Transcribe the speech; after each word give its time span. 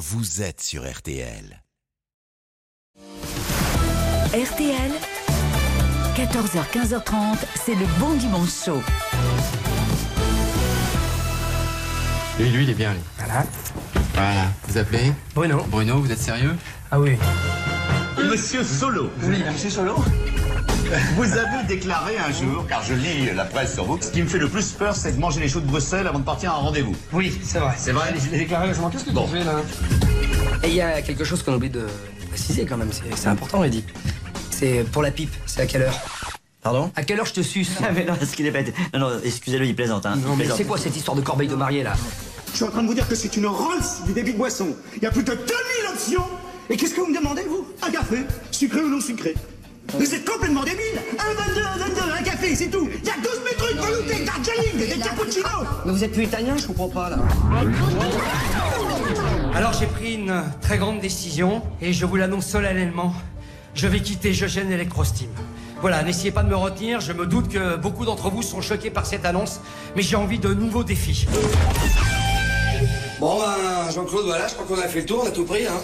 vous 0.00 0.40
êtes 0.40 0.62
sur 0.62 0.90
RTL. 0.90 1.62
RTL, 4.32 4.92
14h-15h30, 6.16 7.36
c'est 7.62 7.74
le 7.74 7.84
bon 7.98 8.14
dimanche 8.14 8.64
chaud. 8.64 8.80
Lui, 12.38 12.48
lui, 12.48 12.64
il 12.64 12.70
est 12.70 12.74
bien, 12.74 12.94
lui. 12.94 13.00
Voilà. 13.18 13.44
Voilà. 14.14 14.44
Vous 14.68 14.78
appelez 14.78 15.12
Bruno. 15.34 15.64
Bruno, 15.68 16.00
vous 16.00 16.10
êtes 16.10 16.18
sérieux? 16.18 16.56
Ah 16.90 16.98
oui. 16.98 17.18
Monsieur 18.24 18.64
Solo, 18.64 19.10
Oui, 19.24 19.44
monsieur 19.52 19.68
Solo. 19.68 19.96
Vous 21.16 21.32
avez 21.36 21.64
déclaré 21.68 22.16
un 22.18 22.32
jour, 22.32 22.66
car 22.68 22.82
je 22.82 22.94
lis 22.94 23.30
la 23.34 23.44
presse 23.44 23.74
sur 23.74 23.84
vous, 23.84 23.98
ce 24.00 24.10
qui 24.10 24.22
me 24.22 24.28
fait 24.28 24.38
le 24.38 24.48
plus 24.48 24.72
peur, 24.72 24.94
c'est 24.96 25.12
de 25.12 25.20
manger 25.20 25.40
les 25.40 25.48
choux 25.48 25.60
de 25.60 25.66
Bruxelles 25.66 26.06
avant 26.06 26.18
de 26.18 26.24
partir 26.24 26.50
à 26.52 26.54
un 26.54 26.58
rendez-vous. 26.58 26.94
Oui, 27.12 27.38
c'est 27.42 27.58
vrai. 27.58 27.74
C'est 27.76 27.92
vrai 27.92 28.12
Je 28.24 28.30
l'ai 28.30 28.38
déclaré. 28.38 28.68
Qu'est-ce 28.92 29.04
que 29.04 29.10
Bon. 29.10 29.26
tu 29.26 29.36
fais 29.38 29.44
là 29.44 29.60
Et 30.64 30.68
il 30.68 30.74
y 30.74 30.80
a 30.80 31.00
quelque 31.02 31.24
chose 31.24 31.42
qu'on 31.42 31.54
oublie 31.54 31.70
de 31.70 31.86
préciser 32.28 32.64
quand 32.66 32.76
même. 32.76 32.90
C'est 33.14 33.28
important, 33.28 33.62
Eddy. 33.64 33.84
C'est 34.50 34.84
pour 34.92 35.02
la 35.02 35.10
pipe. 35.10 35.32
C'est 35.46 35.62
à 35.62 35.66
quelle 35.66 35.82
heure? 35.82 35.94
Pardon? 36.62 36.90
À 36.96 37.02
quelle 37.04 37.18
heure 37.20 37.26
je 37.26 37.32
te 37.34 37.40
suce? 37.40 37.70
Ah 37.82 37.90
mais 37.94 38.04
non, 38.04 38.14
ce 38.20 38.36
qu'il 38.36 38.46
est 38.46 38.50
pas... 38.50 38.60
Non, 38.92 39.08
non, 39.08 39.20
excusez-le, 39.24 39.64
il 39.66 39.74
plaisante. 39.74 40.04
Hein. 40.06 40.16
Non, 40.16 40.36
mais 40.36 40.46
c'est 40.54 40.64
quoi 40.64 40.76
cette 40.78 40.96
histoire 40.96 41.16
de 41.16 41.22
corbeille 41.22 41.48
de 41.48 41.54
mariée 41.54 41.82
là? 41.82 41.94
Je 42.50 42.56
suis 42.56 42.64
en 42.64 42.70
train 42.70 42.82
de 42.82 42.88
vous 42.88 42.94
dire 42.94 43.08
que 43.08 43.14
c'est 43.14 43.34
une 43.36 43.46
Rolls 43.46 43.78
du 44.06 44.12
débit 44.12 44.32
de 44.32 44.38
boisson. 44.38 44.68
Il 44.96 45.02
y 45.02 45.06
a 45.06 45.10
plus 45.10 45.22
de 45.22 45.32
2000 45.32 45.46
options. 45.92 46.24
Et 46.68 46.76
qu'est-ce 46.76 46.94
que 46.94 47.00
vous 47.00 47.06
me 47.06 47.16
demandez, 47.16 47.42
vous? 47.48 47.66
Un 47.82 47.90
café 47.90 48.18
Sucré 48.50 48.80
ou 48.82 48.88
non 48.88 49.00
sucré? 49.00 49.34
Vous 49.98 50.14
êtes 50.14 50.24
complètement 50.24 50.62
débile 50.62 51.00
Un 51.18 51.34
22, 51.34 51.60
un 51.60 51.76
22, 51.78 52.00
un 52.18 52.22
café, 52.22 52.54
c'est 52.54 52.68
tout 52.68 52.88
Il 53.02 53.06
y 53.06 53.10
a 53.10 53.16
12 53.16 53.22
000 53.22 53.54
trucs 53.56 53.76
veloutés, 53.76 54.24
Darjeeling, 54.24 54.88
des 54.88 54.98
cappuccinos 54.98 55.66
Mais 55.84 55.92
vous 55.92 56.04
êtes 56.04 56.12
plus 56.12 56.24
italien, 56.24 56.56
je 56.56 56.66
comprends 56.66 56.88
pas 56.88 57.10
là. 57.10 57.18
Alors 59.54 59.72
j'ai 59.72 59.86
pris 59.86 60.14
une 60.14 60.42
très 60.60 60.78
grande 60.78 61.00
décision 61.00 61.62
et 61.80 61.92
je 61.92 62.06
vous 62.06 62.16
l'annonce 62.16 62.46
solennellement. 62.46 63.14
Je 63.74 63.86
vais 63.86 64.00
quitter 64.00 64.30
Eugène 64.30 64.70
Electrosteam. 64.70 65.30
Voilà, 65.80 66.02
n'essayez 66.02 66.30
pas 66.30 66.42
de 66.42 66.48
me 66.48 66.56
retenir, 66.56 67.00
je 67.00 67.12
me 67.12 67.26
doute 67.26 67.48
que 67.48 67.76
beaucoup 67.76 68.04
d'entre 68.04 68.30
vous 68.30 68.42
sont 68.42 68.60
choqués 68.60 68.90
par 68.90 69.06
cette 69.06 69.24
annonce, 69.24 69.60
mais 69.96 70.02
j'ai 70.02 70.16
envie 70.16 70.38
de 70.38 70.52
nouveaux 70.52 70.84
défis. 70.84 71.26
Bon 73.18 73.38
ben, 73.38 73.90
Jean-Claude, 73.90 74.26
voilà, 74.26 74.46
je 74.46 74.54
crois 74.54 74.66
qu'on 74.66 74.82
a 74.82 74.88
fait 74.88 75.00
le 75.00 75.06
tour, 75.06 75.22
on 75.24 75.28
a 75.28 75.30
tout 75.30 75.44
pris, 75.44 75.66
hein. 75.66 75.80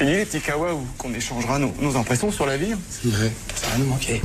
Fini 0.00 0.12
les 0.12 0.24
petits 0.24 0.40
qu'on 0.96 1.12
échangera 1.12 1.58
nos, 1.58 1.74
nos 1.78 1.94
impressions 1.94 2.32
sur 2.32 2.46
la 2.46 2.56
vie. 2.56 2.72
C'est 2.88 3.08
vrai, 3.08 3.30
ça 3.54 3.66
va 3.68 3.76
nous 3.76 3.84
manquer. 3.84 4.22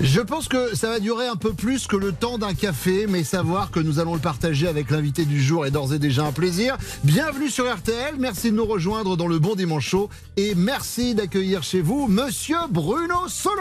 Je 0.00 0.22
pense 0.22 0.48
que 0.48 0.74
ça 0.74 0.88
va 0.88 0.98
durer 0.98 1.26
un 1.26 1.36
peu 1.36 1.52
plus 1.52 1.86
que 1.86 1.94
le 1.94 2.12
temps 2.12 2.38
d'un 2.38 2.54
café, 2.54 3.06
mais 3.06 3.22
savoir 3.22 3.70
que 3.70 3.80
nous 3.80 3.98
allons 3.98 4.14
le 4.14 4.20
partager 4.20 4.66
avec 4.66 4.90
l'invité 4.90 5.26
du 5.26 5.42
jour 5.42 5.66
est 5.66 5.70
d'ores 5.70 5.92
et 5.92 5.98
déjà 5.98 6.24
un 6.24 6.32
plaisir. 6.32 6.78
Bienvenue 7.04 7.50
sur 7.50 7.70
RTL, 7.70 8.14
merci 8.18 8.50
de 8.50 8.56
nous 8.56 8.64
rejoindre 8.64 9.18
dans 9.18 9.26
le 9.26 9.38
Bon 9.38 9.54
Dimanche 9.54 9.86
Show 9.86 10.08
et 10.38 10.54
merci 10.54 11.14
d'accueillir 11.14 11.62
chez 11.62 11.82
vous 11.82 12.08
Monsieur 12.08 12.56
Bruno 12.70 13.28
Solo. 13.28 13.60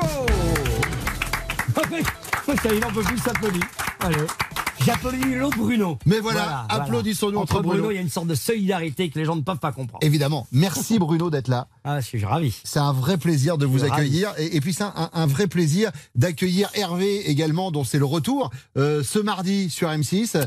Ça, 1.76 2.74
il 2.74 2.86
en 2.86 2.92
peut 2.94 3.04
plus 3.04 3.18
s'applaudir. 3.18 3.64
Allez. 4.00 4.16
J'applaudis 4.86 5.36
l'autre 5.36 5.58
Bruno. 5.58 5.98
Mais 6.06 6.20
voilà, 6.20 6.66
applaudissons-nous 6.70 7.40
entre 7.40 7.62
Bruno. 7.62 7.84
Bruno. 7.84 7.92
Il 7.92 7.96
y 7.96 7.98
a 7.98 8.02
une 8.02 8.10
sorte 8.10 8.28
de 8.28 8.36
solidarité 8.36 9.10
que 9.10 9.20
les 9.20 9.26
gens 9.26 9.36
ne 9.36 9.42
peuvent 9.42 9.58
pas 9.60 9.72
comprendre. 9.72 10.00
Évidemment, 10.06 10.48
merci 10.52 11.00
Bruno 11.00 11.30
d'être 11.30 11.48
là. 11.48 11.68
Ah, 11.84 12.00
je 12.00 12.06
suis 12.06 12.24
ravi. 12.24 12.56
C'est 12.64 12.80
un 12.80 12.94
vrai 12.94 13.18
plaisir 13.18 13.58
de 13.58 13.66
vous 13.66 13.84
accueillir. 13.84 14.34
Et, 14.38 14.56
et 14.56 14.62
puis 14.62 14.74
c'est 14.74 14.84
un, 14.84 15.10
un 15.14 15.26
vrai 15.28 15.48
plaisir 15.48 15.92
d'accueillir 16.16 16.70
Hervé 16.74 17.30
également, 17.30 17.72
dont 17.72 17.84
c'est 17.84 18.00
le 18.00 18.06
retour, 18.06 18.52
euh, 18.78 19.04
ce 19.04 19.20
mardi 19.20 19.70
sur 19.70 19.90
M6. 19.90 20.38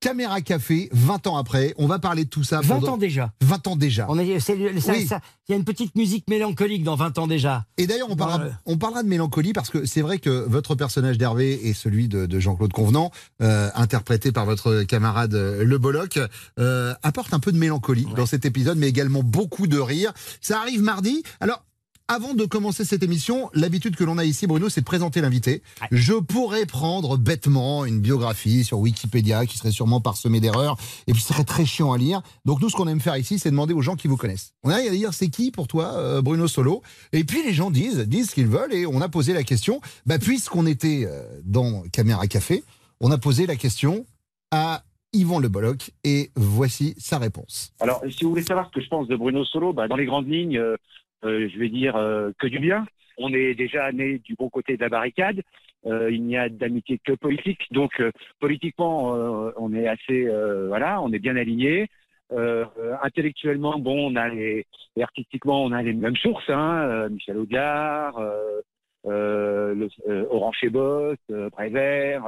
Caméra 0.00 0.40
Café, 0.40 0.88
20 0.92 1.26
ans 1.26 1.36
après. 1.36 1.74
On 1.76 1.86
va 1.86 1.98
parler 1.98 2.24
de 2.24 2.28
tout 2.30 2.44
ça. 2.44 2.60
20 2.60 2.76
pendant- 2.80 2.92
ans 2.92 2.96
déjà. 2.98 3.32
20 3.40 3.66
ans 3.66 3.76
déjà. 3.76 4.06
On 4.08 4.18
est, 4.18 4.38
c'est 4.38 4.56
ça- 4.80 4.92
Oui. 4.92 5.06
ça- 5.06 5.20
il 5.48 5.52
y 5.52 5.54
a 5.54 5.58
une 5.58 5.64
petite 5.64 5.96
musique 5.96 6.24
mélancolique 6.28 6.84
dans 6.84 6.94
20 6.94 7.18
ans 7.18 7.26
déjà. 7.26 7.64
Et 7.78 7.86
d'ailleurs, 7.86 8.08
on 8.10 8.16
parlera, 8.16 8.44
on 8.66 8.78
parlera 8.78 9.02
de 9.02 9.08
mélancolie 9.08 9.52
parce 9.52 9.70
que 9.70 9.86
c'est 9.86 10.02
vrai 10.02 10.18
que 10.18 10.30
votre 10.48 10.74
personnage 10.76 11.18
d'Hervé 11.18 11.68
et 11.68 11.74
celui 11.74 12.06
de, 12.08 12.26
de 12.26 12.38
Jean-Claude 12.40 12.72
Convenant, 12.72 13.10
euh, 13.42 13.70
interprété 13.74 14.30
par 14.30 14.44
votre 14.46 14.82
camarade 14.84 15.34
euh, 15.34 15.64
Le 15.64 15.78
Bolloc, 15.78 16.18
euh, 16.60 16.94
apporte 17.02 17.34
un 17.34 17.40
peu 17.40 17.50
de 17.50 17.58
mélancolie 17.58 18.06
dans 18.16 18.26
cet 18.26 18.44
épisode, 18.44 18.78
mais 18.78 18.88
également 18.88 19.22
beaucoup 19.24 19.66
de 19.66 19.78
rire. 19.78 20.12
Ça 20.40 20.60
arrive 20.60 20.82
mardi. 20.82 21.22
Alors, 21.40 21.64
avant 22.10 22.32
de 22.32 22.46
commencer 22.46 22.86
cette 22.86 23.02
émission, 23.02 23.50
l'habitude 23.52 23.94
que 23.94 24.02
l'on 24.02 24.16
a 24.16 24.24
ici, 24.24 24.46
Bruno, 24.46 24.70
c'est 24.70 24.80
de 24.80 24.86
présenter 24.86 25.20
l'invité. 25.20 25.62
Je 25.92 26.14
pourrais 26.14 26.64
prendre 26.64 27.18
bêtement 27.18 27.84
une 27.84 28.00
biographie 28.00 28.64
sur 28.64 28.78
Wikipédia 28.78 29.44
qui 29.44 29.58
serait 29.58 29.70
sûrement 29.70 30.00
parsemée 30.00 30.40
d'erreurs 30.40 30.78
et 31.06 31.12
puis 31.12 31.20
ce 31.20 31.34
serait 31.34 31.44
très 31.44 31.66
chiant 31.66 31.92
à 31.92 31.98
lire. 31.98 32.22
Donc 32.46 32.62
nous, 32.62 32.70
ce 32.70 32.76
qu'on 32.76 32.88
aime 32.88 33.00
faire 33.00 33.18
ici, 33.18 33.38
c'est 33.38 33.50
demander 33.50 33.74
aux 33.74 33.82
gens 33.82 33.94
qui 33.94 34.08
vous 34.08 34.16
connaissent. 34.16 34.54
On 34.64 34.70
a 34.70 34.76
à 34.76 34.88
dire 34.88 35.12
c'est 35.12 35.28
qui 35.28 35.50
pour 35.50 35.68
toi, 35.68 35.92
euh, 35.96 36.22
Bruno 36.22 36.48
Solo? 36.48 36.82
Et 37.12 37.24
puis 37.24 37.42
les 37.44 37.52
gens 37.52 37.70
disent, 37.70 37.98
disent 37.98 38.30
ce 38.30 38.34
qu'ils 38.34 38.48
veulent 38.48 38.72
et 38.72 38.86
on 38.86 39.02
a 39.02 39.10
posé 39.10 39.34
la 39.34 39.42
question. 39.42 39.82
Bah 40.06 40.18
puisqu'on 40.18 40.66
était 40.66 41.04
euh, 41.06 41.22
dans 41.44 41.82
Caméra 41.92 42.26
Café, 42.26 42.64
on 43.00 43.10
a 43.10 43.18
posé 43.18 43.46
la 43.46 43.56
question 43.56 44.06
à 44.50 44.82
Yvan 45.12 45.40
Le 45.40 45.48
Bolloc 45.48 45.90
et 46.04 46.30
voici 46.36 46.94
sa 46.96 47.18
réponse. 47.18 47.72
Alors, 47.80 48.02
si 48.10 48.24
vous 48.24 48.30
voulez 48.30 48.42
savoir 48.42 48.68
ce 48.68 48.72
que 48.72 48.80
je 48.80 48.88
pense 48.88 49.08
de 49.08 49.16
Bruno 49.16 49.44
Solo, 49.44 49.74
bah, 49.74 49.88
dans 49.88 49.96
les 49.96 50.06
grandes 50.06 50.28
lignes, 50.28 50.58
euh, 50.58 50.76
je 51.22 51.58
vais 51.58 51.68
dire 51.68 51.96
euh, 51.96 52.30
que 52.38 52.46
du 52.46 52.58
bien. 52.58 52.86
On 53.18 53.32
est 53.32 53.54
déjà 53.54 53.90
né 53.92 54.18
du 54.18 54.34
bon 54.34 54.48
côté 54.48 54.76
de 54.76 54.82
la 54.82 54.88
barricade. 54.88 55.42
Euh, 55.86 56.10
il 56.10 56.24
n'y 56.24 56.36
a 56.36 56.48
d'amitié 56.48 56.98
que 57.04 57.12
politique. 57.12 57.66
Donc, 57.72 58.00
euh, 58.00 58.10
politiquement, 58.40 59.14
euh, 59.14 59.52
on 59.56 59.72
est 59.72 59.88
assez, 59.88 60.26
euh, 60.26 60.68
voilà, 60.68 61.00
on 61.02 61.12
est 61.12 61.18
bien 61.18 61.36
aligné. 61.36 61.88
Euh, 62.32 62.64
euh, 62.78 62.94
intellectuellement, 63.02 63.78
bon, 63.78 64.12
on 64.12 64.16
a 64.16 64.28
les, 64.28 64.66
et 64.96 65.02
artistiquement, 65.02 65.64
on 65.64 65.72
a 65.72 65.82
les 65.82 65.94
mêmes 65.94 66.16
sources. 66.16 66.48
Hein, 66.50 66.82
euh, 66.88 67.08
Michel 67.08 67.38
Audiard, 67.38 68.18
euh, 68.18 68.60
euh, 69.06 69.88
euh, 70.08 70.26
Orange 70.30 70.58
et 70.62 70.68
Boss, 70.68 71.16
euh, 71.30 71.48
Prévert. 71.50 72.24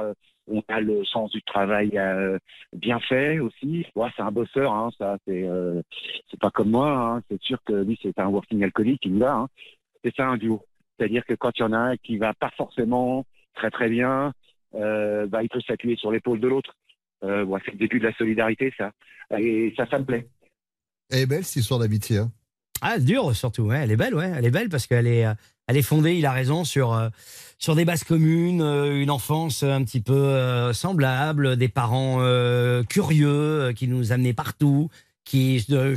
On 0.47 0.63
a 0.67 0.79
le 0.81 1.03
sens 1.05 1.31
du 1.31 1.41
travail 1.43 1.97
euh, 1.97 2.37
bien 2.73 2.99
fait 2.99 3.39
aussi. 3.39 3.85
Ouais, 3.95 4.09
c'est 4.15 4.23
un 4.23 4.31
bosseur, 4.31 4.73
hein, 4.73 4.89
ça. 4.97 5.17
C'est 5.27 5.43
euh, 5.47 5.81
c'est 6.29 6.39
pas 6.39 6.51
comme 6.51 6.71
moi. 6.71 6.91
Hein. 7.17 7.21
C'est 7.29 7.41
sûr 7.41 7.59
que 7.63 7.73
lui, 7.73 7.99
c'est 8.01 8.17
un 8.19 8.27
working 8.27 8.63
alcoolique, 8.63 9.01
il 9.05 9.15
y 9.15 9.19
va. 9.19 9.33
Hein. 9.33 9.47
C'est 10.03 10.15
ça 10.15 10.27
un 10.27 10.37
duo. 10.37 10.65
C'est-à-dire 10.97 11.25
que 11.25 11.33
quand 11.33 11.51
il 11.57 11.61
y 11.61 11.65
en 11.65 11.73
a 11.73 11.77
un 11.77 11.97
qui 11.97 12.17
va 12.17 12.33
pas 12.33 12.51
forcément 12.57 13.25
très 13.55 13.69
très 13.71 13.89
bien, 13.89 14.33
euh, 14.75 15.27
bah, 15.27 15.43
il 15.43 15.49
peut 15.49 15.61
s'appuyer 15.65 15.95
sur 15.95 16.11
l'épaule 16.11 16.39
de 16.39 16.47
l'autre. 16.47 16.75
Euh, 17.23 17.43
ouais, 17.43 17.59
c'est 17.65 17.71
le 17.71 17.77
début 17.77 17.99
de 17.99 18.07
la 18.07 18.13
solidarité, 18.13 18.73
ça. 18.77 18.91
Et 19.37 19.73
ça, 19.77 19.85
ça 19.87 19.99
me 19.99 20.05
plaît. 20.05 20.27
Elle 21.11 21.19
est 21.19 21.25
belle 21.25 21.43
cette 21.43 21.57
histoire 21.57 21.79
d'amitié. 21.79 22.17
hein. 22.17 22.31
Ah, 22.81 22.97
dure 22.97 23.35
surtout. 23.35 23.63
Ouais, 23.63 23.77
elle 23.83 23.91
est 23.91 23.95
belle, 23.95 24.15
ouais. 24.15 24.31
Elle 24.35 24.45
est 24.45 24.51
belle 24.51 24.69
parce 24.69 24.87
qu'elle 24.87 25.05
est, 25.07 25.25
euh, 25.25 25.33
elle 25.71 25.77
est 25.77 25.81
fondée. 25.81 26.15
Il 26.15 26.25
a 26.25 26.31
raison 26.31 26.63
sur 26.63 26.93
euh, 26.93 27.09
sur 27.57 27.75
des 27.75 27.85
bases 27.85 28.03
communes, 28.03 28.61
euh, 28.61 29.01
une 29.01 29.09
enfance 29.11 29.63
un 29.63 29.83
petit 29.83 30.01
peu 30.01 30.13
euh, 30.13 30.73
semblable, 30.73 31.55
des 31.57 31.67
parents 31.69 32.17
euh, 32.19 32.83
curieux 32.83 33.29
euh, 33.29 33.73
qui 33.73 33.87
nous 33.87 34.11
amenaient 34.11 34.33
partout. 34.33 34.89
Qui 35.23 35.65
euh, 35.69 35.95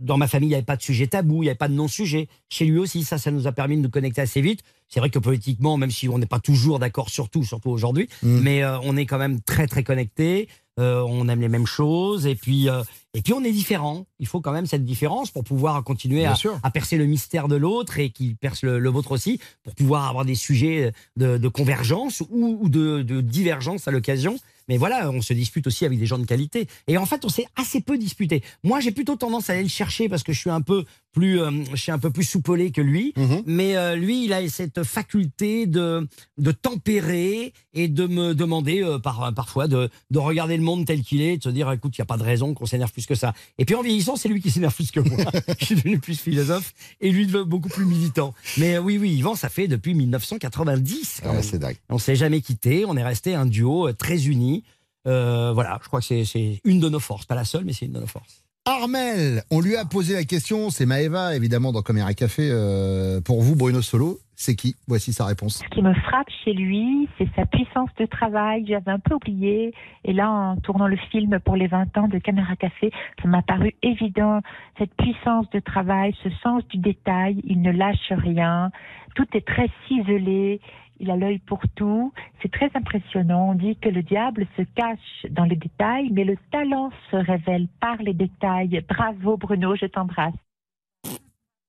dans 0.00 0.18
ma 0.18 0.26
famille, 0.26 0.48
il 0.48 0.50
n'y 0.50 0.56
avait 0.56 0.64
pas 0.64 0.76
de 0.76 0.82
sujet 0.82 1.06
tabou, 1.06 1.36
il 1.36 1.46
n'y 1.46 1.48
avait 1.48 1.56
pas 1.56 1.68
de 1.68 1.74
non-sujet. 1.74 2.28
Chez 2.50 2.64
lui 2.64 2.78
aussi, 2.78 3.04
ça, 3.04 3.16
ça 3.16 3.30
nous 3.30 3.46
a 3.46 3.52
permis 3.52 3.76
de 3.76 3.82
nous 3.82 3.90
connecter 3.90 4.20
assez 4.22 4.40
vite. 4.40 4.60
C'est 4.88 4.98
vrai 5.00 5.08
que 5.08 5.20
politiquement, 5.20 5.76
même 5.76 5.92
si 5.92 6.08
on 6.08 6.18
n'est 6.18 6.26
pas 6.26 6.40
toujours 6.40 6.78
d'accord 6.80 7.08
sur 7.10 7.30
tout, 7.30 7.44
surtout 7.44 7.70
aujourd'hui, 7.70 8.08
Mm. 8.22 8.40
mais 8.40 8.62
euh, 8.64 8.78
on 8.82 8.96
est 8.96 9.06
quand 9.06 9.18
même 9.18 9.40
très 9.40 9.66
très 9.66 9.84
connectés. 9.84 10.48
Euh, 10.80 11.02
on 11.06 11.28
aime 11.28 11.40
les 11.40 11.48
mêmes 11.48 11.66
choses 11.66 12.26
et 12.26 12.34
puis 12.34 12.68
euh, 12.68 12.82
et 13.14 13.22
puis 13.22 13.32
on 13.32 13.44
est 13.44 13.52
différents. 13.52 14.06
Il 14.18 14.26
faut 14.26 14.40
quand 14.40 14.50
même 14.50 14.66
cette 14.66 14.84
différence 14.84 15.30
pour 15.30 15.44
pouvoir 15.44 15.84
continuer 15.84 16.26
à, 16.26 16.34
percer 16.72 16.96
le 16.96 17.06
mystère 17.06 17.46
de 17.46 17.54
l'autre 17.54 18.00
et 18.00 18.10
qui 18.10 18.34
perce 18.34 18.62
le, 18.62 18.80
le 18.80 18.90
vôtre 18.90 19.12
aussi, 19.12 19.38
pour 19.62 19.74
pouvoir 19.76 20.08
avoir 20.08 20.24
des 20.24 20.34
sujets 20.34 20.92
de, 21.16 21.38
de 21.38 21.48
convergence 21.48 22.22
ou, 22.28 22.58
ou 22.60 22.68
de, 22.68 23.02
de 23.02 23.20
divergence 23.20 23.86
à 23.86 23.92
l'occasion. 23.92 24.36
Mais 24.68 24.76
voilà, 24.76 25.10
on 25.10 25.20
se 25.20 25.32
dispute 25.32 25.66
aussi 25.66 25.84
avec 25.84 25.98
des 25.98 26.06
gens 26.06 26.18
de 26.18 26.24
qualité. 26.24 26.66
Et 26.88 26.96
en 26.96 27.06
fait, 27.06 27.24
on 27.24 27.28
s'est 27.28 27.46
assez 27.54 27.80
peu 27.80 27.98
disputé. 27.98 28.42
Moi, 28.62 28.80
j'ai 28.80 28.90
plutôt 28.90 29.16
tendance 29.16 29.50
à 29.50 29.52
aller 29.52 29.62
le 29.62 29.68
chercher 29.68 30.08
parce 30.08 30.22
que 30.22 30.32
je 30.32 30.40
suis 30.40 30.50
un 30.50 30.62
peu 30.62 30.84
plus, 31.14 31.40
euh, 31.40 31.50
je 31.70 31.76
suis 31.76 31.92
un 31.92 31.98
peu 31.98 32.10
plus 32.10 32.24
soupolé 32.24 32.70
que 32.72 32.80
lui. 32.82 33.12
Mhm. 33.16 33.42
Mais 33.46 33.76
euh, 33.76 33.94
lui, 33.96 34.24
il 34.24 34.32
a 34.32 34.46
cette 34.48 34.82
faculté 34.82 35.66
de, 35.66 36.06
de 36.36 36.50
tempérer 36.52 37.52
et 37.72 37.88
de 37.88 38.06
me 38.06 38.34
demander 38.34 38.82
euh, 38.82 38.98
par, 38.98 39.32
parfois 39.32 39.68
de, 39.68 39.88
de 40.10 40.18
regarder 40.18 40.56
le 40.56 40.62
monde 40.62 40.84
tel 40.84 41.02
qu'il 41.02 41.22
est, 41.22 41.34
et 41.34 41.36
de 41.38 41.42
se 41.42 41.48
dire, 41.48 41.70
écoute, 41.72 41.96
il 41.96 42.00
n'y 42.00 42.02
a 42.02 42.06
pas 42.06 42.16
de 42.18 42.22
raison 42.24 42.52
qu'on 42.52 42.66
s'énerve 42.66 42.92
plus 42.92 43.06
que 43.06 43.14
ça. 43.14 43.32
Et 43.58 43.64
puis 43.64 43.74
en 43.74 43.82
vieillissant, 43.82 44.16
c'est 44.16 44.28
lui 44.28 44.42
qui 44.42 44.50
s'énerve 44.50 44.74
plus 44.74 44.90
que 44.90 45.00
moi. 45.00 45.18
je 45.60 45.64
suis 45.64 45.74
devenu 45.76 45.98
plus 46.00 46.18
philosophe 46.20 46.74
et 47.00 47.10
lui 47.10 47.26
beaucoup 47.26 47.68
plus 47.70 47.86
militant. 47.86 48.34
Mais 48.58 48.76
oui, 48.78 48.98
oui, 48.98 49.12
Yvan, 49.14 49.34
ça 49.36 49.48
fait 49.48 49.68
depuis 49.68 49.94
1990. 49.94 51.20
quand 51.22 51.28
Ouais, 51.30 51.34
même. 51.36 51.42
c'est 51.42 51.58
dingue. 51.58 51.76
On 51.88 51.98
s'est 51.98 52.16
jamais 52.16 52.40
quitté, 52.40 52.84
on 52.86 52.96
est 52.96 53.02
resté 53.04 53.34
un 53.34 53.46
duo 53.46 53.92
très 53.92 54.26
uni. 54.26 54.64
Voilà, 55.04 55.78
je 55.82 55.88
crois 55.88 56.00
que 56.00 56.24
c'est 56.24 56.60
une 56.64 56.80
de 56.80 56.88
nos 56.88 57.00
forces, 57.00 57.24
pas 57.26 57.34
la 57.34 57.44
seule, 57.44 57.64
mais 57.64 57.72
c'est 57.72 57.86
une 57.86 57.92
de 57.92 58.00
nos 58.00 58.06
forces. 58.06 58.43
Armel, 58.66 59.42
on 59.50 59.60
lui 59.60 59.76
a 59.76 59.84
posé 59.84 60.14
la 60.14 60.24
question, 60.24 60.70
c'est 60.70 60.86
Maëva 60.86 61.36
évidemment 61.36 61.70
dans 61.70 61.82
Caméra 61.82 62.14
Café 62.14 62.48
euh, 62.50 63.20
pour 63.20 63.42
vous 63.42 63.56
Bruno 63.56 63.82
Solo. 63.82 64.16
c'est 64.36 64.54
qui? 64.54 64.74
Voici 64.88 65.12
sa 65.12 65.26
réponse. 65.26 65.62
Ce 65.62 65.68
qui 65.68 65.82
me 65.82 65.92
frappe 65.92 66.30
chez 66.42 66.54
lui, 66.54 67.06
c'est 67.18 67.28
sa 67.36 67.44
puissance 67.44 67.90
de 67.98 68.06
travail. 68.06 68.64
J'avais 68.66 68.90
un 68.90 68.98
peu 68.98 69.16
oublié. 69.16 69.74
Et 70.04 70.14
là, 70.14 70.30
en 70.30 70.56
tournant 70.56 70.86
le 70.86 70.96
film 70.96 71.38
pour 71.44 71.56
les 71.56 71.66
20 71.66 71.98
ans 71.98 72.08
de 72.08 72.18
Caméra 72.18 72.56
Café, 72.56 72.90
ça 73.22 73.28
m'a 73.28 73.42
paru 73.42 73.74
évident. 73.82 74.40
Cette 74.78 74.94
puissance 74.94 75.44
de 75.50 75.60
travail, 75.60 76.16
ce 76.22 76.30
sens 76.42 76.66
du 76.68 76.78
détail, 76.78 77.42
il 77.44 77.60
ne 77.60 77.70
lâche 77.70 78.12
rien. 78.12 78.70
Tout 79.14 79.26
est 79.34 79.46
très 79.46 79.68
ciselé. 79.86 80.62
Il 81.00 81.10
a 81.10 81.16
l'œil 81.16 81.38
pour 81.38 81.60
tout. 81.74 82.12
C'est 82.42 82.50
très 82.50 82.70
impressionnant. 82.74 83.50
On 83.50 83.54
dit 83.54 83.76
que 83.76 83.88
le 83.88 84.02
diable 84.02 84.46
se 84.56 84.62
cache 84.62 85.30
dans 85.30 85.44
les 85.44 85.56
détails, 85.56 86.10
mais 86.12 86.24
le 86.24 86.36
talent 86.52 86.90
se 87.10 87.16
révèle 87.16 87.68
par 87.80 87.96
les 87.96 88.14
détails. 88.14 88.84
Bravo 88.88 89.36
Bruno, 89.36 89.74
je 89.76 89.86
t'embrasse. 89.86 90.34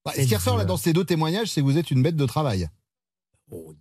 Bah, 0.06 0.12
ce 0.16 0.28
qui 0.28 0.36
ressort 0.36 0.58
là 0.58 0.66
dans 0.66 0.78
ces 0.78 0.94
deux 0.94 1.04
témoignages, 1.04 1.48
c'est 1.48 1.62
que 1.62 1.66
vous 1.66 1.80
êtes 1.80 1.90
une 1.90 2.04
bête 2.04 2.16
de 2.16 2.26
travail. 2.26 2.68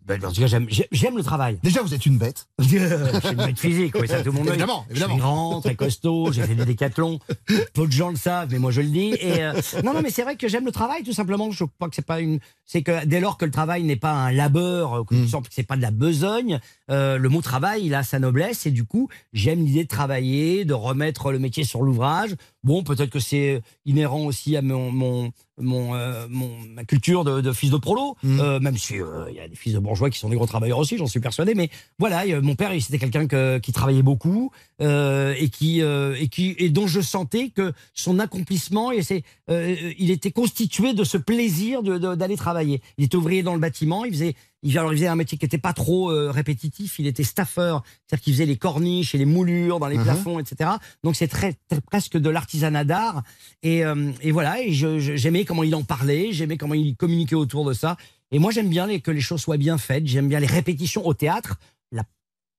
Ben, 0.07 0.23
en 0.23 0.31
tout 0.31 0.43
cas, 0.43 0.47
j'aime- 0.47 0.67
j'ai- 0.69 0.87
j'aime 0.93 1.17
le 1.17 1.23
travail. 1.23 1.59
Déjà, 1.63 1.81
vous 1.81 1.95
êtes 1.95 2.05
une 2.05 2.19
bête. 2.19 2.47
je 2.59 2.65
suis 2.69 2.77
une 2.77 3.37
bête 3.37 3.59
physique, 3.59 3.95
oui, 3.99 4.07
ça 4.07 4.19
tout 4.23 4.27
le 4.27 4.33
monde. 4.33 4.49
Évidemment, 4.49 4.85
évidemment. 4.91 5.15
Je 5.15 5.19
suis 5.19 5.21
grand, 5.23 5.61
très 5.63 5.75
costaud, 5.75 6.33
j'ai 6.33 6.43
fait 6.43 6.55
des 6.55 6.67
décathlons. 6.67 7.19
Peu 7.73 7.87
de 7.87 7.93
gens 7.93 8.11
le 8.11 8.17
savent, 8.17 8.51
mais 8.53 8.59
moi 8.59 8.71
je 8.71 8.83
le 8.83 8.89
dis. 8.89 9.15
Et 9.19 9.43
euh, 9.43 9.55
non, 9.83 9.95
non, 9.95 10.03
mais 10.03 10.11
c'est 10.11 10.23
vrai 10.23 10.37
que 10.37 10.49
j'aime 10.49 10.67
le 10.67 10.73
travail, 10.73 11.03
tout 11.03 11.15
simplement. 11.15 11.51
Je 11.51 11.65
crois 11.65 11.89
que 11.89 11.95
c'est 11.97 12.05
pas 12.07 12.21
une. 12.21 12.41
C'est 12.67 12.83
que 12.83 13.07
dès 13.07 13.21
lors 13.21 13.39
que 13.39 13.47
le 13.47 13.51
travail 13.51 13.83
n'est 13.85 13.97
pas 13.97 14.13
un 14.13 14.33
labeur, 14.33 14.99
euh, 15.01 15.05
que 15.05 15.15
tu 15.15 15.27
sens 15.29 15.43
que 15.43 15.49
c'est 15.51 15.63
pas 15.63 15.77
de 15.77 15.83
la 15.83 15.91
besogne, 15.91 16.61
euh, 16.91 17.17
le 17.17 17.29
mot 17.31 17.41
travail, 17.41 17.87
il 17.87 17.95
a 17.95 18.03
sa 18.03 18.19
noblesse. 18.19 18.67
Et 18.67 18.71
du 18.71 18.85
coup, 18.85 19.09
j'aime 19.33 19.65
l'idée 19.65 19.85
de 19.85 19.89
travailler, 19.89 20.67
de 20.67 20.75
remettre 20.75 21.33
le 21.33 21.39
métier 21.39 21.65
sur 21.65 21.81
l'ouvrage. 21.83 22.35
Bon, 22.65 22.83
peut-être 22.83 23.11
que 23.11 23.19
c'est 23.21 23.63
inhérent 23.87 24.25
aussi 24.27 24.57
à 24.59 24.63
mon, 24.63 24.91
mon, 24.91 25.33
mon, 25.59 25.95
euh, 25.95 26.27
mon- 26.29 26.59
ma 26.75 26.85
culture 26.85 27.25
de, 27.25 27.41
de 27.41 27.53
fils 27.53 27.71
de 27.71 27.77
prolo, 27.77 28.17
euh, 28.25 28.59
même 28.61 28.77
si 28.77 29.01
euh, 29.01 29.27
il 29.31 29.37
y 29.37 29.41
a 29.41 29.47
des 29.49 29.55
fils 29.57 29.73
de 29.75 29.79
bourgeois 29.79 30.11
qui 30.11 30.19
sont 30.19 30.29
des 30.29 30.37
gros 30.37 30.47
travailleurs 30.47 30.79
aussi, 30.79 30.97
j'en 30.99 31.07
suis 31.07 31.21
persuadé. 31.21 31.55
Mais 31.55 31.71
voilà, 31.99 32.25
euh, 32.27 32.43
mon 32.43 32.55
père, 32.57 32.73
c'était 32.81 32.99
quelqu'un 32.99 33.27
que- 33.27 33.59
qui 33.59 33.73
travaillait 33.73 34.03
beaucoup 34.03 34.51
euh, 34.81 35.35
et 35.39 35.49
qui 35.49 35.81
euh, 35.83 36.17
et 36.19 36.29
qui 36.29 36.55
et 36.59 36.71
dont 36.71 36.87
je 36.87 37.01
sentais 37.01 37.51
que 37.51 37.73
son 37.93 38.19
accomplissement, 38.19 38.91
et 38.91 39.03
c'est, 39.03 39.23
euh, 39.51 39.77
il 39.99 40.11
était 40.11 40.33
constitué 40.33 40.93
de 40.95 41.05
ce 41.05 41.17
plaisir 41.19 41.83
de- 41.83 41.99
de- 41.99 42.15
d'aller 42.15 42.37
travailler. 42.37 42.83
Il 42.99 43.05
était 43.05 43.17
ouvrier 43.17 43.43
dans 43.43 43.55
le 43.55 43.61
bâtiment, 43.61 44.05
il 44.05 44.13
faisait 44.13 44.35
il, 44.65 44.77
alors, 44.79 44.93
il 44.93 44.97
faisait 44.97 45.07
un 45.07 45.15
métier 45.15 45.39
qui 45.39 45.45
n'était 45.45 45.59
pas 45.59 45.73
trop 45.73 46.11
euh, 46.11 46.31
répétitif. 46.33 46.99
Il 46.99 47.07
était 47.07 47.23
staffeur, 47.23 47.85
c'est-à-dire 48.09 48.25
qu'il 48.25 48.33
faisait 48.33 48.47
les 48.47 48.57
corniches 48.57 49.15
et 49.15 49.19
les 49.19 49.25
moulures 49.27 49.79
dans 49.79 49.87
les 49.87 49.99
Mhm. 49.99 50.05
plafonds, 50.05 50.39
etc. 50.41 50.71
Donc 51.05 51.15
c'est 51.15 51.29
très, 51.29 51.55
très- 51.69 51.81
presque 51.81 52.17
de 52.19 52.29
l'artisanat 52.31 52.85
d'art. 52.85 53.23
Et, 53.63 53.85
euh, 53.85 54.11
et 54.23 54.33
voilà. 54.33 54.61
Et 54.61 54.73
j'aimais 54.73 55.45
comment 55.45 55.63
il 55.63 55.75
en 55.77 55.85
parlait, 55.85 56.33
j'aimais 56.33 56.57
comment 56.57 56.75
il 56.75 56.97
communiquait 56.97 57.37
autour 57.37 57.65
de 57.65 57.73
ça. 57.75 57.97
Et 58.33 58.39
moi 58.41 58.51
j'aime 58.51 58.69
bien 58.69 58.87
les- 58.87 59.01
que 59.01 59.11
les 59.13 59.21
choses 59.21 59.41
soient 59.43 59.59
bien 59.59 59.79
faites. 59.79 60.07
J'aime 60.07 60.29
bien 60.29 60.41
les 60.41 60.47
répétitions 60.47 61.07
au 61.07 61.15
théâtre. 61.15 61.57
La 61.93 62.03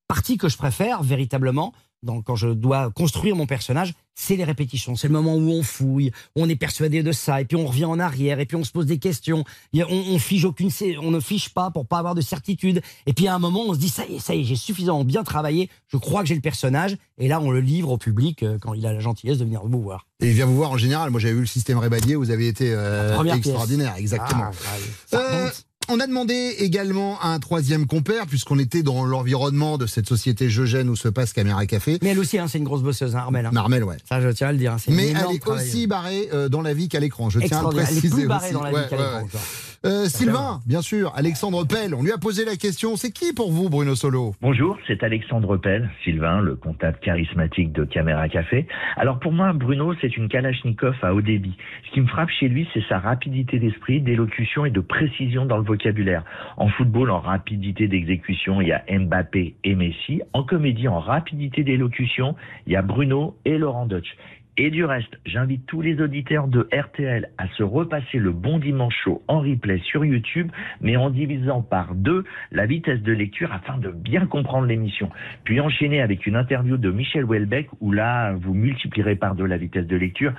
partie 0.07 0.37
que 0.37 0.47
je 0.47 0.57
préfère 0.57 1.01
véritablement, 1.03 1.73
donc 2.05 2.23
quand 2.25 2.35
je 2.35 2.47
dois 2.49 2.91
construire 2.91 3.35
mon 3.35 3.45
personnage, 3.47 3.93
c'est 4.17 4.37
les 4.37 4.45
répétitions. 4.45 4.95
C'est 4.95 5.07
le 5.07 5.13
moment 5.13 5.35
où 5.35 5.49
on 5.51 5.61
fouille, 5.61 6.11
où 6.37 6.41
on 6.43 6.47
est 6.47 6.55
persuadé 6.55 7.03
de 7.03 7.11
ça, 7.11 7.41
et 7.41 7.45
puis 7.45 7.57
on 7.57 7.65
revient 7.67 7.83
en 7.85 7.99
arrière, 7.99 8.39
et 8.39 8.45
puis 8.45 8.55
on 8.55 8.63
se 8.63 8.71
pose 8.71 8.85
des 8.85 8.97
questions. 8.97 9.43
On, 9.75 9.81
on 9.89 10.17
fige 10.19 10.45
aucune, 10.45 10.69
on 11.01 11.11
ne 11.11 11.19
fiche 11.19 11.49
pas 11.49 11.69
pour 11.71 11.85
pas 11.85 11.97
avoir 11.97 12.15
de 12.15 12.21
certitude. 12.21 12.81
Et 13.07 13.13
puis 13.13 13.27
à 13.27 13.35
un 13.35 13.39
moment, 13.39 13.63
on 13.67 13.73
se 13.73 13.79
dit 13.79 13.89
ça 13.89 14.05
y 14.05 14.15
est, 14.15 14.19
ça 14.19 14.33
y 14.33 14.41
est, 14.41 14.43
j'ai 14.45 14.55
suffisamment 14.55 15.03
bien 15.03 15.23
travaillé. 15.23 15.69
Je 15.89 15.97
crois 15.97 16.21
que 16.21 16.27
j'ai 16.29 16.35
le 16.35 16.41
personnage. 16.41 16.95
Et 17.17 17.27
là, 17.27 17.41
on 17.41 17.51
le 17.51 17.59
livre 17.59 17.91
au 17.91 17.97
public 17.97 18.43
euh, 18.43 18.57
quand 18.59 18.73
il 18.73 18.85
a 18.85 18.93
la 18.93 18.99
gentillesse 18.99 19.37
de 19.37 19.43
venir 19.43 19.61
vous 19.65 19.81
voir. 19.81 20.05
Et 20.21 20.27
il 20.27 20.33
vient 20.33 20.45
vous 20.45 20.55
voir 20.55 20.71
en 20.71 20.77
général. 20.77 21.11
Moi, 21.11 21.19
j'avais 21.19 21.33
vu 21.33 21.41
le 21.41 21.45
système 21.45 21.77
Rébadier, 21.77 22.15
vous 22.15 22.31
avez 22.31 22.47
été 22.47 22.71
euh, 22.73 23.21
extraordinaire, 23.33 23.93
pièce. 23.95 24.01
exactement. 24.01 24.45
Ah, 24.45 24.49
ouais, 24.49 24.81
ça 25.07 25.17
Euh, 25.19 25.37
remonte. 25.39 25.65
On 25.89 25.99
a 25.99 26.07
demandé 26.07 26.55
également 26.59 27.23
un 27.23 27.39
troisième 27.39 27.85
compère, 27.85 28.25
puisqu'on 28.27 28.59
était 28.59 28.83
dans 28.83 29.05
l'environnement 29.05 29.77
de 29.77 29.85
cette 29.85 30.07
société 30.07 30.49
Jeugène 30.49 30.89
où 30.89 30.95
se 30.95 31.07
passe 31.07 31.33
Caméra 31.33 31.65
Café. 31.65 31.99
Mais 32.01 32.09
elle 32.09 32.19
aussi, 32.19 32.37
hein, 32.39 32.47
c'est 32.47 32.57
une 32.57 32.63
grosse 32.63 32.81
bosseuse, 32.81 33.15
hein, 33.15 33.19
Armel. 33.19 33.45
hein. 33.45 33.51
Armel, 33.55 33.83
ouais. 33.83 33.97
Ça, 34.07 34.21
je 34.21 34.29
tiens 34.29 34.47
à 34.47 34.51
le 34.51 34.57
dire. 34.57 34.73
hein, 34.73 34.77
Mais 34.87 35.09
elle 35.09 35.35
est 35.35 35.47
aussi 35.47 35.87
barrée 35.87 36.29
euh, 36.33 36.49
dans 36.49 36.61
la 36.61 36.73
vie 36.73 36.87
qu'à 36.87 36.99
l'écran. 36.99 37.29
Je 37.29 37.39
tiens 37.39 37.59
à 37.59 37.71
le 37.71 37.79
Extraordinaire. 37.79 37.87
Elle 37.89 37.97
est 37.97 37.99
préciser 37.99 38.21
plus 38.21 38.27
barrée 38.27 38.45
aussi. 38.45 38.53
dans 38.53 38.63
la 38.63 38.69
vie 38.69 38.75
Ouais, 38.75 38.87
qu'à 38.89 38.97
ouais, 38.97 39.03
l'écran. 39.23 39.39
Euh, 39.85 40.05
Sylvain, 40.05 40.61
bien 40.65 40.81
sûr, 40.81 41.13
Alexandre 41.15 41.63
Pell, 41.63 41.93
on 41.93 42.01
lui 42.01 42.11
a 42.11 42.17
posé 42.17 42.43
la 42.43 42.55
question, 42.55 42.95
c'est 42.95 43.11
qui 43.11 43.33
pour 43.33 43.51
vous 43.51 43.69
Bruno 43.69 43.93
Solo 43.93 44.33
Bonjour, 44.41 44.79
c'est 44.87 45.03
Alexandre 45.03 45.57
Pell, 45.57 45.91
Sylvain, 46.03 46.41
le 46.41 46.55
comptable 46.55 46.97
charismatique 47.03 47.71
de 47.71 47.83
Caméra 47.83 48.27
Café. 48.27 48.65
Alors 48.97 49.19
pour 49.19 49.31
moi, 49.31 49.53
Bruno, 49.53 49.93
c'est 50.01 50.17
une 50.17 50.27
Kalachnikov 50.27 50.95
à 51.03 51.13
haut 51.13 51.21
débit. 51.21 51.55
Ce 51.85 51.91
qui 51.93 52.01
me 52.01 52.07
frappe 52.07 52.31
chez 52.31 52.47
lui, 52.47 52.67
c'est 52.73 52.83
sa 52.89 52.97
rapidité 52.97 53.59
d'esprit, 53.59 54.01
d'élocution 54.01 54.65
et 54.65 54.71
de 54.71 54.79
précision 54.79 55.45
dans 55.45 55.57
le 55.57 55.63
vocabulaire. 55.63 56.23
En 56.57 56.67
football, 56.69 57.11
en 57.11 57.19
rapidité 57.19 57.87
d'exécution, 57.87 58.61
il 58.61 58.69
y 58.69 58.71
a 58.71 58.83
Mbappé 58.89 59.55
et 59.63 59.75
Messi. 59.75 60.23
En 60.33 60.41
comédie, 60.41 60.87
en 60.87 60.99
rapidité 60.99 61.63
d'élocution, 61.63 62.35
il 62.65 62.73
y 62.73 62.75
a 62.75 62.81
Bruno 62.81 63.37
et 63.45 63.59
Laurent 63.59 63.85
Deutsch. 63.85 64.17
Et 64.57 64.71
du 64.71 64.85
reste, 64.85 65.19
j'invite 65.25 65.65
tous 65.65 65.81
les 65.81 65.99
auditeurs 66.01 66.47
de 66.47 66.69
RTL 66.71 67.27
à 67.37 67.45
se 67.57 67.63
repasser 67.63 68.19
le 68.19 68.31
Bon 68.31 68.57
Dimanche 68.57 68.95
Show 69.03 69.21
en 69.27 69.41
replay 69.41 69.79
sur 69.79 70.05
YouTube, 70.05 70.49
mais 70.79 70.95
en 70.95 71.09
divisant 71.09 71.61
par 71.61 71.93
deux 71.93 72.23
la 72.53 72.65
vitesse 72.65 73.01
de 73.01 73.11
lecture 73.11 73.51
afin 73.51 73.77
de 73.77 73.89
bien 73.89 74.25
comprendre 74.27 74.65
l'émission. 74.65 75.09
Puis 75.43 75.59
enchaîner 75.59 76.01
avec 76.01 76.25
une 76.25 76.37
interview 76.37 76.77
de 76.77 76.89
Michel 76.89 77.25
Houellebecq 77.25 77.67
où 77.81 77.91
là, 77.91 78.31
vous 78.35 78.53
multiplierez 78.53 79.17
par 79.17 79.35
deux 79.35 79.45
la 79.45 79.57
vitesse 79.57 79.87
de 79.87 79.97
lecture. 79.97 80.31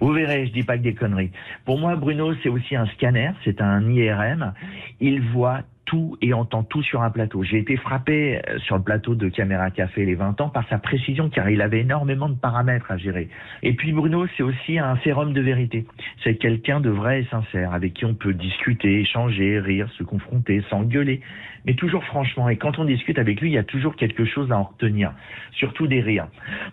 Vous 0.00 0.12
verrez, 0.12 0.48
je 0.48 0.52
dis 0.52 0.64
pas 0.64 0.76
que 0.76 0.82
des 0.82 0.94
conneries. 0.94 1.30
Pour 1.64 1.78
moi, 1.78 1.94
Bruno, 1.94 2.34
c'est 2.42 2.48
aussi 2.48 2.74
un 2.74 2.86
scanner, 2.86 3.30
c'est 3.44 3.60
un 3.60 3.88
IRM. 3.88 4.52
Il 4.98 5.20
voit 5.20 5.60
tout 5.90 6.16
et 6.22 6.32
entend 6.32 6.62
tout 6.62 6.84
sur 6.84 7.02
un 7.02 7.10
plateau. 7.10 7.42
J'ai 7.42 7.58
été 7.58 7.76
frappé 7.76 8.40
euh, 8.48 8.58
sur 8.60 8.76
le 8.76 8.82
plateau 8.82 9.16
de 9.16 9.28
Caméra 9.28 9.72
Café 9.72 10.06
les 10.06 10.14
20 10.14 10.40
ans 10.40 10.48
par 10.48 10.66
sa 10.68 10.78
précision 10.78 11.28
car 11.28 11.50
il 11.50 11.60
avait 11.60 11.80
énormément 11.80 12.28
de 12.28 12.36
paramètres 12.36 12.92
à 12.92 12.96
gérer. 12.96 13.28
Et 13.64 13.72
puis 13.72 13.90
Bruno, 13.90 14.24
c'est 14.36 14.44
aussi 14.44 14.78
un 14.78 14.96
sérum 14.98 15.32
de 15.32 15.40
vérité. 15.40 15.86
C'est 16.22 16.36
quelqu'un 16.36 16.78
de 16.78 16.90
vrai 16.90 17.22
et 17.22 17.24
sincère 17.24 17.74
avec 17.74 17.94
qui 17.94 18.04
on 18.04 18.14
peut 18.14 18.32
discuter, 18.32 19.00
échanger, 19.00 19.58
rire, 19.58 19.88
se 19.98 20.04
confronter, 20.04 20.62
s'engueuler, 20.70 21.22
mais 21.66 21.74
toujours 21.74 22.04
franchement. 22.04 22.48
Et 22.48 22.56
quand 22.56 22.78
on 22.78 22.84
discute 22.84 23.18
avec 23.18 23.40
lui, 23.40 23.50
il 23.50 23.54
y 23.54 23.58
a 23.58 23.64
toujours 23.64 23.96
quelque 23.96 24.24
chose 24.24 24.52
à 24.52 24.58
en 24.58 24.62
retenir, 24.62 25.12
surtout 25.54 25.88
des 25.88 26.00
rires. 26.00 26.28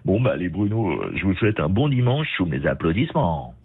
Bon, 0.05 0.21
bah 0.21 0.37
les 0.37 0.49
Bruno, 0.49 0.91
euh, 0.91 1.11
je 1.15 1.23
vous 1.23 1.33
souhaite 1.33 1.59
un 1.59 1.69
bon 1.69 1.89
dimanche 1.89 2.27
sous 2.35 2.45
mes 2.45 2.67
applaudissements. 2.67 3.55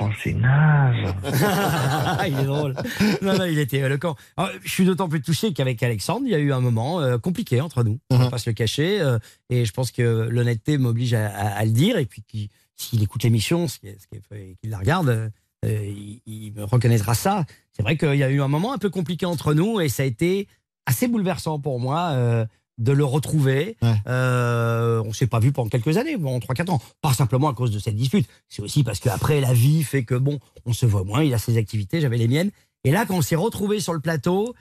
Oh, 0.00 0.08
c'est 0.22 0.32
naze. 0.34 1.14
il 2.26 2.38
est 2.38 2.44
drôle. 2.44 2.74
Non, 3.22 3.38
non, 3.38 3.44
il 3.44 3.58
était 3.58 3.78
éloquent. 3.78 4.16
Alors, 4.36 4.50
je 4.62 4.70
suis 4.70 4.84
d'autant 4.84 5.08
plus 5.08 5.22
touché 5.22 5.52
qu'avec 5.52 5.82
Alexandre, 5.82 6.22
il 6.26 6.32
y 6.32 6.34
a 6.34 6.38
eu 6.38 6.52
un 6.52 6.60
moment 6.60 7.00
euh, 7.00 7.18
compliqué 7.18 7.60
entre 7.60 7.84
nous. 7.84 7.98
On 8.10 8.16
va 8.18 8.30
pas 8.30 8.38
se 8.38 8.50
le 8.50 8.54
cacher. 8.54 9.00
euh, 9.00 9.18
et 9.50 9.64
je 9.64 9.72
pense 9.72 9.90
que 9.92 10.02
l'honnêteté 10.30 10.78
m'oblige 10.78 11.14
à, 11.14 11.26
à- 11.28 11.48
à 11.58 11.64
le 11.64 11.70
dire. 11.70 11.98
Et 11.98 12.06
puis, 12.06 12.22
qu'il- 12.22 12.48
s'il 12.76 13.02
écoute 13.02 13.22
l'émission, 13.22 13.68
ce 13.68 13.78
qui 13.78 13.86
est- 13.88 13.98
ce 14.00 14.06
qui 14.08 14.16
est- 14.16 14.36
et 14.36 14.56
qu'il 14.60 14.70
la 14.70 14.78
regarde, 14.78 15.08
euh, 15.08 15.30
il, 15.64 16.20
il 16.26 16.52
me 16.54 16.64
reconnaîtra 16.64 17.14
ça. 17.14 17.44
C'est 17.72 17.82
vrai 17.82 17.96
qu'il 17.96 18.14
y 18.16 18.22
a 18.24 18.30
eu 18.30 18.40
un 18.42 18.48
moment 18.48 18.72
un 18.72 18.78
peu 18.78 18.90
compliqué 18.90 19.26
entre 19.26 19.54
nous 19.54 19.80
et 19.80 19.88
ça 19.88 20.02
a 20.02 20.06
été 20.06 20.48
assez 20.86 21.06
bouleversant 21.08 21.58
pour 21.60 21.78
moi. 21.80 22.10
euh, 22.12 22.44
de 22.78 22.92
le 22.92 23.04
retrouver. 23.04 23.76
Euh, 24.06 25.02
on 25.04 25.12
s'est 25.12 25.26
pas 25.26 25.38
vu 25.38 25.52
pendant 25.52 25.68
quelques 25.68 25.96
années, 25.96 26.16
bon, 26.16 26.38
3-4 26.38 26.70
ans. 26.70 26.82
Pas 27.00 27.12
simplement 27.12 27.48
à 27.48 27.54
cause 27.54 27.70
de 27.70 27.78
cette 27.78 27.96
dispute. 27.96 28.28
C'est 28.48 28.62
aussi 28.62 28.82
parce 28.82 29.00
qu'après, 29.00 29.40
la 29.40 29.52
vie 29.52 29.82
fait 29.82 30.04
que, 30.04 30.14
bon, 30.14 30.38
on 30.66 30.72
se 30.72 30.86
voit 30.86 31.04
moins, 31.04 31.22
il 31.22 31.32
a 31.34 31.38
ses 31.38 31.56
activités, 31.56 32.00
j'avais 32.00 32.18
les 32.18 32.28
miennes. 32.28 32.50
Et 32.84 32.90
là, 32.90 33.04
quand 33.06 33.16
on 33.16 33.22
s'est 33.22 33.36
retrouvés 33.36 33.80
sur 33.80 33.94
le 33.94 34.00
plateau, 34.00 34.54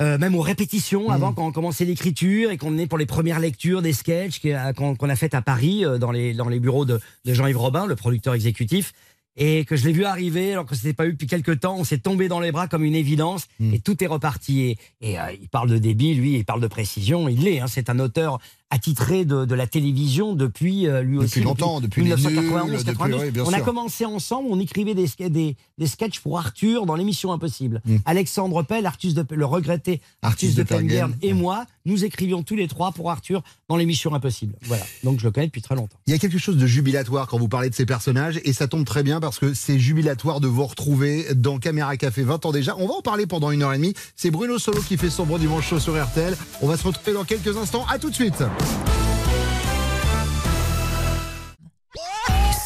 euh, 0.00 0.18
même 0.18 0.34
aux 0.34 0.40
répétitions, 0.40 1.10
avant 1.10 1.32
quand 1.32 1.46
on 1.46 1.52
commençait 1.52 1.84
l'écriture 1.84 2.50
et 2.50 2.56
qu'on 2.56 2.78
est 2.78 2.86
pour 2.86 2.98
les 2.98 3.06
premières 3.06 3.38
lectures 3.38 3.80
des 3.80 3.92
sketchs 3.92 4.40
euh, 4.44 4.72
qu'on 4.72 5.08
a 5.08 5.16
faites 5.16 5.34
à 5.34 5.42
Paris, 5.42 5.84
dans, 6.00 6.10
les, 6.10 6.34
dans 6.34 6.48
les 6.48 6.58
bureaux 6.58 6.84
de, 6.84 7.00
de 7.24 7.34
Jean-Yves 7.34 7.58
Robin, 7.58 7.86
le 7.86 7.94
producteur 7.94 8.34
exécutif, 8.34 8.92
et 9.36 9.64
que 9.64 9.76
je 9.76 9.86
l'ai 9.86 9.92
vu 9.92 10.04
arriver 10.04 10.52
alors 10.52 10.66
que 10.66 10.74
c'était 10.74 10.92
pas 10.92 11.06
eu 11.06 11.12
depuis 11.12 11.26
quelques 11.26 11.60
temps, 11.60 11.76
on 11.76 11.84
s'est 11.84 11.98
tombé 11.98 12.28
dans 12.28 12.40
les 12.40 12.52
bras 12.52 12.68
comme 12.68 12.84
une 12.84 12.94
évidence 12.94 13.46
et 13.60 13.80
tout 13.80 14.02
est 14.02 14.06
reparti. 14.06 14.62
Et, 14.62 14.78
et, 15.00 15.18
euh, 15.18 15.32
il 15.40 15.48
parle 15.48 15.70
de 15.70 15.78
débit, 15.78 16.14
lui, 16.14 16.36
il 16.36 16.44
parle 16.44 16.60
de 16.60 16.66
précision, 16.66 17.28
il 17.28 17.42
l'est. 17.42 17.60
hein, 17.60 17.66
c'est 17.66 17.90
un 17.90 17.98
auteur 17.98 18.38
attitré 18.74 19.24
de, 19.24 19.44
de 19.44 19.54
la 19.54 19.68
télévision 19.68 20.34
depuis 20.34 20.88
euh, 20.88 21.00
lui 21.02 21.16
aussi 21.18 21.40
longtemps, 21.40 21.80
depuis 21.80 22.02
1991, 22.02 22.70
nuls, 22.70 22.78
depuis- 22.78 22.84
92. 22.86 23.20
oui, 23.22 23.30
bien 23.30 23.44
on 23.46 23.52
a 23.52 23.60
commencé 23.60 24.04
ensemble, 24.04 24.48
on 24.50 24.58
écrivait 24.58 24.94
des, 24.94 25.06
des, 25.30 25.56
des 25.78 25.86
sketchs 25.86 26.18
pour 26.18 26.38
Arthur 26.40 26.84
dans 26.84 26.96
l'émission 26.96 27.32
Impossible. 27.32 27.80
Mm. 27.84 27.96
Alexandre 28.04 28.64
Pell, 28.64 28.90
de, 29.04 29.24
le 29.34 29.44
regretté 29.46 30.00
Artus 30.22 30.56
de 30.56 30.62
de 30.64 30.68
Pengern, 30.68 31.14
et 31.22 31.34
moi, 31.34 31.66
nous 31.84 32.04
écrivions 32.04 32.42
tous 32.42 32.56
les 32.56 32.66
trois 32.66 32.90
pour 32.90 33.12
Arthur 33.12 33.42
dans 33.68 33.76
l'émission 33.76 34.12
Impossible. 34.12 34.54
Voilà, 34.62 34.82
donc 35.04 35.20
je 35.20 35.24
le 35.24 35.30
connais 35.30 35.46
depuis 35.46 35.62
très 35.62 35.76
longtemps. 35.76 35.96
Il 36.08 36.10
y 36.10 36.14
a 36.14 36.18
quelque 36.18 36.38
chose 36.38 36.56
de 36.56 36.66
jubilatoire 36.66 37.28
quand 37.28 37.38
vous 37.38 37.48
parlez 37.48 37.70
de 37.70 37.74
ces 37.76 37.86
personnages 37.86 38.40
et 38.44 38.52
ça 38.52 38.66
tombe 38.66 38.84
très 38.84 39.04
bien 39.04 39.20
parce 39.20 39.38
que 39.38 39.54
c'est 39.54 39.78
jubilatoire 39.78 40.40
de 40.40 40.48
vous 40.48 40.66
retrouver 40.66 41.26
dans 41.36 41.58
Caméra 41.58 41.96
Café 41.96 42.24
20 42.24 42.44
ans 42.46 42.50
déjà. 42.52 42.74
On 42.78 42.88
va 42.88 42.94
en 42.94 43.02
parler 43.02 43.26
pendant 43.26 43.52
une 43.52 43.62
heure 43.62 43.72
et 43.72 43.76
demie. 43.76 43.94
C'est 44.16 44.32
Bruno 44.32 44.58
Solo 44.58 44.80
qui 44.80 44.96
fait 44.96 45.10
son 45.10 45.26
bon 45.26 45.38
dimanche 45.38 45.68
chaud 45.68 45.78
sur 45.78 46.02
RTL. 46.02 46.36
On 46.60 46.66
va 46.66 46.76
se 46.76 46.84
retrouver 46.84 47.12
dans 47.12 47.24
quelques 47.24 47.56
instants. 47.56 47.86
À 47.88 47.98
tout 48.00 48.10
de 48.10 48.14
suite. 48.14 48.42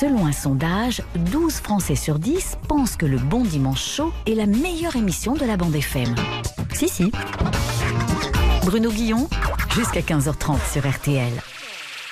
Selon 0.01 0.27
un 0.27 0.33
sondage, 0.33 1.03
12 1.17 1.55
Français 1.55 1.97
sur 1.97 2.21
10 2.21 2.59
pensent 2.69 2.97
que 2.97 3.05
le 3.05 3.19
Bon 3.19 3.43
Dimanche 3.43 3.83
Show 3.83 4.13
est 4.27 4.35
la 4.35 4.47
meilleure 4.47 4.95
émission 4.95 5.35
de 5.35 5.45
la 5.45 5.57
bande 5.57 5.75
FM. 5.75 6.15
Si, 6.73 6.89
si. 6.89 7.11
Bruno 8.65 8.91
Guillon, 8.91 9.29
jusqu'à 9.75 10.01
15h30 10.01 10.59
sur 10.73 10.89
RTL. 10.89 11.33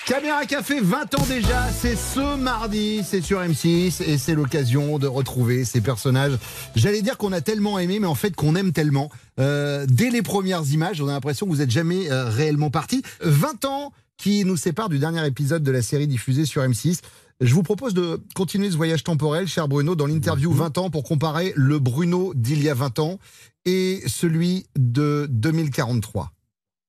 Caméra 0.07 0.47
Café, 0.47 0.81
20 0.81 1.19
ans 1.19 1.27
déjà, 1.27 1.69
c'est 1.73 1.97
ce 1.97 2.37
mardi, 2.37 3.03
c'est 3.03 3.21
sur 3.21 3.41
M6 3.41 4.05
et 4.05 4.19
c'est 4.19 4.37
l'occasion 4.37 5.01
de 5.01 5.09
retrouver 5.09 5.65
ces 5.65 5.81
personnages. 5.81 6.39
J'allais 6.77 7.03
dire 7.03 7.19
qu'on 7.19 7.33
a 7.33 7.41
tellement 7.41 7.81
aimé, 7.81 7.99
mais 7.99 8.07
en 8.07 8.15
fait 8.15 8.37
qu'on 8.37 8.55
aime 8.55 8.73
tellement. 8.73 9.11
Euh, 9.41 9.85
dès 9.89 10.11
les 10.11 10.23
premières 10.23 10.63
images, 10.71 11.03
on 11.03 11.09
a 11.09 11.13
l'impression 11.13 11.47
que 11.47 11.51
vous 11.51 11.59
n'êtes 11.59 11.73
jamais 11.73 12.09
euh, 12.09 12.29
réellement 12.29 12.71
parti. 12.71 13.03
20 13.21 13.65
ans 13.65 13.93
qui 14.17 14.45
nous 14.45 14.57
séparent 14.57 14.91
du 14.91 15.01
dernier 15.01 15.27
épisode 15.27 15.65
de 15.65 15.73
la 15.73 15.83
série 15.83 16.07
diffusée 16.07 16.45
sur 16.45 16.63
M6. 16.63 17.01
Je 17.41 17.53
vous 17.53 17.65
propose 17.65 17.93
de 17.93 18.23
continuer 18.37 18.71
ce 18.71 18.77
voyage 18.77 19.03
temporel, 19.03 19.49
cher 19.49 19.67
Bruno, 19.67 19.97
dans 19.97 20.07
l'interview 20.07 20.53
20 20.53 20.79
ans 20.79 20.89
pour 20.89 21.03
comparer 21.03 21.53
le 21.57 21.81
Bruno 21.81 22.33
d'il 22.33 22.63
y 22.63 22.71
a 22.71 22.75
20 22.75 23.01
ans 23.01 23.19
et 23.65 24.05
celui 24.07 24.67
de 24.79 25.27
2043. 25.31 26.31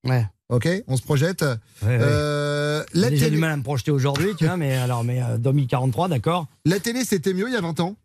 Ouais. 0.03 0.27
Ok, 0.49 0.67
on 0.87 0.95
se 0.95 1.01
projette. 1.01 1.41
Ouais, 1.41 1.87
ouais. 1.89 1.97
Euh, 2.01 2.83
J'ai 2.93 3.01
la 3.01 3.09
déjà 3.09 3.25
télé, 3.25 3.35
du 3.35 3.41
mal 3.41 3.51
à 3.51 3.57
me 3.57 3.63
projeter 3.63 3.91
aujourd'hui, 3.91 4.29
tu 4.37 4.45
vois, 4.45 4.55
mais 4.55 4.75
alors, 4.77 5.03
mais 5.03 5.21
euh, 5.21 5.37
2043, 5.37 6.07
d'accord. 6.07 6.47
la 6.65 6.79
télé, 6.79 7.03
c'était 7.03 7.33
mieux 7.33 7.47
il 7.49 7.53
y 7.53 7.57
a 7.57 7.61
20 7.61 7.79
ans? 7.81 7.95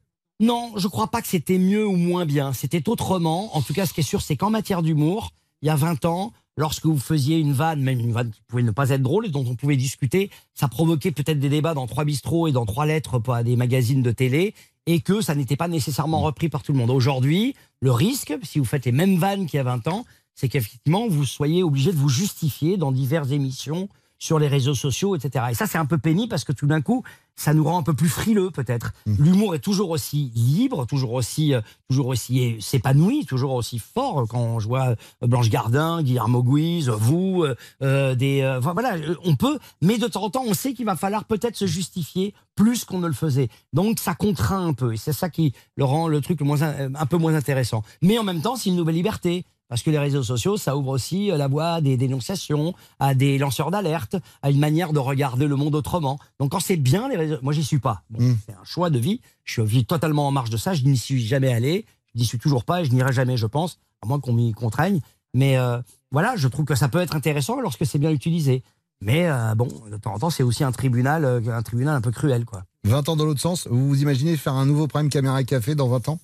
Non, 0.40 0.72
je 0.76 0.88
crois 0.88 1.08
pas 1.08 1.22
que 1.22 1.28
c'était 1.28 1.58
mieux 1.58 1.86
ou 1.86 1.94
moins 1.94 2.26
bien. 2.26 2.52
C'était 2.52 2.88
autrement. 2.88 3.56
En 3.56 3.62
tout 3.62 3.72
cas, 3.74 3.86
ce 3.86 3.92
qui 3.92 4.00
est 4.00 4.04
sûr, 4.04 4.22
c'est 4.22 4.36
qu'en 4.36 4.50
matière 4.50 4.82
d'humour, 4.82 5.30
il 5.62 5.68
y 5.68 5.70
a 5.70 5.76
20 5.76 6.04
ans, 6.04 6.32
lorsque 6.56 6.84
vous 6.86 6.98
faisiez 6.98 7.38
une 7.38 7.52
vanne, 7.52 7.80
même 7.80 8.00
une 8.00 8.12
vanne 8.12 8.30
qui 8.32 8.40
pouvait 8.48 8.64
ne 8.64 8.72
pas 8.72 8.90
être 8.90 9.02
drôle 9.02 9.26
et 9.26 9.28
dont 9.28 9.44
on 9.48 9.54
pouvait 9.54 9.76
discuter, 9.76 10.30
ça 10.54 10.66
provoquait 10.66 11.12
peut-être 11.12 11.38
des 11.38 11.48
débats 11.48 11.74
dans 11.74 11.86
trois 11.86 12.04
bistrots 12.04 12.48
et 12.48 12.52
dans 12.52 12.66
trois 12.66 12.86
lettres 12.86 13.20
pour 13.20 13.36
des 13.36 13.54
magazines 13.54 14.02
de 14.02 14.10
télé 14.10 14.54
et 14.86 15.00
que 15.00 15.20
ça 15.20 15.36
n'était 15.36 15.54
pas 15.54 15.68
nécessairement 15.68 16.20
repris 16.20 16.48
par 16.48 16.64
tout 16.64 16.72
le 16.72 16.78
monde. 16.78 16.90
Aujourd'hui, 16.90 17.54
le 17.80 17.92
risque, 17.92 18.34
si 18.42 18.58
vous 18.58 18.64
faites 18.64 18.84
les 18.84 18.90
mêmes 18.90 19.16
vannes 19.18 19.46
qu'il 19.46 19.58
y 19.58 19.60
a 19.60 19.64
20 19.64 19.86
ans, 19.86 20.04
c'est 20.34 20.48
qu'effectivement, 20.48 21.06
vous 21.08 21.24
soyez 21.24 21.62
obligé 21.62 21.92
de 21.92 21.96
vous 21.98 22.08
justifier 22.08 22.76
dans 22.76 22.92
diverses 22.92 23.30
émissions 23.30 23.88
sur 24.18 24.38
les 24.38 24.46
réseaux 24.46 24.74
sociaux, 24.76 25.16
etc. 25.16 25.46
Et 25.50 25.54
ça, 25.54 25.66
c'est 25.66 25.78
un 25.78 25.84
peu 25.86 25.98
pénible 25.98 26.28
parce 26.28 26.44
que 26.44 26.52
tout 26.52 26.68
d'un 26.68 26.80
coup, 26.80 27.02
ça 27.34 27.54
nous 27.54 27.64
rend 27.64 27.78
un 27.78 27.82
peu 27.82 27.92
plus 27.92 28.08
frileux, 28.08 28.52
peut-être. 28.52 28.92
L'humour 29.18 29.56
est 29.56 29.58
toujours 29.58 29.90
aussi 29.90 30.30
libre, 30.36 30.86
toujours 30.86 31.12
aussi, 31.14 31.54
euh, 31.54 31.60
toujours 31.90 32.06
aussi 32.06 32.38
é- 32.38 32.60
s'épanoui, 32.60 33.26
toujours 33.26 33.52
aussi 33.54 33.80
fort. 33.80 34.26
Quand 34.28 34.60
je 34.60 34.68
vois 34.68 34.90
euh, 35.22 35.26
Blanche 35.26 35.48
Gardin, 35.50 36.04
Guillermo 36.04 36.44
Guise, 36.44 36.88
vous, 36.88 37.44
euh, 37.82 38.14
des, 38.14 38.42
euh, 38.42 38.60
voilà, 38.60 38.94
on 39.24 39.34
peut. 39.34 39.58
Mais 39.80 39.98
de 39.98 40.06
temps 40.06 40.22
en 40.22 40.30
temps, 40.30 40.44
on 40.46 40.54
sait 40.54 40.72
qu'il 40.72 40.86
va 40.86 40.94
falloir 40.94 41.24
peut-être 41.24 41.56
se 41.56 41.66
justifier 41.66 42.32
plus 42.54 42.84
qu'on 42.84 43.00
ne 43.00 43.08
le 43.08 43.14
faisait. 43.14 43.48
Donc, 43.72 43.98
ça 43.98 44.14
contraint 44.14 44.64
un 44.68 44.72
peu. 44.72 44.92
Et 44.92 44.98
c'est 44.98 45.12
ça 45.12 45.30
qui 45.30 45.52
le 45.76 45.84
rend 45.84 46.06
le 46.06 46.20
truc 46.20 46.38
le 46.38 46.46
moins, 46.46 46.62
in- 46.62 46.94
un 46.94 47.06
peu 47.06 47.16
moins 47.16 47.34
intéressant. 47.34 47.82
Mais 48.02 48.18
en 48.18 48.24
même 48.24 48.40
temps, 48.40 48.54
c'est 48.54 48.70
une 48.70 48.76
nouvelle 48.76 48.94
liberté. 48.94 49.44
Parce 49.68 49.82
que 49.82 49.90
les 49.90 49.98
réseaux 49.98 50.22
sociaux, 50.22 50.56
ça 50.56 50.76
ouvre 50.76 50.88
aussi 50.88 51.30
euh, 51.30 51.36
la 51.36 51.48
voie 51.48 51.74
à 51.74 51.80
des 51.80 51.96
dénonciations, 51.96 52.74
à 53.00 53.14
des 53.14 53.38
lanceurs 53.38 53.70
d'alerte, 53.70 54.16
à 54.42 54.50
une 54.50 54.58
manière 54.58 54.92
de 54.92 54.98
regarder 54.98 55.46
le 55.46 55.56
monde 55.56 55.74
autrement. 55.74 56.18
Donc 56.38 56.52
quand 56.52 56.60
c'est 56.60 56.76
bien, 56.76 57.08
les 57.08 57.16
réseaux... 57.16 57.38
moi 57.42 57.52
j'y 57.52 57.64
suis 57.64 57.78
pas. 57.78 58.02
Bon, 58.10 58.22
Mm. 58.22 58.36
C'est 58.46 58.52
un 58.52 58.64
choix 58.64 58.90
de 58.90 58.98
vie. 58.98 59.20
Je 59.44 59.52
suis 59.52 59.64
vis 59.64 59.84
totalement 59.84 60.26
en 60.28 60.30
marge 60.30 60.50
de 60.50 60.56
ça. 60.56 60.74
Je 60.74 60.84
n'y 60.84 60.96
suis 60.96 61.24
jamais 61.24 61.52
allé. 61.52 61.86
Je 62.14 62.20
n'y 62.20 62.26
suis 62.26 62.38
toujours 62.38 62.64
pas 62.64 62.82
et 62.82 62.84
je 62.84 62.92
n'irai 62.92 63.12
jamais, 63.12 63.36
je 63.36 63.46
pense, 63.46 63.78
à 64.02 64.06
moins 64.06 64.20
qu'on 64.20 64.32
m'y 64.34 64.52
contraigne. 64.52 65.00
Mais 65.34 65.56
euh, 65.56 65.80
voilà, 66.10 66.36
je 66.36 66.46
trouve 66.48 66.66
que 66.66 66.74
ça 66.74 66.88
peut 66.88 67.00
être 67.00 67.16
intéressant 67.16 67.60
lorsque 67.60 67.86
c'est 67.86 67.98
bien 67.98 68.10
utilisé. 68.10 68.62
Mais 69.00 69.26
euh, 69.26 69.54
bon, 69.54 69.68
de 69.90 69.96
temps 69.96 70.14
en 70.14 70.18
temps, 70.18 70.30
c'est 70.30 70.42
aussi 70.42 70.62
un 70.62 70.72
tribunal, 70.72 71.24
un 71.24 71.62
tribunal 71.62 71.96
un 71.96 72.00
peu 72.00 72.10
cruel, 72.10 72.44
quoi. 72.44 72.64
20 72.84 73.08
ans 73.08 73.16
dans 73.16 73.24
l'autre 73.24 73.40
sens, 73.40 73.66
vous 73.68 73.88
vous 73.88 74.02
imaginez 74.02 74.36
faire 74.36 74.54
un 74.54 74.66
nouveau 74.66 74.86
prime 74.86 75.08
caméra 75.08 75.42
café 75.44 75.74
dans 75.74 75.88
20 75.88 76.08
ans? 76.08 76.20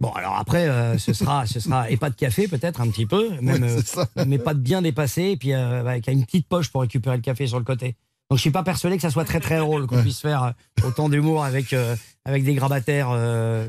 Bon, 0.00 0.10
alors 0.12 0.36
après, 0.36 0.66
euh, 0.68 0.96
ce 0.98 1.12
sera, 1.12 1.44
ce 1.46 1.60
sera 1.60 1.90
et 1.90 1.96
pas 1.98 2.08
de 2.10 2.14
café 2.14 2.48
peut-être 2.48 2.80
un 2.80 2.88
petit 2.88 3.04
peu, 3.06 3.30
même, 3.42 3.62
Ouais, 3.62 3.76
euh, 4.18 4.24
mais 4.26 4.38
pas 4.38 4.54
de 4.54 4.60
bien 4.60 4.80
dépassé, 4.80 5.22
et 5.24 5.36
puis 5.36 5.52
euh, 5.52 5.80
avec 5.80 6.08
une 6.08 6.24
petite 6.24 6.46
poche 6.48 6.70
pour 6.70 6.80
récupérer 6.80 7.16
le 7.16 7.22
café 7.22 7.46
sur 7.46 7.58
le 7.58 7.64
côté. 7.64 7.96
Donc 8.30 8.38
je 8.38 8.40
suis 8.40 8.50
pas 8.50 8.62
persuadé 8.62 8.96
que 8.96 9.02
ça 9.02 9.10
soit 9.10 9.24
très 9.24 9.40
très 9.40 9.58
drôle 9.58 9.86
qu'on 9.86 9.96
Ouais. 9.96 10.02
puisse 10.02 10.20
faire 10.20 10.54
autant 10.86 11.08
d'humour 11.08 11.44
avec 11.44 11.72
euh, 11.74 11.96
avec 12.24 12.44
des 12.44 12.54
grabataires 12.54 13.08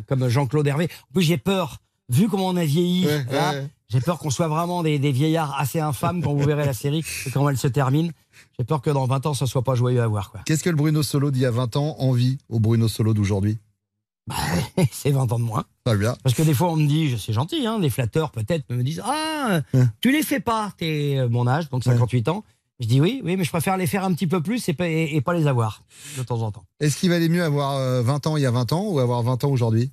comme 0.08 0.28
Jean-Claude 0.30 0.68
Hervé. 0.68 0.86
En 1.10 1.14
plus 1.14 1.24
j'ai 1.24 1.38
peur, 1.38 1.78
vu 2.10 2.30
comment 2.30 2.48
on 2.48 2.56
a 2.56 2.64
vieilli, 2.66 3.08
Ouais, 3.08 3.26
là, 3.32 3.52
ouais. 3.54 3.68
j'ai 3.90 4.00
peur 4.00 4.18
qu'on 4.20 4.30
soit 4.30 4.48
vraiment 4.48 4.84
des, 4.84 5.00
des 5.00 5.12
vieillards 5.12 5.56
assez 5.60 5.80
infâmes 5.80 6.22
quand 6.22 6.34
vous 6.34 6.46
verrez 6.46 6.66
la 6.66 6.74
série 6.74 7.04
et 7.26 7.32
comment 7.32 7.50
elle 7.50 7.58
se 7.58 7.68
termine. 7.68 8.12
J'ai 8.58 8.64
peur 8.64 8.82
que 8.82 8.90
dans 8.90 9.06
20 9.06 9.26
ans 9.26 9.34
ça 9.34 9.48
soit 9.48 9.64
pas 9.64 9.76
joyeux 9.76 10.02
à 10.02 10.08
voir. 10.08 10.32
Qu'est-ce 10.46 10.64
que 10.64 10.70
le 10.70 10.76
Bruno 10.78 11.02
Solo 11.04 11.32
d'il 11.32 11.42
y 11.42 11.46
a 11.46 11.52
20 11.52 11.76
ans 11.76 11.96
envie 12.00 12.38
au 12.48 12.60
Bruno 12.60 12.88
Solo 12.88 13.14
d'aujourd'hui? 13.14 13.58
C'est 14.92 15.12
20 15.12 15.32
ans 15.32 15.40
de 15.40 15.44
moins. 15.44 15.66
Très 15.86 15.98
bien. 15.98 16.16
Parce 16.24 16.36
que 16.36 16.44
des 16.44 16.54
fois, 16.54 16.72
on 16.72 16.76
me 16.76 16.88
dit, 16.88 17.18
c'est 17.20 17.34
gentil, 17.34 17.66
hein, 17.66 17.80
des 17.80 17.90
flatteurs 17.90 18.32
peut-être 18.32 18.70
me 18.70 18.84
disent 18.84 19.02
Ah, 19.06 19.62
Ouais. 19.74 19.84
tu 20.00 20.12
les 20.12 20.24
fais 20.24 20.40
pas, 20.40 20.72
t'es 20.78 21.18
euh, 21.18 21.28
mon 21.30 21.48
âge, 21.48 21.70
donc 21.70 21.84
58 21.84 22.28
ans. 22.30 22.44
Je 22.80 22.88
dis 22.88 23.00
oui, 23.02 23.22
oui, 23.24 23.36
mais 23.38 23.44
je 23.44 23.50
préfère 23.50 23.78
les 23.78 23.86
faire 23.88 24.04
un 24.04 24.14
petit 24.14 24.26
peu 24.28 24.42
plus 24.42 24.68
et 24.70 24.74
pas, 24.74 24.88
et, 24.88 25.10
et 25.16 25.22
pas 25.22 25.34
les 25.34 25.46
avoir 25.48 25.84
de 26.18 26.24
temps 26.24 26.42
en 26.42 26.52
temps. 26.52 26.64
Est-ce 26.80 26.98
qu'il 26.98 27.10
valait 27.10 27.30
mieux 27.30 27.44
avoir 27.44 27.74
euh, 27.78 28.02
20 28.02 28.28
ans 28.28 28.38
il 28.38 28.44
y 28.44 28.46
a 28.48 28.52
20 28.52 28.74
ans 28.74 28.86
ou 28.88 29.00
avoir 29.00 29.22
20 29.22 29.44
ans 29.44 29.50
aujourd'hui? 29.50 29.92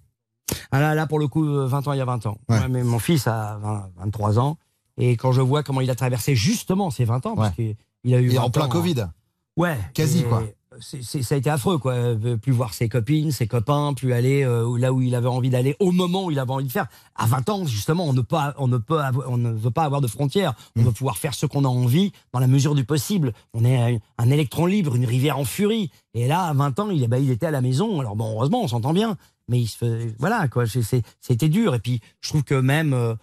Ah 0.72 0.80
là, 0.80 0.94
là, 0.94 1.06
pour 1.06 1.18
le 1.18 1.28
coup, 1.28 1.46
euh, 1.46 1.66
20 1.66 1.88
ans, 1.88 1.92
il 1.92 1.98
y 1.98 2.00
a 2.00 2.06
20 2.06 2.24
ans. 2.26 2.38
Ouais. 2.48 2.58
Ouais, 2.58 2.68
mais 2.68 2.82
mon 2.82 2.98
fils 2.98 3.26
a 3.26 3.58
20 3.62 3.90
23 3.98 4.38
ans. 4.38 4.56
Et 4.96 5.16
quand 5.16 5.32
je 5.32 5.40
vois 5.42 5.62
comment 5.62 5.80
il 5.82 5.90
a 5.90 5.94
traversé 5.94 6.34
justement 6.34 6.90
ces 6.90 7.04
20 7.04 7.26
ans, 7.26 7.34
parce 7.36 7.54
qu'il 7.54 7.74
a 8.14 8.20
eu. 8.20 8.28
Il 8.28 8.32
est 8.34 8.36
20 8.38 8.42
en 8.42 8.50
plein 8.50 8.64
ans 8.64 8.68
Covid. 8.68 9.06
Ouais. 9.56 9.76
Quasi, 9.92 10.20
Et 10.20 10.24
quoi. 10.24 10.42
Ça 10.80 11.34
a 11.34 11.38
été 11.38 11.50
affreux, 11.50 11.78
quoi. 11.78 11.92
Euh, 11.92 12.36
Plus 12.36 12.52
voir 12.52 12.74
ses 12.74 12.88
copines, 12.88 13.30
ses 13.32 13.46
copains, 13.46 13.94
plus 13.94 14.12
aller 14.12 14.44
euh, 14.44 14.76
là 14.78 14.92
où 14.92 15.00
il 15.00 15.14
avait 15.14 15.28
envie 15.28 15.50
d'aller, 15.50 15.76
au 15.80 15.92
moment 15.92 16.26
où 16.26 16.30
il 16.30 16.38
avait 16.38 16.52
envie 16.52 16.66
de 16.66 16.72
faire. 16.72 16.86
À 17.16 17.26
20 17.26 17.48
ans, 17.48 17.64
justement, 17.66 18.04
on 18.04 18.12
ne, 18.12 18.20
peut, 18.20 18.36
on 18.58 18.68
ne, 18.68 18.78
peut 18.78 19.00
on 19.26 19.36
ne 19.36 19.50
veut 19.52 19.70
pas 19.70 19.84
avoir 19.84 20.00
de 20.00 20.06
frontières. 20.06 20.54
On 20.76 20.82
veut 20.82 20.92
pouvoir 20.92 21.18
faire 21.18 21.34
ce 21.34 21.46
qu'on 21.46 21.64
a 21.64 21.68
envie 21.68 22.12
dans 22.32 22.40
la 22.40 22.46
mesure 22.46 22.74
du 22.74 22.84
possible. 22.84 23.32
On 23.54 23.64
est 23.64 24.00
un, 24.18 24.30
électron 24.30 24.66
libre, 24.66 24.94
une 24.94 25.06
rivière 25.06 25.38
en 25.38 25.44
furie. 25.44 25.90
Et 26.14 26.26
là, 26.28 26.44
à 26.44 26.52
20 26.52 26.78
ans, 26.78 26.90
il, 26.90 27.06
ben, 27.08 27.22
il 27.22 27.30
était 27.30 27.46
à 27.46 27.50
la 27.50 27.60
maison. 27.60 28.00
Alors 28.00 28.16
bon, 28.16 28.32
heureusement, 28.32 28.62
on 28.62 28.68
s'entend 28.68 28.92
bien. 28.92 29.16
Mais 29.48 29.60
il 29.60 29.66
se 29.66 30.08
voilà, 30.18 30.48
quoi. 30.48 30.64
C'était 30.66 31.48
dur. 31.48 31.74
Et 31.74 31.78
puis, 31.78 32.00
je 32.20 32.28
trouve 32.28 32.44
que 32.44 32.54
même. 32.54 32.92
euh, 32.92 33.14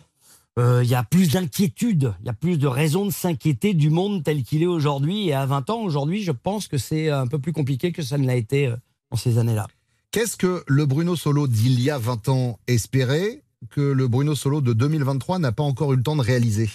euh, 0.58 0.82
il 0.84 0.90
y 0.90 0.96
a 0.96 1.04
plus 1.04 1.32
d'inquiétude, 1.34 2.14
il 2.22 2.28
y 2.28 2.30
a 2.30 2.34
plus 2.34 2.58
de 2.58 2.68
raisons 2.68 3.06
de 3.06 3.12
s'inquiéter 3.12 3.74
du 3.74 3.90
monde 3.90 4.24
tel 4.24 4.44
qu'il 4.44 4.64
est 4.64 4.68
aujourd'hui. 4.68 5.28
Et 5.28 5.34
à 5.34 5.46
20 5.46 5.70
ans, 5.70 5.82
aujourd'hui, 5.82 6.24
je 6.24 6.32
pense 6.32 6.68
que 6.68 6.78
c'est 6.78 7.10
un 7.10 7.28
peu 7.28 7.40
plus 7.40 7.52
compliqué 7.52 7.92
que 7.92 8.02
ça 8.02 8.18
ne 8.18 8.26
l'a 8.26 8.36
été 8.36 8.68
euh, 8.68 8.76
dans 9.12 9.18
ces 9.18 9.38
années-là. 9.38 9.68
Qu'est-ce 10.12 10.38
que 10.38 10.64
le 10.68 10.86
Bruno 10.86 11.16
Solo 11.18 11.48
d'il 11.48 11.82
y 11.82 11.90
a 11.90 11.98
20 11.98 12.30
ans 12.30 12.60
espérait 12.68 13.44
que 13.70 13.82
le 13.82 14.08
Bruno 14.08 14.34
Solo 14.36 14.62
de 14.62 14.72
2023 14.74 15.40
n'a 15.40 15.52
pas 15.52 15.64
encore 15.64 15.92
eu 15.92 15.98
le 15.98 16.04
temps 16.04 16.16
de 16.16 16.22
réaliser? 16.22 16.70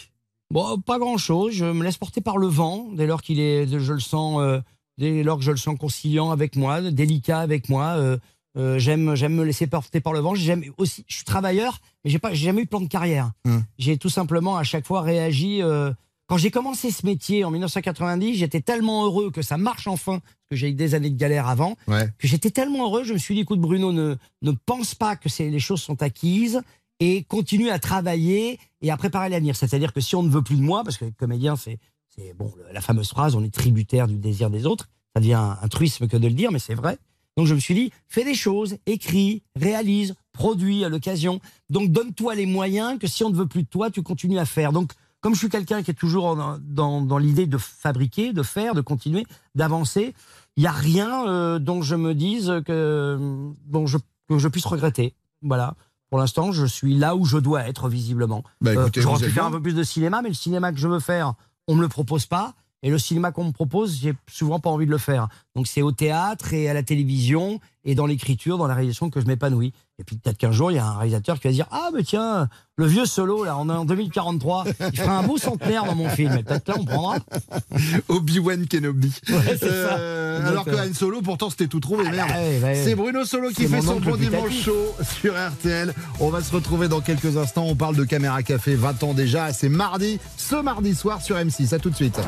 Bon, 0.50 0.78
pas 0.80 0.98
grand-chose. 0.98 1.54
Je 1.54 1.64
me 1.64 1.82
laisse 1.84 1.96
porter 1.96 2.20
par 2.20 2.36
le 2.36 2.48
vent 2.48 2.88
dès 2.92 3.06
lors 3.06 3.22
qu'il 3.22 3.40
est, 3.40 3.66
je 3.66 3.92
le 3.92 4.00
sens, 4.00 4.40
euh, 4.40 4.60
dès 4.98 5.22
lors 5.22 5.38
que 5.38 5.44
je 5.44 5.52
le 5.52 5.56
sens 5.56 5.78
conciliant 5.78 6.30
avec 6.32 6.56
moi, 6.56 6.82
délicat 6.82 7.40
avec 7.40 7.68
moi. 7.68 7.94
euh, 7.96 8.18
euh, 8.56 8.78
j'aime, 8.78 9.14
j'aime 9.14 9.34
me 9.34 9.44
laisser 9.44 9.66
porter 9.66 10.00
par 10.00 10.12
le 10.12 10.20
vent. 10.20 10.34
J'aime 10.34 10.64
aussi, 10.78 11.04
je 11.08 11.16
suis 11.16 11.24
travailleur, 11.24 11.80
mais 12.04 12.10
j'ai 12.10 12.18
pas, 12.18 12.32
j'ai 12.34 12.46
jamais 12.46 12.62
eu 12.62 12.64
de 12.64 12.70
plan 12.70 12.80
de 12.80 12.88
carrière. 12.88 13.30
Hum. 13.46 13.62
J'ai 13.78 13.96
tout 13.96 14.08
simplement 14.08 14.56
à 14.56 14.64
chaque 14.64 14.86
fois 14.86 15.02
réagi. 15.02 15.62
euh, 15.62 15.92
quand 16.26 16.36
j'ai 16.36 16.50
commencé 16.52 16.92
ce 16.92 17.04
métier 17.06 17.42
en 17.44 17.50
1990, 17.50 18.36
j'étais 18.36 18.60
tellement 18.60 19.04
heureux 19.04 19.32
que 19.32 19.42
ça 19.42 19.56
marche 19.56 19.88
enfin, 19.88 20.20
parce 20.20 20.50
que 20.50 20.56
j'ai 20.56 20.68
eu 20.70 20.74
des 20.74 20.94
années 20.94 21.10
de 21.10 21.16
galère 21.18 21.48
avant, 21.48 21.76
Ouais. 21.88 22.08
que 22.18 22.28
j'étais 22.28 22.50
tellement 22.50 22.84
heureux, 22.84 23.02
je 23.02 23.12
me 23.14 23.18
suis 23.18 23.34
dit, 23.34 23.40
écoute 23.40 23.60
Bruno, 23.60 23.90
ne, 23.92 24.14
ne 24.42 24.50
pense 24.64 24.94
pas 24.94 25.16
que 25.16 25.28
les 25.42 25.58
choses 25.58 25.82
sont 25.82 26.00
acquises 26.04 26.60
et 27.00 27.24
continue 27.24 27.70
à 27.70 27.80
travailler 27.80 28.60
et 28.80 28.90
à 28.92 28.96
préparer 28.96 29.28
l'avenir. 29.28 29.56
C'est-à-dire 29.56 29.92
que 29.92 30.00
si 30.00 30.14
on 30.14 30.22
ne 30.22 30.30
veut 30.30 30.42
plus 30.42 30.54
de 30.56 30.62
moi, 30.62 30.84
parce 30.84 30.98
que 30.98 31.06
comédien, 31.18 31.56
c'est, 31.56 31.78
c'est 32.14 32.32
bon, 32.34 32.52
la 32.72 32.80
fameuse 32.80 33.08
phrase, 33.08 33.34
on 33.34 33.42
est 33.42 33.52
tributaire 33.52 34.06
du 34.06 34.16
désir 34.16 34.50
des 34.50 34.66
autres, 34.66 34.88
ça 35.16 35.20
devient 35.20 35.34
un, 35.34 35.58
un 35.60 35.68
truisme 35.68 36.06
que 36.06 36.16
de 36.16 36.28
le 36.28 36.34
dire, 36.34 36.52
mais 36.52 36.58
c'est 36.60 36.74
vrai. 36.74 36.96
Donc 37.40 37.46
je 37.46 37.54
me 37.54 37.58
suis 37.58 37.72
dit, 37.74 37.90
fais 38.06 38.22
des 38.22 38.34
choses, 38.34 38.76
écris, 38.84 39.42
réalise, 39.56 40.14
produis 40.34 40.84
à 40.84 40.90
l'occasion. 40.90 41.40
Donc 41.70 41.90
donne-toi 41.90 42.34
les 42.34 42.44
moyens 42.44 42.98
que 42.98 43.06
si 43.06 43.24
on 43.24 43.30
ne 43.30 43.34
veut 43.34 43.46
plus 43.46 43.62
de 43.62 43.66
toi, 43.68 43.90
tu 43.90 44.02
continues 44.02 44.38
à 44.38 44.44
faire. 44.44 44.72
Donc 44.74 44.92
comme 45.22 45.32
je 45.32 45.38
suis 45.38 45.48
quelqu'un 45.48 45.82
qui 45.82 45.90
est 45.90 45.94
toujours 45.94 46.26
en- 46.26 46.58
dans, 46.60 47.00
dans 47.00 47.16
l'idée 47.16 47.46
de 47.46 47.56
fabriquer, 47.56 48.34
de 48.34 48.42
faire, 48.42 48.74
de 48.74 48.82
continuer, 48.82 49.24
d'avancer, 49.54 50.14
il 50.58 50.60
n'y 50.64 50.66
a 50.66 50.72
rien 50.72 51.26
euh, 51.28 51.58
dont 51.58 51.80
je 51.80 51.94
me 51.94 52.14
dise 52.14 52.52
que, 52.66 53.18
dont 53.66 53.86
je, 53.86 53.96
que 54.28 54.36
je 54.36 54.48
puisse 54.48 54.66
regretter. 54.66 55.14
Voilà. 55.40 55.76
Pour 56.10 56.18
l'instant, 56.18 56.52
je 56.52 56.66
suis 56.66 56.92
là 56.94 57.16
où 57.16 57.24
je 57.24 57.38
dois 57.38 57.66
être, 57.66 57.88
visiblement. 57.88 58.44
Bah, 58.60 58.72
écoutez, 58.82 59.00
J'aurais 59.00 59.16
pu 59.28 59.30
faire 59.32 59.46
un 59.46 59.50
peu 59.50 59.62
plus 59.62 59.74
de 59.74 59.82
cinéma, 59.82 60.20
mais 60.20 60.28
le 60.28 60.34
cinéma 60.34 60.72
que 60.72 60.78
je 60.78 60.88
veux 60.88 61.00
faire, 61.00 61.32
on 61.68 61.74
me 61.74 61.80
le 61.80 61.88
propose 61.88 62.26
pas. 62.26 62.52
Et 62.82 62.88
le 62.88 62.96
cinéma 62.96 63.30
qu'on 63.30 63.44
me 63.44 63.52
propose, 63.52 63.94
j'ai 64.00 64.14
souvent 64.26 64.58
pas 64.58 64.70
envie 64.70 64.86
de 64.86 64.90
le 64.90 64.96
faire. 64.96 65.28
Donc 65.56 65.66
c'est 65.66 65.82
au 65.82 65.90
théâtre 65.92 66.54
et 66.54 66.68
à 66.68 66.74
la 66.74 66.82
télévision 66.84 67.58
et 67.84 67.94
dans 67.94 68.06
l'écriture, 68.06 68.56
dans 68.58 68.66
la 68.66 68.74
réalisation 68.74 69.10
que 69.10 69.20
je 69.20 69.26
m'épanouis. 69.26 69.72
Et 69.98 70.04
puis 70.04 70.16
peut-être 70.16 70.38
qu'un 70.38 70.52
jour, 70.52 70.70
il 70.70 70.76
y 70.76 70.78
a 70.78 70.86
un 70.86 70.96
réalisateur 70.96 71.40
qui 71.40 71.48
va 71.48 71.52
dire 71.52 71.66
Ah, 71.72 71.88
mais 71.94 72.02
tiens, 72.04 72.48
le 72.76 72.86
vieux 72.86 73.04
solo, 73.04 73.42
là, 73.44 73.56
on 73.58 73.68
est 73.68 73.72
en 73.72 73.84
2043, 73.84 74.64
il 74.92 75.00
fera 75.00 75.18
un 75.18 75.22
beau 75.24 75.38
centenaire 75.38 75.84
dans 75.84 75.94
mon 75.96 76.08
film. 76.08 76.34
Et 76.38 76.42
peut-être 76.44 76.68
là, 76.68 76.74
on 76.78 76.84
prendra. 76.84 77.16
Obi-Wan 78.08 78.66
Kenobi. 78.68 79.12
Ouais, 79.28 79.58
Euh, 79.62 80.40
ça. 80.40 80.46
alors 80.48 80.64
que. 80.64 80.70
Han 80.70 80.94
Solo, 80.94 81.20
pourtant, 81.20 81.50
c'était 81.50 81.66
tout 81.66 81.80
trouvé. 81.80 82.04
Ah, 82.06 82.10
merde. 82.12 82.28
bah 82.30 82.36
ouais, 82.38 82.58
bah 82.60 82.66
ouais. 82.68 82.82
C'est 82.84 82.94
Bruno 82.94 83.24
Solo 83.24 83.48
qui 83.50 83.66
fait 83.66 83.80
son 83.82 83.98
bon 84.00 84.16
dimanche 84.16 84.52
chaud 84.62 84.94
sur 85.20 85.34
RTL. 85.34 85.92
On 86.20 86.28
va 86.30 86.42
se 86.42 86.54
retrouver 86.54 86.86
dans 86.88 87.00
quelques 87.00 87.36
instants. 87.36 87.64
On 87.66 87.74
parle 87.76 87.96
de 87.96 88.04
Caméra 88.04 88.42
Café, 88.42 88.74
20 88.76 89.02
ans 89.02 89.14
déjà. 89.14 89.52
C'est 89.52 89.68
mardi, 89.68 90.20
ce 90.36 90.54
mardi 90.56 90.94
soir 90.94 91.20
sur 91.22 91.36
M6. 91.36 91.74
À 91.74 91.78
tout 91.78 91.90
de 91.90 91.96
suite. 91.96 92.20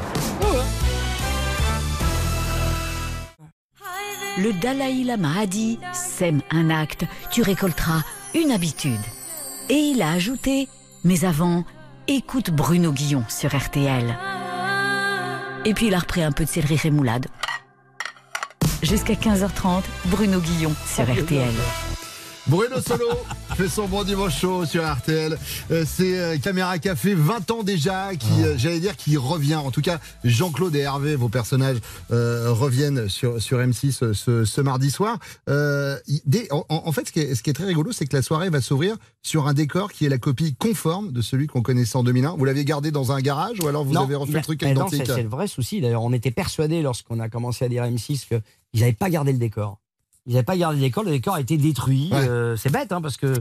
Le 4.38 4.52
Dalai 4.54 5.04
Lama 5.04 5.40
a 5.40 5.46
dit 5.46 5.78
Sème 5.92 6.40
un 6.50 6.70
acte, 6.70 7.04
tu 7.30 7.42
récolteras 7.42 8.02
une 8.34 8.50
habitude. 8.50 9.00
Et 9.68 9.74
il 9.74 10.00
a 10.00 10.10
ajouté 10.12 10.68
Mais 11.04 11.26
avant, 11.26 11.64
écoute 12.08 12.50
Bruno 12.50 12.92
Guillon 12.92 13.24
sur 13.28 13.54
RTL. 13.54 14.16
Et 15.66 15.74
puis 15.74 15.88
il 15.88 15.94
a 15.94 15.98
repris 15.98 16.22
un 16.22 16.32
peu 16.32 16.44
de 16.44 16.48
céleri 16.48 16.76
rémoulade. 16.76 17.26
Jusqu'à 18.82 19.14
15h30, 19.14 19.82
Bruno 20.06 20.40
Guillon 20.40 20.72
sur 20.86 21.04
RTL. 21.04 21.52
Bruno 22.46 22.80
Solo 22.80 23.10
fait 23.56 23.68
son 23.68 23.86
bon 23.86 24.02
dimanche 24.02 24.40
chaud 24.40 24.64
sur 24.64 24.82
RTL. 24.90 25.38
Euh, 25.70 25.84
C'est 25.86 26.18
euh, 26.18 26.38
Caméra 26.38 26.78
Café, 26.78 27.14
20 27.14 27.50
ans 27.50 27.62
déjà, 27.62 28.14
qui, 28.16 28.42
euh, 28.42 28.54
j'allais 28.56 28.80
dire, 28.80 28.96
qui 28.96 29.16
revient. 29.16 29.56
En 29.56 29.70
tout 29.70 29.82
cas, 29.82 30.00
Jean-Claude 30.24 30.74
et 30.74 30.80
Hervé, 30.80 31.16
vos 31.16 31.28
personnages, 31.28 31.78
euh, 32.10 32.50
reviennent 32.50 33.08
sur, 33.08 33.40
sur 33.42 33.58
M6 33.58 34.02
euh, 34.02 34.14
ce, 34.14 34.44
ce 34.44 34.60
mardi 34.60 34.90
soir. 34.90 35.18
Euh, 35.48 35.98
dès- 36.24 36.48
en, 36.52 36.64
en 36.68 36.92
fait, 36.92 37.08
ce 37.08 37.12
qui, 37.12 37.20
est, 37.20 37.34
ce 37.34 37.42
qui 37.42 37.50
est 37.50 37.54
très 37.54 37.66
rigolo, 37.66 37.92
c'est 37.92 38.06
que 38.06 38.16
la 38.16 38.22
soirée 38.22 38.48
va 38.50 38.60
s'ouvrir 38.60 38.96
sur 39.22 39.46
un 39.46 39.52
décor 39.54 39.92
qui 39.92 40.06
est 40.06 40.08
la 40.08 40.18
copie 40.18 40.54
conforme 40.54 41.12
de 41.12 41.20
celui 41.22 41.46
qu'on 41.46 41.62
connaissait 41.62 41.96
en 41.96 42.02
2001. 42.04 42.36
Vous 42.36 42.44
l'avez 42.44 42.64
gardé 42.64 42.90
dans 42.90 43.12
un 43.12 43.20
garage 43.20 43.58
ou 43.62 43.68
alors 43.68 43.84
vous 43.84 43.92
Non, 43.92 44.02
avez 44.04 44.14
refait 44.16 44.38
le 44.38 44.42
truc 44.42 44.62
non, 44.62 44.70
identique 44.70 45.02
c'est 45.06 45.12
c'est 45.14 45.22
le 45.22 45.28
vrai 45.28 45.46
souci. 45.46 45.80
D'ailleurs, 45.80 46.02
on 46.02 46.12
était 46.12 46.30
persuadés 46.30 46.82
lorsqu'on 46.82 47.20
a 47.20 47.28
commencé 47.28 47.64
à 47.64 47.68
dire 47.68 47.84
M6 47.84 48.26
qu'ils 48.28 48.80
n'avaient 48.80 48.92
pas 48.92 49.10
gardé 49.10 49.32
le 49.32 49.38
décor. 49.38 49.78
Ils 50.26 50.32
n'avaient 50.34 50.44
pas 50.44 50.56
gardé 50.56 50.76
le 50.76 50.82
décor. 50.82 51.04
Le 51.04 51.10
décor 51.10 51.34
a 51.34 51.40
été 51.40 51.56
détruit. 51.56 52.08
Ouais. 52.12 52.28
Euh, 52.28 52.56
c'est 52.56 52.70
bête, 52.70 52.92
hein, 52.92 53.00
parce 53.00 53.16
que 53.16 53.34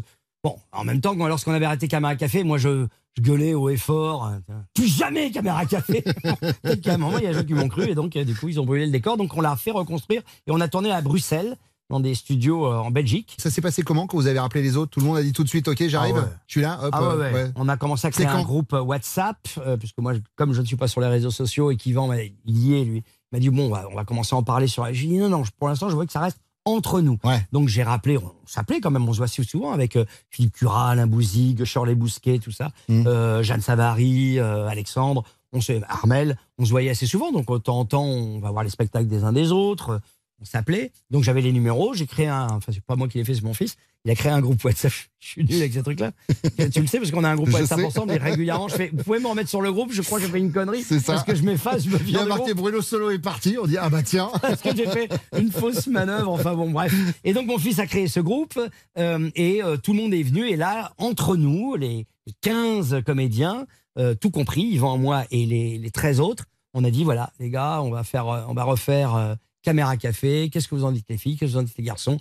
bon, 0.43 0.55
en 0.71 0.83
même 0.83 1.01
temps, 1.01 1.13
lorsqu'on 1.13 1.53
avait 1.53 1.65
arrêté 1.65 1.87
Caméra 1.87 2.15
Café, 2.15 2.43
moi 2.43 2.57
je, 2.57 2.87
je 3.17 3.21
gueulais 3.21 3.53
haut 3.53 3.69
et 3.69 3.77
fort. 3.77 4.25
euh, 4.27 4.53
Plus 4.73 4.87
jamais 4.87 5.29
Caméra 5.31 5.65
Café. 5.65 6.01
Peut-être 6.63 6.81
qu'à 6.81 6.95
un 6.95 6.97
moment, 6.97 7.17
il 7.19 7.23
y 7.23 7.27
a 7.27 7.33
des 7.33 7.39
gens 7.39 7.45
qui 7.45 7.53
m'ont 7.53 7.67
cru 7.69 7.83
et 7.89 7.95
donc 7.95 8.15
euh, 8.15 8.23
du 8.23 8.35
coup 8.35 8.47
ils 8.49 8.59
ont 8.59 8.65
brûlé 8.65 8.85
le 8.85 8.91
décor. 8.91 9.17
Donc 9.17 9.35
on 9.37 9.41
l'a 9.41 9.55
fait 9.55 9.71
reconstruire 9.71 10.21
et 10.47 10.51
on 10.51 10.59
a 10.59 10.67
tourné 10.67 10.91
à 10.91 11.01
Bruxelles 11.01 11.55
dans 11.91 11.99
des 11.99 12.15
studios 12.15 12.65
euh, 12.65 12.77
en 12.77 12.89
Belgique. 12.89 13.35
Ça 13.37 13.51
s'est 13.51 13.61
passé 13.61 13.83
comment 13.83 14.07
quand 14.07 14.17
vous 14.17 14.27
avez 14.27 14.39
rappelé 14.39 14.63
les 14.63 14.77
autres? 14.77 14.91
Tout 14.91 15.01
le 15.01 15.05
monde 15.05 15.17
a 15.17 15.21
dit 15.23 15.33
tout 15.33 15.43
de 15.43 15.49
suite, 15.49 15.67
ok, 15.67 15.83
j'arrive, 15.87 16.15
Ah 16.17 16.21
ouais. 16.21 16.27
je 16.47 16.51
suis 16.53 16.61
là, 16.61 16.79
hop. 16.81 16.89
Ah 16.93 17.03
ouais, 17.03 17.15
ouais. 17.21 17.33
ouais. 17.33 17.51
On 17.57 17.67
a 17.67 17.75
commencé 17.77 18.07
à 18.07 18.11
créer 18.11 18.25
un 18.27 18.41
groupe 18.43 18.71
WhatsApp, 18.73 19.37
euh, 19.57 19.75
puisque 19.77 19.97
moi, 19.99 20.13
comme 20.37 20.53
je 20.53 20.61
ne 20.61 20.65
suis 20.65 20.77
pas 20.77 20.87
sur 20.87 21.01
les 21.01 21.07
réseaux 21.07 21.31
sociaux 21.31 21.69
et 21.69 21.75
qu'Yvan 21.75 22.07
m'a 22.07 22.17
est, 22.23 22.33
lui, 22.47 23.03
m'a 23.33 23.39
dit 23.39 23.49
bon, 23.49 23.65
on 23.65 23.69
va, 23.69 23.87
on 23.91 23.95
va 23.95 24.05
commencer 24.05 24.33
à 24.35 24.37
en 24.39 24.43
parler 24.43 24.67
sur. 24.67 24.85
J'ai 24.93 25.07
dit 25.07 25.17
non, 25.17 25.27
non, 25.29 25.43
pour 25.59 25.67
l'instant, 25.67 25.89
je 25.89 25.97
veux 25.97 26.05
que 26.05 26.13
ça 26.13 26.21
reste 26.21 26.37
entre 26.65 27.01
nous. 27.01 27.17
Ouais. 27.23 27.45
Donc 27.51 27.67
j'ai 27.67 27.83
rappelé, 27.83 28.17
on 28.17 28.31
s'appelait 28.45 28.79
quand 28.81 28.91
même, 28.91 29.07
on 29.07 29.13
se 29.13 29.17
voit 29.17 29.27
si 29.27 29.43
souvent 29.43 29.71
avec 29.71 29.95
euh, 29.95 30.05
Philippe 30.29 30.53
Cura, 30.53 30.91
Alain 30.91 31.07
Bouzig, 31.07 31.63
Shirley 31.63 31.95
Bousquet, 31.95 32.39
tout 32.39 32.51
ça, 32.51 32.71
Mm. 32.87 33.07
euh, 33.07 33.43
Jeanne 33.43 33.61
Savary, 33.61 34.39
euh, 34.39 34.67
Alexandre, 34.67 35.23
on 35.53 35.59
se, 35.61 35.73
Armel, 35.89 36.37
on 36.59 36.65
se 36.65 36.69
voyait 36.71 36.91
assez 36.91 37.05
souvent. 37.07 37.31
Donc 37.31 37.47
de 37.51 37.57
temps 37.57 37.79
en 37.79 37.85
temps, 37.85 38.05
on 38.05 38.39
va 38.39 38.51
voir 38.51 38.63
les 38.63 38.69
spectacles 38.69 39.07
des 39.07 39.23
uns 39.23 39.33
des 39.33 39.51
autres. 39.51 39.99
On 40.41 40.45
s'appelait. 40.45 40.91
Donc 41.11 41.23
j'avais 41.23 41.41
les 41.41 41.51
numéros. 41.51 41.93
J'ai 41.93 42.07
créé 42.07 42.27
un. 42.27 42.47
Enfin, 42.49 42.71
c'est 42.73 42.83
pas 42.83 42.95
moi 42.95 43.07
qui 43.07 43.19
l'ai 43.19 43.23
fait, 43.23 43.35
c'est 43.35 43.43
mon 43.43 43.53
fils. 43.53 43.75
Il 44.03 44.09
a 44.09 44.15
créé 44.15 44.31
un 44.31 44.41
groupe 44.41 44.63
WhatsApp. 44.63 44.91
Je 45.19 45.27
suis 45.27 45.43
nul 45.43 45.57
avec 45.57 45.73
ces 45.73 45.83
trucs-là. 45.83 46.11
tu 46.73 46.81
le 46.81 46.87
sais 46.87 46.97
parce 46.97 47.11
qu'on 47.11 47.23
a 47.23 47.29
un 47.29 47.35
groupe 47.35 47.49
Je 47.49 47.53
WhatsApp 47.53 47.79
sais. 47.79 47.85
ensemble 47.85 48.13
et 48.13 48.17
régulièrement 48.17 48.67
je 48.67 48.73
fais. 48.75 48.89
Vous 48.91 49.03
pouvez 49.03 49.19
me 49.19 49.27
remettre 49.27 49.49
sur 49.49 49.61
le 49.61 49.71
groupe. 49.71 49.91
Je 49.93 50.01
crois 50.01 50.17
que 50.19 50.25
j'ai 50.25 50.31
fait 50.31 50.39
une 50.39 50.51
connerie. 50.51 50.81
C'est 50.81 50.99
ça. 50.99 51.13
Parce 51.13 51.25
que 51.25 51.35
je 51.35 51.43
m'efface, 51.43 51.83
je 51.83 51.89
me 51.89 51.99
Il 51.99 52.09
y 52.09 52.17
a 52.17 52.25
marqué. 52.25 52.55
Bruno 52.55 52.81
Solo 52.81 53.11
est 53.11 53.19
parti. 53.19 53.57
On 53.61 53.67
dit 53.67 53.77
ah 53.77 53.89
bah 53.89 54.01
tiens. 54.01 54.31
Parce 54.41 54.61
que 54.61 54.75
j'ai 54.75 54.87
fait 54.87 55.09
une 55.37 55.51
fausse 55.51 55.85
manœuvre. 55.85 56.31
Enfin 56.31 56.55
bon, 56.55 56.71
bref. 56.71 56.91
Et 57.23 57.33
donc 57.33 57.45
mon 57.45 57.59
fils 57.59 57.77
a 57.77 57.85
créé 57.85 58.07
ce 58.07 58.19
groupe 58.19 58.59
euh, 58.97 59.29
et 59.35 59.61
euh, 59.63 59.77
tout 59.77 59.93
le 59.93 59.99
monde 59.99 60.13
est 60.15 60.23
venu. 60.23 60.49
Et 60.49 60.55
là, 60.55 60.93
entre 60.97 61.35
nous, 61.37 61.75
les 61.75 62.07
15 62.41 63.03
comédiens, 63.05 63.67
euh, 63.99 64.15
tout 64.15 64.31
compris, 64.31 64.63
Yvan, 64.63 64.97
moi 64.97 65.25
et 65.29 65.45
les, 65.45 65.77
les 65.77 65.91
13 65.91 66.19
autres, 66.19 66.45
on 66.73 66.83
a 66.83 66.89
dit 66.89 67.03
voilà, 67.03 67.31
les 67.39 67.51
gars, 67.51 67.81
on 67.83 67.91
va 67.91 68.03
faire, 68.03 68.25
on 68.25 68.53
va 68.55 68.63
refaire 68.63 69.37
Caméra 69.61 69.97
Café. 69.97 70.49
Qu'est-ce 70.49 70.67
que 70.67 70.75
vous 70.75 70.83
en 70.85 70.91
dites 70.91 71.05
les 71.09 71.17
filles 71.17 71.37
Qu'est-ce 71.37 71.51
que 71.51 71.55
vous 71.57 71.61
en 71.61 71.63
dites 71.63 71.77
les 71.77 71.83
garçons? 71.83 72.17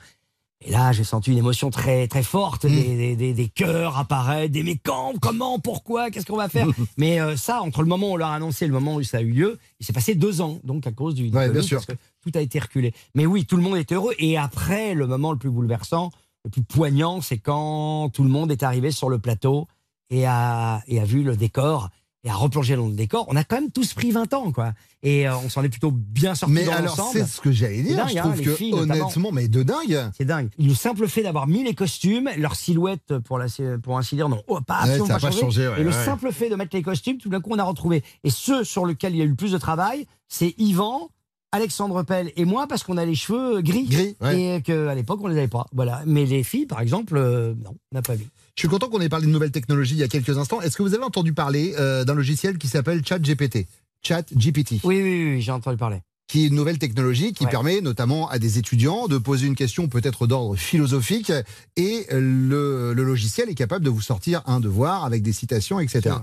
Et 0.62 0.70
là, 0.72 0.92
j'ai 0.92 1.04
senti 1.04 1.32
une 1.32 1.38
émotion 1.38 1.70
très 1.70 2.06
très 2.06 2.22
forte, 2.22 2.66
des, 2.66 2.94
des, 2.94 3.16
des, 3.16 3.32
des 3.32 3.48
cœurs 3.48 3.96
apparaître, 3.96 4.52
des 4.52 4.62
mais 4.62 4.76
quand, 4.76 5.14
comment, 5.18 5.58
pourquoi, 5.58 6.10
qu'est-ce 6.10 6.26
qu'on 6.26 6.36
va 6.36 6.50
faire? 6.50 6.66
Mais 6.98 7.18
euh, 7.18 7.34
ça, 7.34 7.62
entre 7.62 7.80
le 7.80 7.88
moment 7.88 8.10
où 8.10 8.12
on 8.12 8.16
leur 8.16 8.28
a 8.28 8.34
annoncé 8.34 8.66
et 8.66 8.68
le 8.68 8.74
moment 8.74 8.96
où 8.96 9.02
ça 9.02 9.18
a 9.18 9.20
eu 9.22 9.30
lieu, 9.30 9.58
il 9.78 9.86
s'est 9.86 9.94
passé 9.94 10.14
deux 10.14 10.42
ans, 10.42 10.58
donc 10.62 10.86
à 10.86 10.92
cause 10.92 11.14
du, 11.14 11.30
Ouais, 11.30 11.48
bien 11.48 11.62
sûr. 11.62 11.78
parce 11.78 11.86
que 11.86 11.92
tout 12.22 12.30
a 12.38 12.42
été 12.42 12.58
reculé. 12.58 12.92
Mais 13.14 13.24
oui, 13.24 13.46
tout 13.46 13.56
le 13.56 13.62
monde 13.62 13.78
était 13.78 13.94
heureux. 13.94 14.12
Et 14.18 14.36
après, 14.36 14.92
le 14.92 15.06
moment 15.06 15.32
le 15.32 15.38
plus 15.38 15.48
bouleversant, 15.48 16.10
le 16.44 16.50
plus 16.50 16.62
poignant, 16.62 17.22
c'est 17.22 17.38
quand 17.38 18.10
tout 18.12 18.22
le 18.22 18.28
monde 18.28 18.52
est 18.52 18.62
arrivé 18.62 18.90
sur 18.90 19.08
le 19.08 19.18
plateau 19.18 19.66
et 20.10 20.26
a, 20.26 20.82
et 20.88 21.00
a 21.00 21.04
vu 21.06 21.22
le 21.22 21.38
décor 21.38 21.88
et 22.24 22.30
a 22.30 22.34
replongé 22.34 22.76
dans 22.76 22.86
le 22.86 22.94
décor. 22.94 23.26
On 23.28 23.36
a 23.36 23.44
quand 23.44 23.56
même 23.56 23.70
tous 23.70 23.94
pris 23.94 24.10
20 24.10 24.34
ans, 24.34 24.52
quoi. 24.52 24.72
Et 25.02 25.26
euh, 25.26 25.36
on 25.38 25.48
s'en 25.48 25.62
est 25.62 25.70
plutôt 25.70 25.90
bien 25.90 26.34
sortis 26.34 26.54
Mais 26.54 26.64
dans 26.64 26.72
alors 26.72 26.96
l'ensemble. 26.96 27.18
c'est 27.18 27.26
ce 27.26 27.40
que 27.40 27.50
j'allais 27.50 27.82
dire. 27.82 27.96
dingue, 27.96 28.10
je 28.10 28.18
hein, 28.18 28.22
trouve 28.22 28.38
les 28.38 28.44
que 28.44 28.54
filles, 28.54 28.74
honnêtement, 28.74 29.32
mais 29.32 29.48
de 29.48 29.62
dingue. 29.62 30.10
C'est 30.16 30.26
dingue. 30.26 30.50
Le 30.58 30.74
simple 30.74 31.08
fait 31.08 31.22
d'avoir 31.22 31.46
mis 31.46 31.64
les 31.64 31.74
costumes, 31.74 32.28
leur 32.36 32.56
silhouette, 32.56 33.18
pour, 33.20 33.38
la, 33.38 33.46
pour 33.82 33.96
ainsi 33.96 34.16
dire, 34.16 34.28
non, 34.28 34.42
oh, 34.48 34.60
pas, 34.60 34.84
Ouais, 34.84 34.98
ça 34.98 35.04
pas 35.04 35.14
pas 35.14 35.18
changé. 35.18 35.40
changé, 35.40 35.68
ouais, 35.68 35.80
et 35.80 35.84
le 35.84 35.92
simple 35.92 36.32
fait 36.32 36.50
de 36.50 36.56
mettre 36.56 36.76
les 36.76 36.82
costumes, 36.82 37.18
tout 37.18 37.30
d'un 37.30 37.40
coup, 37.40 37.50
on 37.52 37.58
a 37.58 37.64
retrouvé. 37.64 38.02
Et 38.24 38.30
ceux 38.30 38.64
sur 38.64 38.84
lesquels 38.84 39.14
il 39.14 39.18
y 39.18 39.22
a 39.22 39.24
eu 39.24 39.28
le 39.28 39.34
plus 39.34 39.52
de 39.52 39.58
travail, 39.58 40.06
c'est 40.28 40.54
Yvan, 40.58 41.10
Alexandre 41.52 42.02
Pell 42.04 42.32
et 42.36 42.44
moi, 42.44 42.66
parce 42.68 42.84
qu'on 42.84 42.96
a 42.96 43.04
les 43.04 43.14
cheveux 43.14 43.60
gris. 43.60 43.84
Gris, 43.86 44.16
ouais. 44.20 44.56
Et 44.56 44.62
qu'à 44.62 44.94
l'époque, 44.94 45.20
on 45.22 45.26
les 45.26 45.36
avait 45.36 45.48
pas. 45.48 45.66
Voilà. 45.72 46.02
Mais 46.06 46.24
les 46.24 46.44
filles, 46.44 46.66
par 46.66 46.80
exemple, 46.80 47.16
euh, 47.16 47.54
non, 47.64 47.74
on 47.92 47.94
n'a 47.96 48.02
pas 48.02 48.14
vu. 48.14 48.26
Je 48.56 48.62
suis 48.62 48.68
content 48.68 48.88
qu'on 48.88 49.00
ait 49.00 49.08
parlé 49.08 49.26
de 49.26 49.32
nouvelles 49.32 49.50
technologies 49.50 49.94
il 49.94 49.98
y 49.98 50.02
a 50.04 50.08
quelques 50.08 50.36
instants. 50.38 50.60
Est-ce 50.60 50.76
que 50.76 50.82
vous 50.82 50.94
avez 50.94 51.02
entendu 51.04 51.32
parler 51.32 51.74
euh, 51.78 52.04
d'un 52.04 52.14
logiciel 52.14 52.58
qui 52.58 52.68
s'appelle 52.68 53.04
ChatGPT? 53.04 53.66
ChatGPT. 54.02 54.72
Oui, 54.84 54.96
oui, 54.96 55.02
oui, 55.02 55.30
oui, 55.34 55.40
j'ai 55.40 55.52
entendu 55.52 55.76
parler. 55.76 55.98
Qui 56.28 56.44
est 56.44 56.46
une 56.48 56.54
nouvelle 56.54 56.78
technologie 56.78 57.32
qui 57.32 57.44
Ouais. 57.44 57.50
permet 57.50 57.80
notamment 57.80 58.28
à 58.30 58.38
des 58.38 58.58
étudiants 58.58 59.08
de 59.08 59.18
poser 59.18 59.48
une 59.48 59.56
question 59.56 59.88
peut-être 59.88 60.28
d'ordre 60.28 60.54
philosophique 60.54 61.32
et 61.76 62.06
le, 62.12 62.92
le 62.94 63.02
logiciel 63.02 63.48
est 63.50 63.54
capable 63.56 63.84
de 63.84 63.90
vous 63.90 64.00
sortir 64.00 64.42
un 64.46 64.60
devoir 64.60 65.04
avec 65.04 65.22
des 65.22 65.32
citations, 65.32 65.80
etc. 65.80 66.14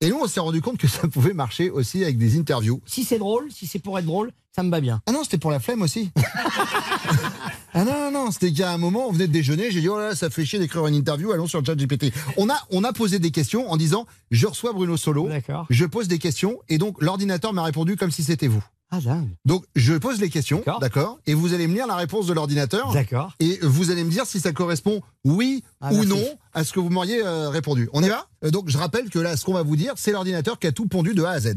Et 0.00 0.10
nous, 0.10 0.18
on 0.22 0.28
s'est 0.28 0.38
rendu 0.38 0.62
compte 0.62 0.78
que 0.78 0.86
ça 0.86 1.08
pouvait 1.12 1.34
marcher 1.34 1.70
aussi 1.70 2.04
avec 2.04 2.18
des 2.18 2.38
interviews. 2.38 2.80
Si 2.86 3.02
c'est 3.02 3.18
drôle, 3.18 3.50
si 3.50 3.66
c'est 3.66 3.80
pour 3.80 3.98
être 3.98 4.06
drôle, 4.06 4.30
ça 4.54 4.62
me 4.62 4.70
va 4.70 4.80
bien. 4.80 5.02
Ah 5.06 5.12
non, 5.12 5.24
c'était 5.24 5.38
pour 5.38 5.50
la 5.50 5.58
flemme 5.58 5.82
aussi. 5.82 6.12
ah 7.74 7.84
non, 7.84 7.92
non, 7.92 8.10
non, 8.12 8.30
c'était 8.30 8.52
qu'à 8.52 8.72
un 8.72 8.78
moment, 8.78 9.08
on 9.08 9.12
venait 9.12 9.26
de 9.26 9.32
déjeuner, 9.32 9.72
j'ai 9.72 9.80
dit, 9.80 9.88
oh 9.88 9.98
là, 9.98 10.10
là, 10.10 10.14
ça 10.14 10.30
fait 10.30 10.44
chier 10.44 10.60
d'écrire 10.60 10.86
une 10.86 10.94
interview, 10.94 11.32
allons 11.32 11.48
sur 11.48 11.64
ChatGPT. 11.66 12.12
On 12.36 12.48
a, 12.48 12.56
on 12.70 12.84
a 12.84 12.92
posé 12.92 13.18
des 13.18 13.32
questions 13.32 13.68
en 13.70 13.76
disant, 13.76 14.06
je 14.30 14.46
reçois 14.46 14.72
Bruno 14.72 14.96
Solo, 14.96 15.28
je 15.68 15.84
pose 15.84 16.06
des 16.06 16.18
questions, 16.18 16.60
et 16.68 16.78
donc 16.78 17.02
l'ordinateur 17.02 17.52
m'a 17.52 17.64
répondu 17.64 17.96
comme 17.96 18.12
si 18.12 18.22
c'était 18.22 18.48
vous. 18.48 18.62
Ah, 18.90 19.00
dingue. 19.00 19.28
Donc, 19.44 19.64
je 19.76 19.92
pose 19.94 20.18
les 20.18 20.30
questions, 20.30 20.62
D'accord. 20.80 21.18
et 21.26 21.34
vous 21.34 21.52
allez 21.52 21.66
me 21.66 21.74
lire 21.74 21.86
la 21.86 21.96
réponse 21.96 22.26
de 22.26 22.32
l'ordinateur, 22.32 22.90
D'accord. 22.94 23.34
et 23.38 23.58
vous 23.62 23.90
allez 23.90 24.02
me 24.02 24.10
dire 24.10 24.24
si 24.24 24.40
ça 24.40 24.52
correspond 24.52 25.02
oui 25.24 25.62
Ah, 25.82 25.92
ou 25.92 25.96
merci. 25.96 26.08
non 26.08 26.24
à 26.54 26.64
ce 26.64 26.72
que 26.72 26.80
vous 26.80 26.88
m'auriez 26.88 27.22
euh, 27.22 27.50
répondu. 27.50 27.90
On 27.92 28.02
y 28.02 28.08
va? 28.08 28.26
Euh, 28.44 28.50
Donc, 28.50 28.70
je 28.70 28.78
rappelle 28.78 29.10
que 29.10 29.18
là, 29.18 29.36
ce 29.36 29.44
qu'on 29.44 29.52
va 29.52 29.62
vous 29.62 29.76
dire, 29.76 29.92
c'est 29.96 30.12
l'ordinateur 30.12 30.58
qui 30.58 30.66
a 30.68 30.72
tout 30.72 30.86
pondu 30.86 31.12
de 31.12 31.22
A 31.22 31.32
à 31.32 31.40
Z. 31.40 31.56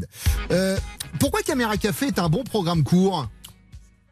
Euh, 0.50 0.76
pourquoi 1.18 1.40
Caméra 1.42 1.76
Café 1.78 2.08
est 2.08 2.18
un 2.18 2.28
bon 2.28 2.44
programme 2.44 2.84
court? 2.84 3.26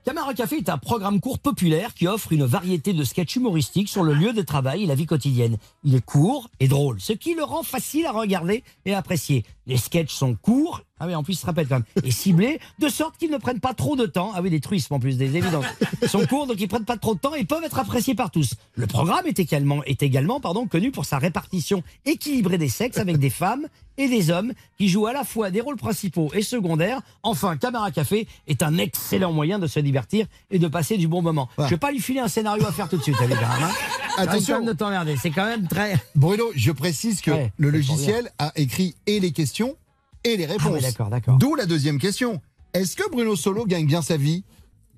Camara 0.02 0.32
Café 0.32 0.56
est 0.56 0.70
un 0.70 0.78
programme 0.78 1.20
court 1.20 1.38
populaire 1.38 1.92
qui 1.92 2.08
offre 2.08 2.32
une 2.32 2.46
variété 2.46 2.94
de 2.94 3.04
sketchs 3.04 3.36
humoristiques 3.36 3.90
sur 3.90 4.02
le 4.02 4.14
lieu 4.14 4.32
de 4.32 4.40
travail 4.40 4.84
et 4.84 4.86
la 4.86 4.94
vie 4.94 5.04
quotidienne. 5.04 5.58
Il 5.84 5.94
est 5.94 6.00
court 6.04 6.48
et 6.58 6.68
drôle, 6.68 6.98
ce 7.02 7.12
qui 7.12 7.34
le 7.34 7.44
rend 7.44 7.62
facile 7.62 8.06
à 8.06 8.12
regarder 8.12 8.64
et 8.86 8.94
à 8.94 8.98
apprécier. 8.98 9.44
Les 9.66 9.76
sketchs 9.76 10.14
sont 10.14 10.34
courts, 10.36 10.80
ah 11.00 11.06
oui, 11.06 11.14
en 11.14 11.22
plus, 11.22 11.32
il 11.32 11.36
se 11.36 11.46
répète 11.46 11.68
quand 11.68 11.76
même, 11.76 12.04
et 12.04 12.10
ciblés, 12.10 12.60
de 12.78 12.88
sorte 12.88 13.16
qu'ils 13.16 13.30
ne 13.30 13.38
prennent 13.38 13.58
pas 13.58 13.72
trop 13.74 13.96
de 13.96 14.06
temps. 14.06 14.32
Ah 14.34 14.42
oui, 14.42 14.50
des 14.50 14.60
truismes 14.60 14.94
en 14.94 15.00
plus, 15.00 15.16
des 15.16 15.36
évidences. 15.36 15.64
Ils 16.02 16.08
sont 16.10 16.26
courts, 16.26 16.46
donc 16.46 16.60
ils 16.60 16.68
prennent 16.68 16.84
pas 16.84 16.98
trop 16.98 17.14
de 17.14 17.20
temps 17.20 17.34
et 17.34 17.44
peuvent 17.44 17.64
être 17.64 17.78
appréciés 17.78 18.14
par 18.14 18.30
tous. 18.30 18.54
Le 18.74 18.86
programme 18.86 19.26
est 19.26 19.38
également, 19.38 19.82
est 19.84 20.02
également 20.02 20.40
pardon, 20.40 20.66
connu 20.66 20.90
pour 20.90 21.06
sa 21.06 21.18
répartition 21.18 21.82
équilibrée 22.04 22.58
des 22.58 22.68
sexes 22.68 22.98
avec 22.98 23.18
des 23.18 23.30
femmes 23.30 23.66
et 23.96 24.08
des 24.08 24.30
hommes 24.30 24.52
qui 24.78 24.88
jouent 24.88 25.06
à 25.06 25.12
la 25.12 25.24
fois 25.24 25.50
des 25.50 25.60
rôles 25.60 25.76
principaux 25.76 26.30
et 26.34 26.42
secondaires. 26.42 27.00
Enfin, 27.22 27.56
Camara 27.56 27.90
Café 27.90 28.26
est 28.46 28.62
un 28.62 28.78
excellent 28.78 29.32
moyen 29.32 29.58
de 29.58 29.66
se 29.66 29.80
divertir 29.80 30.26
et 30.50 30.58
de 30.58 30.68
passer 30.68 30.96
du 30.96 31.08
bon 31.08 31.22
moment. 31.22 31.48
Voilà. 31.56 31.68
Je 31.68 31.74
vais 31.74 31.78
pas 31.78 31.92
lui 31.92 32.00
filer 32.00 32.20
un 32.20 32.28
scénario 32.28 32.66
à 32.66 32.72
faire 32.72 32.88
tout 32.88 32.96
de 32.96 33.02
suite, 33.02 33.20
même. 33.20 33.32
Hein. 33.32 33.70
Attention. 34.16 34.62
De 34.64 34.72
t'emmerder, 34.72 35.16
c'est 35.16 35.30
quand 35.30 35.46
même 35.46 35.66
très... 35.66 35.96
Bruno, 36.14 36.44
je 36.54 36.72
précise 36.72 37.20
que 37.20 37.30
Ouais, 37.30 37.52
le 37.58 37.70
logiciel 37.70 38.30
a 38.38 38.52
écrit 38.56 38.94
et 39.06 39.20
les 39.20 39.32
questions 39.32 39.76
et 40.24 40.36
les 40.36 40.46
réponses. 40.46 40.66
Ah 40.66 40.74
oui, 40.74 40.82
d'accord, 40.82 41.08
d'accord. 41.08 41.36
D'où 41.38 41.54
la 41.54 41.66
deuxième 41.66 41.98
question. 41.98 42.40
Est-ce 42.72 42.96
que 42.96 43.08
Bruno 43.10 43.36
Solo 43.36 43.66
gagne 43.66 43.86
bien 43.86 44.02
sa 44.02 44.16
vie? 44.16 44.44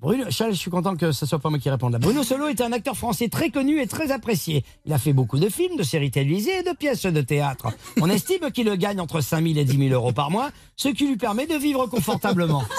Bruno, 0.03 0.25
Charles, 0.31 0.51
je 0.51 0.57
suis 0.57 0.69
content 0.69 0.97
que 0.97 1.13
ce 1.13 1.25
soit 1.25 1.39
pas 1.39 1.49
moi 1.49 1.59
qui 1.59 1.69
réponde 1.69 1.93
là. 1.93 1.97
Bruno 1.97 2.23
Solo 2.23 2.49
est 2.49 2.59
un 2.59 2.73
acteur 2.73 2.97
français 2.97 3.29
très 3.29 3.51
connu 3.51 3.79
et 3.79 3.87
très 3.87 4.11
apprécié. 4.11 4.65
Il 4.85 4.91
a 4.91 4.97
fait 4.97 5.13
beaucoup 5.13 5.39
de 5.39 5.47
films, 5.47 5.77
de 5.77 5.83
séries 5.83 6.11
télévisées 6.11 6.59
et 6.59 6.61
de 6.61 6.75
pièces 6.75 7.05
de 7.05 7.21
théâtre. 7.21 7.67
On 8.01 8.09
estime 8.09 8.51
qu'il 8.51 8.69
gagne 8.75 8.99
entre 8.99 9.21
5 9.21 9.41
000 9.41 9.57
et 9.57 9.63
10 9.63 9.77
000 9.77 9.93
euros 9.93 10.11
par 10.11 10.29
mois, 10.29 10.51
ce 10.75 10.89
qui 10.89 11.07
lui 11.07 11.15
permet 11.15 11.47
de 11.47 11.55
vivre 11.55 11.87
confortablement. 11.87 12.63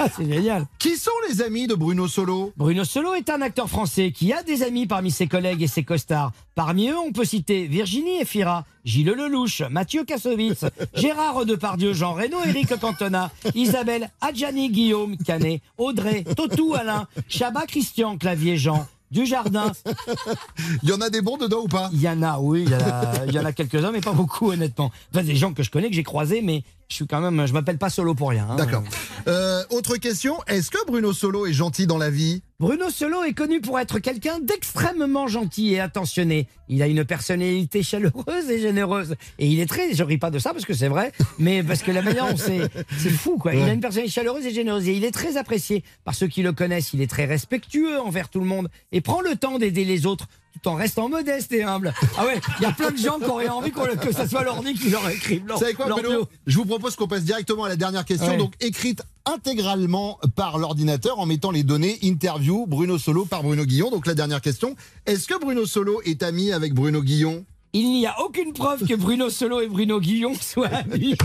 Ah, 0.00 0.06
c'est 0.16 0.32
génial. 0.32 0.66
Qui 0.78 0.96
sont 0.96 1.10
les 1.28 1.42
amis 1.42 1.66
de 1.66 1.74
Bruno 1.74 2.06
Solo? 2.06 2.52
Bruno 2.56 2.84
Solo 2.84 3.14
est 3.14 3.30
un 3.30 3.42
acteur 3.42 3.68
français 3.68 4.12
qui 4.12 4.32
a 4.32 4.44
des 4.44 4.62
amis 4.62 4.86
parmi 4.86 5.10
ses 5.10 5.26
collègues 5.26 5.60
et 5.60 5.66
ses 5.66 5.82
costards. 5.82 6.30
Parmi 6.54 6.88
eux, 6.88 6.96
on 6.96 7.10
peut 7.10 7.24
citer 7.24 7.66
Virginie 7.66 8.20
Efira, 8.20 8.64
Gilles 8.88 9.04
Lelouch, 9.04 9.62
Mathieu 9.70 10.04
Kassovitz, 10.04 10.64
Gérard 10.94 11.44
Depardieu, 11.44 11.92
Jean 11.92 12.14
Reno, 12.14 12.38
Éric 12.46 12.74
Cantona, 12.78 13.30
Isabelle 13.54 14.10
Adjani, 14.22 14.70
Guillaume 14.70 15.18
Canet, 15.18 15.60
Audrey, 15.76 16.24
Totou 16.24 16.74
Alain, 16.74 17.06
Chabat 17.28 17.66
Christian, 17.66 18.16
Clavier 18.16 18.56
Jean, 18.56 18.86
Dujardin. 19.10 19.72
Il 20.82 20.88
y 20.88 20.92
en 20.92 21.02
a 21.02 21.10
des 21.10 21.20
bons 21.20 21.36
dedans 21.36 21.64
ou 21.64 21.68
pas? 21.68 21.90
Il 21.92 22.00
y 22.00 22.08
en 22.08 22.22
a, 22.22 22.38
oui, 22.38 22.64
il 22.64 22.70
y 22.70 22.74
en 22.74 22.78
a, 22.78 23.26
il 23.26 23.34
y 23.34 23.38
en 23.38 23.44
a 23.44 23.52
quelques-uns, 23.52 23.92
mais 23.92 24.00
pas 24.00 24.12
beaucoup, 24.12 24.52
honnêtement. 24.52 24.90
Enfin, 25.12 25.22
des 25.22 25.36
gens 25.36 25.52
que 25.52 25.62
je 25.62 25.70
connais, 25.70 25.90
que 25.90 25.94
j'ai 25.94 26.02
croisés, 26.02 26.40
mais 26.40 26.64
je 26.88 26.94
suis 26.94 27.06
quand 27.06 27.20
même, 27.20 27.46
je 27.46 27.52
m'appelle 27.52 27.76
pas 27.78 27.90
Solo 27.90 28.14
pour 28.14 28.30
rien. 28.30 28.46
hein. 28.50 28.56
D'accord. 28.56 28.82
Euh, 29.26 29.62
autre 29.70 29.96
question, 29.98 30.36
est-ce 30.46 30.70
que 30.70 30.78
Bruno 30.86 31.12
Solo 31.12 31.46
est 31.46 31.52
gentil 31.52 31.86
dans 31.86 31.98
la 31.98 32.08
vie? 32.08 32.42
Bruno 32.60 32.88
Solo 32.90 33.22
est 33.24 33.34
connu 33.34 33.60
pour 33.60 33.78
être 33.78 33.98
quelqu'un 33.98 34.38
d'extrêmement 34.40 35.28
gentil 35.28 35.74
et 35.74 35.80
attentionné. 35.80 36.48
Il 36.68 36.82
a 36.82 36.86
une 36.86 37.04
personnalité 37.04 37.82
chaleureuse 37.82 38.50
et 38.50 38.58
généreuse. 38.58 39.16
Et 39.38 39.46
il 39.46 39.60
est 39.60 39.66
très, 39.66 39.94
je 39.94 40.02
ris 40.02 40.16
pas 40.18 40.30
de 40.30 40.38
ça 40.38 40.52
parce 40.52 40.64
que 40.64 40.72
c'est 40.74 40.88
vrai, 40.88 41.12
mais 41.38 41.62
parce 41.62 41.82
que 41.82 41.90
la 41.92 42.00
manière 42.02 42.26
c'est, 42.38 42.68
c'est 42.98 43.10
fou 43.10 43.36
quoi. 43.36 43.54
Il 43.54 43.62
a 43.68 43.72
une 43.72 43.80
personnalité 43.80 44.12
chaleureuse 44.12 44.46
et 44.46 44.52
généreuse 44.52 44.88
et 44.88 44.94
il 44.94 45.04
est 45.04 45.10
très 45.12 45.36
apprécié 45.36 45.84
par 46.04 46.14
ceux 46.14 46.26
qui 46.26 46.42
le 46.42 46.52
connaissent. 46.52 46.94
Il 46.94 47.02
est 47.02 47.06
très 47.10 47.26
respectueux 47.26 48.00
envers 48.00 48.28
tout 48.30 48.40
le 48.40 48.46
monde 48.46 48.68
et 48.92 49.02
prend 49.02 49.20
le 49.20 49.36
temps 49.36 49.58
d'aider 49.58 49.84
les 49.84 50.06
autres 50.06 50.26
tout 50.62 50.68
en 50.68 50.74
restant 50.74 51.08
modeste 51.08 51.52
et 51.52 51.62
humble. 51.62 51.92
Ah 52.16 52.26
ouais, 52.26 52.40
il 52.58 52.62
y 52.62 52.66
a 52.66 52.72
plein 52.72 52.90
de 52.90 52.96
gens 52.96 53.18
qui 53.18 53.24
auraient 53.26 53.48
envie 53.48 53.70
que 53.70 54.12
ça 54.12 54.28
soit 54.28 54.44
l'ordi 54.44 54.74
qui 54.74 54.90
leur 54.90 55.08
écrive. 55.08 55.42
Vous 55.48 55.58
savez 55.58 55.74
quoi, 55.74 55.86
Bruno. 55.86 56.28
Je 56.46 56.56
vous 56.56 56.64
propose 56.64 56.96
qu'on 56.96 57.08
passe 57.08 57.24
directement 57.24 57.64
à 57.64 57.68
la 57.68 57.76
dernière 57.76 58.04
question, 58.04 58.28
Ouais. 58.28 58.36
donc 58.36 58.54
écrite 58.60 59.02
intégralement 59.24 60.18
par 60.36 60.58
l'ordinateur 60.58 61.18
en 61.18 61.26
mettant 61.26 61.50
les 61.50 61.62
données 61.62 61.98
interview 62.02 62.66
Bruno 62.66 62.98
Solo 62.98 63.24
par 63.24 63.42
Bruno 63.42 63.64
Guillon. 63.64 63.90
Donc 63.90 64.06
la 64.06 64.14
dernière 64.14 64.40
question, 64.40 64.74
est-ce 65.06 65.26
que 65.28 65.38
Bruno 65.38 65.66
Solo 65.66 66.00
est 66.04 66.22
ami 66.22 66.52
avec 66.52 66.74
Bruno 66.74 67.02
Guillon? 67.02 67.44
Il 67.74 67.90
n'y 67.90 68.06
a 68.06 68.14
aucune 68.22 68.52
preuve 68.54 68.86
que 68.86 68.94
Bruno 68.94 69.28
Solo 69.28 69.60
et 69.60 69.66
Bruno 69.68 70.00
Guillon 70.00 70.32
soient 70.40 70.68
amis. 70.68 71.16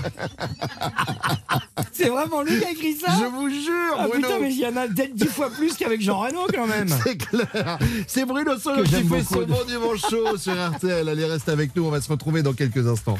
C'est 1.94 2.10
vraiment 2.10 2.42
lui 2.42 2.60
qui 2.60 2.66
a 2.66 2.72
écrit 2.72 2.94
ça 2.96 3.08
Je 3.18 3.26
vous 3.26 3.50
jure, 3.50 3.96
Ah 3.98 4.08
Bruno 4.08 4.28
putain, 4.28 4.40
mais 4.42 4.52
il 4.54 4.60
y 4.60 4.66
en 4.68 4.76
a 4.76 4.88
peut-être 4.88 5.16
dix 5.16 5.28
fois 5.28 5.50
plus 5.50 5.76
qu'avec 5.76 6.02
Jean 6.02 6.20
Reno 6.20 6.40
quand 6.54 6.68
même. 6.68 6.90
C'est 7.04 7.18
clair. 7.18 7.78
C'est 8.08 8.26
Bruno 8.26 8.58
Solo 8.58 8.84
Que 8.84 8.88
qui 8.88 9.04
fait 9.04 9.24
ce 9.24 9.40
bon 9.46 9.64
dimanche 9.66 10.02
chaud 10.10 10.38
sur 10.38 10.54
RTL. 10.54 11.08
Allez, 11.08 11.26
reste 11.26 11.48
avec 11.48 11.76
nous. 11.76 11.86
On 11.86 11.92
va 11.92 12.02
se 12.02 12.10
retrouver 12.10 12.44
dans 12.44 12.54
quelques 12.54 12.88
instants. 12.88 13.18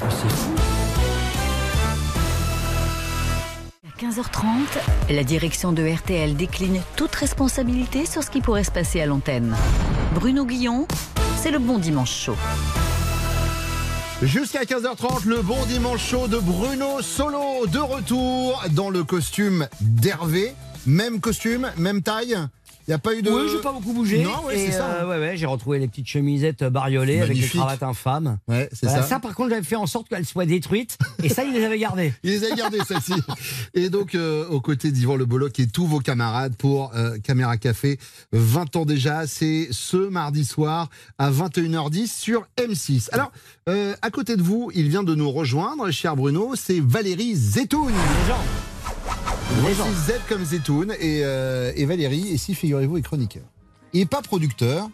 À 3.86 4.02
15h30, 4.02 5.14
la 5.14 5.24
direction 5.24 5.72
de 5.72 5.82
RTL 5.88 6.36
décline 6.36 6.82
toute 6.96 7.14
responsabilité 7.14 8.04
sur 8.04 8.22
ce 8.22 8.30
qui 8.30 8.40
pourrait 8.42 8.64
se 8.64 8.70
passer 8.70 9.00
à 9.00 9.06
l'antenne. 9.06 9.56
Bruno 10.14 10.44
Guillon, 10.44 10.86
c'est 11.40 11.50
le 11.50 11.58
bon 11.58 11.78
dimanche 11.78 12.12
chaud. 12.12 12.36
Jusqu'à 14.22 14.62
15h30, 14.62 15.26
le 15.26 15.42
bon 15.42 15.62
dimanche 15.66 16.08
chaud 16.08 16.28
de 16.28 16.38
Bruno 16.38 17.02
Solo 17.02 17.66
de 17.66 17.78
retour 17.78 18.62
dans 18.70 18.88
le 18.88 19.04
costume 19.04 19.66
d'Hervé. 19.80 20.54
Même 20.86 21.20
costume, 21.20 21.70
même 21.76 22.00
taille. 22.00 22.36
Il 22.86 22.90
n'y 22.90 22.94
a 22.94 22.98
pas 22.98 23.14
eu 23.14 23.22
de. 23.22 23.30
Oui, 23.30 23.48
j'ai 23.50 23.60
pas 23.62 23.72
beaucoup 23.72 23.92
bougé. 23.94 24.22
Non, 24.22 24.44
ouais, 24.44 24.56
c'est 24.66 24.72
ça. 24.72 24.86
euh, 25.02 25.08
ouais, 25.08 25.18
ouais, 25.18 25.36
j'ai 25.36 25.46
retrouvé 25.46 25.78
les 25.78 25.88
petites 25.88 26.06
chemisettes 26.06 26.64
bariolées 26.64 27.20
avec 27.20 27.36
les 27.36 27.46
cravates 27.48 27.82
infâmes. 27.82 28.38
Ouais, 28.46 28.68
c'est 28.72 28.86
Voilà, 28.86 29.02
ça. 29.02 29.08
ça, 29.08 29.20
par 29.20 29.34
contre, 29.34 29.50
j'avais 29.50 29.62
fait 29.62 29.76
en 29.76 29.86
sorte 29.86 30.08
qu'elles 30.08 30.26
soient 30.26 30.44
détruites. 30.44 30.98
Et 31.22 31.28
ça, 31.30 31.44
il 31.44 31.52
les 31.54 31.64
avait 31.64 31.78
gardées. 31.78 32.12
Il 32.22 32.30
les 32.30 32.44
a 32.52 32.54
gardés, 32.54 32.80
celle-ci. 32.86 33.14
Et 33.74 33.88
donc, 33.88 34.14
euh, 34.14 34.46
aux 34.48 34.60
côtés 34.60 34.90
d'Yvan 34.92 35.16
Le 35.16 35.24
Bolloc 35.24 35.58
et 35.60 35.66
tous 35.66 35.86
vos 35.86 36.00
camarades 36.00 36.54
pour 36.56 36.92
euh, 36.94 37.16
Caméra 37.22 37.56
Café, 37.56 37.98
20 38.32 38.76
ans 38.76 38.84
déjà, 38.84 39.26
c'est 39.26 39.68
ce 39.70 39.96
mardi 39.96 40.44
soir 40.44 40.88
à 41.18 41.30
21h10 41.30 42.06
sur 42.06 42.46
M6. 42.58 43.08
Alors, 43.12 43.32
euh, 43.68 43.94
à 44.02 44.10
côté 44.10 44.36
de 44.36 44.42
vous, 44.42 44.70
il 44.74 44.88
vient 44.90 45.02
de 45.02 45.14
nous 45.14 45.30
rejoindre, 45.30 45.90
cher 45.90 46.16
Bruno, 46.16 46.52
c'est 46.54 46.80
Valérie 46.80 47.34
Zetoun. 47.34 47.92
Voici 49.50 49.94
Z 50.06 50.12
comme 50.28 50.44
Zetoun 50.44 50.92
et, 51.00 51.20
euh, 51.24 51.72
et 51.76 51.84
Valérie, 51.84 52.28
et 52.32 52.38
si 52.38 52.54
figurez-vous, 52.54 52.96
est 52.96 53.02
chroniqueur. 53.02 53.44
Il 53.92 54.00
n'est 54.00 54.06
pas 54.06 54.22
producteur, 54.22 54.88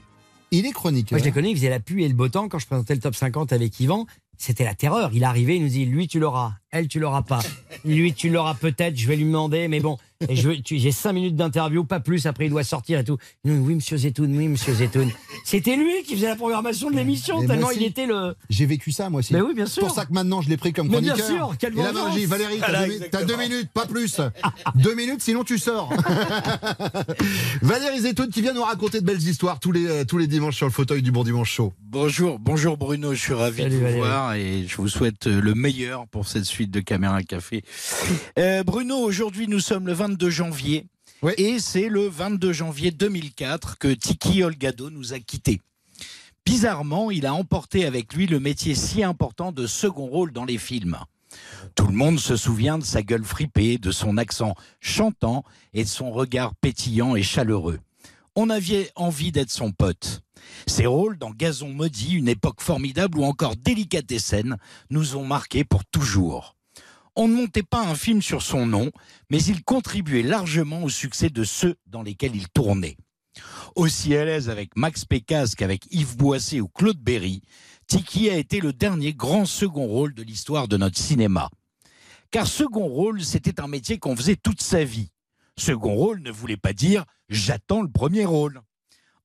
il 0.51 0.67
est 0.67 0.73
chroniqueur. 0.73 1.17
Moi, 1.17 1.21
je 1.21 1.25
l'ai 1.25 1.33
connu, 1.33 1.49
il 1.49 1.57
faisait 1.57 1.71
la 1.71 1.81
pluie 1.81 2.05
et 2.05 2.09
le 2.09 2.15
beau 2.15 2.29
temps 2.29 2.49
quand 2.49 2.59
je 2.59 2.67
présentais 2.67 2.95
le 2.95 3.01
top 3.01 3.15
50 3.15 3.53
avec 3.53 3.79
Yvan. 3.81 4.07
C'était 4.37 4.65
la 4.65 4.75
terreur. 4.75 5.11
Il 5.13 5.25
arrivait, 5.25 5.57
il 5.57 5.63
nous 5.63 5.69
dit 5.69 5.85
lui, 5.85 6.09
tu 6.09 6.19
l'auras. 6.19 6.55
Elle, 6.71 6.89
tu 6.89 6.99
l'auras 6.99 7.23
pas. 7.23 7.41
Lui, 7.85 8.15
tu 8.15 8.31
l'auras 8.31 8.55
peut-être. 8.55 8.97
Je 8.97 9.07
vais 9.07 9.17
lui 9.17 9.25
demander, 9.25 9.69
mais 9.69 9.81
bon. 9.81 9.99
Et 10.29 10.37
j'ai 10.37 10.93
cinq 10.93 11.15
minutes 11.15 11.35
d'interview, 11.35 11.83
pas 11.85 11.99
plus. 11.99 12.27
Après, 12.27 12.45
il 12.45 12.51
doit 12.51 12.63
sortir 12.63 12.99
et 12.99 13.05
tout. 13.05 13.17
Oui, 13.47 13.75
monsieur 13.75 13.97
Zetoun, 13.97 14.37
oui, 14.37 14.49
monsieur 14.49 14.75
Zetoun. 14.75 15.11
C'était 15.47 15.77
lui 15.77 16.03
qui 16.07 16.15
faisait 16.15 16.29
la 16.29 16.37
programmation 16.37 16.91
de 16.91 16.97
l'émission, 16.97 17.47
tellement 17.47 17.71
il 17.71 17.83
était 17.85 18.05
le. 18.05 18.35
J'ai 18.51 18.67
vécu 18.67 18.93
ça, 18.93 19.09
moi 19.09 19.21
aussi. 19.21 19.33
Mais 19.33 19.41
oui, 19.41 19.55
bien 19.55 19.65
sûr. 19.65 19.81
C'est 19.81 19.87
pour 19.87 19.95
ça 19.95 20.05
que 20.05 20.13
maintenant, 20.13 20.43
je 20.43 20.51
l'ai 20.51 20.59
pris 20.59 20.75
comme 20.75 20.89
Mais 20.89 21.01
bien 21.01 21.15
chroniqueur. 21.15 21.49
sûr, 21.49 21.59
quelle 21.59 21.73
Et 21.73 21.83
là, 21.83 21.93
j'ai 22.15 22.27
Valérie, 22.27 22.59
t'as 22.61 22.67
Voilà, 22.71 23.25
deux, 23.25 23.37
minutes, 23.39 23.71
pas 23.73 23.87
plus. 23.87 24.21
deux 24.75 24.95
minutes, 24.95 25.23
sinon 25.23 25.43
tu 25.43 25.57
sors. 25.59 25.91
Valérie 27.63 28.01
Zetoun 28.01 28.29
qui 28.29 28.43
vient 28.43 28.53
nous 28.53 28.63
raconter 28.63 29.01
de 29.01 29.07
belles 29.07 29.27
histoires 29.27 29.59
tous 29.59 29.73
les, 29.73 29.87
euh, 29.87 30.05
tous 30.05 30.19
les 30.19 30.27
dimanches 30.27 30.57
sur 30.57 30.67
le 30.67 30.73
fauteuil 30.73 31.01
du 31.01 31.13
Bon 31.13 31.25
Dimanche 31.25 31.51
Show. 31.51 31.73
Bonjour, 31.81 32.39
bonjour 32.39 32.77
Bruno, 32.77 33.15
je 33.15 33.21
suis 33.21 33.33
ravi 33.33 33.63
Salut 33.63 33.71
de 33.71 33.77
vous 33.77 33.83
Valérie. 33.83 34.01
voir 34.01 34.35
et 34.35 34.65
je 34.69 34.77
vous 34.77 34.89
souhaite 34.89 35.27
euh, 35.27 35.41
le 35.41 35.55
meilleur 35.55 36.07
pour 36.09 36.29
cette 36.29 36.45
suite 36.45 36.71
de 36.71 36.81
Caméra 36.81 37.23
Café. 37.23 37.65
Euh, 38.39 38.63
Bruno, 38.63 38.97
aujourd'hui 38.99 39.49
nous 39.49 39.59
sommes 39.61 39.87
le 39.87 39.93
22 40.11 40.31
janvier 40.31 40.87
et 41.37 41.61
c'est 41.61 41.89
le 41.89 42.09
22 42.09 42.53
janvier 42.53 42.91
2004 42.91 43.79
que 43.79 43.87
Tiki 43.87 44.43
Olgado 44.43 44.91
nous 44.91 45.13
a 45.13 45.21
quittés. 45.21 45.61
Bizarrement, 46.45 47.13
il 47.13 47.27
a 47.27 47.35
emporté 47.35 47.85
avec 47.85 48.13
lui 48.13 48.27
le 48.27 48.41
métier 48.41 48.75
si 48.75 49.05
important 49.05 49.53
de 49.53 49.69
second 49.69 50.07
rôle 50.07 50.33
dans 50.33 50.45
les 50.45 50.59
films. 50.59 50.99
Tout 51.77 51.87
le 51.87 51.93
monde 51.93 52.19
se 52.19 52.35
souvient 52.35 52.77
de 52.77 52.83
sa 52.83 53.03
gueule 53.03 53.23
fripée, 53.23 53.79
de 53.79 53.93
son 53.93 54.17
accent 54.17 54.57
chantant 54.81 55.45
et 55.75 55.85
de 55.85 55.89
son 55.89 56.11
regard 56.11 56.57
pétillant 56.57 57.15
et 57.15 57.23
chaleureux. 57.23 57.79
On 58.35 58.51
avait 58.51 58.91
envie 58.97 59.31
d'être 59.31 59.53
son 59.53 59.71
pote. 59.71 60.23
Ses 60.67 60.87
rôles 60.87 61.19
dans 61.19 61.31
Gazon 61.31 61.69
maudit, 61.69 62.15
une 62.15 62.29
époque 62.29 62.63
formidable 62.63 63.19
ou 63.19 63.23
encore 63.23 63.55
Délicatessen 63.55 64.57
nous 64.91 65.15
ont 65.15 65.25
marqués 65.25 65.63
pour 65.63 65.85
toujours. 65.85 66.57
On 67.23 67.29
ne 67.29 67.35
montait 67.35 67.63
pas 67.63 67.87
un 67.87 67.95
film 67.95 68.23
sur 68.23 68.41
son 68.41 68.65
nom, 68.65 68.91
mais 69.29 69.43
il 69.43 69.63
contribuait 69.63 70.23
largement 70.23 70.83
au 70.83 70.89
succès 70.89 71.29
de 71.29 71.45
ceux 71.45 71.77
dans 71.87 72.03
lesquels 72.03 72.35
il 72.35 72.49
tournait. 72.49 72.97
Aussi 73.77 74.17
à 74.17 74.25
l'aise 74.25 74.49
avec 74.49 74.75
Max 74.75 75.05
Pécasse 75.05 75.55
qu'avec 75.55 75.87
Yves 75.93 76.17
Boisset 76.17 76.63
ou 76.63 76.69
Claude 76.69 76.97
Berry, 76.97 77.43
Tiki 77.87 78.31
a 78.31 78.39
été 78.39 78.61
le 78.61 78.73
dernier 78.73 79.13
grand 79.13 79.45
second 79.45 79.87
rôle 79.87 80.15
de 80.15 80.23
l'histoire 80.23 80.67
de 80.67 80.79
notre 80.79 80.97
cinéma. 80.97 81.51
Car 82.31 82.47
second 82.47 82.87
rôle, 82.87 83.23
c'était 83.23 83.61
un 83.61 83.69
métier 83.69 83.99
qu'on 83.99 84.17
faisait 84.17 84.37
toute 84.37 84.63
sa 84.63 84.83
vie. 84.83 85.11
Second 85.59 85.93
rôle 85.93 86.23
ne 86.23 86.31
voulait 86.31 86.57
pas 86.57 86.73
dire 86.73 87.05
j'attends 87.29 87.83
le 87.83 87.91
premier 87.91 88.25
rôle. 88.25 88.63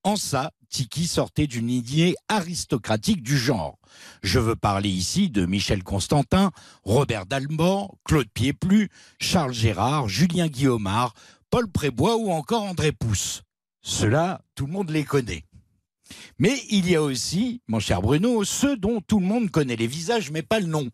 En 0.02 0.16
ça, 0.16 0.52
Tiki 0.68 1.06
sortait 1.06 1.46
d'une 1.46 1.70
idée 1.70 2.14
aristocratique 2.28 3.22
du 3.22 3.36
genre. 3.36 3.78
Je 4.22 4.38
veux 4.38 4.56
parler 4.56 4.88
ici 4.88 5.30
de 5.30 5.46
Michel 5.46 5.82
Constantin, 5.82 6.50
Robert 6.84 7.26
Dalmor, 7.26 7.96
Claude 8.04 8.28
Pieplu, 8.32 8.88
Charles 9.18 9.54
Gérard, 9.54 10.08
Julien 10.08 10.48
Guillaumard, 10.48 11.14
Paul 11.50 11.70
Prébois 11.70 12.16
ou 12.16 12.30
encore 12.30 12.64
André 12.64 12.92
Pousse. 12.92 13.42
Ceux-là, 13.82 14.42
tout 14.54 14.66
le 14.66 14.72
monde 14.72 14.90
les 14.90 15.04
connaît. 15.04 15.44
Mais 16.38 16.60
il 16.70 16.88
y 16.90 16.96
a 16.96 17.02
aussi, 17.02 17.62
mon 17.68 17.80
cher 17.80 18.02
Bruno, 18.02 18.44
ceux 18.44 18.76
dont 18.76 19.00
tout 19.00 19.20
le 19.20 19.26
monde 19.26 19.50
connaît 19.50 19.76
les 19.76 19.86
visages 19.86 20.30
mais 20.30 20.42
pas 20.42 20.60
le 20.60 20.66
nom. 20.66 20.88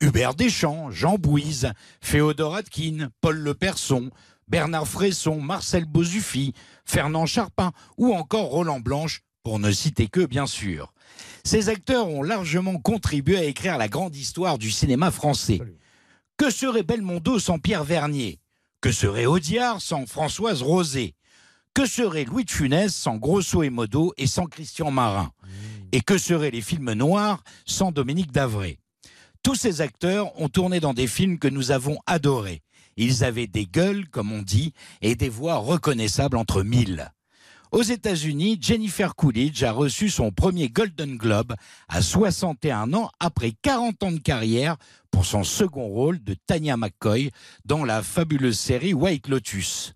Hubert 0.00 0.34
Deschamps, 0.34 0.90
Jean 0.90 1.16
Bouise, 1.18 1.72
Féodore 2.00 2.56
Atkin, 2.56 3.10
Paul 3.20 3.36
Leperson, 3.36 4.10
Bernard 4.50 4.88
Fresson, 4.88 5.40
Marcel 5.40 5.84
Bozuffi, 5.84 6.54
Fernand 6.84 7.26
Charpin 7.26 7.70
ou 7.96 8.12
encore 8.12 8.46
Roland 8.46 8.80
Blanche, 8.80 9.20
pour 9.44 9.60
ne 9.60 9.70
citer 9.70 10.08
que, 10.08 10.26
bien 10.26 10.46
sûr. 10.46 10.92
Ces 11.44 11.68
acteurs 11.68 12.08
ont 12.08 12.24
largement 12.24 12.78
contribué 12.78 13.38
à 13.38 13.44
écrire 13.44 13.78
la 13.78 13.88
grande 13.88 14.16
histoire 14.16 14.58
du 14.58 14.72
cinéma 14.72 15.12
français. 15.12 15.60
Que 16.36 16.50
serait 16.50 16.82
Belmondo 16.82 17.38
sans 17.38 17.60
Pierre 17.60 17.84
Vernier? 17.84 18.40
Que 18.80 18.90
serait 18.90 19.26
Audiard 19.26 19.80
sans 19.80 20.04
Françoise 20.06 20.62
Rosé? 20.62 21.14
Que 21.72 21.86
serait 21.86 22.24
Louis 22.24 22.44
de 22.44 22.50
Funès 22.50 22.92
sans 22.92 23.16
Grosso 23.16 23.62
et 23.62 23.70
Modo 23.70 24.12
et 24.16 24.26
sans 24.26 24.46
Christian 24.46 24.90
Marin? 24.90 25.30
Et 25.92 26.00
que 26.00 26.18
seraient 26.18 26.50
les 26.50 26.60
films 26.60 26.92
noirs 26.92 27.44
sans 27.66 27.92
Dominique 27.92 28.32
Davray? 28.32 28.78
Tous 29.44 29.54
ces 29.54 29.80
acteurs 29.80 30.38
ont 30.40 30.48
tourné 30.48 30.80
dans 30.80 30.92
des 30.92 31.06
films 31.06 31.38
que 31.38 31.48
nous 31.48 31.70
avons 31.70 31.98
adorés. 32.06 32.62
Ils 33.02 33.24
avaient 33.24 33.46
des 33.46 33.64
gueules, 33.64 34.06
comme 34.10 34.30
on 34.30 34.42
dit, 34.42 34.74
et 35.00 35.14
des 35.14 35.30
voix 35.30 35.56
reconnaissables 35.56 36.36
entre 36.36 36.62
mille. 36.62 37.10
Aux 37.72 37.82
États-Unis, 37.82 38.58
Jennifer 38.60 39.16
Coolidge 39.16 39.62
a 39.62 39.72
reçu 39.72 40.10
son 40.10 40.32
premier 40.32 40.68
Golden 40.68 41.16
Globe 41.16 41.54
à 41.88 42.02
61 42.02 42.92
ans 42.92 43.08
après 43.18 43.54
40 43.62 44.02
ans 44.02 44.12
de 44.12 44.18
carrière 44.18 44.76
pour 45.10 45.24
son 45.24 45.44
second 45.44 45.86
rôle 45.86 46.22
de 46.22 46.36
Tanya 46.46 46.76
McCoy 46.76 47.30
dans 47.64 47.86
la 47.86 48.02
fabuleuse 48.02 48.58
série 48.58 48.92
White 48.92 49.28
Lotus. 49.28 49.94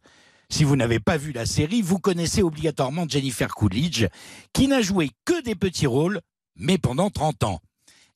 Si 0.48 0.64
vous 0.64 0.76
n'avez 0.76 0.98
pas 0.98 1.18
vu 1.18 1.32
la 1.32 1.44
série, 1.44 1.82
vous 1.82 1.98
connaissez 1.98 2.42
obligatoirement 2.42 3.06
Jennifer 3.06 3.54
Coolidge, 3.54 4.06
qui 4.54 4.66
n'a 4.66 4.80
joué 4.80 5.10
que 5.26 5.42
des 5.42 5.54
petits 5.54 5.86
rôles, 5.86 6.22
mais 6.56 6.78
pendant 6.78 7.10
30 7.10 7.44
ans. 7.44 7.60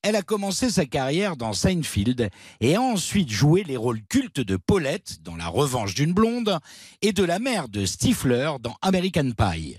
Elle 0.03 0.15
a 0.15 0.23
commencé 0.23 0.71
sa 0.71 0.87
carrière 0.87 1.37
dans 1.37 1.53
Seinfeld 1.53 2.31
et 2.61 2.77
a 2.77 2.81
ensuite 2.81 3.31
joué 3.31 3.65
les 3.65 3.77
rôles 3.77 4.03
cultes 4.09 4.41
de 4.41 4.57
Paulette 4.57 5.23
dans 5.23 5.35
La 5.35 5.49
Revanche 5.49 5.95
d'une 5.95 6.13
blonde 6.13 6.59
et 7.03 7.13
de 7.13 7.25
la 7.25 7.41
mère 7.41 7.69
de 7.69 7.85
Stifler 7.85 8.53
dans 8.61 8.77
American 8.81 9.33
Pie. 9.33 9.77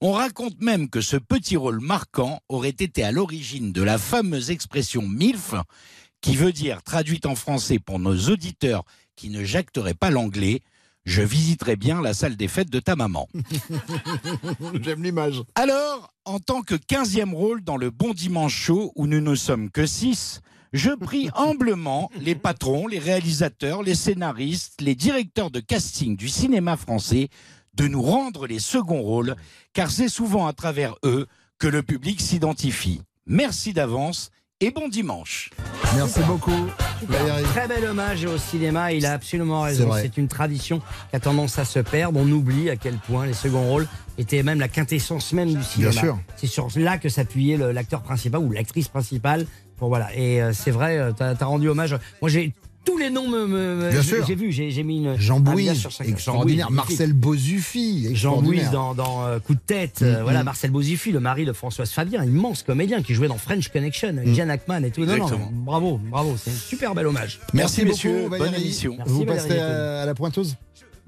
On 0.00 0.12
raconte 0.12 0.60
même 0.60 0.88
que 0.88 1.00
ce 1.00 1.16
petit 1.16 1.56
rôle 1.56 1.80
marquant 1.80 2.40
aurait 2.48 2.68
été 2.68 3.02
à 3.02 3.10
l'origine 3.10 3.72
de 3.72 3.82
la 3.82 3.98
fameuse 3.98 4.52
expression 4.52 5.02
MILF, 5.02 5.54
qui 6.20 6.36
veut 6.36 6.52
dire, 6.52 6.84
traduite 6.84 7.26
en 7.26 7.34
français 7.34 7.80
pour 7.80 7.98
nos 7.98 8.16
auditeurs 8.28 8.84
qui 9.16 9.30
ne 9.30 9.42
jacteraient 9.42 9.94
pas 9.94 10.10
l'anglais, 10.10 10.62
je 11.06 11.22
visiterai 11.22 11.76
bien 11.76 12.02
la 12.02 12.12
salle 12.12 12.36
des 12.36 12.48
fêtes 12.48 12.68
de 12.68 12.80
ta 12.80 12.96
maman. 12.96 13.28
J'aime 14.82 15.02
l'image. 15.02 15.42
Alors, 15.54 16.12
en 16.24 16.40
tant 16.40 16.62
que 16.62 16.74
15e 16.74 17.32
rôle 17.32 17.62
dans 17.62 17.76
le 17.76 17.90
Bon 17.90 18.12
Dimanche 18.12 18.54
Show, 18.54 18.92
où 18.96 19.06
nous 19.06 19.20
ne 19.20 19.36
sommes 19.36 19.70
que 19.70 19.86
6, 19.86 20.40
je 20.72 20.90
prie 20.90 21.30
humblement 21.36 22.10
les 22.20 22.34
patrons, 22.34 22.88
les 22.88 22.98
réalisateurs, 22.98 23.84
les 23.84 23.94
scénaristes, 23.94 24.80
les 24.80 24.96
directeurs 24.96 25.52
de 25.52 25.60
casting 25.60 26.16
du 26.16 26.28
cinéma 26.28 26.76
français 26.76 27.28
de 27.74 27.86
nous 27.86 28.02
rendre 28.02 28.46
les 28.46 28.58
seconds 28.58 29.02
rôles, 29.02 29.36
car 29.74 29.90
c'est 29.90 30.08
souvent 30.08 30.46
à 30.46 30.52
travers 30.52 30.96
eux 31.04 31.26
que 31.58 31.68
le 31.68 31.82
public 31.82 32.20
s'identifie. 32.20 33.00
Merci 33.26 33.72
d'avance 33.72 34.30
et 34.60 34.70
bon 34.70 34.88
dimanche. 34.88 35.50
Merci 35.96 36.20
beaucoup. 36.26 36.66
Très 37.52 37.68
bel 37.68 37.84
hommage 37.86 38.24
au 38.26 38.36
cinéma, 38.36 38.92
il 38.92 39.06
a 39.06 39.12
absolument 39.12 39.62
raison. 39.62 39.90
C'est 40.00 40.16
une 40.16 40.28
tradition 40.28 40.80
qui 41.10 41.16
a 41.16 41.20
tendance 41.20 41.58
à 41.58 41.64
se 41.64 41.78
perdre. 41.78 42.20
On 42.20 42.30
oublie 42.30 42.70
à 42.70 42.76
quel 42.76 42.96
point 42.96 43.26
les 43.26 43.32
seconds 43.32 43.66
rôles 43.66 43.86
étaient 44.18 44.42
même 44.42 44.60
la 44.60 44.68
quintessence 44.68 45.32
même 45.32 45.54
du 45.54 45.62
cinéma. 45.62 45.92
sûr. 45.92 46.18
C'est 46.36 46.46
sur 46.46 46.68
là 46.76 46.98
que 46.98 47.08
s'appuyait 47.08 47.56
l'acteur 47.72 48.02
principal 48.02 48.40
ou 48.40 48.52
l'actrice 48.52 48.88
principale. 48.88 49.46
Bon, 49.78 49.88
voilà. 49.88 50.14
Et 50.14 50.42
euh, 50.42 50.52
c'est 50.52 50.70
vrai, 50.70 50.98
euh, 50.98 51.12
t'as 51.12 51.34
as 51.38 51.44
rendu 51.44 51.68
hommage. 51.68 51.96
Moi, 52.22 52.30
j'ai 52.30 52.54
tous 52.86 52.96
les 52.96 53.10
noms 53.10 53.28
me. 53.28 53.46
me- 53.46 53.90
Bien 53.90 54.00
j'ai- 54.00 54.08
sûr. 54.08 54.24
J'ai 54.26 54.34
vu, 54.34 54.50
j'ai 54.52 54.82
mis 54.82 54.96
une. 54.98 55.18
Jean 55.18 55.42
chacun. 55.44 56.04
extraordinaire. 56.10 56.70
Marcel 56.70 57.12
Bozuffi, 57.12 58.04
Jean 58.04 58.10
extraordinaire. 58.40 58.62
Bouise 58.62 58.70
dans, 58.70 58.94
dans 58.94 59.26
euh, 59.26 59.38
Coup 59.40 59.54
de 59.54 59.60
tête, 59.60 59.98
euh, 60.02 60.20
Mm, 60.20 60.22
voilà 60.22 60.42
mm. 60.42 60.44
Marcel 60.44 60.70
Bozuffi, 60.70 61.12
le 61.12 61.20
mari 61.20 61.44
de 61.44 61.52
Françoise 61.52 61.90
Fabien, 61.90 62.24
immense 62.24 62.62
comédien 62.62 63.02
qui 63.02 63.12
jouait 63.14 63.28
dans 63.28 63.36
French 63.38 63.68
Connection 63.68 64.08
avec 64.16 64.28
Mm. 64.28 64.34
Jeanne 64.34 64.50
Ackman 64.50 64.82
et 64.84 64.90
tout. 64.90 65.04
Non, 65.04 65.16
bravo, 65.50 65.98
bravo, 66.02 66.36
c'est 66.42 66.50
un 66.50 66.54
super 66.54 66.94
bel 66.94 67.06
hommage. 67.06 67.40
Merci, 67.52 67.80
beaucoup, 67.82 67.90
messieurs, 67.92 68.28
Valérie. 68.28 68.50
bonne 68.52 68.60
émission. 68.60 68.94
Merci, 68.96 69.12
Vous 69.12 69.24
Valérie 69.24 69.48
passez 69.48 69.58
à, 69.60 70.02
à 70.02 70.06
la 70.06 70.14
pointeuse 70.14 70.56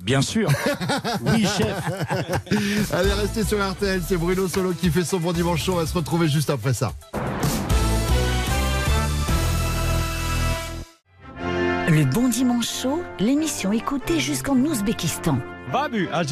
Bien 0.03 0.23
sûr. 0.23 0.49
Oui, 1.27 1.43
chef. 1.43 2.93
Allez, 2.93 3.13
restez 3.13 3.43
sur 3.45 3.59
RTL, 3.59 4.01
c'est 4.07 4.17
Bruno 4.17 4.47
Solo 4.47 4.73
qui 4.73 4.91
fait 4.91 5.05
son 5.05 5.19
bon 5.19 5.33
dimanche. 5.33 5.69
On 5.69 5.75
va 5.75 5.87
se 5.87 5.95
retrouver 5.95 6.29
juste 6.29 6.51
après 6.51 6.73
ça. 6.73 6.93
Le 11.99 12.05
Bon 12.05 12.29
Dimanche 12.29 12.69
Chaud, 12.83 13.03
l'émission 13.19 13.73
écoutée 13.73 14.21
jusqu'en 14.21 14.55
Ouzbékistan. 14.55 15.37
Babu. 15.73 16.09
Ah 16.13 16.23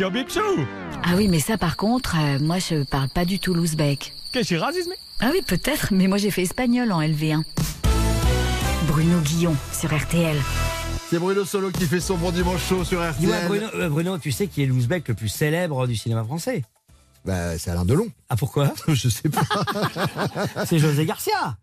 oui, 1.17 1.27
mais 1.27 1.41
ça 1.41 1.59
par 1.59 1.77
contre, 1.77 2.15
euh, 2.17 2.39
moi 2.39 2.61
je 2.61 2.85
parle 2.85 3.09
pas 3.09 3.25
du 3.25 3.41
tout 3.41 3.53
l'ouzbek. 3.53 4.13
Qu'est-ce 4.31 4.51
que 4.51 4.61
racisme 4.61 4.93
Ah 5.19 5.31
oui, 5.33 5.41
peut-être, 5.45 5.89
mais 5.91 6.07
moi 6.07 6.19
j'ai 6.19 6.31
fait 6.31 6.43
espagnol 6.43 6.93
en 6.93 7.03
LV1. 7.03 7.43
Bruno 8.87 9.19
Guillon 9.19 9.57
sur 9.73 9.93
RTL. 9.93 10.37
C'est 11.11 11.19
Bruno 11.19 11.45
Solo 11.45 11.73
qui 11.73 11.87
fait 11.87 11.99
son 11.99 12.17
bon 12.17 12.31
dimanche 12.31 12.65
chaud 12.69 12.85
sur 12.85 13.01
RTL. 13.01 13.19
Dis-moi, 13.19 13.37
Bruno, 13.49 13.67
euh, 13.75 13.89
Bruno, 13.89 14.19
tu 14.19 14.31
sais 14.31 14.47
qui 14.47 14.63
est 14.63 14.67
l'ouzbek 14.67 15.09
le 15.09 15.15
plus 15.15 15.29
célèbre 15.29 15.89
du 15.89 15.97
cinéma 15.97 16.23
français? 16.23 16.63
Bah, 17.25 17.59
c'est 17.59 17.73
Alain 17.73 17.85
Delon. 17.85 18.07
Ah 18.29 18.37
pourquoi? 18.37 18.73
Je 18.87 19.09
sais 19.09 19.29
pas. 19.29 19.43
C'est 20.65 20.79
José 20.79 21.05
Garcia. 21.07 21.57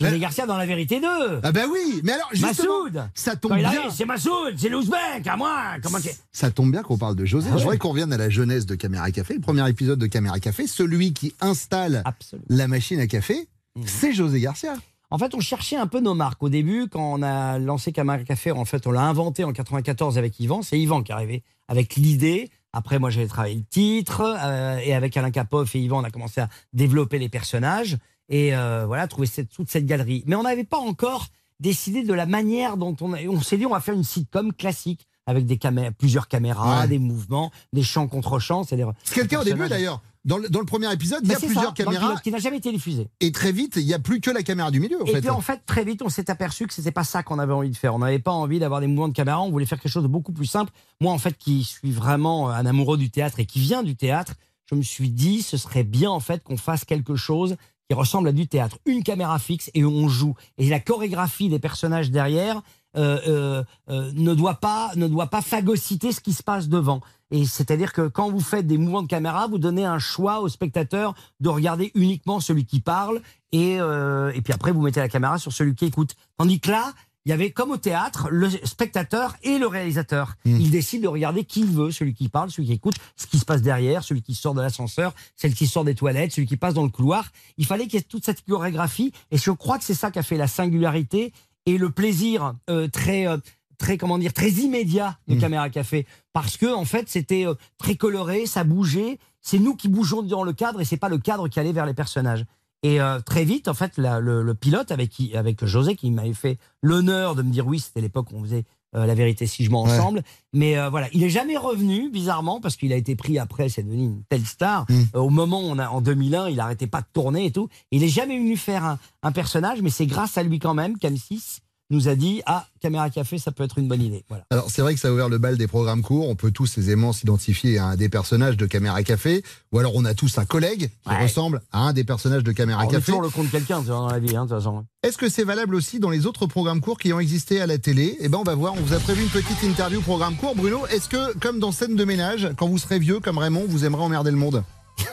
José 0.00 0.18
Garcia 0.18 0.46
dans 0.46 0.56
La 0.56 0.66
Vérité 0.66 1.00
2. 1.00 1.06
Ah 1.42 1.50
bah 1.52 1.62
oui, 1.70 2.00
mais 2.04 2.12
alors 2.12 2.28
justement, 2.32 2.84
Massoud. 2.84 3.10
ça 3.14 3.34
tombe 3.36 3.56
bien. 3.56 3.90
c'est 3.90 4.04
Massoud, 4.04 4.54
c'est 4.56 4.68
l'ouzbek, 4.68 5.26
à 5.26 5.36
moi. 5.36 5.62
Comment. 5.82 5.98
Ça 6.32 6.50
tombe 6.50 6.70
bien 6.70 6.82
qu'on 6.82 6.98
parle 6.98 7.16
de 7.16 7.24
José. 7.24 7.48
Ah 7.50 7.54
ouais. 7.54 7.58
Je 7.58 7.62
voudrais 7.64 7.78
qu'on 7.78 7.90
revienne 7.90 8.12
à 8.12 8.16
la 8.16 8.30
jeunesse 8.30 8.64
de 8.66 8.74
Caméra 8.76 9.10
Café. 9.10 9.34
Le 9.34 9.40
premier 9.40 9.68
épisode 9.68 9.98
de 9.98 10.06
Caméra 10.06 10.38
Café, 10.38 10.66
celui 10.66 11.12
qui 11.12 11.34
installe 11.40 12.02
Absolument. 12.04 12.46
la 12.48 12.68
machine 12.68 13.00
à 13.00 13.06
café, 13.06 13.48
Mhm. 13.76 13.84
c'est 13.86 14.12
José 14.12 14.40
Garcia. 14.40 14.74
En 15.10 15.18
fait, 15.18 15.34
on 15.34 15.40
cherchait 15.40 15.76
un 15.76 15.86
peu 15.86 16.00
nos 16.00 16.14
marques. 16.14 16.42
Au 16.42 16.48
début, 16.48 16.86
quand 16.88 17.14
on 17.18 17.22
a 17.22 17.58
lancé 17.58 17.92
Camara 17.92 18.18
Café, 18.24 18.50
en 18.52 18.64
fait, 18.66 18.86
on 18.86 18.90
l'a 18.92 19.02
inventé 19.02 19.42
en 19.44 19.52
94 19.52 20.18
avec 20.18 20.38
Yvan. 20.38 20.62
C'est 20.62 20.78
Yvan 20.78 21.02
qui 21.02 21.12
est 21.12 21.14
arrivé 21.14 21.42
avec 21.66 21.96
l'idée. 21.96 22.50
Après, 22.74 22.98
moi, 22.98 23.08
j'avais 23.10 23.26
travaillé 23.26 23.54
le 23.56 23.64
titre. 23.64 24.20
euh, 24.44 24.78
et 24.78 24.94
avec 24.94 25.16
Alain 25.16 25.30
Capoff 25.30 25.74
et 25.74 25.80
Yvan, 25.80 26.00
on 26.00 26.04
a 26.04 26.10
commencé 26.10 26.40
à 26.42 26.48
développer 26.74 27.18
les 27.18 27.28
personnages. 27.30 27.96
Et 28.28 28.54
euh, 28.54 28.84
voilà, 28.86 29.06
trouver 29.08 29.26
cette, 29.26 29.50
toute 29.50 29.70
cette 29.70 29.86
galerie. 29.86 30.22
Mais 30.26 30.36
on 30.36 30.42
n'avait 30.42 30.64
pas 30.64 30.78
encore 30.78 31.26
décidé 31.60 32.02
de 32.02 32.12
la 32.14 32.26
manière 32.26 32.76
dont 32.76 32.94
on... 33.00 33.12
a- 33.14 33.22
On 33.28 33.40
s'est 33.40 33.56
dit, 33.56 33.66
on 33.66 33.70
va 33.70 33.80
faire 33.80 33.94
une 33.94 34.04
sitcom 34.04 34.52
classique 34.52 35.06
avec 35.26 35.44
des 35.46 35.56
camé- 35.56 35.90
plusieurs 35.90 36.28
caméras, 36.28 36.82
Ouais. 36.82 36.88
des 36.88 36.98
mouvements, 36.98 37.50
des 37.72 37.82
chants 37.82 38.06
contre 38.08 38.38
chants. 38.38 38.64
C'est 38.64 38.78
quelqu'un 39.14 39.40
au 39.40 39.44
début 39.44 39.68
d'ailleurs. 39.68 40.00
Dans 40.24 40.36
le, 40.36 40.48
dans 40.50 40.58
le 40.60 40.66
premier 40.66 40.92
épisode, 40.92 41.20
il 41.22 41.30
y 41.30 41.34
a 41.34 41.38
plusieurs 41.38 41.64
ça, 41.68 41.72
caméras. 41.72 42.06
pilote, 42.08 42.22
qui 42.22 42.30
n'a 42.30 42.38
jamais 42.38 42.58
été 42.58 42.70
diffusé. 42.70 43.08
Et 43.20 43.32
très 43.32 43.50
vite, 43.52 43.76
il 43.76 43.86
n'y 43.86 43.94
a 43.94 43.98
plus 43.98 44.20
que 44.20 44.30
la 44.30 44.42
caméra 44.42 44.70
du 44.70 44.78
milieu. 44.78 45.00
En 45.00 45.06
Et 45.06 45.12
fait. 45.12 45.20
puis 45.20 45.30
en 45.30 45.40
fait, 45.40 45.62
très 45.64 45.84
vite, 45.84 46.02
on 46.02 46.10
s'est 46.10 46.30
aperçu 46.30 46.66
que 46.66 46.74
c'était 46.74 46.90
pas 46.92 47.04
ça 47.04 47.22
qu'on 47.22 47.38
avait 47.38 47.52
envie 47.54 47.70
de 47.70 47.76
faire. 47.76 47.94
On 47.94 48.00
n'avait 48.00 48.18
pas 48.18 48.32
envie 48.32 48.58
d'avoir 48.58 48.80
des 48.80 48.88
mouvements 48.88 49.08
de 49.08 49.14
caméra. 49.14 49.40
On 49.40 49.50
voulait 49.50 49.64
faire 49.64 49.80
quelque 49.80 49.92
chose 49.92 50.02
de 50.02 50.08
beaucoup 50.08 50.32
plus 50.32 50.44
simple. 50.46 50.70
Moi, 51.00 51.12
en 51.12 51.18
fait, 51.18 51.36
qui 51.38 51.64
suis 51.64 51.92
vraiment 51.92 52.50
un 52.50 52.66
amoureux 52.66 52.98
du 52.98 53.10
théâtre 53.10 53.40
et 53.40 53.46
qui 53.46 53.58
vient 53.60 53.82
du 53.82 53.96
théâtre, 53.96 54.34
je 54.70 54.74
me 54.74 54.82
suis 54.82 55.08
dit, 55.10 55.40
ce 55.40 55.56
serait 55.56 55.84
bien 55.84 56.10
en 56.10 56.20
fait 56.20 56.42
qu'on 56.42 56.58
fasse 56.58 56.84
quelque 56.84 57.16
chose 57.16 57.56
qui 57.88 57.94
ressemble 57.94 58.28
à 58.28 58.32
du 58.32 58.46
théâtre. 58.46 58.78
Une 58.84 59.02
caméra 59.02 59.38
fixe 59.38 59.70
et 59.74 59.84
on 59.84 60.08
joue. 60.08 60.34
Et 60.58 60.68
la 60.68 60.80
chorégraphie 60.80 61.48
des 61.48 61.58
personnages 61.58 62.10
derrière 62.10 62.62
euh, 62.96 63.18
euh, 63.26 63.64
euh, 63.90 64.10
ne 64.14 64.34
doit 64.34 64.54
pas 64.54 64.92
ne 64.96 65.08
doit 65.08 65.26
pas 65.26 65.42
phagocyter 65.42 66.10
ce 66.12 66.20
qui 66.20 66.32
se 66.32 66.42
passe 66.42 66.68
devant. 66.68 67.00
Et 67.30 67.44
c'est-à-dire 67.44 67.92
que 67.92 68.08
quand 68.08 68.30
vous 68.30 68.40
faites 68.40 68.66
des 68.66 68.78
mouvements 68.78 69.02
de 69.02 69.08
caméra, 69.08 69.46
vous 69.46 69.58
donnez 69.58 69.84
un 69.84 69.98
choix 69.98 70.40
au 70.40 70.48
spectateur 70.48 71.14
de 71.40 71.48
regarder 71.50 71.92
uniquement 71.94 72.40
celui 72.40 72.64
qui 72.64 72.80
parle 72.80 73.20
et, 73.52 73.78
euh, 73.80 74.32
et 74.34 74.40
puis 74.40 74.52
après 74.52 74.72
vous 74.72 74.80
mettez 74.80 75.00
la 75.00 75.08
caméra 75.08 75.38
sur 75.38 75.52
celui 75.52 75.74
qui 75.74 75.86
écoute. 75.86 76.14
Tandis 76.38 76.60
que 76.60 76.70
là, 76.70 76.92
il 77.28 77.30
y 77.30 77.34
avait 77.34 77.50
comme 77.50 77.72
au 77.72 77.76
théâtre 77.76 78.28
le 78.30 78.48
spectateur 78.48 79.36
et 79.42 79.58
le 79.58 79.66
réalisateur. 79.66 80.36
Il 80.46 80.70
décide 80.70 81.02
de 81.02 81.08
regarder 81.08 81.44
qui 81.44 81.60
il 81.60 81.66
veut, 81.66 81.90
celui 81.90 82.14
qui 82.14 82.30
parle, 82.30 82.50
celui 82.50 82.68
qui 82.68 82.72
écoute, 82.72 82.94
ce 83.16 83.26
qui 83.26 83.38
se 83.38 83.44
passe 83.44 83.60
derrière, 83.60 84.02
celui 84.02 84.22
qui 84.22 84.34
sort 84.34 84.54
de 84.54 84.62
l'ascenseur, 84.62 85.14
celle 85.36 85.52
qui 85.52 85.66
sort 85.66 85.84
des 85.84 85.94
toilettes, 85.94 86.32
celui 86.32 86.46
qui 86.46 86.56
passe 86.56 86.72
dans 86.72 86.84
le 86.84 86.88
couloir. 86.88 87.30
Il 87.58 87.66
fallait 87.66 87.84
qu'il 87.84 87.96
y 87.96 87.96
ait 87.98 88.02
toute 88.02 88.24
cette 88.24 88.42
chorégraphie 88.46 89.12
et 89.30 89.36
je 89.36 89.50
crois 89.50 89.76
que 89.76 89.84
c'est 89.84 89.92
ça 89.92 90.10
qui 90.10 90.18
a 90.18 90.22
fait 90.22 90.38
la 90.38 90.46
singularité 90.46 91.34
et 91.66 91.76
le 91.76 91.90
plaisir 91.90 92.54
euh, 92.70 92.88
très 92.88 93.28
euh, 93.28 93.36
très 93.76 93.98
comment 93.98 94.16
dire 94.16 94.32
très 94.32 94.48
immédiat 94.48 95.18
de 95.28 95.34
Caméra 95.34 95.68
Café 95.68 96.06
parce 96.32 96.56
que 96.56 96.72
en 96.72 96.86
fait 96.86 97.10
c'était 97.10 97.46
euh, 97.46 97.52
très 97.76 97.96
coloré, 97.96 98.46
ça 98.46 98.64
bougeait, 98.64 99.18
c'est 99.42 99.58
nous 99.58 99.76
qui 99.76 99.88
bougeons 99.88 100.22
dans 100.22 100.44
le 100.44 100.54
cadre 100.54 100.80
et 100.80 100.86
c'est 100.86 100.96
pas 100.96 101.10
le 101.10 101.18
cadre 101.18 101.48
qui 101.48 101.60
allait 101.60 101.72
vers 101.72 101.84
les 101.84 101.92
personnages. 101.92 102.46
Et 102.82 103.00
euh, 103.00 103.18
très 103.20 103.44
vite, 103.44 103.66
en 103.68 103.74
fait, 103.74 103.98
la- 103.98 104.20
le, 104.20 104.42
le 104.42 104.54
pilote 104.54 104.92
avec 104.92 105.10
qui, 105.10 105.36
avec 105.36 105.64
José, 105.64 105.96
qui 105.96 106.10
m'avait 106.10 106.32
fait 106.34 106.58
l'honneur 106.82 107.34
de 107.34 107.42
me 107.42 107.50
dire 107.50 107.66
oui, 107.66 107.80
c'était 107.80 108.00
l'époque 108.00 108.30
où 108.32 108.36
on 108.36 108.42
faisait 108.42 108.64
euh, 108.94 109.04
la 109.04 109.14
vérité 109.14 109.46
si 109.46 109.64
je 109.64 109.70
mens 109.70 109.84
Ouais. 109.84 109.90
ensemble. 109.90 110.22
Mais 110.52 110.78
euh, 110.78 110.88
voilà, 110.88 111.08
il 111.12 111.22
est 111.24 111.28
jamais 111.28 111.56
revenu, 111.56 112.08
bizarrement, 112.10 112.60
parce 112.60 112.76
qu'il 112.76 112.92
a 112.92 112.96
été 112.96 113.16
pris 113.16 113.38
après, 113.38 113.68
c'est 113.68 113.82
devenu 113.82 114.04
une 114.04 114.22
telle 114.28 114.46
star. 114.46 114.86
Euh, 115.14 115.18
au 115.18 115.28
moment 115.28 115.60
où 115.60 115.64
on 115.66 115.78
a, 115.78 115.88
en 115.88 116.00
2001, 116.00 116.48
il 116.50 116.60
arrêtait 116.60 116.86
pas 116.86 117.00
de 117.00 117.06
tourner 117.12 117.46
et 117.46 117.50
tout. 117.52 117.68
Il 117.90 118.02
est 118.04 118.08
jamais 118.08 118.38
venu 118.38 118.56
faire 118.56 118.84
un, 118.84 118.98
un 119.22 119.32
personnage, 119.32 119.82
mais 119.82 119.90
c'est 119.90 120.06
grâce 120.06 120.38
à 120.38 120.42
lui 120.42 120.58
quand 120.58 120.74
même 120.74 120.96
qu'M6 120.96 121.58
nous 121.90 122.08
a 122.08 122.14
dit 122.14 122.42
ah 122.46 122.66
caméra 122.80 123.08
café, 123.10 123.38
ça 123.38 123.50
peut 123.50 123.64
être 123.64 123.78
une 123.78 123.88
bonne 123.88 124.02
idée. 124.02 124.24
Voilà. 124.28 124.44
Alors 124.50 124.70
c'est 124.70 124.82
vrai 124.82 124.94
que 124.94 125.00
ça 125.00 125.08
a 125.08 125.10
ouvert 125.10 125.28
le 125.28 125.38
bal 125.38 125.56
des 125.56 125.66
programmes 125.66 126.02
courts. 126.02 126.28
On 126.28 126.36
peut 126.36 126.50
tous 126.50 126.76
aisément 126.78 127.12
s'identifier 127.12 127.78
à 127.78 127.86
un 127.86 127.96
des 127.96 128.08
personnages 128.08 128.56
de 128.56 128.66
Caméra 128.66 129.02
Café, 129.02 129.42
ou 129.72 129.78
alors 129.78 129.92
on 129.94 130.04
a 130.04 130.14
tous 130.14 130.38
un 130.38 130.44
collègue 130.44 130.90
qui 131.04 131.08
Ouais. 131.10 131.22
ressemble 131.22 131.62
à 131.72 131.80
un 131.80 131.92
des 131.92 132.04
personnages 132.04 132.44
de 132.44 132.52
Caméra 132.52 132.80
Alors, 132.80 132.90
on 132.90 132.94
est 132.94 132.96
Café. 132.98 133.06
toujours 133.12 133.22
le 133.22 133.30
compte 133.30 133.50
quelqu'un 133.50 133.80
dans 133.80 134.08
la 134.08 134.18
vie, 134.18 134.36
hein, 134.36 134.44
de 134.44 134.50
toute 134.50 134.58
façon. 134.58 134.84
Est-ce 135.02 135.16
que 135.18 135.28
c'est 135.28 135.44
valable 135.44 135.74
aussi 135.74 135.98
dans 135.98 136.10
les 136.10 136.26
autres 136.26 136.46
programmes 136.46 136.80
courts 136.80 136.98
qui 136.98 137.12
ont 137.12 137.20
existé 137.20 137.60
à 137.60 137.66
la 137.66 137.78
télé? 137.78 138.16
Eh 138.20 138.28
ben 138.28 138.38
on 138.38 138.42
va 138.44 138.54
voir. 138.54 138.74
On 138.74 138.80
vous 138.80 138.92
a 138.94 138.98
prévu 138.98 139.22
une 139.22 139.30
petite 139.30 139.62
interview 139.62 140.00
programme 140.02 140.36
court. 140.36 140.54
Bruno, 140.54 140.86
est-ce 140.88 141.08
que 141.08 141.36
comme 141.38 141.58
dans 141.58 141.72
scène 141.72 141.96
de 141.96 142.04
ménage, 142.04 142.48
quand 142.58 142.68
vous 142.68 142.78
serez 142.78 142.98
vieux 142.98 143.20
comme 143.20 143.38
Raymond, 143.38 143.64
vous 143.68 143.84
aimerez 143.84 144.02
emmerder 144.02 144.30
le 144.30 144.36
monde? 144.36 144.62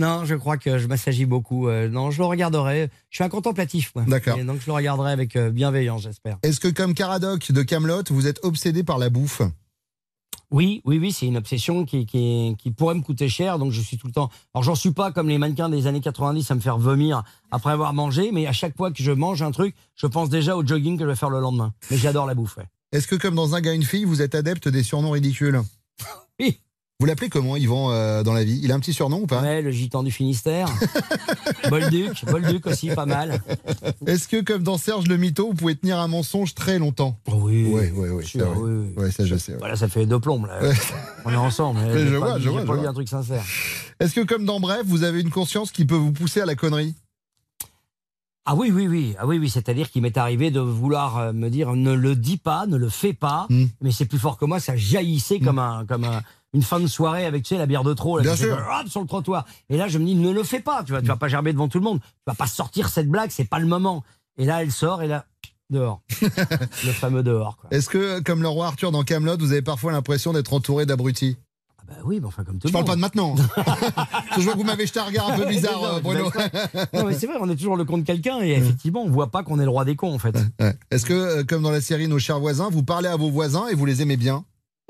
Non, 0.00 0.24
je 0.24 0.34
crois 0.34 0.56
que 0.56 0.78
je 0.78 0.86
m'assagis 0.86 1.26
beaucoup. 1.26 1.68
Euh, 1.68 1.90
non, 1.90 2.10
je 2.10 2.20
le 2.20 2.24
regarderai. 2.24 2.88
Je 3.10 3.16
suis 3.16 3.24
un 3.24 3.28
contemplatif, 3.28 3.92
moi. 3.94 4.04
D'accord. 4.08 4.38
Et 4.38 4.44
donc 4.44 4.58
je 4.62 4.66
le 4.66 4.72
regarderai 4.72 5.12
avec 5.12 5.36
euh, 5.36 5.50
bienveillance, 5.50 6.02
j'espère. 6.02 6.38
Est-ce 6.42 6.58
que, 6.58 6.68
comme 6.68 6.94
Caradoc 6.94 7.52
de 7.52 7.62
Camelot, 7.62 8.04
vous 8.08 8.26
êtes 8.26 8.40
obsédé 8.42 8.82
par 8.82 8.96
la 8.96 9.10
bouffe? 9.10 9.42
Oui, 10.50 10.80
oui, 10.86 10.98
oui, 10.98 11.12
c'est 11.12 11.26
une 11.26 11.36
obsession 11.36 11.84
qui, 11.84 12.06
qui, 12.06 12.56
qui 12.58 12.70
pourrait 12.70 12.94
me 12.94 13.02
coûter 13.02 13.28
cher, 13.28 13.58
donc 13.58 13.72
je 13.72 13.80
suis 13.82 13.98
tout 13.98 14.06
le 14.06 14.12
temps. 14.14 14.30
Alors 14.54 14.64
j'en 14.64 14.74
suis 14.74 14.90
pas 14.90 15.12
comme 15.12 15.28
les 15.28 15.36
mannequins 15.36 15.68
des 15.68 15.86
années 15.86 16.00
90 16.00 16.50
à 16.50 16.54
me 16.54 16.60
faire 16.60 16.78
vomir 16.78 17.22
après 17.50 17.70
avoir 17.70 17.92
mangé, 17.92 18.30
mais 18.32 18.46
à 18.46 18.52
chaque 18.52 18.76
fois 18.76 18.90
que 18.90 19.02
je 19.02 19.12
mange 19.12 19.42
un 19.42 19.50
truc, 19.50 19.76
je 19.96 20.06
pense 20.06 20.30
déjà 20.30 20.56
au 20.56 20.66
jogging 20.66 20.96
que 20.96 21.04
je 21.04 21.10
vais 21.10 21.14
faire 21.14 21.30
le 21.30 21.40
lendemain. 21.40 21.74
Mais 21.90 21.98
j'adore 21.98 22.26
la 22.26 22.34
bouffe. 22.34 22.56
ouais. 22.56 22.64
Est-ce 22.92 23.06
que, 23.06 23.16
comme 23.16 23.34
dans 23.34 23.54
un 23.54 23.60
gars, 23.60 23.74
une 23.74 23.84
fille, 23.84 24.04
vous 24.06 24.22
êtes 24.22 24.34
adepte 24.34 24.66
des 24.66 24.82
surnoms 24.82 25.10
ridicules? 25.12 25.60
Oui. 26.40 26.58
Vous 27.00 27.06
l'appelez 27.06 27.30
comment, 27.30 27.56
Yvan, 27.56 27.90
euh, 27.92 28.22
dans 28.22 28.34
la 28.34 28.44
vie? 28.44 28.60
Il 28.62 28.70
a 28.72 28.74
un 28.74 28.78
petit 28.80 28.92
surnom 28.92 29.22
ou 29.22 29.26
pas? 29.26 29.40
Ouais, 29.40 29.62
le 29.62 29.70
gitan 29.70 30.02
du 30.02 30.10
Finistère. 30.10 30.68
Bolduc, 31.70 32.24
Bolduc 32.26 32.66
aussi, 32.66 32.90
pas 32.90 33.06
mal. 33.06 33.40
Est-ce 34.06 34.28
que, 34.28 34.42
comme 34.42 34.62
dans 34.62 34.76
Serge 34.76 35.06
le 35.06 35.16
Mytho, 35.16 35.48
vous 35.48 35.54
pouvez 35.54 35.74
tenir 35.76 35.98
un 35.98 36.08
mensonge 36.08 36.54
très 36.54 36.78
longtemps? 36.78 37.18
Oui. 37.26 37.70
Oui, 37.72 37.90
oui, 37.94 38.08
oui. 38.10 38.26
Sûr, 38.26 38.40
c'est 38.40 38.46
vrai. 38.46 38.56
oui, 38.58 38.92
oui. 38.96 39.02
Ouais, 39.04 39.10
ça, 39.10 39.24
je 39.24 39.34
sais. 39.36 39.52
ouais. 39.52 39.58
Voilà, 39.58 39.76
ça 39.76 39.88
fait 39.88 40.04
deux 40.04 40.20
plombes. 40.20 40.46
Là. 40.46 40.60
Ouais. 40.62 40.74
On 41.24 41.32
est 41.32 41.36
ensemble. 41.36 41.80
Mais 41.86 41.92
J'ai 42.00 42.06
je 42.08 42.12
pas 42.12 42.18
vois, 42.18 42.38
je 42.38 42.48
vois, 42.50 42.60
je 42.60 42.66
pas 42.66 42.74
dit 42.74 42.80
vois. 42.82 42.90
un 42.90 42.94
truc 42.94 43.08
sincère. 43.08 43.44
Est-ce 43.98 44.14
que, 44.14 44.20
comme 44.20 44.44
dans 44.44 44.60
Bref, 44.60 44.82
vous 44.84 45.02
avez 45.02 45.22
une 45.22 45.30
conscience 45.30 45.72
qui 45.72 45.86
peut 45.86 45.94
vous 45.96 46.12
pousser 46.12 46.42
à 46.42 46.46
la 46.46 46.54
connerie? 46.54 46.94
Ah 48.44 48.54
oui, 48.54 48.70
oui, 48.74 48.88
oui. 48.88 49.14
Ah 49.18 49.26
oui, 49.26 49.38
oui. 49.38 49.48
C'est-à-dire 49.48 49.90
qu'il 49.90 50.02
m'est 50.02 50.16
arrivé 50.18 50.50
de 50.50 50.60
vouloir 50.60 51.18
euh, 51.18 51.32
me 51.32 51.48
dire 51.50 51.72
ne 51.74 51.92
le 51.92 52.16
dis 52.16 52.36
pas, 52.38 52.66
ne 52.66 52.76
le 52.76 52.88
fais 52.88 53.12
pas. 53.12 53.46
Hmm. 53.48 53.66
Mais 53.80 53.90
c'est 53.92 54.06
plus 54.06 54.18
fort 54.18 54.36
que 54.38 54.44
moi. 54.44 54.60
Ça 54.60 54.76
jaillissait 54.76 55.38
comme 55.40 55.58
un, 55.58 55.84
comme 55.86 56.04
un- 56.04 56.22
une 56.52 56.62
fin 56.62 56.80
de 56.80 56.86
soirée 56.86 57.26
avec 57.26 57.42
tu 57.44 57.50
sais 57.50 57.58
la 57.58 57.66
bière 57.66 57.84
de 57.84 57.94
trop. 57.94 58.16
Là, 58.18 58.22
Bien 58.24 58.36
sûr. 58.36 58.56
hop, 58.56 58.88
sur 58.88 59.00
le 59.00 59.06
trottoir. 59.06 59.44
Et 59.68 59.76
là, 59.76 59.88
je 59.88 59.98
me 59.98 60.04
dis 60.04 60.14
ne 60.14 60.30
le 60.30 60.42
fais 60.42 60.60
pas. 60.60 60.82
Tu 60.84 60.92
vois, 60.92 61.00
tu 61.00 61.06
vas 61.08 61.16
pas 61.16 61.28
gerber 61.28 61.52
devant 61.52 61.68
tout 61.68 61.78
le 61.78 61.84
monde. 61.84 62.00
Tu 62.00 62.06
vas 62.26 62.34
pas 62.34 62.46
sortir 62.46 62.88
cette 62.88 63.08
blague. 63.08 63.30
C'est 63.30 63.44
pas 63.48 63.58
le 63.60 63.66
moment. 63.66 64.02
Et 64.38 64.44
là, 64.44 64.62
elle 64.62 64.72
sort 64.72 65.02
et 65.02 65.06
là 65.08 65.26
dehors. 65.70 66.02
le 66.22 66.92
fameux 66.92 67.22
dehors. 67.22 67.56
Est-ce 67.70 67.88
que, 67.88 68.20
comme 68.20 68.42
le 68.42 68.48
roi 68.48 68.66
Arthur 68.66 68.90
dans 68.90 69.04
Camelot, 69.04 69.36
vous 69.38 69.52
avez 69.52 69.62
parfois 69.62 69.92
l'impression 69.92 70.32
d'être 70.32 70.52
entouré 70.52 70.86
d'abrutis? 70.86 71.36
Bah 71.88 71.96
oui, 72.04 72.18
mais 72.20 72.26
enfin 72.26 72.44
comme 72.44 72.58
tout 72.58 72.68
Je 72.68 72.72
le 72.72 72.84
parle 72.84 72.84
monde. 72.84 72.90
pas 72.90 72.96
de 72.96 73.00
maintenant. 73.00 73.34
Que 74.34 74.40
je 74.40 74.44
vois 74.44 74.52
que 74.52 74.58
vous 74.58 74.64
m'avez 74.64 74.86
jeté 74.86 75.00
un 75.00 75.04
regard 75.04 75.30
un 75.30 75.36
peu 75.38 75.44
bizarre, 75.48 75.80
Non, 75.80 75.96
euh, 75.96 76.00
Bruno. 76.00 76.30
Non, 76.92 77.04
mais 77.06 77.14
c'est 77.14 77.26
vrai, 77.26 77.36
on 77.40 77.48
est 77.50 77.56
toujours 77.56 77.76
le 77.76 77.84
compte 77.84 78.02
de 78.02 78.06
quelqu'un 78.06 78.40
et 78.42 78.50
effectivement, 78.52 79.02
on 79.02 79.10
voit 79.10 79.30
pas 79.30 79.42
qu'on 79.42 79.58
est 79.58 79.64
le 79.64 79.70
roi 79.70 79.84
des 79.84 79.96
cons 79.96 80.14
en 80.14 80.18
fait. 80.18 80.36
Est-ce 80.92 81.04
que, 81.04 81.12
euh, 81.12 81.44
comme 81.44 81.62
dans 81.62 81.72
la 81.72 81.80
série 81.80 82.06
Nos 82.06 82.18
chers 82.20 82.38
voisins, 82.38 82.68
vous 82.70 82.84
parlez 82.84 83.08
à 83.08 83.16
vos 83.16 83.30
voisins 83.30 83.66
et 83.68 83.74
vous 83.74 83.86
les 83.86 84.02
aimez 84.02 84.16
bien? 84.16 84.44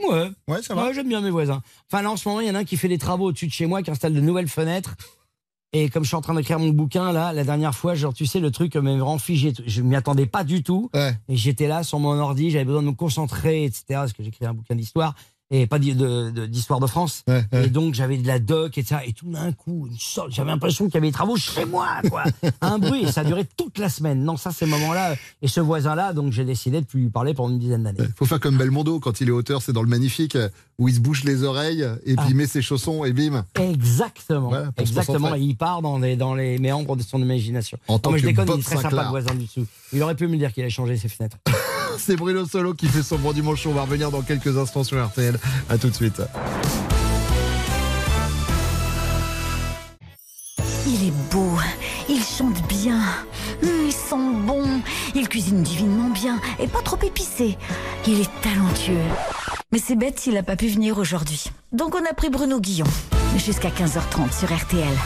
Ouais. 0.09 0.31
Ouais, 0.49 0.63
ça 0.63 0.75
va. 0.75 0.87
Ouais, 0.87 0.95
j'aime 0.95 1.09
bien 1.09 1.21
mes 1.21 1.31
voisins. 1.31 1.63
Enfin, 1.91 2.03
là, 2.03 2.11
en 2.11 2.17
ce 2.17 2.29
moment, 2.29 2.41
il 2.41 2.49
y 2.49 2.51
en 2.51 2.55
a 2.55 2.61
un 2.61 2.65
qui 2.65 2.77
fait 2.77 2.89
des 2.89 2.99
travaux 2.99 3.27
au-dessus 3.27 3.47
de 3.47 3.53
chez 3.53 3.67
moi, 3.67 3.83
qui 3.83 3.91
installe 3.91 4.15
de 4.15 4.21
nouvelles 4.21 4.49
fenêtres. 4.49 4.97
Et 5.73 5.89
comme 5.89 6.03
je 6.03 6.09
suis 6.09 6.17
en 6.17 6.21
train 6.21 6.35
d'écrire 6.35 6.59
mon 6.59 6.71
bouquin, 6.71 7.13
là, 7.13 7.33
la 7.33 7.45
dernière 7.45 7.75
fois, 7.75 7.95
genre, 7.95 8.13
tu 8.13 8.27
sais, 8.27 8.41
le 8.41 8.51
truc 8.51 8.75
me 8.75 9.01
rend 9.01 9.19
figé. 9.19 9.53
Je 9.67 9.83
m'y 9.83 9.95
attendais 9.95 10.27
pas 10.27 10.43
du 10.43 10.63
tout. 10.63 10.91
Ouais. 10.95 11.17
Et 11.29 11.37
j'étais 11.37 11.69
là 11.69 11.85
sur 11.85 12.01
mon 12.01 12.19
ordi, 12.19 12.51
j'avais 12.51 12.65
besoin 12.65 12.83
de 12.83 12.89
me 12.89 12.93
concentrer, 12.93 13.65
etc. 13.65 13.85
Parce 13.91 14.13
que 14.13 14.23
j'écris 14.23 14.47
un 14.47 14.55
bouquin 14.55 14.75
d'histoire. 14.75 15.15
Et 15.53 15.67
pas 15.67 15.81
d'i- 15.81 15.95
de- 15.97 16.31
de- 16.31 16.47
d'histoire 16.47 16.79
de, 16.79 16.87
France. 16.87 17.25
Ouais, 17.27 17.45
ouais. 17.53 17.67
Et 17.67 17.71
donc, 17.71 17.95
j'avais 17.95 18.17
de 18.19 18.27
la 18.27 18.39
doc, 18.39 18.79
etc. 18.79 19.01
Et 19.07 19.13
tout 19.13 19.29
d'un 19.31 19.51
coup, 19.53 19.89
une 19.91 19.99
sorte, 19.99 20.31
j'avais 20.31 20.51
l'impression 20.51 20.85
qu'il 20.87 20.95
y 20.95 20.99
avait 20.99 21.09
des 21.09 21.13
travaux 21.13 21.37
chez 21.37 21.65
moi, 21.65 21.89
quoi. 22.09 22.23
un 22.61 22.79
bruit. 22.79 23.03
Et 23.03 23.11
ça 23.11 23.23
a 23.23 23.25
duré 23.25 23.45
toute 23.57 23.79
la 23.79 23.89
semaine. 23.89 24.23
Non, 24.23 24.37
ça, 24.37 24.53
ces 24.53 24.67
moments-là. 24.67 25.17
Et 25.43 25.49
ce 25.49 25.59
voisin-là, 25.61 26.13
donc, 26.13 26.33
j'ai 26.33 26.45
décidé 26.45 26.81
de 26.81 26.87
plus 26.87 27.01
lui 27.01 27.11
parler 27.11 27.35
pendant 27.35 27.51
une 27.53 27.59
dizaine 27.59 27.83
d'années. 27.83 28.09
Faut 28.17 28.27
faire 28.27 28.39
comme 28.39 28.57
Belmondo 28.59 29.01
quand 29.01 29.21
il 29.21 29.29
est 29.29 29.33
auteur, 29.33 29.61
c'est 29.61 29.73
dans 29.73 29.83
le 29.83 29.89
magnifique, 29.89 30.39
où 30.79 30.89
il 30.89 30.95
se 30.95 31.01
bouche 31.01 31.25
les 31.25 31.43
oreilles 31.43 31.83
et 32.07 32.15
puis 32.15 32.17
Ah. 32.19 32.27
il 32.29 32.37
met 32.37 32.47
ses 32.47 32.63
chaussons 32.63 33.05
et 33.05 33.13
bim. 33.13 33.45
Exactement. 33.59 34.53
Exactement. 34.79 35.35
Et 35.35 35.41
il 35.41 35.57
part 35.57 35.83
dans 35.83 35.99
les, 35.99 36.15
dans 36.17 36.35
les 36.35 36.59
méandres 36.59 36.95
de 36.97 37.03
son 37.03 37.21
imagination. 37.21 37.77
En 37.89 37.99
tant 37.99 38.13
mais 38.13 38.19
je 38.19 38.23
que 38.23 38.29
déconne, 38.29 38.47
Bob 38.47 38.59
il 38.59 38.61
est 38.61 38.65
très 38.65 38.77
sympa 38.77 39.03
le 39.03 39.09
voisin 39.09 39.35
du 39.35 39.47
dessous. 39.47 39.67
Il 39.93 40.01
aurait 40.03 40.15
pu 40.15 40.29
me 40.29 40.37
dire 40.37 40.53
qu'il 40.53 40.65
a 40.65 40.69
changé 40.69 40.97
ses 40.97 41.09
fenêtres. 41.09 41.39
C'est 41.99 42.15
Bruno 42.17 42.47
Solo 42.47 42.73
qui 42.73 42.87
fait 42.87 43.03
son 43.03 43.19
bon 43.19 43.33
dimanche. 43.33 43.67
On 43.67 43.73
va 43.73 43.83
revenir 43.83 44.11
dans 44.13 44.23
quelques 44.23 44.57
instants 44.57 44.85
sur 44.85 45.05
RTL. 45.05 45.39
À 45.69 45.79
tout 45.79 45.89
de 45.89 45.95
suite. 45.95 46.21
Il 50.87 51.09
est 51.09 51.33
beau, 51.33 51.59
il 52.09 52.23
chante 52.23 52.67
bien, 52.67 53.01
hum, 53.63 53.69
il 53.87 53.93
sent 53.93 54.35
bon, 54.47 54.81
il 55.15 55.29
cuisine 55.29 55.63
divinement 55.63 56.11
bien 56.11 56.41
et 56.59 56.67
pas 56.67 56.83
trop 56.83 56.99
épicé. 57.03 57.57
Il 58.07 58.21
est 58.21 58.31
talentueux. 58.43 58.99
Mais 59.73 59.79
c'est 59.79 59.95
bête 59.95 60.19
s'il 60.19 60.35
n'a 60.35 60.43
pas 60.43 60.57
pu 60.57 60.69
venir 60.69 60.99
aujourd'hui. 60.99 61.45
Donc 61.73 61.95
on 61.95 62.05
a 62.05 62.13
pris 62.15 62.31
Bruno 62.31 62.61
Guillon. 62.61 62.87
Jusqu'à 63.37 63.69
15h30 63.69 64.37
sur 64.37 64.53
RTL. 64.53 64.97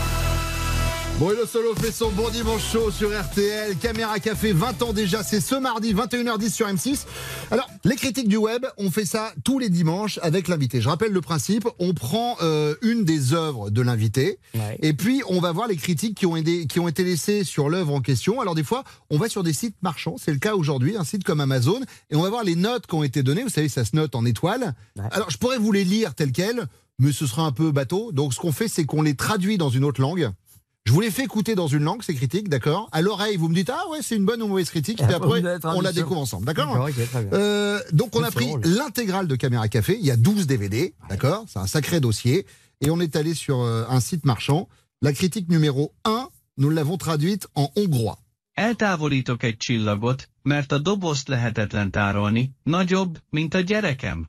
Bruno 1.21 1.47
Solo 1.47 1.77
fait 1.77 1.93
son 1.93 2.11
bon 2.11 2.29
dimanche 2.29 2.73
chaud 2.73 2.91
sur 2.91 3.09
RTL. 3.09 3.77
Caméra 3.77 4.19
Café, 4.19 4.53
20 4.53 4.83
ans 4.83 4.93
déjà. 4.93 5.23
C'est 5.23 5.41
ce 5.41 5.55
mardi, 5.55 5.95
21h10 5.95 6.51
sur 6.51 6.67
M6. 6.67 7.07
Alors, 7.53 7.71
les 7.85 7.95
critiques 7.95 8.27
du 8.27 8.37
web, 8.37 8.67
on 8.79 8.91
fait 8.91 9.05
ça 9.05 9.33
tous 9.45 9.61
les 9.61 9.69
dimanches 9.69 10.19
avec 10.23 10.49
l'invité. 10.49 10.81
Je 10.81 10.89
rappelle 10.89 11.13
le 11.13 11.21
principe. 11.21 11.69
On 11.79 11.95
prend 11.95 12.37
euh, 12.43 12.75
une 12.83 13.05
des 13.05 13.33
œuvres 13.33 13.71
de 13.71 13.81
l'invité. 13.81 14.41
Ouais. 14.57 14.77
Et 14.83 14.93
puis, 14.93 15.23
on 15.29 15.39
va 15.41 15.53
voir 15.53 15.69
les 15.69 15.77
critiques 15.77 16.17
qui 16.17 16.27
ont, 16.27 16.35
été, 16.35 16.67
qui 16.67 16.81
ont 16.81 16.89
été 16.89 17.05
laissées 17.05 17.45
sur 17.45 17.71
l'œuvre 17.71 17.95
en 17.95 18.01
question. 18.01 18.41
Alors, 18.41 18.57
des 18.57 18.65
fois, 18.65 18.83
on 19.09 19.17
va 19.17 19.29
sur 19.29 19.45
des 19.45 19.53
sites 19.53 19.77
marchands. 19.83 20.17
C'est 20.19 20.33
le 20.33 20.41
cas 20.41 20.57
aujourd'hui, 20.57 20.97
un 20.97 21.05
site 21.05 21.23
comme 21.23 21.39
Amazon. 21.39 21.81
Et 22.11 22.17
on 22.17 22.23
va 22.23 22.29
voir 22.29 22.43
les 22.43 22.57
notes 22.57 22.89
qui 22.89 22.95
ont 22.97 23.05
été 23.05 23.23
données. 23.23 23.45
Vous 23.45 23.51
savez, 23.51 23.69
ça 23.69 23.85
se 23.85 23.95
note 23.95 24.17
en 24.17 24.25
étoiles. 24.25 24.75
Ouais. 24.97 25.05
Alors, 25.13 25.31
je 25.31 25.39
pourrais 25.39 25.59
vous 25.59 25.71
les 25.71 25.85
lire 25.85 26.17
telles 26.17 26.33
quelles, 26.33 26.67
mais 26.99 27.13
ce 27.13 27.25
sera 27.29 27.43
un 27.45 27.53
peu 27.53 27.71
bateau. 27.71 28.11
Donc, 28.11 28.35
ce 28.35 28.41
qu'on 28.41 28.53
fait, 28.53 28.67
c'est 28.67 28.85
qu'on 28.85 29.03
les 29.03 29.15
traduit 29.15 29.59
dans 29.59 29.71
une 29.71 29.85
autre 29.85 30.01
langue. 30.01 30.33
Je 30.87 30.93
vous 30.93 31.01
les 31.01 31.11
fais 31.11 31.25
écouter 31.25 31.55
dans 31.55 31.67
une 31.67 31.83
langue, 31.83 32.03
ces 32.03 32.15
critiques, 32.15 32.51
d'accord 32.51 32.91
À 32.93 33.01
l'oreille, 33.01 33.39
vous 33.39 33.49
me 33.49 33.55
dites, 33.55 33.71
ah 33.71 33.89
ouais, 33.91 34.01
c'est 34.03 34.17
une 34.17 34.27
bonne 34.27 34.43
ou 34.43 34.49
mauvaise 34.49 34.69
critique. 34.69 35.01
Et 35.01 35.07
Puis 35.07 35.15
après, 35.15 35.43
on 35.65 35.81
la 35.81 35.93
découvre 35.93 36.21
ensemble, 36.21 36.45
d'accord 36.45 36.87
euh, 37.33 37.81
donc 37.93 38.15
on 38.15 38.23
a 38.23 38.31
pris 38.31 38.53
l'intégrale 38.65 39.27
de 39.27 39.35
Caméra 39.35 39.67
Café, 39.69 39.97
il 39.99 40.05
y 40.05 40.11
a 40.11 40.17
12 40.17 40.47
DVD, 40.47 40.95
d'accord 41.09 41.47
C'est 41.49 41.59
un 41.59 41.67
sacré 41.67 42.01
dossier. 42.01 42.45
Et 42.83 42.91
on 42.91 43.01
est 43.01 43.17
allé 43.17 43.33
sur 43.33 43.63
euh, 43.63 43.85
un 43.89 44.01
site 44.01 44.27
marchand. 44.27 44.69
La 45.01 45.15
critique 45.15 45.49
numéro 45.49 45.95
1, 46.05 46.29
nous 46.59 46.69
l'avons 46.69 46.99
traduite 46.99 47.47
en 47.55 47.71
hongrois. 47.77 48.19
Eltávolítok 48.57 49.43
egy 49.43 49.57
csillagot, 49.57 50.29
mert 50.43 50.73
a 50.73 50.79
dobozt 50.79 51.29
lehetetlen 51.29 51.91
tárolni, 51.91 52.55
nagyobb, 52.63 53.19
mint 53.31 53.55
a 53.55 53.61
gyerekem. 53.61 54.29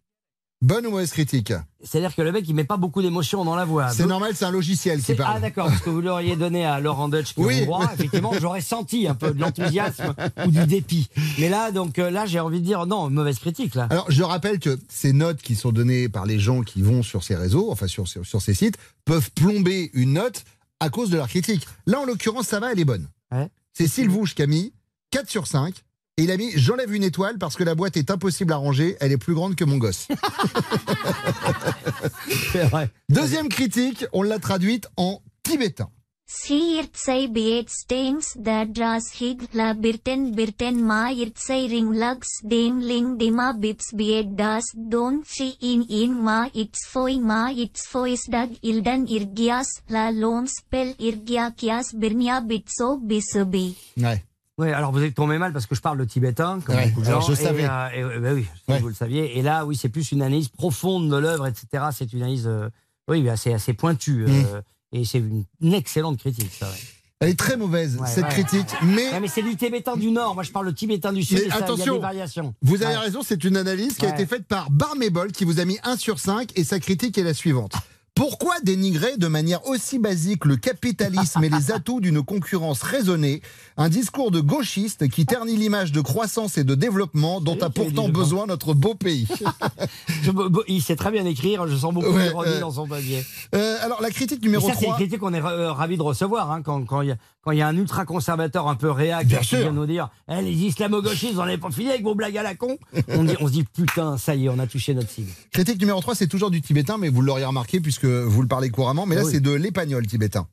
Bonne 0.65 0.88
ou 0.88 0.89
mauvaise 0.89 1.12
critique 1.12 1.54
C'est-à-dire 1.84 2.15
que 2.15 2.23
le 2.23 2.32
mec, 2.32 2.43
il 2.49 2.56
met 2.56 2.63
pas 2.63 2.78
beaucoup 2.78 3.04
d'émotion 3.04 3.45
dans 3.45 3.56
la 3.56 3.65
voix. 3.65 3.89
C'est 3.91 4.08
normal, 4.08 4.32
c'est 4.36 4.45
un 4.45 4.51
logiciel 4.51 4.97
qui 4.97 5.06
c'est- 5.06 5.15
parle. 5.15 5.36
Ah 5.38 5.39
d'accord, 5.39 5.67
parce 5.67 5.82
que 5.82 5.91
vous 5.91 6.01
l'auriez 6.01 6.36
donné 6.36 6.65
à 6.65 6.80
Laurent 6.80 7.08
Dutch 7.08 7.36
qui 7.36 7.41
Oui. 7.41 7.60
est 7.60 7.62
hongrois, 7.62 7.91
effectivement, 7.93 8.32
j'aurais 8.41 8.62
senti 8.62 9.08
un 9.08 9.13
peu 9.13 9.32
de 9.32 9.39
l'enthousiasme 9.39 10.15
ou 10.43 10.49
du 10.49 10.65
dépit. 10.65 11.08
Mais 11.38 11.49
là, 11.49 11.71
donc 11.71 11.99
euh, 11.99 12.10
là, 12.10 12.25
j'ai 12.25 12.39
envie 12.39 12.62
de 12.62 12.65
dire 12.65 12.88
non, 12.88 13.12
mauvaise 13.12 13.38
critique 13.38 13.75
là. 13.75 13.86
Alors, 13.91 14.10
je 14.10 14.23
rappelle 14.23 14.58
que 14.58 14.80
ces 14.89 15.13
notes 15.13 15.39
qui 15.39 15.56
sont 15.56 15.71
données 15.71 16.10
par 16.10 16.25
les 16.25 16.39
gens 16.39 16.62
qui 16.62 16.82
vont 16.82 17.04
sur 17.04 17.23
ces 17.23 17.36
réseaux, 17.36 17.71
enfin 17.71 17.86
sur, 17.86 18.08
sur, 18.08 18.25
sur 18.25 18.41
ces 18.41 18.56
sites, 18.56 18.78
peuvent 19.06 19.30
plomber 19.36 19.91
une 19.93 20.13
note 20.13 20.45
à 20.80 20.89
cause 20.89 21.12
de 21.12 21.17
leur 21.17 21.28
critique. 21.28 21.67
Là, 21.86 21.99
en 21.99 22.06
l'occurrence, 22.06 22.47
ça 22.47 22.60
va, 22.60 22.71
elle 22.71 22.80
est 22.80 22.86
bonne. 22.86 23.08
Ouais. 23.32 23.49
C'est 23.73 23.88
Sylvouche 23.88 24.36
mis 24.39 24.73
4 25.12 25.30
sur 25.30 25.45
5. 25.45 25.75
Et 26.17 26.23
il 26.23 26.32
a 26.32 26.38
mis 26.38 26.51
J'enlève 26.56 26.93
une 26.93 27.04
étoile 27.04 27.38
parce 27.38 27.58
que 27.58 27.65
la 27.65 27.75
boîte 27.75 27.97
est 27.97 28.10
impossible 28.10 28.54
à 28.54 28.56
ranger, 28.56 28.95
elle 29.01 29.12
est 29.12 29.17
plus 29.17 29.34
grande 29.34 29.56
que 29.56 29.65
mon 29.65 29.78
gosse. 29.78 30.08
C'est 32.54 32.63
vrai. 32.63 32.89
Deuxième 33.10 33.49
critique, 33.49 34.06
on 34.13 34.23
l'a 34.23 34.39
traduite 34.39 34.88
en 34.95 35.21
tibétain. 35.43 35.89
Siertsai 36.28 37.28
beet 37.28 37.69
stings 37.69 38.34
that 38.43 38.67
dras 38.67 39.12
hig 39.19 39.43
la 39.54 39.73
birten 39.73 40.32
birten 40.34 40.82
ma 40.82 41.12
irtsai 41.12 41.67
ring 41.67 41.91
lugs 41.93 42.41
dem 42.41 42.80
ling 42.80 43.17
dema 43.19 43.54
bips 43.54 43.93
beet 43.93 44.36
das 44.36 44.71
don 44.73 45.21
fi 45.23 45.56
in 45.62 45.86
in 45.88 46.15
ma 46.28 46.47
its 46.56 46.88
foi 46.88 47.19
ma 47.19 47.51
its 47.51 47.86
fois 47.86 48.28
dag 48.28 48.49
ildan 48.63 49.06
irgias 49.06 49.67
la 49.89 50.10
lon 50.12 50.47
spell 50.47 50.95
irgiakias 50.97 51.93
birnia 51.93 52.41
bitso 52.41 52.97
bisobi. 52.97 53.75
Ouais. 53.97 54.23
Oui, 54.58 54.72
alors 54.72 54.91
vous 54.94 55.04
êtes 55.04 55.15
tombé 55.15 55.38
mal 55.38 55.52
parce 55.52 55.65
que 55.65 55.76
je 55.76 55.82
parle 55.82 55.98
le 55.98 56.08
tibétain, 56.08 56.60
comme 56.62 56.76
Ouais, 56.76 56.88
beaucoup 56.88 57.02
de 57.02 57.08
alors 57.08 57.22
gens. 57.22 57.28
je 57.28 57.34
et, 57.34 57.44
savais. 57.44 57.65
euh, 57.65 57.89
et, 57.94 58.02
euh, 58.04 58.20
bah 58.20 58.30
oui, 58.34 58.46
que 58.68 58.72
Ouais. 58.74 58.80
vous 58.80 58.88
le 58.88 58.94
saviez. 58.94 59.38
Et 59.38 59.41
là, 59.41 59.65
oui, 59.65 59.76
c'est 59.76 59.89
plus 59.89 60.12
une 60.13 60.22
analyse 60.22 60.48
profonde 60.48 61.10
de 61.12 61.18
l'œuvre, 61.18 61.46
etc. 61.48 61.86
C'est 61.91 62.13
une 62.13 62.22
analyse, 62.22 62.48
euh, 62.48 62.70
oui, 63.10 63.28
assez, 63.30 63.54
assez 63.54 63.74
pointue. 63.74 64.26
euh, 64.28 64.62
et 64.94 65.04
c'est 65.04 65.18
une, 65.18 65.44
une 65.62 65.74
excellente 65.74 66.18
critique, 66.20 66.52
ça. 66.58 66.68
Ouais. 66.68 66.78
Elle 67.22 67.30
est 67.30 67.39
très 67.39 67.56
mauvaise, 67.58 67.98
cette 68.08 68.28
critique, 68.28 68.68
mais 68.84 69.10
c'est 69.28 69.41
du 69.41 69.56
tibétain 69.56 69.96
du 69.96 70.12
Nord. 70.12 70.36
Moi, 70.36 70.44
je 70.44 70.52
parle 70.52 70.65
le 70.65 70.74
tibétain 70.74 71.12
du 71.13 71.24
Sud. 71.24 71.38
Mais 71.39 71.46
et 71.46 71.50
ça, 71.50 71.56
il 71.56 71.60
y 71.60 71.62
a 71.62 71.63
attention, 71.65 71.94
des 71.96 72.00
variations. 72.02 72.54
Vous 72.62 72.84
avez 72.84 72.98
raison, 72.98 73.22
c'est 73.24 73.44
une 73.46 73.56
analyse 73.58 73.96
qui 73.96 74.06
a 74.06 74.10
été 74.10 74.26
faite 74.26 74.46
par 74.48 74.70
Barmébol 74.70 75.32
qui 75.32 75.44
vous 75.46 75.60
a 75.62 75.65
mis 75.65 75.80
1 75.84 75.96
sur 75.98 76.20
5 76.20 76.52
et 76.56 76.63
sa 76.65 76.80
critique 76.80 77.18
est 77.18 77.24
la 77.24 77.34
suivante. 77.34 77.74
Pourquoi 78.15 78.56
dénigrer 78.63 79.17
de 79.17 79.28
manière 79.28 79.67
aussi 79.67 79.99
basique 79.99 80.45
le 80.45 80.56
capitalisme 80.56 81.43
et 81.43 81.49
les 81.49 81.71
atouts 81.73 81.99
d'une 81.99 82.23
concurrence 82.23 82.82
raisonnée? 82.82 83.41
Un 83.75 83.89
discours 83.89 84.32
de 84.32 84.39
gauchiste 84.39 85.10
qui 85.10 85.25
ternit 85.25 85.58
l'image 85.58 85.92
de 85.92 86.00
croissance 86.00 86.58
et 86.58 86.63
de 86.63 86.75
développement 86.75 87.42
dont 87.42 87.58
a 87.62 87.69
pourtant 87.69 88.08
besoin 88.08 88.46
notre 88.48 88.73
beau 88.73 88.96
pays. 88.96 89.27
Je- 90.23 90.31
bo- 90.31 90.63
il 90.69 90.81
sait 90.81 90.96
très 90.96 91.12
bien 91.12 91.25
écrire, 91.25 91.67
je 91.67 91.75
sens 91.75 91.94
beaucoup 91.94 92.08
Ouais, 92.08 92.27
d'ironie 92.29 92.52
euh, 92.54 92.60
dans 92.62 92.71
son 92.71 92.87
papier. 92.87 93.25
Euh, 93.54 93.75
alors, 93.81 94.02
la 94.02 94.10
critique 94.12 94.42
numéro 94.42 94.65
ça, 94.65 94.73
c'est 94.75 94.85
une 94.85 94.92
3. 94.94 94.96
critique 94.96 95.19
qu'on 95.19 95.33
est 95.33 95.42
euh, 95.44 95.73
ravi 95.73 95.98
de 95.98 96.02
recevoir 96.02 96.52
hein, 96.52 96.62
quand 96.62 96.85
quand 96.85 97.02
il 97.02 97.10
y, 97.10 97.12
a- 97.12 97.17
quand 97.46 97.52
il 97.52 97.60
y 97.60 97.62
a 97.62 97.67
un 97.67 97.77
ultra-conservateur 97.77 98.67
un 98.67 98.73
peu 98.75 98.89
réac 98.89 99.27
Bien 99.27 99.37
qui 99.39 99.46
sûr. 99.50 99.60
vient 99.60 99.71
nous 99.71 99.85
dire 99.85 100.10
Eh, 100.27 100.41
les 100.41 100.52
islamo-gauchistes, 100.52 101.35
vous 101.35 101.39
en 101.39 101.43
avez 101.43 101.60
pas 101.60 101.69
fini 101.69 101.89
avec 101.89 102.02
vos 102.02 102.15
blagues 102.15 102.35
à 102.37 102.43
la 102.43 102.56
con 102.56 102.75
on, 103.08 103.23
dit, 103.23 103.35
on 103.39 103.46
se 103.48 103.52
dit 103.52 103.63
putain, 103.63 104.17
ça 104.17 104.33
y 104.33 104.46
est, 104.46 104.50
on 104.50 104.58
a 104.58 104.65
touché 104.65 104.96
notre 104.96 105.10
cible. 105.12 105.29
Critique 105.54 105.79
numéro 105.79 106.02
3, 106.02 106.15
c'est 106.15 106.27
toujours 106.27 106.50
du 106.50 106.60
tibétain, 106.62 106.98
mais 106.98 107.10
vous 107.10 107.21
l'auriez 107.21 107.46
remarqué 107.46 107.79
puisque 107.79 108.06
vous 108.06 108.41
le 108.41 108.48
parlez 108.48 108.71
couramment. 108.71 109.06
Mais 109.06 109.13
là, 109.15 109.21
Ah 109.23 109.27
oui. 109.27 109.31
c'est 109.33 109.41
de 109.41 109.52
l'épagnol 109.52 110.08
tibétain. 110.08 110.48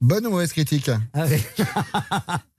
Bonne 0.00 0.26
ou 0.26 0.30
mauvaise 0.30 0.52
critique? 0.52 0.90
Ah 1.14 1.24
oui. 1.28 1.42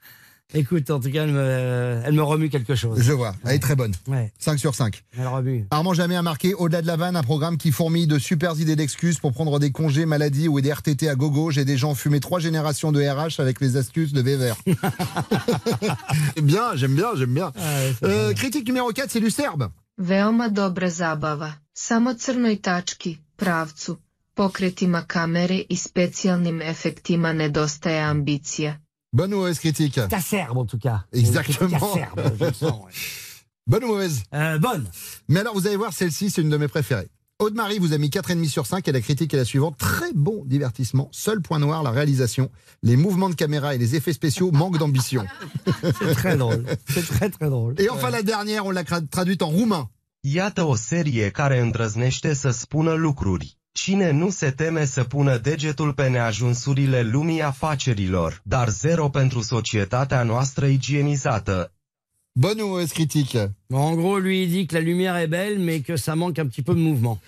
Écoute, 0.53 0.89
en 0.91 0.99
tout 0.99 1.11
cas, 1.11 1.23
elle 1.23 1.33
me, 1.33 2.01
elle 2.05 2.13
me 2.13 2.23
remue 2.23 2.49
quelque 2.49 2.73
chose. 2.75 3.01
Je 3.01 3.11
vois, 3.11 3.35
elle 3.45 3.55
est 3.55 3.59
très 3.59 3.75
bonne. 3.75 3.93
Ouais. 4.07 4.31
5 4.39 4.57
sur 4.57 4.75
5. 4.75 5.03
Elle 5.17 5.27
remue. 5.27 5.67
Armand 5.71 5.93
Jamais 5.93 6.15
a 6.15 6.21
marqué, 6.21 6.53
au-delà 6.53 6.81
de 6.81 6.87
la 6.87 6.95
vanne, 6.95 7.17
un 7.17 7.23
programme 7.23 7.57
qui 7.57 7.71
fourmille 7.71 8.07
de 8.07 8.17
super 8.17 8.57
idées 8.59 8.77
d'excuses 8.77 9.19
pour 9.19 9.33
prendre 9.33 9.59
des 9.59 9.71
congés, 9.71 10.05
maladies 10.05 10.47
ou 10.47 10.61
des 10.61 10.71
RTT 10.71 11.09
à 11.09 11.15
gogo. 11.15 11.51
J'ai 11.51 11.65
des 11.65 11.77
gens 11.77 11.95
fumé 11.95 12.21
trois 12.21 12.39
générations 12.39 12.93
de 12.93 13.01
RH 13.01 13.41
avec 13.41 13.59
les 13.59 13.75
astuces 13.75 14.13
de 14.13 14.21
Weber. 14.21 14.55
bien, 16.41 16.75
j'aime 16.75 16.95
bien, 16.95 17.09
j'aime 17.15 17.33
bien. 17.33 17.51
Euh, 18.03 18.33
critique 18.33 18.67
numéro 18.67 18.89
4, 18.91 19.11
c'est 19.11 19.19
du 19.19 19.31
serbe. 19.31 19.69
Veoma 19.97 20.49
dobra 20.49 20.89
zabava, 20.89 21.51
samo 21.73 22.13
crnoj 22.13 22.59
tački, 22.61 23.17
pravcu, 23.35 23.97
pokretima 24.35 25.01
kamere 25.07 25.63
i 25.69 25.75
specijalnim 25.75 26.61
efektima 26.61 27.33
nedostaje 27.33 27.99
ambicija. 27.99 28.75
Bonne 29.17 29.33
ou 29.33 29.37
mauvaise 29.37 29.57
critique? 29.57 29.99
Ta 30.09 30.21
serbe, 30.21 30.59
en 30.59 30.65
tout 30.65 30.77
cas. 30.77 31.05
Exactement. 31.11 31.79
Ta 31.79 31.91
serbe, 31.91 32.21
je 32.39 32.45
le 32.45 32.53
sens, 32.53 32.85
ouais. 32.85 32.91
Bonne 33.67 33.83
ou 33.83 33.87
mauvaise? 33.87 34.21
Euh, 34.35 34.59
Bonne. 34.59 34.87
Mais 35.27 35.39
alors, 35.39 35.55
vous 35.55 35.65
allez 35.65 35.75
voir, 35.75 35.91
celle-ci, 35.91 36.29
c'est 36.29 36.43
une 36.43 36.51
de 36.51 36.57
mes 36.57 36.67
préférées. 36.67 37.07
Aude-Marie 37.39 37.79
vous 37.79 37.93
a 37.93 37.97
mis 37.97 38.09
4,5 38.09 38.47
sur 38.47 38.67
5 38.67 38.87
et 38.87 38.91
la 38.91 39.01
critique 39.01 39.33
est 39.33 39.37
la 39.37 39.43
suivante. 39.43 39.75
Très 39.79 40.13
bon 40.13 40.43
divertissement. 40.45 41.09
Seul 41.11 41.41
point 41.41 41.57
noir, 41.57 41.81
la 41.81 41.89
réalisation. 41.89 42.51
Les 42.83 42.95
mouvements 42.95 43.29
de 43.29 43.33
caméra 43.33 43.73
et 43.73 43.79
les 43.79 43.95
effets 43.95 44.13
spéciaux 44.13 44.51
manquent 44.51 44.77
d'ambition. 44.77 45.25
C'est 45.99 46.13
très 46.13 46.37
drôle. 46.37 46.65
C'est 46.87 47.07
très 47.07 47.31
très 47.31 47.49
drôle. 47.49 47.73
Et 47.79 47.89
enfin, 47.89 48.11
la 48.11 48.21
dernière, 48.21 48.67
on 48.67 48.71
l'a 48.71 48.83
traduite 48.83 49.41
en 49.41 49.47
roumain. 49.47 49.89
Iată 50.21 50.63
o 50.63 50.75
serie 50.75 51.31
care 51.31 51.59
îndrăznește 51.59 52.33
să 52.33 52.49
spună 52.49 52.93
lucruri. 52.93 53.56
Cine 53.83 54.11
nu 54.11 54.29
se 54.29 54.51
teme 54.51 54.85
să 54.85 55.03
pună 55.03 55.37
degetul 55.37 55.93
pe 55.93 56.07
neajunsurile 56.07 57.01
lumii 57.01 57.41
afacerilor, 57.41 58.41
dar 58.43 58.69
zero 58.69 59.09
pentru 59.09 59.41
societatea 59.41 60.23
noastră 60.23 60.65
igienizată. 60.65 61.71
Bonne 62.31 62.61
ou 62.61 62.67
mauvaise 62.67 62.93
critique 62.93 63.55
Bon, 63.67 63.91
en 63.91 63.95
gros, 63.95 64.21
lui, 64.21 64.41
il 64.41 64.49
dit 64.49 64.67
que 64.67 64.75
la 64.77 64.83
lumière 64.83 65.15
est 65.15 65.29
belle, 65.29 65.59
mais 65.59 65.81
que 65.85 65.95
ça 65.95 66.15
manque 66.15 66.39
un 66.39 66.47
petit 66.47 66.63
peu 66.63 66.73
de 66.73 66.79
mouvement. 66.79 67.19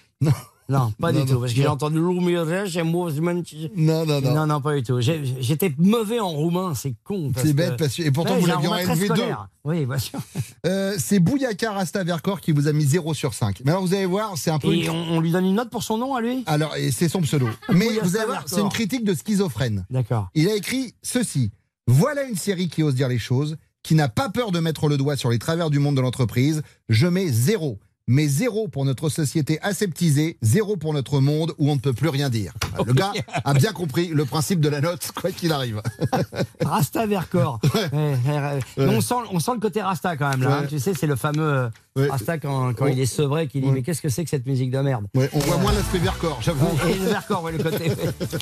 Non. 0.69 0.93
Pas 0.99 1.11
Non, 1.11 1.19
du 1.21 1.25
non, 1.25 1.33
tout. 1.35 1.39
Parce 1.41 1.53
que 1.53 1.61
j'ai 1.61 1.67
entendu 1.67 1.97
lumière, 1.99 2.65
j'ai. 2.65 2.83
Non, 2.83 4.05
non, 4.05 4.21
non. 4.21 4.35
Non, 4.35 4.45
non, 4.47 4.61
pas 4.61 4.75
du 4.75 4.83
tout. 4.83 4.99
J'étais 5.01 5.73
mauvais 5.77 6.19
en 6.19 6.29
roumain, 6.29 6.73
c'est 6.75 6.93
con. 7.03 7.31
C'est 7.35 7.53
bête, 7.53 7.75
parce 7.77 7.95
que- 7.95 8.03
et 8.03 8.11
pourtant, 8.11 8.35
Ouais, 8.35 8.39
vous 8.41 8.45
l'aviez 8.45 8.67
en 8.67 8.71
roumain 8.71 8.83
très 8.83 8.93
LV2. 8.95 9.05
scolaire. 9.05 9.47
Oui, 9.63 9.85
bien 9.85 9.97
sûr. 9.97 10.19
Euh, 10.65 10.95
c'est 10.97 11.19
Bouyaka 11.19 11.71
Rasta 11.71 12.03
Vercors 12.03 12.41
qui 12.41 12.51
vous 12.51 12.67
a 12.67 12.73
mis 12.73 12.83
0 12.83 13.13
sur 13.13 13.33
5. 13.33 13.61
Mais 13.63 13.71
alors, 13.71 13.81
vous 13.81 13.93
allez 13.93 14.05
voir, 14.05 14.33
c'est 14.37 14.51
un 14.51 14.59
peu. 14.59 14.73
Et 14.73 14.83
une- 14.83 14.89
on, 14.89 15.13
on 15.17 15.19
lui 15.21 15.31
donne 15.31 15.45
une 15.45 15.55
note 15.55 15.69
pour 15.69 15.83
son 15.83 15.97
nom 15.97 16.15
à 16.15 16.21
lui? 16.21 16.43
Alors, 16.47 16.75
c'est 16.91 17.07
son 17.07 17.21
pseudo. 17.21 17.47
Mais 17.73 17.87
vous 18.03 18.17
allez 18.17 18.25
voir, 18.25 18.43
c'est 18.45 18.59
une 18.61 18.67
critique 18.69 19.05
de 19.05 19.13
schizophrène. 19.13 19.85
D'accord. 19.89 20.29
Il 20.35 20.49
a 20.49 20.55
écrit 20.55 20.93
ceci. 21.01 21.51
Voilà 21.87 22.23
une 22.23 22.35
série 22.35 22.67
qui 22.67 22.83
ose 22.83 22.93
dire 22.93 23.07
les 23.07 23.17
choses, 23.17 23.55
qui 23.83 23.95
n'a 23.95 24.09
pas 24.09 24.27
peur 24.29 24.51
de 24.51 24.59
mettre 24.59 24.89
le 24.89 24.97
doigt 24.97 25.15
sur 25.15 25.29
les 25.29 25.39
travers 25.39 25.69
du 25.69 25.79
monde 25.79 25.95
de 25.95 26.01
l'entreprise. 26.01 26.61
Je 26.89 27.07
mets 27.07 27.29
zéro. 27.29 27.79
Mais 28.11 28.27
zéro 28.27 28.67
pour 28.67 28.85
notre 28.85 29.07
société 29.09 29.59
aseptisée, 29.61 30.37
zéro 30.41 30.77
pour 30.77 30.95
notre 30.95 31.19
monde 31.19 31.53
où 31.59 31.69
on 31.69 31.75
ne 31.75 31.79
peut 31.79 31.93
plus 31.93 32.09
rien 32.09 32.31
dire. 32.31 32.53
Le 32.87 32.91
gars 32.93 33.13
a 33.45 33.53
bien 33.53 33.71
compris 33.71 34.07
le 34.07 34.25
principe 34.25 34.61
de 34.61 34.67
la 34.67 34.81
note, 34.81 35.11
quoi 35.13 35.29
qu'il 35.31 35.51
arrive. 35.51 35.79
Rasta 36.65 37.05
Vercors. 37.05 37.59
Ouais, 37.75 37.89
ouais, 37.93 38.39
ouais. 38.39 38.59
Mais 38.77 38.85
On, 38.87 38.99
sent, 39.01 39.13
on 39.31 39.39
sent 39.39 39.51
le 39.53 39.59
côté 39.59 39.83
Rasta 39.83 40.17
quand 40.17 40.27
même 40.27 40.41
là. 40.41 40.57
hein. 40.57 40.61
Ouais. 40.61 40.67
Tu 40.67 40.79
sais, 40.79 40.95
c'est 40.95 41.05
le 41.05 41.15
fameux 41.15 41.69
euh, 41.97 42.07
Rasta 42.09 42.39
quand, 42.39 42.73
il 42.87 42.99
est 42.99 43.05
sevré 43.05 43.47
qui 43.47 43.61
dit. 43.61 43.69
Mais 43.69 43.83
qu'est-ce 43.83 44.01
que 44.01 44.09
c'est 44.09 44.23
que 44.23 44.29
cette 44.31 44.47
musique 44.47 44.71
de 44.71 44.79
merde? 44.79 45.05
On 45.15 45.39
voit 45.39 45.57
moins 45.57 45.71
l'aspect 45.73 45.99
Vercors, 45.99 46.39
j'avoue. 46.41 46.65
Et 46.89 46.95
le 46.95 47.05
Vercors, 47.09 47.43
ouais, 47.43 47.51
le 47.51 47.63
côté. 47.63 47.91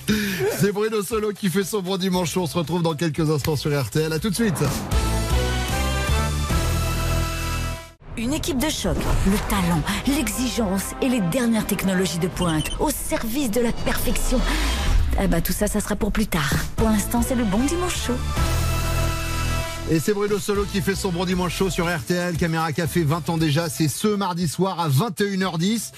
C'est 0.60 0.72
Bruno 0.72 1.02
Solo 1.04 1.34
qui 1.34 1.50
fait 1.50 1.66
son 1.66 1.82
bon 1.82 1.98
dimanche. 1.98 2.38
On 2.38 2.48
se 2.48 2.58
retrouve 2.58 2.84
dans 2.84 2.96
quelques 2.96 3.30
instants 3.30 3.58
sur 3.58 3.78
RTL. 3.78 4.14
À 4.14 4.20
tout 4.20 4.30
de 4.30 4.36
suite. 4.36 4.64
Une 8.18 8.34
équipe 8.34 8.58
de 8.58 8.68
choc, 8.68 8.98
le 9.28 9.38
talent, 9.48 9.84
l'exigence 10.08 10.96
et 11.04 11.08
les 11.10 11.22
dernières 11.22 11.68
technologies 11.68 12.18
de 12.18 12.28
pointe 12.28 12.72
au 12.80 12.90
service 12.90 13.52
de 13.52 13.62
la 13.62 13.72
perfection. 13.72 14.40
Ah 15.20 15.28
bah 15.28 15.40
tout 15.40 15.54
ça, 15.54 15.68
ça 15.68 15.80
sera 15.80 15.96
pour 15.96 16.12
plus 16.12 16.26
tard. 16.26 16.52
Pour 16.78 16.90
l'instant, 16.90 17.22
c'est 17.22 17.36
le 17.36 17.44
bon 17.44 17.60
dimanche 17.60 18.08
chaud. 18.08 18.18
Et 19.92 20.00
c'est 20.00 20.14
Bruno 20.14 20.40
Solo 20.40 20.66
qui 20.66 20.82
fait 20.82 20.96
son 20.96 21.12
bon 21.12 21.26
dimanche 21.26 21.56
chaud 21.56 21.70
sur 21.70 21.86
RTL, 21.86 22.38
Caméra 22.38 22.74
Café, 22.74 23.04
20 23.04 23.30
ans 23.30 23.38
déjà. 23.38 23.70
C'est 23.70 23.88
ce 23.88 24.08
mardi 24.08 24.48
soir 24.48 24.80
à 24.80 24.90
21h10. 24.90 25.92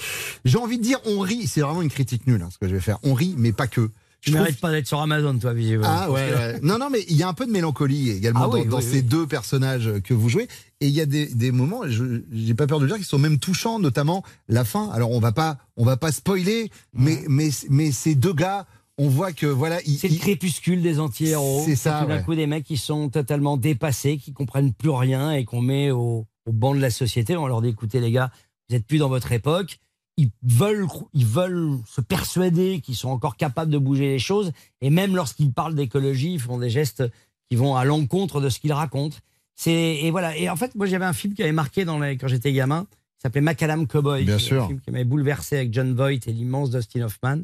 J'ai 0.44 0.58
envie 0.58 0.76
de 0.76 0.82
dire, 0.82 0.98
on 1.06 1.20
rit. 1.20 1.46
C'est 1.46 1.62
vraiment 1.62 1.80
une 1.80 1.90
critique 1.90 2.26
nulle, 2.26 2.42
hein, 2.42 2.50
ce 2.52 2.58
que 2.58 2.68
je 2.68 2.74
vais 2.74 2.82
faire. 2.82 2.98
On 3.02 3.14
rit, 3.14 3.34
mais 3.38 3.52
pas 3.52 3.66
que. 3.66 3.90
Tu 4.20 4.32
mérites 4.32 4.60
pas 4.60 4.70
d'être 4.70 4.86
sur 4.86 5.00
Amazon, 5.00 5.38
toi, 5.38 5.52
visiblement. 5.54 5.86
Ah 5.88 6.10
ouais, 6.10 6.32
ouais. 6.34 6.60
Non, 6.62 6.78
non, 6.78 6.90
mais 6.90 7.04
il 7.08 7.16
y 7.16 7.22
a 7.22 7.28
un 7.28 7.32
peu 7.34 7.46
de 7.46 7.50
mélancolie 7.50 8.10
également 8.10 8.40
Ah 8.44 8.48
oui, 8.50 8.66
dans, 8.66 8.78
oui, 8.78 8.82
ces 8.82 8.96
oui. 8.98 9.02
deux 9.02 9.26
personnages 9.26 9.90
que 10.04 10.12
vous 10.12 10.28
jouez. 10.28 10.46
Et 10.80 10.88
il 10.88 10.92
y 10.92 11.00
a 11.00 11.06
des, 11.06 11.26
des 11.26 11.52
moments, 11.52 11.82
je 11.86 12.22
j'ai 12.32 12.54
pas 12.54 12.66
peur 12.66 12.78
de 12.80 12.84
le 12.84 12.90
dire, 12.90 12.98
qui 12.98 13.04
sont 13.04 13.18
même 13.18 13.38
touchants, 13.38 13.78
notamment 13.78 14.22
la 14.48 14.64
fin. 14.64 14.88
Alors 14.90 15.10
on 15.12 15.20
va 15.20 15.32
pas, 15.32 15.58
on 15.76 15.84
va 15.84 15.96
pas 15.96 16.12
spoiler, 16.12 16.70
mais 16.94 17.22
mais 17.28 17.50
mais 17.68 17.92
ces 17.92 18.14
deux 18.14 18.32
gars, 18.32 18.66
on 18.98 19.08
voit 19.08 19.32
que 19.32 19.46
voilà, 19.46 19.80
ils, 19.86 19.96
C'est 19.98 20.08
le 20.08 20.16
crépuscule 20.18 20.82
des 20.82 21.00
anti-héros. 21.00 21.62
C'est 21.66 21.76
ça, 21.76 22.00
Tout 22.02 22.08
d'un 22.08 22.16
ouais. 22.18 22.22
coup, 22.22 22.34
des 22.34 22.46
mecs 22.46 22.64
qui 22.64 22.76
sont 22.76 23.08
totalement 23.08 23.56
dépassés, 23.56 24.18
qui 24.18 24.32
comprennent 24.32 24.72
plus 24.72 24.90
rien 24.90 25.32
et 25.32 25.44
qu'on 25.44 25.62
met 25.62 25.90
au, 25.90 26.26
au 26.46 26.52
banc 26.52 26.74
de 26.74 26.80
la 26.80 26.90
société. 26.90 27.36
On 27.36 27.46
leur 27.46 27.62
dit 27.62 27.68
écoutez, 27.68 28.00
les 28.00 28.10
gars, 28.12 28.30
vous 28.68 28.76
êtes 28.76 28.86
plus 28.86 28.98
dans 28.98 29.08
votre 29.08 29.32
époque. 29.32 29.78
Ils 30.20 30.30
veulent, 30.42 30.86
ils 31.14 31.26
veulent 31.26 31.78
se 31.86 32.00
persuader 32.00 32.80
qu'ils 32.80 32.94
sont 32.94 33.08
encore 33.08 33.36
capables 33.36 33.70
de 33.70 33.78
bouger 33.78 34.08
les 34.08 34.18
choses. 34.18 34.52
Et 34.80 34.90
même 34.90 35.16
lorsqu'ils 35.16 35.52
parlent 35.52 35.74
d'écologie, 35.74 36.34
ils 36.34 36.40
font 36.40 36.58
des 36.58 36.68
gestes 36.68 37.04
qui 37.48 37.56
vont 37.56 37.74
à 37.74 37.84
l'encontre 37.84 38.40
de 38.40 38.48
ce 38.48 38.60
qu'ils 38.60 38.72
racontent. 38.74 39.16
C'est 39.54 39.72
et 39.72 40.10
voilà. 40.10 40.36
Et 40.36 40.50
en 40.50 40.56
fait, 40.56 40.74
moi, 40.74 40.86
j'avais 40.86 41.04
un 41.04 41.12
film 41.12 41.34
qui 41.34 41.42
avait 41.42 41.52
marqué 41.52 41.84
dans 41.84 41.98
les, 41.98 42.16
quand 42.16 42.28
j'étais 42.28 42.52
gamin. 42.52 42.84
qui 42.84 43.22
s'appelait 43.22 43.40
Macadam 43.40 43.86
Cowboy. 43.86 44.24
Bien 44.24 44.38
sûr. 44.38 44.64
Un 44.64 44.66
film 44.68 44.80
qui 44.80 44.90
m'avait 44.90 45.04
bouleversé 45.04 45.56
avec 45.56 45.72
John 45.72 45.94
Voight 45.94 46.26
et 46.26 46.32
l'immense 46.32 46.70
Dustin 46.70 47.02
Hoffman. 47.02 47.42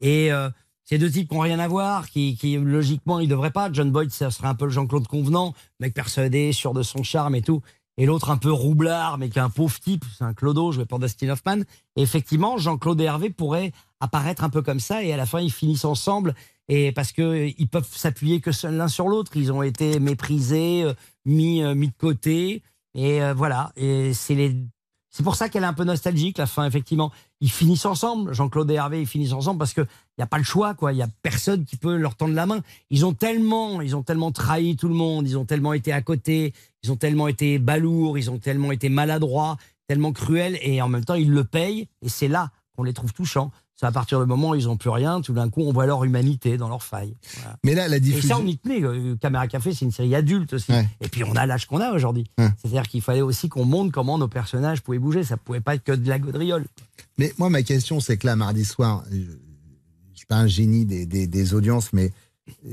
Et 0.00 0.32
euh, 0.32 0.48
ces 0.84 0.98
deux 0.98 1.10
types 1.10 1.28
qui 1.28 1.34
n'ont 1.34 1.40
rien 1.40 1.58
à 1.58 1.68
voir, 1.68 2.08
qui, 2.10 2.36
qui 2.36 2.56
logiquement 2.56 3.18
ils 3.20 3.28
devraient 3.28 3.50
pas. 3.50 3.70
John 3.72 3.90
Boyd, 3.90 4.10
ça 4.10 4.30
serait 4.30 4.48
un 4.48 4.54
peu 4.54 4.66
le 4.66 4.70
Jean-Claude 4.70 5.06
Convenant, 5.08 5.54
mec 5.80 5.94
persuadé, 5.94 6.52
sûr 6.52 6.74
de 6.74 6.82
son 6.82 7.02
charme 7.02 7.34
et 7.34 7.42
tout. 7.42 7.62
Et 7.96 8.06
l'autre 8.06 8.30
un 8.30 8.36
peu 8.36 8.50
roublard, 8.50 9.18
mais 9.18 9.28
qui 9.28 9.38
est 9.38 9.42
un 9.42 9.50
pauvre 9.50 9.78
type, 9.78 10.04
c'est 10.18 10.24
un 10.24 10.34
clodo 10.34 10.72
joué 10.72 10.84
par 10.84 10.98
Dustin 10.98 11.28
Hoffman. 11.28 11.60
Et 11.96 12.02
effectivement, 12.02 12.58
Jean-Claude 12.58 13.00
et 13.00 13.04
Hervé 13.04 13.30
pourraient 13.30 13.72
apparaître 14.00 14.42
un 14.42 14.50
peu 14.50 14.62
comme 14.62 14.80
ça, 14.80 15.02
et 15.04 15.12
à 15.12 15.16
la 15.16 15.26
fin 15.26 15.40
ils 15.40 15.52
finissent 15.52 15.84
ensemble. 15.84 16.34
Et 16.68 16.92
parce 16.92 17.12
que 17.12 17.22
euh, 17.22 17.50
ils 17.58 17.68
peuvent 17.68 17.88
s'appuyer 17.90 18.40
que 18.40 18.50
l'un 18.66 18.88
sur 18.88 19.08
l'autre, 19.08 19.32
ils 19.36 19.52
ont 19.52 19.62
été 19.62 20.00
méprisés, 20.00 20.82
euh, 20.82 20.94
mis 21.24 21.62
euh, 21.62 21.74
mis 21.74 21.88
de 21.88 21.94
côté. 21.96 22.62
Et 22.94 23.20
voilà. 23.32 23.72
Et 23.74 24.14
c'est 24.14 24.36
les 24.36 24.56
c'est 25.10 25.22
pour 25.22 25.36
ça 25.36 25.48
qu'elle 25.48 25.62
est 25.62 25.66
un 25.66 25.74
peu 25.74 25.84
nostalgique, 25.84 26.38
la 26.38 26.46
fin, 26.46 26.66
effectivement. 26.66 27.12
Ils 27.44 27.50
finissent 27.50 27.84
ensemble, 27.84 28.32
Jean-Claude 28.32 28.70
et 28.70 28.76
Hervé, 28.76 29.02
ils 29.02 29.06
finissent 29.06 29.34
ensemble 29.34 29.58
parce 29.58 29.74
qu'il 29.74 29.86
n'y 30.16 30.24
a 30.24 30.26
pas 30.26 30.38
le 30.38 30.44
choix, 30.44 30.72
quoi. 30.72 30.94
Il 30.94 30.96
n'y 30.96 31.02
a 31.02 31.08
personne 31.20 31.66
qui 31.66 31.76
peut 31.76 31.94
leur 31.94 32.14
tendre 32.14 32.32
la 32.32 32.46
main. 32.46 32.62
Ils 32.88 33.04
ont 33.04 33.12
tellement, 33.12 33.82
ils 33.82 33.94
ont 33.94 34.02
tellement 34.02 34.32
trahi 34.32 34.76
tout 34.76 34.88
le 34.88 34.94
monde, 34.94 35.28
ils 35.28 35.36
ont 35.36 35.44
tellement 35.44 35.74
été 35.74 35.92
à 35.92 36.00
côté, 36.00 36.54
ils 36.82 36.90
ont 36.90 36.96
tellement 36.96 37.28
été 37.28 37.58
balourds, 37.58 38.16
ils 38.16 38.30
ont 38.30 38.38
tellement 38.38 38.72
été 38.72 38.88
maladroits, 38.88 39.58
tellement 39.88 40.14
cruels, 40.14 40.58
et 40.62 40.80
en 40.80 40.88
même 40.88 41.04
temps, 41.04 41.16
ils 41.16 41.30
le 41.30 41.44
payent, 41.44 41.86
et 42.00 42.08
c'est 42.08 42.28
là 42.28 42.50
qu'on 42.74 42.82
les 42.82 42.94
trouve 42.94 43.12
touchants. 43.12 43.52
C'est 43.76 43.86
à 43.86 43.92
partir 43.92 44.20
du 44.20 44.26
moment 44.26 44.50
où 44.50 44.54
ils 44.54 44.66
n'ont 44.66 44.76
plus 44.76 44.90
rien, 44.90 45.20
tout 45.20 45.32
d'un 45.32 45.50
coup, 45.50 45.62
on 45.62 45.72
voit 45.72 45.84
leur 45.86 46.04
humanité 46.04 46.56
dans 46.56 46.68
leurs 46.68 46.84
failles. 46.84 47.16
Voilà. 47.38 47.56
Mais 47.64 47.74
là, 47.74 47.88
la 47.88 47.96
Et 47.96 48.00
diffusion. 48.00 48.36
ça, 48.36 48.40
on 48.42 48.46
y 48.46 48.56
tenait. 48.56 48.82
euh, 48.84 49.16
Caméra 49.16 49.48
Café, 49.48 49.74
c'est 49.74 49.84
une 49.84 49.90
série 49.90 50.14
adulte 50.14 50.52
aussi. 50.52 50.70
Ouais. 50.70 50.88
Et 51.00 51.08
puis, 51.08 51.24
on 51.24 51.34
a 51.34 51.44
l'âge 51.44 51.66
qu'on 51.66 51.80
a 51.80 51.90
aujourd'hui. 51.92 52.24
Ouais. 52.38 52.48
C'est-à-dire 52.58 52.84
qu'il 52.84 53.02
fallait 53.02 53.20
aussi 53.20 53.48
qu'on 53.48 53.64
montre 53.64 53.90
comment 53.90 54.16
nos 54.16 54.28
personnages 54.28 54.80
pouvaient 54.80 55.00
bouger. 55.00 55.24
Ça 55.24 55.36
pouvait 55.36 55.60
pas 55.60 55.74
être 55.74 55.82
que 55.82 55.90
de 55.92 56.08
la 56.08 56.20
gaudriole. 56.20 56.66
Mais 57.18 57.32
moi, 57.36 57.50
ma 57.50 57.62
question, 57.64 57.98
c'est 57.98 58.16
que 58.16 58.26
là, 58.28 58.36
mardi 58.36 58.64
soir, 58.64 59.02
je, 59.10 59.16
je 59.18 60.18
suis 60.18 60.26
pas 60.26 60.36
un 60.36 60.46
génie 60.46 60.84
des, 60.84 61.04
des- 61.04 61.26
des 61.26 61.54
audiences, 61.54 61.92
mais 61.92 62.12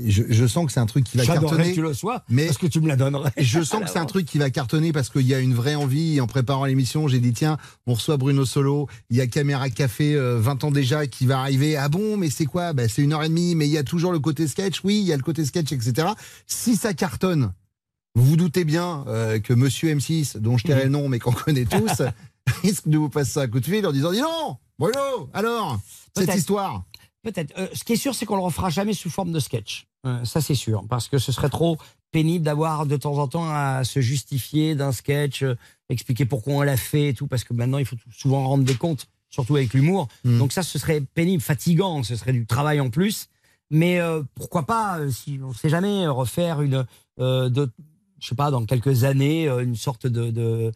je, 0.06 0.22
je 0.28 0.46
sens 0.46 0.66
que 0.66 0.72
c'est 0.72 0.80
un 0.80 0.86
truc 0.86 1.04
qui 1.04 1.16
va 1.16 1.24
cartonner. 1.24 1.70
que 1.70 1.74
tu 1.74 1.82
le 1.82 1.94
sois, 1.94 2.24
mais 2.28 2.46
parce 2.46 2.58
que 2.58 2.66
tu 2.66 2.80
me 2.80 2.88
la 2.88 2.96
donnerais. 2.96 3.32
Je 3.38 3.62
sens 3.62 3.82
que 3.82 3.90
c'est 3.90 3.98
un 3.98 4.06
truc 4.06 4.26
qui 4.26 4.38
va 4.38 4.50
cartonner 4.50 4.92
parce 4.92 5.08
qu'il 5.08 5.26
y 5.26 5.34
a 5.34 5.38
une 5.40 5.54
vraie 5.54 5.74
envie. 5.74 6.20
En 6.20 6.26
préparant 6.26 6.66
l'émission, 6.66 7.08
j'ai 7.08 7.20
dit 7.20 7.32
tiens, 7.32 7.56
on 7.86 7.94
reçoit 7.94 8.16
Bruno 8.18 8.44
Solo. 8.44 8.88
Il 9.10 9.16
y 9.16 9.20
a 9.20 9.26
Caméra 9.26 9.70
Café, 9.70 10.14
euh, 10.14 10.38
20 10.40 10.64
ans 10.64 10.70
déjà, 10.70 11.06
qui 11.06 11.26
va 11.26 11.40
arriver. 11.40 11.76
Ah 11.76 11.88
bon, 11.88 12.16
mais 12.16 12.28
c'est 12.28 12.44
quoi? 12.44 12.72
Bah, 12.72 12.88
C'est 12.88 13.02
une 13.02 13.12
heure 13.12 13.22
et 13.22 13.28
demie, 13.28 13.54
mais 13.54 13.66
il 13.66 13.72
y 13.72 13.78
a 13.78 13.84
toujours 13.84 14.12
le 14.12 14.18
côté 14.20 14.46
sketch. 14.46 14.80
Oui, 14.84 14.98
il 14.98 15.06
y 15.06 15.12
a 15.12 15.16
le 15.16 15.22
côté 15.22 15.44
sketch, 15.44 15.72
etc. 15.72 16.08
Si 16.46 16.76
ça 16.76 16.92
cartonne, 16.92 17.52
vous 18.14 18.24
vous 18.24 18.36
doutez 18.36 18.64
bien 18.64 19.04
euh, 19.08 19.38
que 19.40 19.54
Monsieur 19.54 19.94
M6, 19.94 20.38
dont 20.38 20.58
je 20.58 20.64
tairai 20.64 20.84
le 20.84 20.90
nom, 20.90 21.08
mais 21.08 21.18
qu'on 21.18 21.32
connaît 21.32 21.64
tous, 21.64 22.02
risque 22.62 22.88
de 22.88 22.98
vous 22.98 23.08
passer 23.08 23.38
un 23.38 23.48
coup 23.48 23.60
de 23.60 23.64
fil 23.64 23.86
en 23.86 23.92
disant 23.92 24.12
dis 24.12 24.20
non, 24.20 24.58
Bruno, 24.78 25.30
alors 25.32 25.80
cette 26.14 26.34
histoire. 26.34 26.84
Peut-être. 27.22 27.56
Euh, 27.56 27.68
ce 27.72 27.84
qui 27.84 27.92
est 27.92 27.96
sûr, 27.96 28.14
c'est 28.14 28.26
qu'on 28.26 28.36
le 28.36 28.42
refera 28.42 28.68
jamais 28.68 28.94
sous 28.94 29.10
forme 29.10 29.32
de 29.32 29.38
sketch. 29.38 29.86
Euh, 30.06 30.24
ça, 30.24 30.40
c'est 30.40 30.56
sûr. 30.56 30.84
Parce 30.88 31.08
que 31.08 31.18
ce 31.18 31.30
serait 31.30 31.48
trop 31.48 31.78
pénible 32.10 32.44
d'avoir 32.44 32.84
de 32.84 32.96
temps 32.96 33.18
en 33.18 33.28
temps 33.28 33.48
à 33.48 33.84
se 33.84 34.00
justifier 34.00 34.74
d'un 34.74 34.92
sketch, 34.92 35.42
euh, 35.42 35.54
expliquer 35.88 36.26
pourquoi 36.26 36.54
on 36.54 36.62
l'a 36.62 36.76
fait 36.76 37.10
et 37.10 37.14
tout. 37.14 37.28
Parce 37.28 37.44
que 37.44 37.54
maintenant, 37.54 37.78
il 37.78 37.86
faut 37.86 37.96
souvent 38.10 38.46
rendre 38.48 38.64
des 38.64 38.74
comptes, 38.74 39.06
surtout 39.30 39.56
avec 39.56 39.72
l'humour. 39.72 40.08
Donc 40.24 40.52
ça, 40.52 40.62
ce 40.62 40.78
serait 40.78 41.00
pénible, 41.00 41.42
fatigant. 41.42 42.02
Ce 42.02 42.16
serait 42.16 42.32
du 42.32 42.44
travail 42.44 42.80
en 42.80 42.90
plus. 42.90 43.28
Mais 43.70 44.00
pourquoi 44.34 44.66
pas, 44.66 44.98
si 45.10 45.40
on 45.42 45.48
ne 45.48 45.54
sait 45.54 45.70
jamais, 45.70 46.06
refaire 46.06 46.60
une, 46.60 46.84
de, 47.16 47.70
je 48.20 48.28
sais 48.28 48.34
pas, 48.34 48.50
dans 48.50 48.66
quelques 48.66 49.04
années, 49.04 49.48
une 49.48 49.76
sorte 49.76 50.06
de, 50.06 50.30
de 50.30 50.72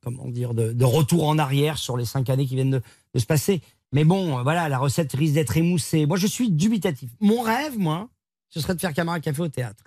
comment 0.00 0.28
dire, 0.28 0.54
de, 0.54 0.72
de 0.72 0.84
retour 0.84 1.26
en 1.26 1.38
arrière 1.38 1.76
sur 1.76 1.96
les 1.96 2.04
cinq 2.04 2.30
années 2.30 2.46
qui 2.46 2.54
viennent 2.54 2.70
de, 2.70 2.82
de 3.14 3.18
se 3.18 3.26
passer. 3.26 3.62
Mais 3.92 4.04
bon, 4.04 4.38
euh, 4.38 4.42
voilà, 4.42 4.68
la 4.68 4.78
recette 4.78 5.12
risque 5.12 5.34
d'être 5.34 5.56
émoussée. 5.56 6.06
Moi, 6.06 6.16
je 6.16 6.26
suis 6.26 6.50
dubitatif. 6.50 7.10
Mon 7.20 7.40
rêve, 7.40 7.78
moi, 7.78 8.08
ce 8.50 8.60
serait 8.60 8.74
de 8.74 8.80
faire 8.80 8.92
Camarade 8.92 9.22
Café 9.22 9.42
au 9.42 9.48
théâtre. 9.48 9.84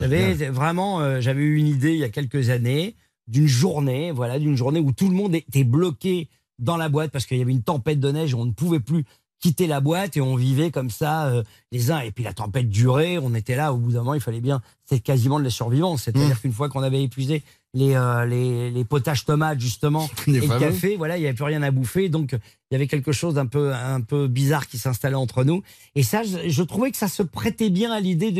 J'avais 0.00 0.34
vraiment, 0.48 1.00
euh, 1.00 1.20
j'avais 1.20 1.42
eu 1.42 1.56
une 1.56 1.66
idée 1.66 1.92
il 1.92 1.98
y 1.98 2.04
a 2.04 2.08
quelques 2.08 2.48
années 2.48 2.96
d'une 3.26 3.46
journée, 3.46 4.12
voilà, 4.12 4.38
d'une 4.38 4.56
journée 4.56 4.80
où 4.80 4.92
tout 4.92 5.08
le 5.08 5.14
monde 5.14 5.34
était 5.34 5.64
bloqué 5.64 6.28
dans 6.58 6.76
la 6.76 6.88
boîte 6.88 7.10
parce 7.10 7.26
qu'il 7.26 7.38
y 7.38 7.42
avait 7.42 7.52
une 7.52 7.62
tempête 7.62 8.00
de 8.00 8.10
neige, 8.10 8.34
on 8.34 8.44
ne 8.44 8.52
pouvait 8.52 8.80
plus 8.80 9.04
quitter 9.40 9.66
la 9.66 9.80
boîte 9.80 10.16
et 10.16 10.22
on 10.22 10.36
vivait 10.36 10.70
comme 10.70 10.88
ça 10.88 11.26
euh, 11.26 11.42
les 11.70 11.90
uns. 11.90 12.00
Et 12.00 12.12
puis 12.12 12.24
la 12.24 12.32
tempête 12.32 12.70
durait, 12.70 13.18
on 13.18 13.34
était 13.34 13.56
là. 13.56 13.74
Au 13.74 13.76
bout 13.76 13.92
d'un 13.92 13.98
moment, 13.98 14.14
il 14.14 14.20
fallait 14.20 14.40
bien. 14.40 14.62
C'était 14.84 15.00
quasiment 15.00 15.38
de 15.38 15.44
la 15.44 15.50
survivance. 15.50 16.04
C'est-à-dire 16.04 16.40
qu'une 16.40 16.52
fois 16.52 16.70
qu'on 16.70 16.82
avait 16.82 17.02
épuisé 17.02 17.42
les, 17.74 17.94
euh, 17.94 18.24
les, 18.24 18.70
les 18.70 18.84
potages 18.84 19.24
tomates 19.24 19.60
justement 19.60 20.08
et 20.28 20.30
le 20.32 20.58
café, 20.60 20.96
voilà, 20.96 21.16
il 21.16 21.20
n'y 21.20 21.26
avait 21.26 21.34
plus 21.34 21.44
rien 21.44 21.62
à 21.62 21.70
bouffer. 21.70 22.08
Donc 22.08 22.32
il 22.32 22.38
y 22.72 22.76
avait 22.76 22.86
quelque 22.86 23.12
chose 23.12 23.34
d'un 23.34 23.46
peu 23.46 23.74
un 23.74 24.00
peu 24.00 24.28
bizarre 24.28 24.66
qui 24.68 24.78
s'installait 24.78 25.14
entre 25.16 25.44
nous. 25.44 25.62
Et 25.94 26.02
ça, 26.02 26.22
je, 26.22 26.48
je 26.48 26.62
trouvais 26.62 26.90
que 26.90 26.96
ça 26.96 27.08
se 27.08 27.22
prêtait 27.22 27.70
bien 27.70 27.90
à 27.92 28.00
l'idée 28.00 28.30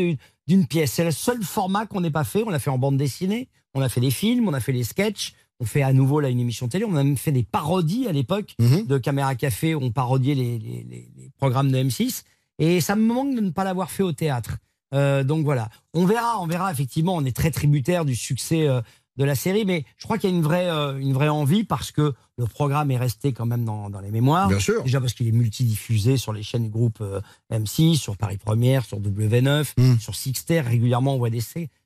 d'une- 0.47 0.67
pièce. 0.67 0.93
C'est 0.93 1.03
le 1.03 1.11
seul 1.11 1.43
format 1.43 1.85
qu'on 1.85 2.01
n'ait 2.01 2.11
pas 2.11 2.23
fait. 2.23 2.43
On 2.45 2.49
l'a 2.49 2.59
fait 2.59 2.69
en 2.69 2.77
bande 2.77 2.97
dessinée, 2.97 3.47
on 3.73 3.81
a 3.81 3.89
fait 3.89 4.01
des 4.01 4.11
films, 4.11 4.47
on 4.47 4.53
a 4.53 4.59
fait 4.59 4.73
des 4.73 4.83
sketchs. 4.83 5.33
On 5.61 5.65
fait 5.65 5.83
à 5.83 5.93
nouveau 5.93 6.19
là 6.19 6.27
une 6.29 6.39
émission 6.41 6.67
télé. 6.67 6.83
On 6.85 6.95
a 6.97 7.03
même 7.03 7.15
fait 7.17 7.31
des 7.31 7.43
parodies 7.43 8.07
à 8.07 8.11
l'époque 8.11 8.55
de 8.59 8.97
Caméra 8.97 9.35
Café. 9.35 9.73
où 9.73 9.79
On 9.81 9.89
parodiait 9.91 10.35
les, 10.35 10.59
les- 10.59 10.85
les- 10.89 11.09
les 11.17 11.29
programmes 11.37 11.71
de 11.71 11.77
M6. 11.77 12.23
Et 12.59 12.79
ça 12.81 12.95
me 12.97 13.01
manque 13.05 13.35
de 13.35 13.41
ne 13.41 13.49
pas 13.51 13.63
l'avoir 13.63 13.89
fait 13.89 14.03
au 14.03 14.11
théâtre. 14.11 14.57
Euh, 14.93 15.23
donc 15.23 15.43
voilà. 15.45 15.69
On 15.93 16.05
verra, 16.05 16.39
on 16.41 16.45
verra. 16.47 16.71
Effectivement, 16.71 17.15
on 17.15 17.23
est 17.25 17.35
très 17.35 17.51
tributaire 17.51 18.03
du 18.05 18.15
succès 18.15 18.67
euh, 18.67 18.81
de 19.17 19.23
la 19.23 19.35
série, 19.35 19.63
mais 19.65 19.85
je 19.97 20.03
crois 20.03 20.17
qu'il 20.17 20.29
y 20.29 20.33
a 20.33 20.35
une 20.35 20.43
vraie, 20.43 20.69
euh, 20.69 20.97
une 20.97 21.13
vraie 21.13 21.29
envie 21.29 21.63
parce 21.63 21.91
que 21.91 22.13
le 22.37 22.45
programme 22.45 22.91
est 22.91 22.97
resté 22.97 23.31
quand 23.31 23.45
même 23.45 23.63
dans, 23.63 23.89
dans 23.89 24.01
les 24.01 24.11
mémoires. 24.11 24.49
Bien 24.49 24.59
sûr. 24.59 24.83
Déjà 24.83 24.99
parce 24.99 25.13
qu'il 25.13 25.27
est 25.27 25.31
multidiffusé 25.31 26.17
sur 26.17 26.33
les 26.33 26.43
chaînes 26.43 26.63
du 26.63 26.69
groupe 26.69 26.97
euh, 27.01 27.21
M6, 27.51 27.95
sur 27.95 28.17
Paris 28.17 28.37
Première, 28.37 28.83
sur 28.85 28.99
W9, 28.99 29.73
Hmm. 29.77 29.97
sur 29.99 30.15
Sixter. 30.15 30.61
Régulièrement, 30.61 31.15
on 31.15 31.17
voit 31.17 31.29
des, 31.29 31.41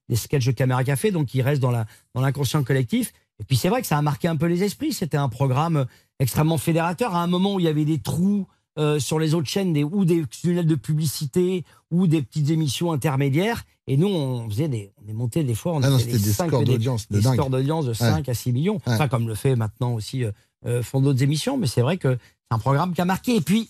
des 0.09 0.15
sketchs 0.15 0.45
de 0.47 0.51
Caméra 0.51 0.83
Café, 0.83 1.11
donc 1.11 1.33
il 1.35 1.41
reste 1.41 1.61
dans 1.61 1.71
la 1.71 1.85
dans 2.15 2.21
l'inconscient 2.21 2.63
collectif. 2.63 3.13
Et 3.39 3.43
puis 3.45 3.55
c'est 3.55 3.69
vrai 3.69 3.81
que 3.81 3.87
ça 3.87 3.97
a 3.97 4.01
marqué 4.01 4.27
un 4.27 4.35
peu 4.35 4.47
les 4.47 4.63
esprits. 4.63 4.91
C'était 4.91 5.17
un 5.17 5.29
programme 5.29 5.85
extrêmement 6.19 6.57
fédérateur 6.57 7.15
à 7.15 7.21
un 7.23 7.27
moment 7.27 7.53
où 7.55 7.59
il 7.59 7.65
y 7.65 7.69
avait 7.69 7.85
des 7.85 7.99
trous 7.99 8.47
euh, 8.77 8.99
sur 8.99 9.19
les 9.19 9.33
autres 9.33 9.47
chaînes, 9.49 9.73
des, 9.73 9.83
ou 9.83 10.05
des 10.05 10.23
tunnels 10.27 10.65
de 10.67 10.75
publicité, 10.75 11.65
ou 11.91 12.07
des 12.07 12.21
petites 12.21 12.49
émissions 12.49 12.91
intermédiaires. 12.91 13.63
Et 13.87 13.97
nous, 13.97 14.07
on 14.07 14.47
faisait 14.49 14.67
des, 14.67 14.91
on 15.03 15.09
est 15.09 15.13
monté 15.13 15.43
des 15.43 15.55
fois, 15.55 15.73
on 15.73 15.81
Ah 15.83 15.87
a 15.87 15.89
non, 15.89 15.97
des, 15.97 16.05
des 16.05 16.17
scores 16.31 16.63
d'audience 16.63 17.07
de 17.09 17.17
de 17.17 17.93
5 17.93 18.29
à 18.29 18.33
6 18.33 18.51
millions. 18.53 18.75
Ouais. 18.75 18.93
Enfin, 18.93 19.07
comme 19.07 19.27
le 19.27 19.35
fait 19.35 19.55
maintenant 19.55 19.93
aussi 19.93 20.23
euh, 20.23 20.31
euh, 20.65 20.83
font 20.83 21.01
d'autres 21.01 21.23
émissions. 21.23 21.57
Mais 21.57 21.67
c'est 21.67 21.81
vrai 21.81 21.97
que 21.97 22.15
c'est 22.17 22.55
un 22.55 22.59
programme 22.59 22.93
qui 22.93 23.01
a 23.01 23.05
marqué. 23.05 23.35
Et 23.37 23.41
puis, 23.41 23.69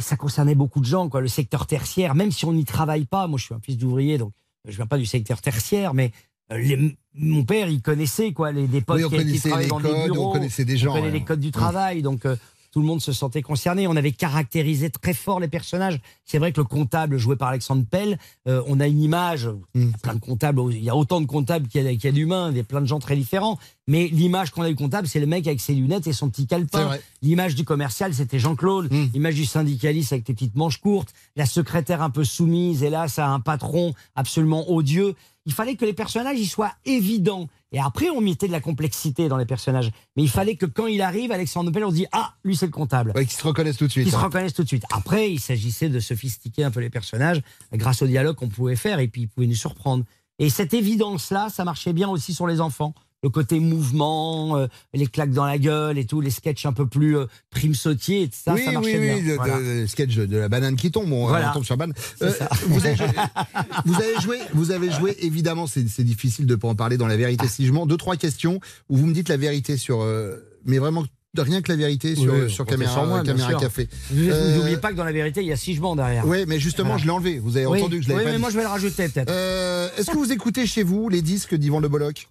ça 0.00 0.16
concernait 0.16 0.54
beaucoup 0.54 0.80
de 0.80 0.84
gens, 0.86 1.08
quoi. 1.08 1.20
Le 1.20 1.28
secteur 1.28 1.66
tertiaire, 1.66 2.14
même 2.14 2.30
si 2.32 2.44
on 2.44 2.52
n'y 2.52 2.64
travaille 2.64 3.04
pas. 3.06 3.26
Moi, 3.26 3.38
je 3.38 3.44
suis 3.44 3.54
un 3.54 3.60
fils 3.60 3.78
d'ouvrier, 3.78 4.18
donc 4.18 4.32
je 4.66 4.76
viens 4.76 4.86
pas 4.86 4.98
du 4.98 5.06
secteur 5.06 5.40
tertiaire, 5.40 5.94
mais 5.94 6.12
euh, 6.52 6.58
les- 6.58 6.96
mon 7.14 7.44
père, 7.44 7.68
il 7.68 7.80
connaissait 7.82 8.32
quoi, 8.32 8.52
les 8.52 8.66
des 8.66 8.80
potes 8.82 8.98
Oui, 8.98 9.04
qui, 9.04 9.10
qui 9.10 9.16
connaissait 9.16 9.48
travaillaient 9.48 9.64
les 9.64 9.70
dans 9.70 9.80
des 9.80 9.88
codes, 9.88 10.10
on 10.10 10.12
bureaux. 10.12 10.32
connaissait 10.32 10.64
des 10.64 10.76
gens, 10.76 10.90
On 10.90 10.94
connaît 10.94 11.06
ouais. 11.06 11.12
les 11.12 11.24
codes 11.24 11.40
du 11.40 11.50
travail, 11.50 12.02
donc 12.02 12.26
euh, 12.26 12.36
tout 12.72 12.80
le 12.80 12.86
monde 12.86 13.00
se 13.00 13.12
sentait 13.12 13.42
concerné. 13.42 13.86
On 13.86 13.96
avait 13.96 14.12
caractérisé 14.12 14.90
très 14.90 15.14
fort 15.14 15.40
les 15.40 15.48
personnages. 15.48 16.00
C'est 16.24 16.38
vrai 16.38 16.52
que 16.52 16.60
le 16.60 16.64
comptable 16.64 17.18
joué 17.18 17.36
par 17.36 17.48
Alexandre 17.48 17.84
Pell, 17.90 18.18
euh, 18.46 18.62
on 18.66 18.80
a 18.80 18.86
une 18.86 19.02
image, 19.02 19.48
il 19.74 19.88
y 19.88 19.92
a 19.92 19.98
plein 19.98 20.14
de 20.14 20.20
comptables, 20.20 20.60
il 20.70 20.82
y 20.82 20.90
a 20.90 20.96
autant 20.96 21.20
de 21.20 21.26
comptables 21.26 21.66
qu'il 21.68 21.82
y 21.82 22.06
a, 22.06 22.12
d'humains, 22.12 22.50
il 22.50 22.56
y 22.56 22.60
a 22.60 22.64
plein 22.64 22.80
de 22.80 22.86
gens 22.86 23.00
très 23.00 23.16
différents. 23.16 23.58
Mais 23.86 24.06
l'image 24.08 24.50
qu'on 24.50 24.62
a 24.62 24.68
du 24.68 24.76
comptable, 24.76 25.08
c'est 25.08 25.18
le 25.18 25.26
mec 25.26 25.46
avec 25.46 25.60
ses 25.60 25.74
lunettes 25.74 26.06
et 26.06 26.12
son 26.12 26.30
petit 26.30 26.46
calepin. 26.46 26.96
L'image 27.22 27.56
du 27.56 27.64
commercial, 27.64 28.14
c'était 28.14 28.38
Jean-Claude. 28.38 28.88
L'image 29.12 29.34
du 29.34 29.44
syndicaliste 29.44 30.12
avec 30.12 30.24
tes 30.24 30.34
petites 30.34 30.54
manches 30.54 30.78
courtes. 30.78 31.12
La 31.34 31.46
secrétaire 31.46 32.02
un 32.02 32.10
peu 32.10 32.22
soumise, 32.24 32.86
ça 33.08 33.26
a 33.26 33.30
un 33.30 33.40
patron 33.40 33.94
absolument 34.14 34.70
odieux. 34.70 35.14
Il 35.46 35.52
fallait 35.52 35.76
que 35.76 35.84
les 35.84 35.92
personnages 35.92 36.38
ils 36.38 36.46
soient 36.46 36.72
évidents. 36.84 37.48
Et 37.72 37.80
après, 37.80 38.10
on 38.10 38.20
mettait 38.20 38.46
de 38.46 38.52
la 38.52 38.60
complexité 38.60 39.28
dans 39.28 39.36
les 39.36 39.46
personnages. 39.46 39.90
Mais 40.16 40.22
il 40.22 40.28
fallait 40.28 40.56
que 40.56 40.66
quand 40.66 40.86
il 40.86 41.00
arrive, 41.02 41.32
Alexandre 41.32 41.70
Pell, 41.70 41.84
on 41.84 41.92
dit 41.92 42.06
Ah, 42.12 42.34
lui, 42.44 42.56
c'est 42.56 42.66
le 42.66 42.72
comptable. 42.72 43.12
Ouais, 43.14 43.24
qu'ils 43.24 43.38
se 43.38 43.46
reconnaissent 43.46 43.78
tout 43.78 43.86
de 43.86 43.92
suite. 43.92 44.06
Ils 44.06 44.10
se 44.10 44.16
hein. 44.16 44.22
reconnaissent 44.22 44.54
tout 44.54 44.62
de 44.62 44.68
suite. 44.68 44.84
Après, 44.92 45.30
il 45.30 45.40
s'agissait 45.40 45.88
de 45.88 46.00
sophistiquer 46.00 46.64
un 46.64 46.70
peu 46.70 46.80
les 46.80 46.90
personnages 46.90 47.40
grâce 47.72 48.02
au 48.02 48.06
dialogue 48.06 48.36
qu'on 48.36 48.48
pouvait 48.48 48.76
faire 48.76 48.98
et 48.98 49.08
puis 49.08 49.22
ils 49.22 49.28
pouvaient 49.28 49.46
nous 49.46 49.54
surprendre. 49.54 50.04
Et 50.38 50.50
cette 50.50 50.74
évidence-là, 50.74 51.48
ça 51.50 51.64
marchait 51.64 51.92
bien 51.92 52.08
aussi 52.08 52.34
sur 52.34 52.46
les 52.46 52.60
enfants. 52.60 52.94
Le 53.22 53.28
côté 53.28 53.60
mouvement, 53.60 54.56
euh, 54.56 54.66
les 54.94 55.06
claques 55.06 55.32
dans 55.32 55.44
la 55.44 55.58
gueule 55.58 55.98
et 55.98 56.06
tout, 56.06 56.22
les 56.22 56.30
sketchs 56.30 56.64
un 56.64 56.72
peu 56.72 56.86
plus 56.86 57.18
euh, 57.18 57.26
prime 57.50 57.74
sautier, 57.74 58.30
ça, 58.32 58.54
oui, 58.54 58.62
ça 58.64 58.72
marchait 58.72 58.98
oui, 58.98 59.04
bien. 59.04 59.14
oui, 59.16 59.22
le, 59.22 59.34
Voilà. 59.34 59.58
le 59.58 59.86
sketch 59.86 60.14
de 60.16 60.36
la 60.38 60.48
banane 60.48 60.76
qui 60.76 60.90
tombe, 60.90 61.12
on, 61.12 61.26
Voilà. 61.26 61.50
on 61.50 61.54
tombe 61.54 61.64
sur 61.64 61.76
banane. 61.76 61.94
Euh, 62.22 62.32
vous, 62.68 62.86
avez 62.86 62.96
joué, 62.96 63.06
vous 63.84 63.94
avez 64.00 64.20
joué, 64.20 64.38
vous 64.54 64.70
avez 64.70 64.90
joué, 64.90 65.16
évidemment, 65.20 65.66
c'est 65.66 65.84
difficile 66.02 66.46
de 66.46 66.54
pas 66.54 66.68
en 66.68 66.74
parler 66.74 66.96
dans 66.96 67.06
la 67.06 67.18
vérité 67.18 67.46
si 67.46 67.66
je 67.66 67.72
mens. 67.72 67.84
Deux, 67.84 67.98
trois 67.98 68.16
questions 68.16 68.58
où 68.88 68.96
vous 68.96 69.04
me 69.06 69.12
dites 69.12 69.28
la 69.28 69.36
vérité 69.36 69.76
sur, 69.76 70.00
euh, 70.00 70.36
mais 70.64 70.78
vraiment 70.78 71.04
rien 71.36 71.60
que 71.60 71.70
la 71.70 71.76
vérité 71.76 72.16
sur, 72.16 72.32
Oui, 72.32 72.50
sur 72.50 72.64
caméra, 72.64 73.04
moi, 73.04 73.22
caméra 73.22 73.52
café. 73.54 73.88
Euh, 74.14 74.56
N'oubliez 74.56 74.78
pas 74.78 74.92
que 74.92 74.96
dans 74.96 75.04
la 75.04 75.12
vérité, 75.12 75.42
il 75.42 75.46
y 75.46 75.52
a 75.52 75.56
six 75.56 75.74
jements 75.74 75.94
derrière. 75.94 76.26
Oui, 76.26 76.44
mais 76.48 76.58
justement, 76.58 76.88
Voilà. 76.88 77.02
je 77.02 77.04
l'ai 77.06 77.12
enlevé. 77.12 77.38
Vous 77.38 77.56
avez 77.58 77.66
Oui, 77.66 77.80
entendu 77.80 77.98
que 77.98 78.04
je 78.04 78.08
l'avais 78.08 78.20
oui, 78.20 78.24
pas 78.24 78.30
mais 78.30 78.36
dit. 78.36 78.40
moi 78.40 78.50
je 78.50 78.56
vais 78.56 78.62
le 78.62 78.68
rajouter 78.68 79.08
peut-être. 79.10 79.30
Euh, 79.30 79.88
Est-ce 79.98 80.10
que 80.10 80.16
vous 80.16 80.32
écoutez 80.32 80.66
chez 80.66 80.82
vous 80.82 81.10
les 81.10 81.20
disques 81.20 81.54
d'Yvan 81.54 81.80
Le 81.80 81.88
Bolloc? 81.88 82.26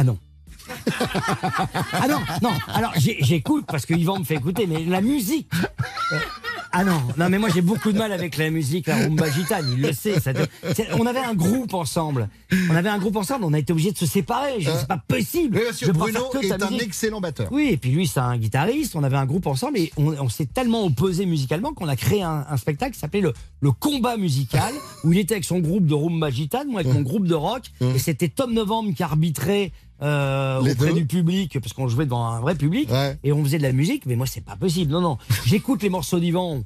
Ah 0.00 0.04
non. 0.04 0.16
ah 1.92 2.06
non, 2.08 2.20
non. 2.42 2.50
Alors 2.68 2.92
j'écoute 2.96 3.64
parce 3.66 3.86
que 3.86 3.94
Yvan 3.94 4.18
me 4.20 4.24
fait 4.24 4.34
écouter, 4.36 4.66
mais 4.66 4.84
la 4.84 5.00
musique. 5.00 5.48
euh, 6.12 6.18
ah 6.72 6.84
non, 6.84 7.00
non, 7.16 7.30
mais 7.30 7.38
moi 7.38 7.48
j'ai 7.54 7.62
beaucoup 7.62 7.90
de 7.90 7.96
mal 7.98 8.12
avec 8.12 8.36
la 8.36 8.50
musique, 8.50 8.86
la 8.86 8.96
rumba 8.96 9.30
gitane, 9.30 9.64
il 9.72 9.80
le 9.80 9.92
sait. 9.94 10.20
ça 10.20 10.32
on 10.98 11.06
avait 11.06 11.18
un 11.20 11.34
groupe 11.34 11.72
ensemble. 11.72 12.28
On 12.70 12.74
avait 12.76 12.90
un 12.90 12.98
groupe 12.98 13.16
ensemble, 13.16 13.44
on 13.44 13.54
a 13.54 13.58
été 13.58 13.72
obligé 13.72 13.92
de 13.92 13.96
se 13.96 14.04
séparer. 14.04 14.60
Je- 14.60 14.70
C'est 14.70 14.86
pas 14.86 15.02
possible. 15.08 15.56
Oui, 15.58 15.74
Je 15.80 15.90
Bruno 15.90 16.28
que 16.30 16.44
est 16.44 16.52
un 16.52 16.58
musique. 16.70 16.82
excellent 16.82 17.20
batteur. 17.22 17.48
Oui, 17.50 17.70
et 17.72 17.76
puis 17.78 17.90
lui, 17.90 18.06
c'est 18.06 18.20
un 18.20 18.36
guitariste. 18.36 18.94
On 18.94 19.02
avait 19.02 19.16
un 19.16 19.24
groupe 19.26 19.46
ensemble 19.46 19.78
et 19.78 19.90
on, 19.96 20.08
on 20.20 20.28
s'est 20.28 20.46
tellement 20.46 20.84
opposés 20.84 21.24
musicalement 21.24 21.72
qu'on 21.72 21.88
a 21.88 21.96
créé 21.96 22.22
un, 22.22 22.44
un 22.48 22.56
spectacle 22.58 22.92
qui 22.92 22.98
s'appelait 23.00 23.22
le, 23.22 23.32
le 23.62 23.72
Combat 23.72 24.18
musical, 24.18 24.74
où 25.04 25.12
il 25.14 25.18
était 25.18 25.34
avec 25.34 25.44
son 25.44 25.60
groupe 25.60 25.86
de 25.86 25.94
rumba 25.94 26.28
gitane, 26.30 26.68
moi 26.68 26.80
avec 26.80 26.92
mon 26.92 27.00
groupe 27.00 27.26
de 27.26 27.34
rock. 27.34 27.62
Et 27.80 27.98
c'était 27.98 28.28
Tom 28.28 28.52
Novembre 28.52 28.92
qui 28.94 29.02
arbitrait 29.02 29.72
euh, 30.02 30.60
Les 30.62 30.72
auprès 30.72 30.88
deux. 30.88 30.94
du 31.00 31.06
public, 31.06 31.58
parce 31.60 31.72
qu'on 31.72 31.88
jouait 31.88 32.04
devant 32.04 32.26
un 32.26 32.40
vrai 32.40 32.54
public. 32.54 32.88
Et 33.24 33.32
on 33.32 33.42
faisait 33.44 33.58
de 33.58 33.62
la 33.64 33.72
musique, 33.72 34.06
mais 34.06 34.16
moi, 34.16 34.26
c'est 34.26 34.44
pas 34.44 34.56
possible. 34.56 34.92
Non, 34.92 35.00
non. 35.00 35.18
J'écoute 35.46 35.82
les 35.82 35.90
morceaux 35.90 36.20
d'Yvan 36.20 36.62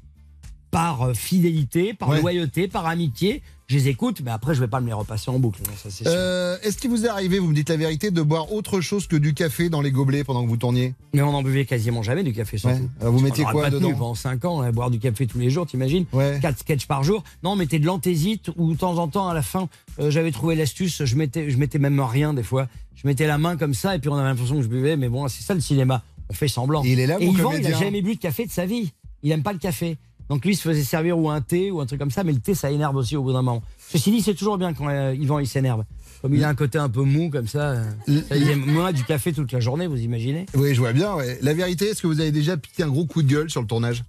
par 0.70 1.02
euh, 1.02 1.14
fidélité, 1.14 1.92
par 1.94 2.08
Ouais. 2.08 2.20
loyauté, 2.20 2.66
par 2.68 2.86
amitié. 2.86 3.42
Je 3.68 3.76
les 3.76 3.88
écoute, 3.88 4.20
mais 4.24 4.30
après, 4.30 4.54
je 4.54 4.60
vais 4.60 4.68
pas 4.68 4.80
me 4.80 4.86
les 4.86 4.92
repasser 4.92 5.30
en 5.30 5.38
boucle. 5.38 5.60
non, 5.66 5.72
ça, 5.76 5.88
c'est 5.90 6.04
sûr. 6.04 6.12
Euh, 6.14 6.56
Est-ce 6.62 6.76
qu'il 6.78 6.90
vous 6.90 7.06
est 7.06 7.08
arrivé, 7.08 7.38
vous 7.38 7.46
me 7.48 7.54
dites 7.54 7.70
la 7.70 7.76
vérité, 7.76 8.10
de 8.10 8.20
boire 8.20 8.52
autre 8.52 8.80
chose 8.82 9.06
que 9.06 9.16
du 9.16 9.32
café 9.34 9.68
dans 9.70 9.80
les 9.80 9.90
gobelets 9.90 10.24
pendant 10.24 10.42
que 10.44 10.48
vous 10.48 10.56
tourniez? 10.58 10.94
Mais 11.14 11.22
on 11.22 11.34
en 11.34 11.42
buvait 11.42 11.64
quasiment 11.64 12.02
jamais 12.02 12.22
du 12.22 12.32
café 12.34 12.58
surtout. 12.58 12.76
Ouais. 12.76 12.82
Alors, 13.00 13.12
vous 13.12 13.18
Parce 13.20 13.30
mettiez 13.30 13.44
qu'on 13.44 13.50
quoi 13.50 13.60
aurait 13.62 13.70
pas 13.70 13.76
dedans? 13.76 13.92
pendant 13.92 14.14
5 14.14 14.44
ans, 14.46 14.60
à 14.60 14.72
boire 14.72 14.90
du 14.90 14.98
café 14.98 15.26
tous 15.26 15.38
les 15.38 15.48
jours, 15.48 15.66
t'imagines? 15.66 16.04
4 16.42 16.58
sketchs 16.58 16.86
par 16.86 17.02
jour. 17.02 17.22
Non, 17.42 17.52
on 17.52 17.56
mettait 17.56 17.78
de 17.78 17.86
l'anthésite 17.86 18.50
ou 18.56 18.72
de 18.72 18.78
temps 18.78 18.98
en 18.98 19.08
temps 19.08 19.28
à 19.28 19.34
la 19.34 19.42
fin, 19.42 19.68
euh, 20.00 20.10
j'avais 20.10 20.32
trouvé 20.32 20.54
l'astuce, 20.54 21.04
je 21.04 21.16
mettais, 21.16 21.48
je 21.50 21.56
mettais 21.56 21.78
même 21.78 21.98
rien 22.00 22.34
des 22.34 22.42
fois. 22.42 22.66
Je 23.02 23.08
mettais 23.08 23.26
la 23.26 23.38
main 23.38 23.56
comme 23.56 23.74
ça 23.74 23.96
et 23.96 23.98
puis 23.98 24.08
on 24.10 24.14
avait 24.16 24.28
l'impression 24.28 24.56
que 24.56 24.62
je 24.62 24.68
buvais, 24.68 24.96
mais 24.96 25.08
bon, 25.08 25.26
c'est 25.28 25.42
ça 25.42 25.54
le 25.54 25.60
cinéma. 25.60 26.02
On 26.28 26.34
fait 26.34 26.48
semblant. 26.48 26.82
Il 26.84 27.00
est 27.00 27.06
là, 27.06 27.16
Et 27.20 27.24
Yvan, 27.26 27.50
il 27.52 27.56
comédien. 27.60 27.76
a 27.76 27.80
jamais 27.80 28.00
bu 28.02 28.14
de 28.14 28.20
café 28.20 28.46
de 28.46 28.50
sa 28.52 28.64
vie. 28.66 28.92
Il 29.22 29.30
aime 29.32 29.42
pas 29.42 29.52
le 29.52 29.58
café. 29.58 29.96
Donc 30.28 30.44
lui 30.44 30.52
il 30.52 30.56
se 30.56 30.62
faisait 30.62 30.84
servir 30.84 31.18
ou 31.18 31.28
un 31.30 31.40
thé 31.40 31.70
ou 31.70 31.80
un 31.80 31.86
truc 31.86 31.98
comme 31.98 32.10
ça, 32.12 32.24
mais 32.24 32.32
le 32.32 32.38
thé 32.38 32.54
ça 32.54 32.70
énerve 32.70 32.96
aussi 32.96 33.16
au 33.16 33.22
bout 33.22 33.32
d'un 33.32 33.42
moment. 33.42 33.62
Ceci 33.88 34.10
dit, 34.12 34.22
c'est 34.22 34.34
toujours 34.34 34.56
bien 34.56 34.72
quand 34.72 34.88
euh, 34.88 35.14
Yvan 35.14 35.40
il 35.40 35.46
s'énerve. 35.46 35.84
Comme 36.22 36.34
il 36.34 36.44
a 36.44 36.48
un 36.48 36.54
côté 36.54 36.78
un 36.78 36.88
peu 36.88 37.02
mou 37.02 37.28
comme 37.30 37.48
ça, 37.48 37.70
euh, 37.72 37.90
il 38.06 38.48
aime 38.48 38.64
moins 38.64 38.92
du 38.92 39.02
café 39.04 39.32
toute 39.32 39.50
la 39.52 39.58
journée, 39.60 39.88
vous 39.88 39.98
imaginez 40.00 40.46
Oui, 40.54 40.72
je 40.74 40.78
vois 40.80 40.92
bien. 40.92 41.14
ouais. 41.16 41.38
La 41.42 41.52
vérité, 41.52 41.86
est-ce 41.88 42.00
que 42.00 42.06
vous 42.06 42.20
avez 42.20 42.30
déjà 42.30 42.56
piqué 42.56 42.84
un 42.84 42.88
gros 42.88 43.04
coup 43.04 43.22
de 43.22 43.28
gueule 43.28 43.50
sur 43.50 43.60
le 43.60 43.66
tournage? 43.66 44.04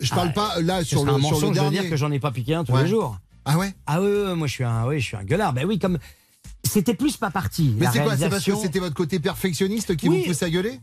Je 0.00 0.10
parle 0.10 0.32
pas 0.32 0.58
euh, 0.58 0.62
là 0.62 0.82
sur 0.84 1.04
le, 1.04 1.12
un 1.12 1.14
sur 1.14 1.18
le 1.18 1.22
mensonge 1.22 1.48
de 1.50 1.54
dernier. 1.54 1.80
dire 1.80 1.90
que 1.90 1.96
j'en 1.96 2.10
ai 2.10 2.18
pas 2.18 2.32
piqué 2.32 2.54
un 2.54 2.64
tous 2.64 2.72
Ouais. 2.72 2.82
les 2.82 2.88
jours. 2.88 3.16
Ah 3.44 3.56
ouais? 3.58 3.72
Ah 3.86 4.02
oui, 4.02 4.08
oui, 4.26 4.34
moi 4.36 4.46
je 4.48 4.52
suis 4.52 4.64
un, 4.64 4.86
oui, 4.86 4.98
je 5.00 5.04
suis 5.06 5.16
un 5.16 5.22
gueulard. 5.24 5.52
Ben 5.52 5.64
oui, 5.64 5.78
comme 5.78 5.98
c'était 6.64 6.94
plus 6.94 7.16
pas 7.16 7.30
parti. 7.30 7.74
Mais 7.78 7.86
c'est 7.92 8.02
quoi 8.02 8.16
C'est 8.16 8.28
parce 8.28 8.44
que 8.44 8.56
c'était 8.56 8.78
votre 8.80 8.94
côté 8.94 9.18
perfectionniste 9.20 9.96
qui 9.96 10.08
Oui. 10.08 10.20
vous 10.20 10.24
pousse 10.28 10.42
à 10.42 10.50
gueuler 10.50 10.80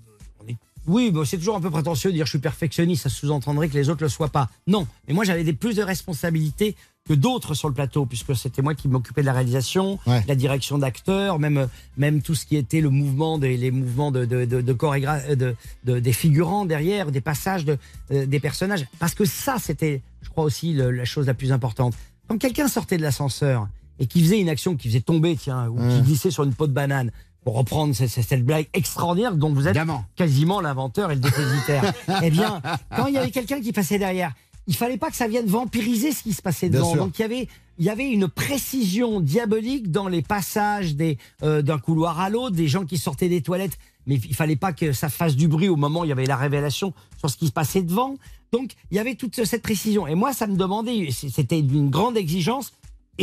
Oui, 0.87 1.11
bon, 1.11 1.23
c'est 1.25 1.37
toujours 1.37 1.55
un 1.55 1.61
peu 1.61 1.69
prétentieux 1.69 2.09
de 2.09 2.15
dire 2.15 2.25
je 2.25 2.31
suis 2.31 2.39
perfectionniste, 2.39 3.03
ça 3.03 3.09
sous-entendrait 3.09 3.69
que 3.69 3.75
les 3.75 3.89
autres 3.89 4.01
le 4.03 4.09
soient 4.09 4.29
pas. 4.29 4.49
Non, 4.65 4.87
mais 5.07 5.13
moi 5.13 5.23
j'avais 5.23 5.43
des 5.43 5.53
plus 5.53 5.75
de 5.75 5.83
responsabilités 5.83 6.75
que 7.07 7.13
d'autres 7.13 7.53
sur 7.53 7.67
le 7.67 7.73
plateau, 7.75 8.05
puisque 8.07 8.35
c'était 8.35 8.61
moi 8.63 8.73
qui 8.73 8.87
m'occupais 8.87 9.21
de 9.21 9.25
la 9.27 9.33
réalisation, 9.33 9.99
Ouais. 10.07 10.21
de 10.23 10.27
la 10.27 10.35
direction 10.35 10.79
d'acteurs, 10.79 11.37
même 11.39 11.67
même 11.97 12.21
tout 12.23 12.33
ce 12.35 12.45
qui 12.47 12.55
était 12.55 12.81
le 12.81 12.89
mouvement 12.89 13.37
des 13.37 13.57
les 13.57 13.69
mouvements 13.71 14.11
de 14.11 14.25
de, 14.25 14.45
de, 14.45 14.61
de 14.61 14.73
chorégra- 14.73 15.21
euh, 15.29 15.35
de, 15.35 15.55
de- 15.83 15.99
des 15.99 16.13
figurants 16.13 16.65
derrière, 16.65 17.11
des 17.11 17.21
passages 17.21 17.63
de 17.65 17.77
euh, 18.11 18.25
des 18.25 18.39
personnages, 18.39 18.85
parce 18.97 19.13
que 19.13 19.25
ça 19.25 19.57
c'était, 19.59 20.01
je 20.23 20.29
crois 20.29 20.43
aussi 20.43 20.73
le- 20.73 20.89
la 20.91 21.05
chose 21.05 21.27
la 21.27 21.33
plus 21.35 21.51
importante. 21.51 21.93
Quand 22.27 22.37
quelqu'un 22.39 22.67
sortait 22.67 22.97
de 22.97 23.03
l'ascenseur 23.03 23.67
et 24.01 24.07
qui 24.07 24.21
faisait 24.21 24.39
une 24.39 24.49
action 24.49 24.75
qui 24.75 24.89
faisait 24.89 25.01
tomber, 25.01 25.37
tiens, 25.37 25.69
ou 25.69 25.77
qui 25.77 25.83
Mmh. 25.83 26.01
glissait 26.01 26.31
sur 26.31 26.43
une 26.43 26.53
peau 26.53 26.67
de 26.67 26.73
banane, 26.73 27.11
pour 27.43 27.55
reprendre 27.55 27.93
cette, 27.95 28.45
blague 28.45 28.67
extraordinaire 28.73 29.35
dont 29.35 29.53
vous 29.53 29.67
êtes 29.67 29.77
quasiment 30.15 30.61
l'inventeur 30.61 31.11
et 31.11 31.15
le 31.15 31.21
dépositaire. 31.21 31.93
eh 32.23 32.29
bien, 32.29 32.61
quand 32.95 33.07
il 33.07 33.15
y 33.15 33.17
avait 33.17 33.31
quelqu'un 33.31 33.61
qui 33.61 33.71
passait 33.71 33.97
derrière, 33.97 34.33
il 34.67 34.75
fallait 34.75 34.97
pas 34.97 35.09
que 35.09 35.15
ça 35.15 35.27
vienne 35.27 35.47
vampiriser 35.47 36.11
ce 36.11 36.23
qui 36.23 36.33
se 36.33 36.41
passait 36.41 36.69
devant. 36.69 36.95
Donc 36.95 37.17
il 37.17 37.21
y 37.21 37.25
avait 37.25 37.47
il 37.79 37.85
y 37.85 37.89
avait 37.89 38.11
une 38.11 38.27
précision 38.27 39.21
diabolique 39.21 39.89
dans 39.89 40.07
les 40.07 40.21
passages 40.21 40.95
des 40.95 41.17
euh, 41.41 41.63
d'un 41.63 41.79
couloir 41.79 42.19
à 42.19 42.29
l'autre, 42.29 42.55
des 42.55 42.67
gens 42.67 42.85
qui 42.85 42.99
sortaient 42.99 43.29
des 43.29 43.41
toilettes, 43.41 43.77
mais 44.05 44.15
il 44.15 44.35
fallait 44.35 44.55
pas 44.55 44.71
que 44.71 44.93
ça 44.93 45.09
fasse 45.09 45.35
du 45.35 45.47
bruit 45.47 45.69
au 45.69 45.77
moment 45.77 46.01
où 46.01 46.05
il 46.05 46.09
y 46.09 46.11
avait 46.11 46.25
la 46.25 46.37
révélation 46.37 46.93
sur 47.17 47.29
ce 47.29 47.37
qui 47.37 47.47
se 47.47 47.51
passait 47.51 47.81
devant. 47.81 48.17
Donc 48.51 48.73
il 48.91 48.97
y 48.97 48.99
avait 48.99 49.15
toute 49.15 49.43
cette 49.45 49.63
précision. 49.63 50.05
Et 50.05 50.13
moi, 50.13 50.31
ça 50.31 50.45
me 50.45 50.55
demandait, 50.55 51.09
c'était 51.11 51.63
d'une 51.63 51.89
grande 51.89 52.17
exigence. 52.17 52.71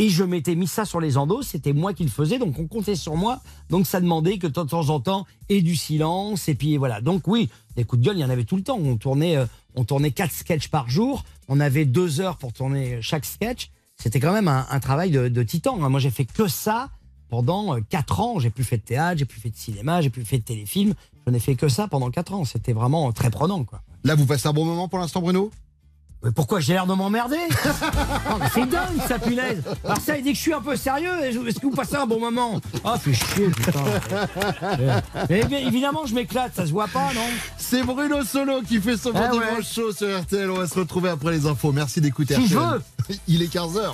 Et 0.01 0.07
je 0.07 0.23
m'étais 0.23 0.55
mis 0.55 0.65
ça 0.65 0.85
sur 0.85 1.01
les 1.01 1.17
endos, 1.17 1.41
c'était 1.41 1.73
moi 1.73 1.93
qui 1.93 2.05
le 2.05 2.09
faisais, 2.09 2.39
donc 2.39 2.57
on 2.57 2.67
comptait 2.67 2.95
sur 2.95 3.17
moi. 3.17 3.41
Donc 3.69 3.85
ça 3.85 3.99
demandait 3.99 4.37
que 4.37 4.47
de 4.47 4.53
temps 4.53 4.89
en 4.89 5.01
temps, 5.01 5.27
et 5.49 5.61
du 5.61 5.75
silence, 5.75 6.47
et 6.47 6.55
puis 6.55 6.77
voilà. 6.77 7.01
Donc 7.01 7.27
oui, 7.27 7.49
des 7.75 7.83
coups 7.83 8.01
de 8.01 8.05
gueule, 8.05 8.15
il 8.15 8.21
y 8.21 8.23
en 8.23 8.29
avait 8.29 8.45
tout 8.45 8.55
le 8.55 8.63
temps. 8.63 8.77
On 8.81 8.95
tournait, 8.95 9.35
euh, 9.35 9.45
on 9.75 9.83
tournait 9.83 10.11
quatre 10.11 10.31
sketchs 10.31 10.69
par 10.69 10.89
jour, 10.89 11.25
on 11.49 11.59
avait 11.59 11.83
deux 11.83 12.21
heures 12.21 12.37
pour 12.37 12.53
tourner 12.53 13.01
chaque 13.01 13.25
sketch. 13.25 13.71
C'était 13.97 14.21
quand 14.21 14.31
même 14.31 14.47
un, 14.47 14.79
travail 14.79 15.11
de, 15.11 15.43
titan. 15.43 15.83
hein. 15.83 15.89
Moi, 15.89 15.99
j'ai 15.99 16.11
fait 16.11 16.23
que 16.23 16.47
ça 16.47 16.91
pendant 17.27 17.75
euh, 17.75 17.81
quatre 17.89 18.21
ans. 18.21 18.39
J'ai 18.39 18.51
plus 18.51 18.63
fait 18.63 18.77
de 18.77 18.83
théâtre, 18.83 19.19
j'ai 19.19 19.25
plus 19.25 19.41
fait 19.41 19.49
de 19.49 19.57
cinéma, 19.57 19.99
j'ai 19.99 20.09
plus 20.09 20.23
fait 20.23 20.37
de 20.37 20.43
téléfilm. 20.45 20.93
Je 21.27 21.31
n'ai 21.33 21.39
fait 21.39 21.55
que 21.55 21.67
ça 21.67 21.89
pendant 21.89 22.09
quatre 22.09 22.33
ans. 22.33 22.45
C'était 22.45 22.71
vraiment 22.71 23.11
très 23.11 23.31
prenant, 23.31 23.65
quoi. 23.65 23.81
Là, 24.05 24.15
vous 24.15 24.25
passez 24.25 24.47
un 24.47 24.53
bon 24.53 24.63
moment 24.63 24.87
pour 24.87 24.99
l'instant, 24.99 25.19
Bruno? 25.19 25.51
Mais 26.21 26.31
pourquoi 26.31 26.59
j'ai 26.59 26.73
l'air 26.73 26.85
de 26.85 26.93
m'emmerder 26.93 27.37
mais 28.39 28.45
C'est 28.53 28.65
dingue 28.65 28.99
ça 29.07 29.17
punaise 29.19 29.63
Alors 29.85 30.01
ça 30.01 30.17
il 30.17 30.23
dit 30.23 30.31
que 30.31 30.35
je 30.37 30.41
suis 30.41 30.53
un 30.53 30.59
peu 30.59 30.75
sérieux 30.75 31.13
Est-ce 31.23 31.59
que 31.59 31.65
vous 31.65 31.71
passez 31.71 31.95
un 31.95 32.05
bon 32.05 32.19
moment 32.19 32.59
Ah 32.83 32.97
fais 32.99 33.13
chier 33.13 33.47
putain 33.47 33.83
Mais 35.29 35.45
bien, 35.45 35.59
évidemment 35.59 36.05
je 36.05 36.13
m'éclate 36.13 36.53
ça 36.55 36.65
se 36.65 36.71
voit 36.71 36.89
pas 36.89 37.13
non 37.15 37.21
C'est 37.57 37.83
Bruno 37.83 38.23
Solo 38.25 38.61
qui 38.67 38.81
fait 38.81 38.97
son 38.97 39.11
bon 39.13 39.19
Ah 39.23 39.33
ouais. 39.33 39.39
dimanche 39.45 39.73
chaud 39.73 39.93
sur 39.93 40.19
RTL. 40.19 40.51
On 40.51 40.57
va 40.57 40.67
se 40.67 40.77
retrouver 40.77 41.09
après 41.09 41.31
les 41.31 41.45
infos. 41.45 41.71
Merci 41.71 42.01
d'écouter 42.01 42.35
Si 42.35 42.47
je 42.47 42.57
RTL. 42.57 42.81
Il 43.29 43.41
est 43.41 43.53
15h. 43.53 43.93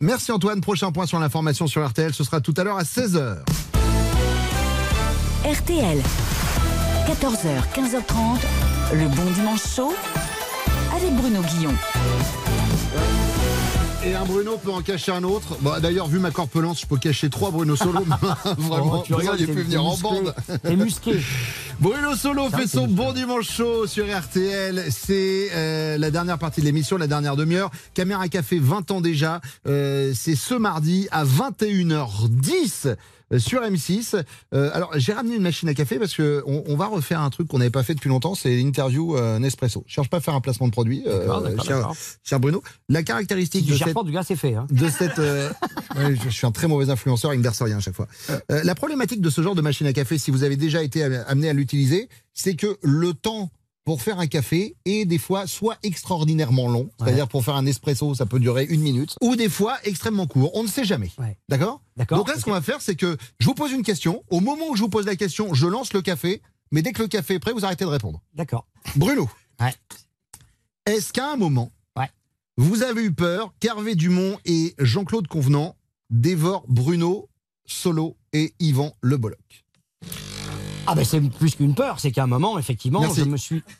Merci 0.00 0.32
Antoine. 0.32 0.60
Prochain 0.60 0.90
point 0.92 1.06
sur 1.06 1.18
l'information 1.20 1.66
sur 1.66 1.86
RTL, 1.88 2.12
ce 2.12 2.24
sera 2.24 2.40
tout 2.40 2.54
à 2.56 2.64
l'heure 2.64 2.76
à 2.76 2.82
16h. 2.82 3.36
RTL. 5.44 6.02
14h, 7.06 7.62
15h30. 7.74 8.94
Le 8.94 9.08
bon 9.08 9.30
dimanche 9.34 9.60
chaud 9.76 9.92
avec 10.96 11.12
Bruno 11.14 11.40
Guillon. 11.42 11.72
Et 14.06 14.14
un 14.14 14.24
Bruno 14.24 14.56
peut 14.58 14.70
en 14.70 14.82
cacher 14.82 15.12
un 15.12 15.22
autre. 15.24 15.56
Bon, 15.60 15.72
D'ailleurs, 15.80 16.08
vu 16.08 16.18
ma 16.18 16.30
corpulence, 16.30 16.80
je 16.82 16.86
peux 16.86 16.96
cacher 16.98 17.30
trois 17.30 17.50
Bruno 17.50 17.76
Solo. 17.76 18.00
Vraiment, 18.58 18.98
Oh, 19.00 19.02
tu 19.06 19.14
j'ai 19.38 19.46
t'es- 19.46 19.52
pu 19.52 19.62
venir 19.62 19.84
en 19.84 19.96
bande. 19.98 20.34
T'es 20.62 20.76
musqué 20.76 21.20
Bruno 21.80 22.14
Solo 22.14 22.48
fait 22.50 22.66
son 22.66 22.86
bon 22.86 23.12
dimanche 23.12 23.50
chaud 23.50 23.86
sur 23.86 24.04
RTL. 24.06 24.84
C'est 24.90 25.48
euh, 25.54 25.98
la 25.98 26.10
dernière 26.10 26.38
partie 26.38 26.60
de 26.60 26.66
l'émission, 26.66 26.96
la 26.96 27.06
dernière 27.06 27.36
demi-heure. 27.36 27.70
Caméra 27.94 28.28
Café, 28.28 28.58
20 28.58 28.90
ans 28.92 29.00
déjà. 29.00 29.40
Euh, 29.66 30.12
c'est 30.14 30.36
ce 30.36 30.54
mardi 30.54 31.08
à 31.10 31.24
21h10 31.24 32.86
euh, 32.86 32.94
sur 33.38 33.62
M6. 33.62 34.22
Euh, 34.54 34.70
alors, 34.72 34.90
j'ai 34.96 35.12
ramené 35.12 35.36
une 35.36 35.42
machine 35.42 35.68
à 35.68 35.74
café 35.74 35.98
parce 35.98 36.14
que 36.14 36.42
on, 36.46 36.64
on 36.66 36.76
va 36.76 36.86
refaire 36.86 37.20
un 37.20 37.30
truc 37.30 37.48
qu'on 37.48 37.58
n'avait 37.58 37.70
pas 37.70 37.82
fait 37.82 37.94
depuis 37.94 38.08
longtemps, 38.08 38.34
c'est 38.34 38.54
l'interview 38.56 39.16
euh, 39.16 39.38
Nespresso. 39.38 39.84
Je 39.86 39.94
cherche 39.94 40.10
pas 40.10 40.18
à 40.18 40.20
faire 40.20 40.34
un 40.34 40.40
placement 40.40 40.66
de 40.66 40.72
produit, 40.72 41.02
euh, 41.06 41.56
cher, 42.22 42.40
Bruno. 42.40 42.62
La 42.88 43.02
caractéristique 43.02 43.66
de 43.66 43.76
cette 43.76 43.96
du 44.04 44.12
gars 44.12 44.22
c'est 44.22 44.36
fait 44.36 44.54
hein. 44.54 44.66
de 44.70 44.88
cette. 44.88 45.18
euh, 45.18 45.50
ouais, 45.96 46.16
je, 46.24 46.28
suis 46.30 46.46
un 46.46 46.52
très 46.52 46.68
mauvais 46.68 46.90
influenceur, 46.90 47.32
il 47.34 47.38
me 47.38 47.42
verse 47.42 47.62
rien 47.62 47.78
à 47.78 47.80
chaque 47.80 47.94
fois. 47.94 48.08
Euh, 48.50 48.62
la 48.64 48.74
problématique 48.74 49.20
de 49.20 49.30
ce 49.30 49.40
genre 49.42 49.54
de 49.54 49.62
machine 49.62 49.86
à 49.86 49.92
café, 49.92 50.18
si 50.18 50.30
vous 50.30 50.42
avez 50.44 50.56
déjà 50.56 50.82
été 50.82 51.02
am- 51.04 51.24
amené 51.26 51.48
à 51.48 51.52
l'utiliser, 51.52 52.08
c'est 52.34 52.54
que 52.54 52.78
le 52.82 53.14
temps 53.14 53.50
pour 53.84 54.02
faire 54.02 54.18
un 54.18 54.26
café 54.26 54.76
est 54.84 55.04
des 55.04 55.18
fois 55.18 55.46
soit 55.46 55.76
extraordinairement 55.82 56.68
long, 56.68 56.90
c'est-à-dire 56.98 57.28
pour 57.28 57.44
faire 57.44 57.56
un 57.56 57.66
espresso, 57.66 58.14
ça 58.14 58.26
peut 58.26 58.40
durer 58.40 58.64
une 58.64 58.80
minute, 58.80 59.16
ou 59.20 59.36
des 59.36 59.48
fois 59.48 59.76
extrêmement 59.84 60.26
court. 60.26 60.50
On 60.54 60.62
ne 60.62 60.68
sait 60.68 60.84
jamais. 60.84 61.10
D'accord? 61.48 61.82
D'accord. 61.96 62.18
Donc 62.18 62.28
là, 62.28 62.38
ce 62.38 62.44
qu'on 62.44 62.52
va 62.52 62.62
faire, 62.62 62.80
c'est 62.80 62.96
que 62.96 63.16
je 63.38 63.46
vous 63.46 63.54
pose 63.54 63.72
une 63.72 63.82
question. 63.82 64.24
Au 64.30 64.40
moment 64.40 64.68
où 64.70 64.76
je 64.76 64.82
vous 64.82 64.88
pose 64.88 65.06
la 65.06 65.16
question, 65.16 65.52
je 65.54 65.66
lance 65.66 65.92
le 65.92 66.02
café, 66.02 66.42
mais 66.70 66.82
dès 66.82 66.92
que 66.92 67.02
le 67.02 67.08
café 67.08 67.34
est 67.34 67.38
prêt, 67.38 67.52
vous 67.52 67.64
arrêtez 67.64 67.84
de 67.84 67.90
répondre. 67.90 68.22
D'accord. 68.34 68.66
Bruno. 68.96 69.28
Est-ce 70.86 71.12
qu'à 71.12 71.30
un 71.32 71.36
moment, 71.36 71.70
vous 72.56 72.82
avez 72.82 73.02
eu 73.02 73.12
peur 73.12 73.52
qu'Hervé 73.58 73.96
Dumont 73.96 74.38
et 74.44 74.74
Jean-Claude 74.78 75.26
Convenant 75.26 75.74
dévorent 76.10 76.64
Bruno 76.68 77.28
Solo 77.66 78.16
et 78.32 78.54
Yvan 78.60 78.92
Le 79.00 79.16
Bolloc? 79.16 79.64
Ah 80.86 80.94
ben 80.94 81.04
c'est 81.04 81.20
plus 81.20 81.54
qu'une 81.54 81.74
peur 81.74 81.98
c'est 82.00 82.10
qu'à 82.10 82.24
un 82.24 82.26
moment 82.26 82.58
effectivement 82.58 83.00
Merci. 83.00 83.20
je 83.20 83.24
me 83.24 83.36
suis 83.36 83.62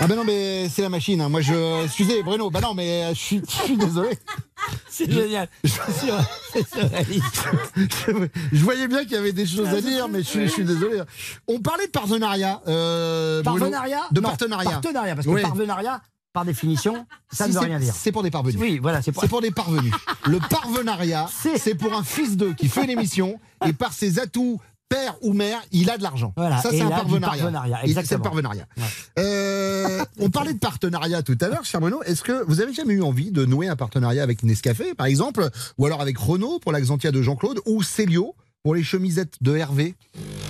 Ah 0.00 0.08
ben 0.08 0.16
non, 0.16 0.24
mais 0.24 0.68
c'est 0.68 0.82
la 0.82 0.88
machine. 0.88 1.20
hein. 1.20 1.28
Moi, 1.28 1.42
je. 1.42 1.84
Excusez, 1.84 2.24
Bruno. 2.24 2.50
Bah 2.50 2.60
non, 2.60 2.74
mais 2.74 3.04
euh, 3.04 3.08
je 3.14 3.20
suis, 3.20 3.42
je 3.48 3.54
suis 3.66 3.76
désolé. 3.76 4.18
C'est 4.90 5.08
génial. 5.08 5.48
C'est 5.62 6.66
surréaliste. 6.68 7.44
Je 8.52 8.64
voyais 8.64 8.88
bien 8.88 9.02
qu'il 9.04 9.12
y 9.12 9.16
avait 9.16 9.32
des 9.32 9.46
choses 9.46 9.68
à 9.68 9.80
dire, 9.80 10.08
mais 10.08 10.20
je 10.24 10.28
suis, 10.28 10.42
je 10.48 10.52
suis 10.52 10.64
désolé. 10.64 11.02
On 11.46 11.60
parlait 11.60 11.86
de 11.86 11.92
partenariat. 11.92 12.60
euh, 12.66 13.42
Bruno. 13.42 13.60
Partenariat 13.60 14.00
De 14.10 14.20
Non, 14.20 14.28
partenariat. 14.30 14.70
Partenariat, 14.72 15.14
parce 15.14 15.26
que 15.26 15.32
Oui. 15.32 15.42
partenariat, 15.42 16.00
par 16.32 16.44
définition, 16.44 17.06
ça 17.30 17.44
Si, 17.44 17.50
ne 17.50 17.54
veut 17.54 17.60
rien 17.60 17.78
dire. 17.78 17.94
C'est 17.94 18.12
pour 18.12 18.22
des 18.22 18.30
parvenus. 18.30 18.58
Oui, 18.60 18.78
voilà, 18.78 19.02
c'est 19.02 19.12
pour... 19.12 19.40
Des 19.40 19.50
parvenus. 19.50 19.92
Le 20.26 20.38
parvenariat, 20.38 21.28
c'est 21.58 21.74
pour 21.74 21.94
un 21.94 22.02
fils 22.02 22.36
d'eux 22.36 22.54
qui 22.54 22.68
fait 22.68 22.86
l'émission 22.86 23.38
et 23.66 23.72
par 23.72 23.92
ses 23.92 24.18
atouts, 24.18 24.60
père 24.88 25.16
ou 25.22 25.32
mère, 25.32 25.60
il 25.72 25.90
a 25.90 25.96
de 25.96 26.02
l'argent. 26.02 26.32
Voilà, 26.36 26.60
Ça, 26.60 26.70
c'est 26.70 26.80
un 26.80 26.88
parvenariat. 26.90 27.42
parvenariat, 27.44 27.84
exactement. 27.84 28.22
parvenariat. 28.22 28.66
Euh, 29.18 30.04
on 30.18 30.30
parlait 30.30 30.52
de 30.52 30.58
partenariat 30.58 31.22
tout 31.22 31.38
à 31.40 31.48
l'heure, 31.48 31.64
cher 31.64 31.80
Bruno. 31.80 32.02
Est-ce 32.02 32.22
que 32.22 32.44
vous 32.46 32.60
avez 32.60 32.72
jamais 32.72 32.94
eu 32.94 33.02
envie 33.02 33.30
de 33.30 33.44
nouer 33.44 33.68
un 33.68 33.76
partenariat 33.76 34.22
avec 34.22 34.42
Nescafé, 34.42 34.94
par 34.94 35.06
exemple, 35.06 35.48
ou 35.78 35.86
alors 35.86 36.00
avec 36.02 36.18
Renault 36.18 36.58
pour 36.58 36.72
l'Axantia 36.72 37.10
de 37.10 37.22
Jean-Claude, 37.22 37.60
ou 37.66 37.82
Célio 37.82 38.34
pour 38.62 38.76
les 38.76 38.84
chemisettes 38.84 39.34
de 39.40 39.56
Hervé 39.56 39.96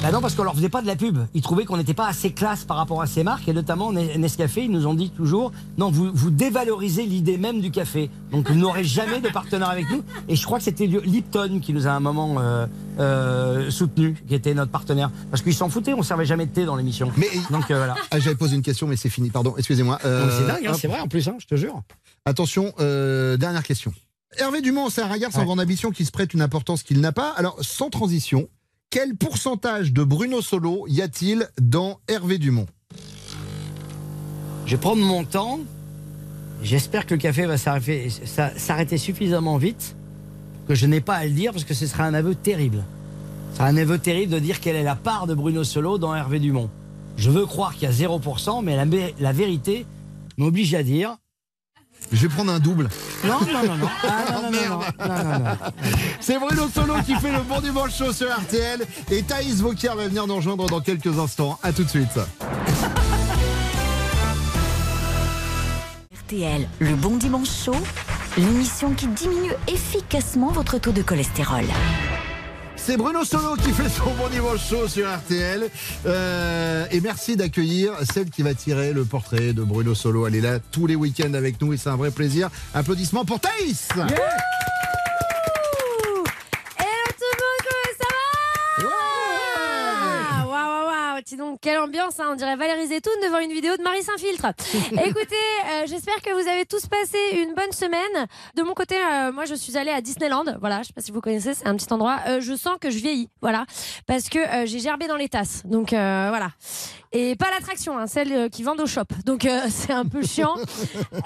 Bah 0.02 0.12
non, 0.12 0.20
parce 0.20 0.34
qu'on 0.34 0.42
leur 0.42 0.54
faisait 0.54 0.68
pas 0.68 0.82
de 0.82 0.86
la 0.86 0.96
pub. 0.96 1.18
Ils 1.32 1.40
trouvaient 1.40 1.64
qu'on 1.64 1.78
n'était 1.78 1.94
pas 1.94 2.06
assez 2.08 2.30
classe 2.32 2.64
par 2.64 2.76
rapport 2.76 3.00
à 3.00 3.06
ces 3.06 3.22
marques, 3.24 3.48
et 3.48 3.54
notamment 3.54 3.90
Nes- 3.90 4.18
Nescafé, 4.18 4.64
ils 4.64 4.70
nous 4.70 4.86
ont 4.86 4.92
dit 4.92 5.08
toujours, 5.10 5.50
non, 5.78 5.90
vous, 5.90 6.10
vous 6.12 6.30
dévalorisez 6.30 7.06
l'idée 7.06 7.38
même 7.38 7.62
du 7.62 7.70
café. 7.70 8.10
Donc 8.30 8.50
vous 8.50 8.54
n'aurez 8.54 8.84
jamais 8.84 9.22
de 9.22 9.30
partenaire 9.30 9.70
avec 9.70 9.88
nous. 9.90 10.02
Et 10.28 10.36
je 10.36 10.44
crois 10.44 10.58
que 10.58 10.64
c'était 10.64 10.86
Lipton 10.86 11.58
qui 11.62 11.72
nous 11.72 11.86
a 11.86 11.90
à 11.90 11.94
un 11.94 12.00
moment 12.00 12.36
euh, 12.38 12.66
euh, 12.98 13.70
soutenu, 13.70 14.14
qui 14.28 14.34
était 14.34 14.52
notre 14.52 14.70
partenaire. 14.72 15.10
Parce 15.30 15.42
qu'ils 15.42 15.54
s'en 15.54 15.70
foutaient, 15.70 15.94
on 15.94 16.02
servait 16.02 16.26
jamais 16.26 16.44
de 16.44 16.52
thé 16.52 16.66
dans 16.66 16.76
l'émission. 16.76 17.10
Mais 17.16 17.28
Donc 17.50 17.70
euh, 17.70 17.76
voilà. 17.78 17.94
Ah, 18.10 18.20
J'avais 18.20 18.36
posé 18.36 18.56
une 18.56 18.62
question, 18.62 18.86
mais 18.86 18.96
c'est 18.96 19.08
fini. 19.08 19.30
Pardon, 19.30 19.54
excusez-moi. 19.56 19.98
C'est 20.02 20.08
Euh, 20.08 20.46
dingue, 20.46 20.66
hein, 20.66 20.74
c'est 20.78 20.88
vrai 20.88 21.00
en 21.00 21.08
plus, 21.08 21.26
hein, 21.28 21.36
je 21.38 21.46
te 21.46 21.54
jure. 21.54 21.80
Attention, 22.26 22.74
euh, 22.78 23.38
dernière 23.38 23.62
question. 23.62 23.94
Hervé 24.38 24.60
Dumont, 24.62 24.88
c'est 24.90 25.02
un 25.02 25.08
regard 25.12 25.30
sans 25.32 25.40
Ouais. 25.40 25.44
grande 25.44 25.60
ambition 25.60 25.90
qui 25.90 26.04
se 26.04 26.10
prête 26.10 26.32
une 26.34 26.40
importance 26.42 26.82
qu'il 26.82 27.00
n'a 27.00 27.12
pas. 27.12 27.30
Alors, 27.36 27.56
sans 27.60 27.90
transition, 27.90 28.48
quel 28.90 29.14
pourcentage 29.16 29.92
de 29.92 30.02
Bruno 30.04 30.40
Solo 30.42 30.86
y 30.88 31.02
a-t-il 31.02 31.48
dans 31.60 32.00
Hervé 32.08 32.38
Dumont? 32.38 32.66
Je 34.66 34.72
vais 34.72 34.80
prendre 34.80 35.02
mon 35.02 35.24
temps. 35.24 35.60
J'espère 36.62 37.06
que 37.06 37.14
le 37.14 37.20
café 37.20 37.46
va 37.46 37.56
s'arrêter 37.58 38.98
suffisamment 38.98 39.56
vite 39.58 39.96
que 40.68 40.74
je 40.74 40.86
n'ai 40.86 41.00
pas 41.00 41.16
à 41.16 41.24
le 41.24 41.32
dire 41.32 41.52
parce 41.52 41.64
que 41.64 41.74
ce 41.74 41.86
sera 41.86 42.04
un 42.04 42.14
aveu 42.14 42.34
terrible. 42.36 42.84
C'est 43.54 43.62
un 43.62 43.76
aveu 43.76 43.98
terrible 43.98 44.32
de 44.32 44.38
dire 44.38 44.60
quelle 44.60 44.76
est 44.76 44.84
la 44.84 44.94
part 44.94 45.26
de 45.26 45.34
Bruno 45.34 45.64
Solo 45.64 45.98
dans 45.98 46.14
Hervé 46.14 46.38
Dumont. 46.38 46.70
Je 47.16 47.30
veux 47.30 47.44
croire 47.44 47.74
qu'il 47.74 47.82
y 47.82 47.86
a 47.86 47.90
0%, 47.92 48.62
mais 48.62 48.76
la 49.18 49.32
vérité 49.32 49.84
m'oblige 50.38 50.74
à 50.74 50.82
dire. 50.82 51.16
Je 52.10 52.26
vais 52.26 52.28
prendre 52.28 52.52
un 52.52 52.58
double. 52.58 52.88
Non, 53.24 53.38
non, 53.40 53.64
non, 53.66 53.76
non. 53.76 53.88
Ah, 54.02 54.24
non, 54.42 54.50
non, 54.50 55.38
non. 55.38 55.56
C'est 56.20 56.38
Bruno 56.38 56.68
Solo 56.74 56.94
qui 57.06 57.14
fait 57.14 57.32
le 57.32 57.40
bon 57.40 57.60
dimanche 57.60 57.96
show 57.96 58.12
sur 58.12 58.28
RTL 58.28 58.84
et 59.10 59.22
Thaïs 59.22 59.60
Vauquier 59.60 59.88
va 59.96 60.08
venir 60.08 60.26
nous 60.26 60.36
rejoindre 60.36 60.66
dans 60.68 60.80
quelques 60.80 61.18
instants. 61.18 61.58
À 61.62 61.72
tout 61.72 61.84
de 61.84 61.88
suite. 61.88 62.18
RTL, 66.26 66.68
le 66.80 66.94
bon 66.94 67.16
dimanche 67.16 67.48
chaud, 67.64 67.76
l'émission 68.36 68.92
qui 68.92 69.06
diminue 69.08 69.52
efficacement 69.68 70.50
votre 70.50 70.78
taux 70.78 70.92
de 70.92 71.02
cholestérol. 71.02 71.64
C'est 72.84 72.96
Bruno 72.96 73.24
Solo 73.24 73.54
qui 73.54 73.70
fait 73.70 73.88
son 73.88 74.10
bon 74.14 74.28
dimanche 74.28 74.68
show 74.68 74.88
sur 74.88 75.08
RTL. 75.08 75.68
Euh, 76.04 76.84
et 76.90 77.00
merci 77.00 77.36
d'accueillir 77.36 77.92
celle 78.12 78.28
qui 78.28 78.42
va 78.42 78.54
tirer 78.54 78.92
le 78.92 79.04
portrait 79.04 79.52
de 79.52 79.62
Bruno 79.62 79.94
Solo. 79.94 80.26
Elle 80.26 80.34
est 80.34 80.40
là 80.40 80.58
tous 80.72 80.88
les 80.88 80.96
week-ends 80.96 81.34
avec 81.34 81.60
nous 81.60 81.72
et 81.72 81.76
c'est 81.76 81.90
un 81.90 81.96
vrai 81.96 82.10
plaisir. 82.10 82.50
Applaudissements 82.74 83.24
pour 83.24 83.38
Thaïs 83.38 83.88
tout 87.22 87.28
le 87.30 87.38
monde, 87.38 87.60
comment 87.68 87.92
ça 88.00 88.08
va 88.80 88.88
Waouh, 90.44 90.50
waouh, 90.50 90.86
waouh 90.86 91.11
Dis 91.26 91.36
donc, 91.36 91.60
quelle 91.60 91.78
ambiance, 91.78 92.18
hein, 92.18 92.30
on 92.32 92.34
dirait 92.34 92.56
Valérie 92.56 92.86
Zetoun 92.86 93.12
devant 93.22 93.38
une 93.38 93.52
vidéo 93.52 93.76
de 93.76 93.82
Marie 93.82 94.02
Saint-Filtre. 94.02 94.46
Écoutez, 94.92 95.36
euh, 95.70 95.86
j'espère 95.86 96.20
que 96.20 96.30
vous 96.32 96.48
avez 96.48 96.64
tous 96.66 96.86
passé 96.86 97.16
une 97.34 97.54
bonne 97.54 97.70
semaine. 97.70 98.26
De 98.56 98.62
mon 98.62 98.74
côté, 98.74 98.96
euh, 98.96 99.30
moi 99.30 99.44
je 99.44 99.54
suis 99.54 99.76
allée 99.76 99.92
à 99.92 100.00
Disneyland, 100.00 100.44
voilà, 100.58 100.82
je 100.82 100.88
sais 100.88 100.92
pas 100.92 101.00
si 101.00 101.12
vous 101.12 101.20
connaissez, 101.20 101.54
c'est 101.54 101.66
un 101.66 101.76
petit 101.76 101.92
endroit. 101.92 102.18
Euh, 102.26 102.40
je 102.40 102.56
sens 102.56 102.76
que 102.80 102.90
je 102.90 102.98
vieillis, 102.98 103.28
voilà, 103.40 103.66
parce 104.06 104.28
que 104.28 104.38
euh, 104.38 104.66
j'ai 104.66 104.80
gerbé 104.80 105.06
dans 105.06 105.16
les 105.16 105.28
tasses, 105.28 105.62
donc 105.64 105.92
euh, 105.92 106.26
voilà. 106.28 106.50
Et 107.14 107.36
pas 107.36 107.50
l'attraction, 107.50 107.98
hein, 107.98 108.06
celle 108.06 108.32
euh, 108.32 108.48
qui 108.48 108.62
vendent 108.62 108.80
au 108.80 108.86
shop. 108.86 109.04
Donc 109.26 109.44
euh, 109.44 109.60
c'est 109.68 109.92
un 109.92 110.04
peu 110.04 110.22
chiant. 110.22 110.54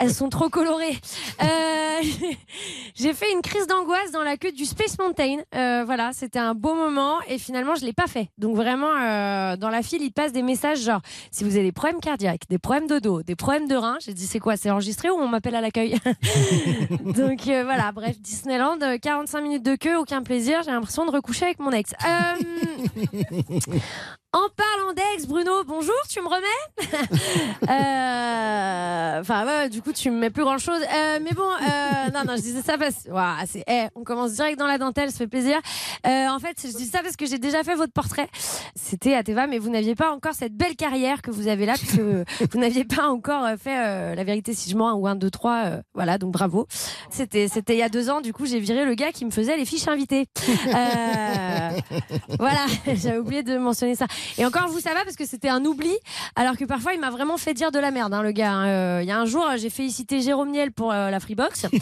Elles 0.00 0.12
sont 0.12 0.28
trop 0.28 0.48
colorées. 0.48 0.98
Euh, 1.42 2.00
j'ai 2.94 3.14
fait 3.14 3.32
une 3.32 3.40
crise 3.40 3.66
d'angoisse 3.68 4.10
dans 4.12 4.22
la 4.22 4.36
queue 4.36 4.50
du 4.50 4.64
Space 4.64 4.98
Mountain. 4.98 5.38
Euh, 5.54 5.84
voilà, 5.84 6.10
c'était 6.12 6.40
un 6.40 6.54
beau 6.54 6.74
moment 6.74 7.18
et 7.28 7.38
finalement 7.38 7.76
je 7.76 7.84
l'ai 7.84 7.92
pas 7.92 8.08
fait. 8.08 8.28
Donc 8.36 8.56
vraiment, 8.56 8.92
euh, 9.00 9.56
dans 9.56 9.70
la 9.70 9.82
file, 9.82 10.02
il 10.02 10.10
passe 10.10 10.32
des 10.32 10.42
messages 10.42 10.80
genre 10.80 11.00
si 11.30 11.44
vous 11.44 11.54
avez 11.54 11.64
des 11.64 11.72
problèmes 11.72 12.00
cardiaques, 12.00 12.48
des 12.50 12.58
problèmes 12.58 12.88
de 12.88 12.98
dos, 12.98 13.22
des 13.22 13.36
problèmes 13.36 13.68
de 13.68 13.76
reins. 13.76 13.98
J'ai 14.04 14.12
dit 14.12 14.26
c'est 14.26 14.40
quoi 14.40 14.56
C'est 14.56 14.70
enregistré 14.70 15.10
ou 15.10 15.14
on 15.14 15.28
m'appelle 15.28 15.54
à 15.54 15.60
l'accueil? 15.60 15.98
Donc 17.04 17.46
euh, 17.46 17.62
voilà, 17.62 17.92
bref, 17.92 18.18
Disneyland, 18.20 18.78
euh, 18.82 18.98
45 18.98 19.40
minutes 19.40 19.62
de 19.62 19.76
queue, 19.76 19.96
aucun 19.96 20.22
plaisir. 20.22 20.62
J'ai 20.64 20.72
l'impression 20.72 21.06
de 21.06 21.12
recoucher 21.12 21.44
avec 21.44 21.60
mon 21.60 21.70
ex. 21.70 21.92
Euh, 24.36 24.38
en 24.38 24.48
parlant 24.54 24.92
d'ex, 24.92 25.26
Bruno, 25.26 25.64
bonjour, 25.66 25.94
tu 26.08 26.20
me 26.20 26.28
remets 26.28 26.46
Euh, 27.68 29.20
Enfin, 29.20 29.46
ouais, 29.46 29.68
du 29.70 29.80
coup, 29.82 29.92
tu 29.92 30.10
me 30.10 30.18
mets 30.18 30.30
plus 30.30 30.42
grand 30.42 30.58
chose. 30.58 30.80
mais 31.22 31.32
bon, 31.32 31.42
euh, 31.48 32.10
non, 32.12 32.20
non, 32.26 32.36
je 32.36 32.42
disais 32.42 32.62
ça 32.62 32.76
parce 32.76 33.06
Ouah, 33.10 33.38
c'est, 33.46 33.64
eh, 33.66 33.86
on 33.94 34.04
commence 34.04 34.32
direct 34.34 34.58
dans 34.58 34.66
la 34.66 34.78
dentelle, 34.78 35.10
ça 35.10 35.18
fait 35.18 35.26
plaisir. 35.26 35.58
Euh, 36.06 36.28
en 36.28 36.38
fait, 36.38 36.56
je 36.62 36.76
dis 36.76 36.86
ça 36.86 37.02
parce 37.02 37.16
que 37.16 37.24
j'ai 37.26 37.38
déjà 37.38 37.64
fait 37.64 37.74
votre 37.74 37.92
portrait. 37.92 38.28
C'était 38.74 39.14
à 39.14 39.22
Teva, 39.22 39.46
mais 39.46 39.58
vous 39.58 39.70
n'aviez 39.70 39.94
pas 39.94 40.12
encore 40.12 40.34
cette 40.34 40.54
belle 40.54 40.76
carrière 40.76 41.22
que 41.22 41.30
vous 41.30 41.48
avez 41.48 41.66
là, 41.66 41.74
puisque 41.74 42.00
vous 42.52 42.58
n'aviez 42.58 42.84
pas 42.84 43.08
encore 43.08 43.44
euh, 43.44 43.56
fait 43.56 43.76
euh, 43.78 44.14
La 44.14 44.24
vérité 44.24 44.52
si 44.54 44.70
je 44.70 44.76
mens 44.76 44.92
ou 44.94 45.06
1, 45.06 45.16
2, 45.16 45.30
3. 45.30 45.64
voilà, 45.94 46.18
donc 46.18 46.32
bravo. 46.32 46.66
C'était, 47.10 47.48
c'était 47.48 47.74
il 47.74 47.78
y 47.78 47.82
a 47.82 47.88
deux 47.88 48.10
ans, 48.10 48.20
du 48.20 48.32
coup, 48.32 48.44
j'ai 48.46 48.60
viré 48.60 48.84
le 48.84 48.94
gars 48.94 49.12
qui 49.12 49.24
me 49.24 49.30
faisait 49.30 49.56
les 49.56 49.64
fiches 49.64 49.88
invitées. 49.88 50.26
Euh, 50.66 51.70
voilà, 52.38 52.66
j'avais 52.94 53.18
oublié 53.18 53.42
de 53.42 53.56
mentionner 53.56 53.94
ça. 53.94 54.06
Et 54.38 54.44
encore, 54.46 54.68
vous, 54.68 54.80
ça 54.80 54.94
va 54.94 55.04
parce 55.04 55.16
que 55.16 55.26
c'était 55.26 55.48
un 55.48 55.64
oubli, 55.64 55.94
alors 56.34 56.56
que 56.56 56.64
parfois, 56.64 56.94
il 56.94 57.00
m'a 57.00 57.10
vraiment 57.10 57.36
fait 57.36 57.54
dire 57.54 57.70
de 57.72 57.78
la 57.78 57.90
merde, 57.90 58.12
hein, 58.14 58.22
le 58.22 58.32
gars. 58.32 58.52
hein. 58.52 58.66
Euh, 58.66 59.00
Il 59.02 59.08
y 59.08 59.12
a 59.12 59.18
un 59.18 59.26
jour, 59.26 59.44
j'ai 59.56 59.70
félicité 59.70 60.20
Jérôme 60.20 60.50
Niel 60.50 60.72
pour 60.72 60.92
euh, 60.92 61.10
la 61.10 61.20
Freebox. 61.20 61.66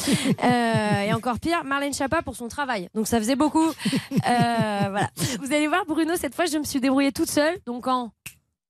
Euh, 0.45 1.01
et 1.03 1.13
encore 1.15 1.39
pire, 1.39 1.65
Marlène 1.65 1.95
Chapa 1.95 2.21
pour 2.23 2.37
son 2.37 2.49
travail. 2.49 2.89
Donc 2.95 3.07
ça 3.07 3.19
faisait 3.19 3.37
beaucoup. 3.37 3.67
Euh, 3.69 4.89
voilà. 4.91 5.11
Vous 5.41 5.53
allez 5.53 5.69
voir, 5.69 5.85
Bruno, 5.87 6.15
cette 6.17 6.35
fois, 6.35 6.47
je 6.47 6.59
me 6.59 6.65
suis 6.65 6.81
débrouillée 6.81 7.13
toute 7.13 7.31
seule. 7.31 7.57
Donc 7.67 7.87
en 7.87 8.11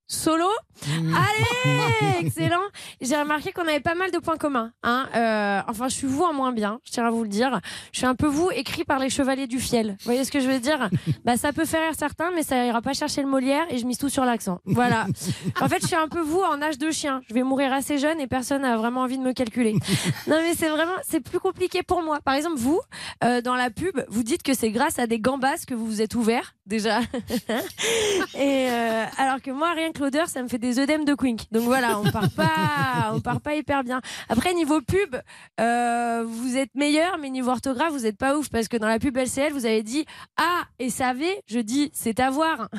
solo. 0.06 0.46
Allez, 0.86 2.18
excellent. 2.26 2.60
J'ai 3.00 3.16
remarqué 3.16 3.52
qu'on 3.52 3.62
avait 3.62 3.80
pas 3.80 3.94
mal 3.94 4.10
de 4.10 4.18
points 4.18 4.36
communs. 4.36 4.72
Hein. 4.82 5.08
Euh, 5.14 5.60
enfin, 5.68 5.88
je 5.88 5.94
suis 5.94 6.06
vous 6.06 6.22
en 6.22 6.32
moins 6.32 6.52
bien, 6.52 6.80
je 6.84 6.90
tiens 6.90 7.06
à 7.06 7.10
vous 7.10 7.22
le 7.22 7.28
dire. 7.28 7.60
Je 7.92 7.98
suis 7.98 8.06
un 8.06 8.14
peu 8.14 8.26
vous 8.26 8.50
écrit 8.54 8.84
par 8.84 8.98
les 8.98 9.08
chevaliers 9.08 9.46
du 9.46 9.60
fiel. 9.60 9.96
Vous 10.00 10.04
voyez 10.04 10.24
ce 10.24 10.32
que 10.32 10.40
je 10.40 10.48
veux 10.48 10.60
dire? 10.60 10.90
Bah, 11.24 11.38
ça 11.38 11.52
peut 11.54 11.64
faire 11.64 11.80
rire 11.82 11.94
certains, 11.98 12.30
mais 12.32 12.42
ça 12.42 12.66
ira 12.66 12.82
pas 12.82 12.92
chercher 12.92 13.22
le 13.22 13.28
Molière 13.28 13.64
et 13.70 13.78
je 13.78 13.86
mise 13.86 13.96
tout 13.96 14.10
sur 14.10 14.24
l'accent. 14.24 14.60
Voilà. 14.64 15.06
En 15.60 15.68
fait, 15.68 15.80
je 15.80 15.86
suis 15.86 15.96
un 15.96 16.08
peu 16.08 16.20
vous 16.20 16.40
en 16.40 16.60
âge 16.60 16.76
de 16.76 16.90
chien. 16.90 17.22
Je 17.28 17.34
vais 17.34 17.42
mourir 17.42 17.72
assez 17.72 17.96
jeune 17.96 18.20
et 18.20 18.26
personne 18.26 18.62
n'a 18.62 18.76
vraiment 18.76 19.02
envie 19.02 19.16
de 19.16 19.22
me 19.22 19.32
calculer. 19.32 19.72
Non, 20.26 20.36
mais 20.42 20.54
c'est 20.54 20.68
vraiment, 20.68 20.92
c'est 21.08 21.20
plus 21.20 21.40
compliqué 21.40 21.82
pour 21.82 22.02
moi. 22.02 22.18
Par 22.22 22.34
exemple, 22.34 22.58
vous, 22.58 22.80
euh, 23.22 23.40
dans 23.40 23.54
la 23.54 23.70
pub, 23.70 23.98
vous 24.08 24.22
dites 24.22 24.42
que 24.42 24.52
c'est 24.52 24.70
grâce 24.70 24.98
à 24.98 25.06
des 25.06 25.18
gambas 25.18 25.64
que 25.66 25.74
vous 25.74 25.86
vous 25.86 26.02
êtes 26.02 26.14
ouvert 26.14 26.54
déjà. 26.66 27.00
et 28.34 28.68
euh, 28.70 29.04
alors 29.18 29.40
que 29.40 29.50
moi, 29.50 29.72
rien 29.72 29.92
que 29.94 30.00
l'odeur, 30.00 30.28
ça 30.28 30.42
me 30.42 30.48
fait 30.48 30.58
des 30.58 30.78
œdèmes 30.78 31.04
de 31.04 31.14
quink. 31.14 31.42
Donc 31.52 31.62
voilà, 31.62 31.98
on 31.98 32.04
part 32.10 32.28
pas, 32.30 33.12
on 33.14 33.20
part 33.20 33.40
pas 33.40 33.54
hyper 33.54 33.82
bien. 33.84 34.00
Après, 34.28 34.52
niveau 34.54 34.80
pub, 34.80 35.16
euh, 35.60 36.24
vous 36.26 36.56
êtes 36.56 36.74
meilleur, 36.74 37.16
mais 37.18 37.30
niveau 37.30 37.50
orthographe, 37.50 37.92
vous 37.92 38.04
êtes 38.06 38.18
pas 38.18 38.36
ouf 38.36 38.48
parce 38.50 38.68
que 38.68 38.76
dans 38.76 38.88
la 38.88 38.98
pub 38.98 39.16
LCL, 39.16 39.52
vous 39.52 39.64
avez 39.66 39.82
dit 39.82 40.04
ah 40.36 40.62
et 40.78 40.90
savez, 40.90 41.40
je 41.46 41.60
dis 41.60 41.90
c'est 41.94 42.20
à 42.20 42.30
voir. 42.30 42.68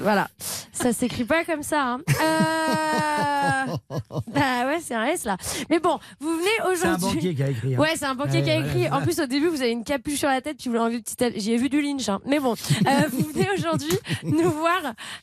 Voilà, 0.00 0.28
ça 0.72 0.92
s'écrit 0.92 1.24
pas 1.24 1.44
comme 1.44 1.62
ça. 1.62 1.82
hein. 1.94 2.00
Euh... 2.22 3.76
Bah 4.28 4.66
ouais, 4.66 4.78
c'est 4.82 4.94
un 4.94 5.04
S 5.04 5.24
là. 5.24 5.36
Mais 5.70 5.78
bon, 5.78 5.98
vous 6.20 6.30
venez 6.36 6.48
C'est 6.56 6.62
un 6.86 6.94
aujourd'hui. 6.94 7.14
banquier 7.16 7.34
qui 7.34 7.42
a 7.42 7.48
écrit. 7.50 7.74
hein. 7.74 7.78
Ouais, 7.78 7.92
c'est 7.96 8.04
un 8.04 8.14
banquier 8.14 8.38
Ouais, 8.38 8.42
qui 8.44 8.50
a 8.50 8.56
écrit. 8.58 8.88
En 8.90 9.00
plus, 9.02 9.20
au 9.20 9.26
début, 9.26 9.48
vous 9.48 9.60
avez 9.62 9.70
une 9.70 9.84
capuche 9.84 10.18
sur 10.18 10.28
la 10.28 10.40
tête, 10.40 10.56
puis 10.58 10.68
vous 10.68 10.74
l'avez 10.74 10.84
enlevé 10.86 11.00
petit 11.02 11.40
J'y 11.40 11.52
ai 11.52 11.56
vu 11.56 11.68
du 11.68 11.80
Lynch. 11.80 12.08
hein. 12.08 12.20
Mais 12.26 12.38
bon, 12.38 12.52
euh, 12.54 12.90
vous 13.10 13.24
venez 13.32 13.48
aujourd'hui 13.56 13.98
nous 14.24 14.50
voir 14.50 14.80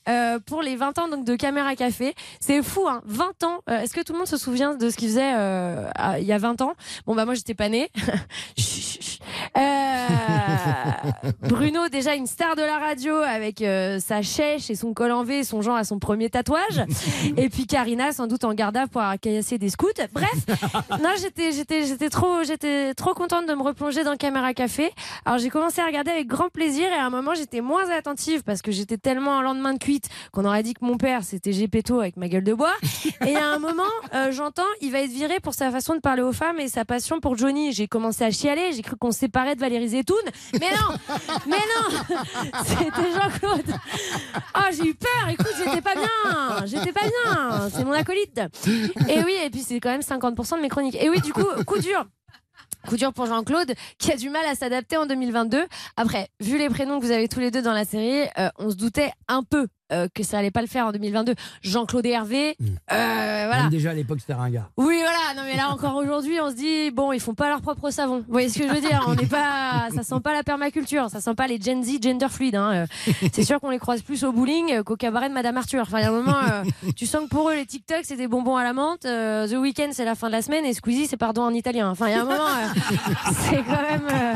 euh, 0.07 0.39
pour 0.59 0.65
les 0.65 0.75
20 0.75 0.99
ans 0.99 1.07
donc, 1.07 1.23
de 1.23 1.37
Caméra 1.37 1.73
Café. 1.77 2.13
C'est 2.41 2.61
fou, 2.61 2.85
hein 2.89 3.01
20 3.05 3.43
ans. 3.45 3.61
Euh, 3.69 3.79
Est-ce 3.79 3.93
que 3.93 4.01
tout 4.01 4.11
le 4.11 4.17
monde 4.19 4.27
se 4.27 4.35
souvient 4.35 4.75
de 4.75 4.89
ce 4.89 4.97
qu'il 4.97 5.07
faisait 5.07 5.31
euh, 5.37 5.89
à- 5.95 6.19
il 6.19 6.25
y 6.25 6.33
a 6.33 6.37
20 6.37 6.59
ans? 6.59 6.73
Bon, 7.07 7.15
bah 7.15 7.23
moi, 7.23 7.33
j'étais 7.33 7.53
pas 7.53 7.69
née. 7.69 7.89
Euh, 9.57 10.07
Bruno, 11.41 11.87
déjà 11.89 12.15
une 12.15 12.25
star 12.25 12.55
de 12.55 12.61
la 12.61 12.77
radio 12.77 13.15
avec 13.15 13.63
sa 13.99 14.21
chèche 14.21 14.69
et 14.69 14.75
son 14.75 14.93
col 14.93 15.11
en 15.11 15.23
V, 15.23 15.43
son 15.43 15.61
genre 15.61 15.75
à 15.75 15.83
son 15.83 15.99
premier 15.99 16.29
tatouage. 16.29 16.83
Et 17.37 17.49
puis 17.49 17.65
Karina, 17.67 18.11
sans 18.11 18.27
doute 18.27 18.43
en 18.43 18.49
vue 18.51 18.87
pour 18.91 19.01
caillassé 19.21 19.57
des 19.57 19.69
scouts. 19.69 19.87
Bref, 20.13 20.33
non, 21.01 21.09
j'étais, 21.21 21.51
j'étais, 21.51 21.85
j'étais 21.85 22.09
trop, 22.09 22.43
j'étais 22.43 22.93
trop 22.95 23.13
contente 23.13 23.45
de 23.47 23.53
me 23.53 23.61
replonger 23.61 24.03
dans 24.03 24.15
Caméra 24.17 24.53
Café. 24.53 24.91
Alors 25.25 25.37
j'ai 25.39 25.49
commencé 25.49 25.81
à 25.81 25.85
regarder 25.85 26.11
avec 26.11 26.27
grand 26.27 26.49
plaisir 26.49 26.87
et 26.91 26.97
à 26.97 27.05
un 27.05 27.09
moment 27.09 27.33
j'étais 27.35 27.61
moins 27.61 27.89
attentive 27.91 28.43
parce 28.43 28.61
que 28.61 28.71
j'étais 28.71 28.97
tellement 28.97 29.31
en 29.37 29.41
lendemain 29.41 29.73
de 29.73 29.79
cuite 29.79 30.09
qu'on 30.31 30.45
aurait 30.49 30.63
dit 30.63 30.73
que 30.73 30.83
mon 30.83 30.97
père 30.97 31.23
c'était 31.23 31.53
Gepetto 31.53 31.99
avec 31.99 32.17
ma 32.17 32.27
gueule 32.27 32.43
de 32.43 32.53
bois. 32.53 32.73
Et 33.25 33.35
à 33.35 33.47
un 33.47 33.59
moment, 33.59 33.83
euh, 34.13 34.31
j'entends, 34.31 34.63
il 34.81 34.91
va 34.91 35.01
être 35.01 35.11
viré 35.11 35.39
pour 35.39 35.53
sa 35.53 35.71
façon 35.71 35.95
de 35.95 35.99
parler 35.99 36.21
aux 36.21 36.33
femmes 36.33 36.59
et 36.59 36.67
sa 36.67 36.85
passion 36.85 37.19
pour 37.19 37.37
Johnny. 37.37 37.71
J'ai 37.73 37.87
commencé 37.87 38.23
à 38.23 38.31
chialer, 38.31 38.73
j'ai 38.73 38.81
cru 38.81 38.95
qu'on 38.95 39.11
se 39.11 39.19
séparait 39.19 39.55
de 39.55 39.61
Valérie 39.61 39.89
Zetoun. 39.89 40.17
Mais 40.53 40.71
non, 40.71 41.15
mais 41.47 41.57
non, 41.57 42.15
c'était 42.65 43.11
Jean-Claude. 43.13 43.75
Oh, 44.55 44.59
j'ai 44.71 44.89
eu 44.89 44.95
peur. 44.95 45.29
Écoute, 45.29 45.53
j'étais 45.57 45.81
pas 45.81 45.95
bien. 45.95 46.65
J'étais 46.65 46.91
pas 46.91 47.01
bien. 47.01 47.69
C'est 47.73 47.83
mon 47.83 47.93
acolyte. 47.93 48.41
Et 49.07 49.23
oui, 49.23 49.35
et 49.43 49.49
puis 49.49 49.61
c'est 49.61 49.79
quand 49.79 49.89
même 49.89 50.01
50% 50.01 50.57
de 50.57 50.61
mes 50.61 50.69
chroniques. 50.69 50.97
Et 51.01 51.09
oui, 51.09 51.21
du 51.21 51.33
coup, 51.33 51.45
coup 51.65 51.79
dur. 51.79 52.05
Coup 52.87 52.95
dur 52.95 53.13
pour 53.13 53.25
Jean-Claude, 53.25 53.73
qui 53.97 54.11
a 54.11 54.15
du 54.15 54.29
mal 54.29 54.45
à 54.45 54.55
s'adapter 54.55 54.97
en 54.97 55.05
2022. 55.05 55.65
Après, 55.97 56.29
vu 56.39 56.57
les 56.57 56.69
prénoms 56.69 56.99
que 56.99 57.05
vous 57.05 57.11
avez 57.11 57.27
tous 57.27 57.39
les 57.39 57.51
deux 57.51 57.61
dans 57.61 57.73
la 57.73 57.85
série, 57.85 58.27
euh, 58.37 58.49
on 58.57 58.69
se 58.69 58.75
doutait 58.75 59.11
un 59.27 59.43
peu 59.43 59.67
euh, 59.91 60.07
que 60.13 60.23
ça 60.23 60.37
allait 60.37 60.51
pas 60.51 60.61
le 60.61 60.67
faire 60.67 60.87
en 60.87 60.91
2022. 60.91 61.35
Jean-Claude 61.61 62.05
et 62.05 62.09
Hervé, 62.11 62.55
euh, 62.59 62.65
voilà. 62.89 63.61
Même 63.63 63.69
déjà 63.69 63.91
à 63.91 63.93
l'époque, 63.93 64.19
c'était 64.19 64.33
ringard. 64.33 64.69
Oui, 64.77 64.97
voilà. 65.01 65.33
Non, 65.35 65.43
mais 65.45 65.55
là 65.55 65.69
encore 65.69 65.95
aujourd'hui, 65.95 66.39
on 66.41 66.49
se 66.49 66.55
dit 66.55 66.91
bon, 66.91 67.11
ils 67.11 67.19
font 67.19 67.33
pas 67.33 67.49
leur 67.49 67.61
propre 67.61 67.89
savon. 67.91 68.19
Vous 68.19 68.31
voyez 68.31 68.49
ce 68.49 68.59
que 68.59 68.67
je 68.67 68.73
veux 68.73 68.81
dire? 68.81 69.03
On 69.07 69.15
n'est 69.15 69.25
pas, 69.25 69.87
ça 69.95 70.03
sent 70.03 70.19
pas 70.23 70.33
la 70.33 70.43
permaculture, 70.43 71.09
ça 71.09 71.21
sent 71.21 71.35
pas 71.35 71.47
les 71.47 71.59
Gen 71.59 71.83
Z 71.83 72.01
gender 72.01 72.27
fluid. 72.29 72.55
Hein. 72.55 72.87
Euh, 73.09 73.13
C'est 73.33 73.43
sûr 73.43 73.59
qu'on 73.59 73.69
les 73.69 73.79
croise 73.79 74.01
plus 74.01 74.23
au 74.23 74.31
bowling 74.31 74.83
qu'au 74.83 74.95
cabaret 74.95 75.29
de 75.29 75.33
Madame 75.33 75.57
Arthur. 75.57 75.81
Enfin, 75.81 75.99
il 75.99 76.03
y 76.03 76.05
a 76.05 76.09
un 76.09 76.11
moment, 76.11 76.35
euh, 76.51 76.63
tu 76.95 77.05
sens 77.05 77.23
que 77.23 77.29
pour 77.29 77.49
eux, 77.49 77.55
les 77.55 77.65
TikTok 77.65 78.01
c'est 78.03 78.15
des 78.15 78.27
bonbons 78.27 78.55
à 78.55 78.63
la 78.63 78.73
menthe, 78.73 79.05
euh, 79.05 79.47
The 79.47 79.53
Weeknd 79.53 79.89
c'est 79.91 80.05
la 80.05 80.15
fin 80.15 80.27
de 80.27 80.33
la 80.33 80.41
semaine 80.41 80.65
et 80.65 80.73
Squeezie 80.73 81.07
c'est 81.07 81.17
pardon 81.17 81.43
en 81.43 81.53
italien. 81.53 81.89
Enfin, 81.89 82.07
il 82.07 82.11
y 82.11 82.15
a 82.15 82.21
un 82.21 82.25
moment, 82.25 82.35
euh, 82.35 82.79
c'est 83.49 83.63
quand 83.63 83.81
même, 83.81 84.07
euh, 84.11 84.33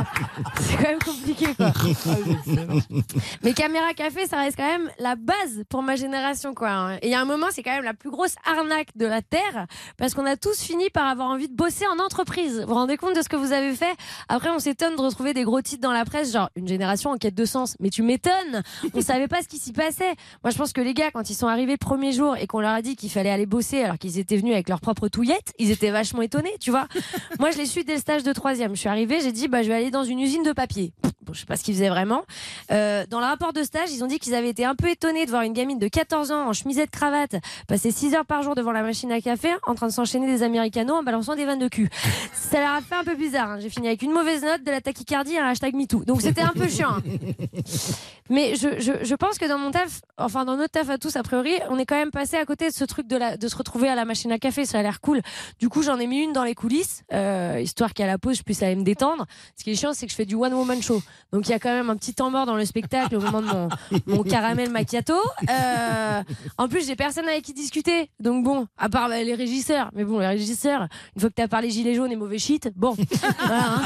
c'est 0.61 0.75
quand 0.77 0.89
même 0.89 0.99
compliqué 0.99 1.47
quoi. 1.55 1.71
Mais 3.43 3.53
Caméra 3.53 3.93
Café, 3.93 4.27
ça 4.27 4.37
reste 4.37 4.57
quand 4.57 4.67
même 4.67 4.89
la 4.99 5.15
base 5.15 5.42
pour 5.69 5.81
ma 5.83 5.95
génération, 5.95 6.53
quoi. 6.53 6.69
hein. 6.69 6.95
Et 7.01 7.07
il 7.07 7.09
y 7.11 7.15
a 7.15 7.21
un 7.21 7.25
moment, 7.25 7.47
c'est 7.51 7.63
quand 7.63 7.73
même 7.73 7.83
la 7.83 7.93
plus 7.93 8.09
grosse 8.09 8.35
arnaque 8.45 8.89
de 8.95 9.05
la 9.05 9.21
Terre, 9.21 9.67
parce 9.97 10.13
qu'on 10.13 10.25
a 10.25 10.35
tous 10.37 10.61
fini 10.61 10.89
par 10.89 11.07
avoir 11.07 11.29
envie 11.29 11.47
de 11.47 11.55
bosser 11.55 11.85
en 11.87 11.99
entreprise. 12.03 12.61
Vous 12.61 12.67
vous 12.67 12.73
rendez 12.73 12.97
compte 12.97 13.15
de 13.15 13.21
ce 13.21 13.29
que 13.29 13.35
vous 13.35 13.51
avez 13.53 13.73
fait? 13.75 13.93
Après, 14.29 14.49
on 14.49 14.59
s'étonne 14.59 14.95
de 14.95 15.01
retrouver 15.01 15.33
des 15.33 15.43
gros 15.43 15.61
titres 15.61 15.81
dans 15.81 15.91
la 15.91 16.05
presse, 16.05 16.31
genre 16.31 16.49
une 16.55 16.67
génération 16.67 17.11
en 17.11 17.17
quête 17.17 17.35
de 17.35 17.45
sens. 17.45 17.75
Mais 17.79 17.89
tu 17.89 18.03
m'étonnes 18.03 18.63
On 18.93 19.01
savait 19.01 19.27
pas 19.27 19.41
ce 19.41 19.47
qui 19.47 19.57
s'y 19.57 19.73
passait. 19.73 20.15
Moi, 20.43 20.51
je 20.51 20.57
pense 20.57 20.73
que 20.73 20.81
les 20.81 20.93
gars, 20.93 21.11
quand 21.11 21.29
ils 21.29 21.35
sont 21.35 21.47
arrivés 21.47 21.73
le 21.73 21.77
premier 21.77 22.11
jour 22.11 22.35
et 22.37 22.47
qu'on 22.47 22.59
leur 22.59 22.73
a 22.73 22.81
dit 22.81 22.95
qu'il 22.95 23.09
fallait 23.11 23.31
aller 23.31 23.45
bosser 23.45 23.81
alors 23.83 23.97
qu'ils 23.97 24.19
étaient 24.19 24.37
venus 24.37 24.53
avec 24.53 24.69
leur 24.69 24.81
propre 24.81 25.07
touillette, 25.07 25.53
ils 25.59 25.71
étaient 25.71 25.91
vachement 25.91 26.21
étonnés, 26.21 26.55
tu 26.59 26.71
vois. 26.71 26.87
Moi, 27.39 27.51
je 27.51 27.57
l'ai 27.57 27.65
su 27.65 27.83
dès 27.83 27.95
le 27.95 27.99
stage 27.99 28.23
de 28.23 28.33
troisième. 28.33 28.75
Je 28.75 28.79
suis 28.79 28.89
arrivée, 28.89 29.19
j'ai 29.21 29.31
dit, 29.31 29.47
bah, 29.47 29.63
je 29.63 29.67
vais 29.67 29.75
aller 29.75 29.91
dans 29.91 30.03
une 30.03 30.19
usine 30.19 30.43
de 30.43 30.51
papier. 30.53 30.93
Bon, 31.25 31.31
je 31.31 31.39
sais 31.39 31.45
pas 31.45 31.55
ce 31.55 31.63
qu'ils 31.63 31.73
faisaient 31.75 31.89
vraiment. 31.89 32.23
Euh, 32.71 33.05
dans 33.09 33.19
le 33.19 33.25
rapport 33.25 33.53
de 33.53 33.63
stage, 33.63 33.89
ils 33.91 34.03
ont 34.03 34.07
dit 34.07 34.19
qu'ils 34.19 34.35
avaient 34.35 34.49
été 34.49 34.65
un 34.65 34.75
peu 34.75 34.89
étonnés 34.89 35.25
de 35.25 35.31
voir 35.33 35.43
une 35.43 35.53
gamine 35.53 35.79
de 35.79 35.87
14 35.87 36.31
ans 36.31 36.47
en 36.47 36.53
chemisette 36.53 36.91
cravate 36.91 37.35
passer 37.67 37.91
6 37.91 38.13
heures 38.15 38.25
par 38.25 38.43
jour 38.43 38.55
devant 38.55 38.71
la 38.71 38.83
machine 38.83 39.11
à 39.11 39.19
café 39.21 39.49
en 39.67 39.75
train 39.75 39.87
de 39.87 39.91
s'enchaîner 39.91 40.27
des 40.27 40.43
américanos 40.43 40.95
en 40.95 41.03
balançant 41.03 41.35
des 41.35 41.45
vannes 41.45 41.59
de 41.59 41.67
cul. 41.67 41.89
Ça 42.33 42.59
leur 42.59 42.71
a 42.71 42.81
fait 42.81 42.95
un 42.95 43.03
peu 43.03 43.15
bizarre. 43.15 43.49
hein. 43.51 43.57
J'ai 43.59 43.69
fini 43.69 43.87
avec 43.87 44.01
une 44.03 44.11
mauvaise 44.11 44.43
note, 44.43 44.63
de 44.63 44.71
la 44.71 44.79
tachycardie 44.81 45.33
et 45.33 45.39
un 45.39 45.47
hashtag 45.47 45.73
MeToo. 45.75 46.03
Donc 46.05 46.21
c'était 46.21 46.41
un 46.41 46.53
peu 46.53 46.69
chiant. 46.69 46.91
hein. 46.97 47.01
Mais 48.29 48.55
je, 48.55 48.79
je, 48.79 48.91
je 49.03 49.15
pense 49.15 49.37
que 49.37 49.45
dans 49.47 49.57
mon 49.57 49.71
taf, 49.71 50.01
enfin 50.17 50.45
dans 50.45 50.55
notre 50.55 50.71
taf 50.71 50.89
à 50.89 50.97
tous, 50.97 51.15
a 51.15 51.23
priori, 51.23 51.51
on 51.69 51.77
est 51.77 51.85
quand 51.85 51.95
même 51.95 52.11
passé 52.11 52.37
à 52.37 52.45
côté 52.45 52.69
de 52.69 52.73
ce 52.73 52.83
truc 52.85 53.07
de, 53.07 53.17
la, 53.17 53.35
de 53.37 53.47
se 53.47 53.55
retrouver 53.55 53.89
à 53.89 53.95
la 53.95 54.05
machine 54.05 54.31
à 54.31 54.39
café. 54.39 54.65
Ça 54.65 54.79
a 54.79 54.81
l'air 54.83 55.01
cool. 55.01 55.21
Du 55.59 55.67
coup, 55.69 55.81
j'en 55.83 55.99
ai 55.99 56.07
mis 56.07 56.19
une 56.21 56.31
dans 56.33 56.43
les 56.43 56.55
coulisses, 56.55 57.03
euh, 57.11 57.59
histoire 57.61 57.93
qu'à 57.93 58.07
la 58.07 58.17
pause, 58.17 58.37
je 58.37 58.43
puisse 58.43 58.63
aller 58.63 58.75
me 58.75 58.83
détendre. 58.83 59.25
Ce 59.57 59.63
qui 59.63 59.71
est 59.71 59.75
chiant, 59.75 59.93
c'est 59.93 60.05
que 60.05 60.11
je 60.11 60.15
fais 60.15 60.25
du 60.25 60.35
one-woman 60.35 60.81
show. 60.81 61.01
Donc 61.31 61.47
il 61.47 61.51
y 61.51 61.53
a 61.53 61.59
quand 61.59 61.69
même 61.73 61.89
un 61.89 61.97
petit 61.97 62.13
temps 62.13 62.29
mort 62.29 62.45
dans 62.45 62.55
le 62.55 62.65
spectacle 62.65 63.15
au 63.15 63.19
moment 63.19 63.41
de 63.41 63.47
mon, 63.47 63.69
mon 64.07 64.23
caramel 64.23 64.69
macchiato. 64.69 65.15
Euh, 65.49 66.23
en 66.57 66.67
plus, 66.69 66.87
j'ai 66.87 66.95
personne 66.95 67.27
avec 67.27 67.43
qui 67.43 67.53
discuter. 67.53 68.09
Donc 68.19 68.43
bon, 68.45 68.67
à 68.77 68.87
part 68.89 69.09
les 69.09 69.33
régisseurs. 69.35 69.89
Mais 69.93 70.03
bon, 70.05 70.19
les 70.19 70.27
régisseurs, 70.27 70.87
une 71.15 71.21
fois 71.21 71.29
que 71.29 71.35
t'as 71.35 71.47
parlé 71.49 71.69
gilet 71.69 71.95
jaune 71.95 72.11
et 72.11 72.15
mauvais 72.15 72.39
shit, 72.39 72.71
bon. 72.75 72.95
voilà, 73.39 73.63
hein. 73.75 73.81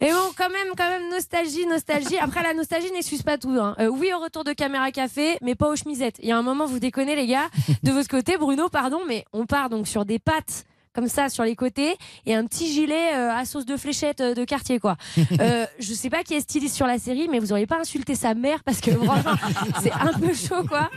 Et 0.00 0.10
bon, 0.10 0.30
quand 0.36 0.50
même, 0.50 0.68
quand 0.76 0.88
même, 0.88 1.08
nostalgie, 1.10 1.66
nostalgie. 1.66 2.18
Après, 2.18 2.42
la 2.42 2.52
nostalgie 2.52 2.92
n'excuse 2.92 3.22
pas 3.22 3.38
tout. 3.38 3.50
hein. 3.58 3.74
Euh, 3.78 3.88
oui, 3.88 4.10
au 4.14 4.18
retour 4.20 4.44
de 4.44 4.52
caméra 4.52 4.90
café, 4.92 5.38
mais 5.40 5.54
pas 5.54 5.68
aux 5.70 5.76
chemisettes. 5.76 6.16
Il 6.22 6.28
y 6.28 6.32
a 6.32 6.36
un 6.36 6.42
moment, 6.42 6.66
vous 6.66 6.78
déconnez, 6.78 7.16
les 7.16 7.26
gars. 7.26 7.48
De 7.82 7.90
votre 7.92 8.08
côté, 8.08 8.36
Bruno, 8.36 8.68
pardon, 8.68 9.00
mais 9.08 9.24
on 9.32 9.46
part 9.46 9.70
donc 9.70 9.88
sur 9.88 10.04
des 10.04 10.18
pattes 10.18 10.66
comme 10.96 11.08
ça 11.08 11.28
sur 11.28 11.44
les 11.44 11.54
côtés 11.54 11.94
et 12.24 12.34
un 12.34 12.46
petit 12.46 12.72
gilet 12.72 13.14
euh, 13.14 13.30
à 13.30 13.44
sauce 13.44 13.66
de 13.66 13.76
fléchette 13.76 14.22
euh, 14.22 14.34
de 14.34 14.44
quartier 14.44 14.80
quoi. 14.80 14.96
Euh, 15.38 15.66
je 15.78 15.92
sais 15.92 16.08
pas 16.08 16.22
qui 16.22 16.34
est 16.34 16.40
styliste 16.40 16.74
sur 16.74 16.86
la 16.86 16.98
série 16.98 17.28
mais 17.28 17.40
vous 17.40 17.52
auriez 17.52 17.66
pas 17.66 17.78
insulté 17.78 18.14
sa 18.14 18.34
mère 18.34 18.62
parce 18.64 18.80
que 18.80 18.90
franchement 19.04 19.34
c'est 19.82 19.92
un 19.92 20.12
peu 20.18 20.32
chaud 20.32 20.66
quoi. 20.66 20.88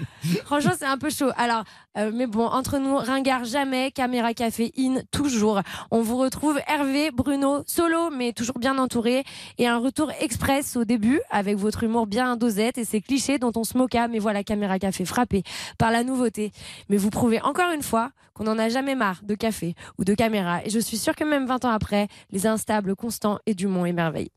Franchement 0.46 0.72
c'est 0.78 0.86
un 0.86 0.98
peu 0.98 1.10
chaud. 1.10 1.32
Alors 1.36 1.64
euh, 1.98 2.12
mais 2.14 2.28
bon 2.28 2.46
entre 2.46 2.78
nous 2.78 2.96
ringard 2.98 3.46
jamais, 3.46 3.92
caméra 3.92 4.34
café 4.34 4.72
in 4.78 4.98
toujours. 5.12 5.62
On 5.92 6.02
vous 6.02 6.18
retrouve 6.18 6.60
Hervé, 6.68 7.12
Bruno, 7.12 7.64
solo 7.66 8.10
mais 8.10 8.32
toujours 8.34 8.60
bien 8.60 8.78
entouré 8.78 9.24
et 9.58 9.68
un 9.68 9.78
retour 9.80 10.12
express 10.20 10.76
au 10.78 10.86
début 10.86 11.20
avec 11.30 11.58
votre 11.58 11.84
humour 11.84 12.08
bien 12.08 12.36
dosette 12.38 12.78
et 12.78 12.86
ces 12.86 13.02
clichés 13.02 13.40
dont 13.40 13.52
on 13.56 13.64
se 13.64 13.78
moqua 13.78 14.08
mais 14.08 14.20
voilà 14.20 14.44
caméra 14.44 14.78
café 14.80 15.04
frappé 15.06 15.44
par 15.78 15.92
la 15.92 16.04
nouveauté. 16.04 16.52
Mais 16.90 16.98
vous 16.98 17.10
prouvez 17.10 17.42
encore 17.42 17.72
une 17.72 17.84
fois 17.84 18.12
qu'on 18.34 18.44
n'en 18.46 18.58
a 18.60 18.70
jamais 18.70 18.96
marre 18.96 19.20
de 19.24 19.36
café 19.36 19.76
ou 19.98 20.04
de 20.06 20.14
caméra. 20.14 20.64
Et 20.66 20.70
je 20.70 20.80
suis 20.80 20.98
sûre 20.98 21.16
que 21.16 21.24
même 21.24 21.46
20 21.46 21.66
ans 21.66 21.72
après, 21.72 22.08
les 22.32 22.48
instables, 22.48 22.96
Constants 22.96 23.40
et 23.46 23.54
Dumont 23.54 23.86
émerveillent. 23.86 24.32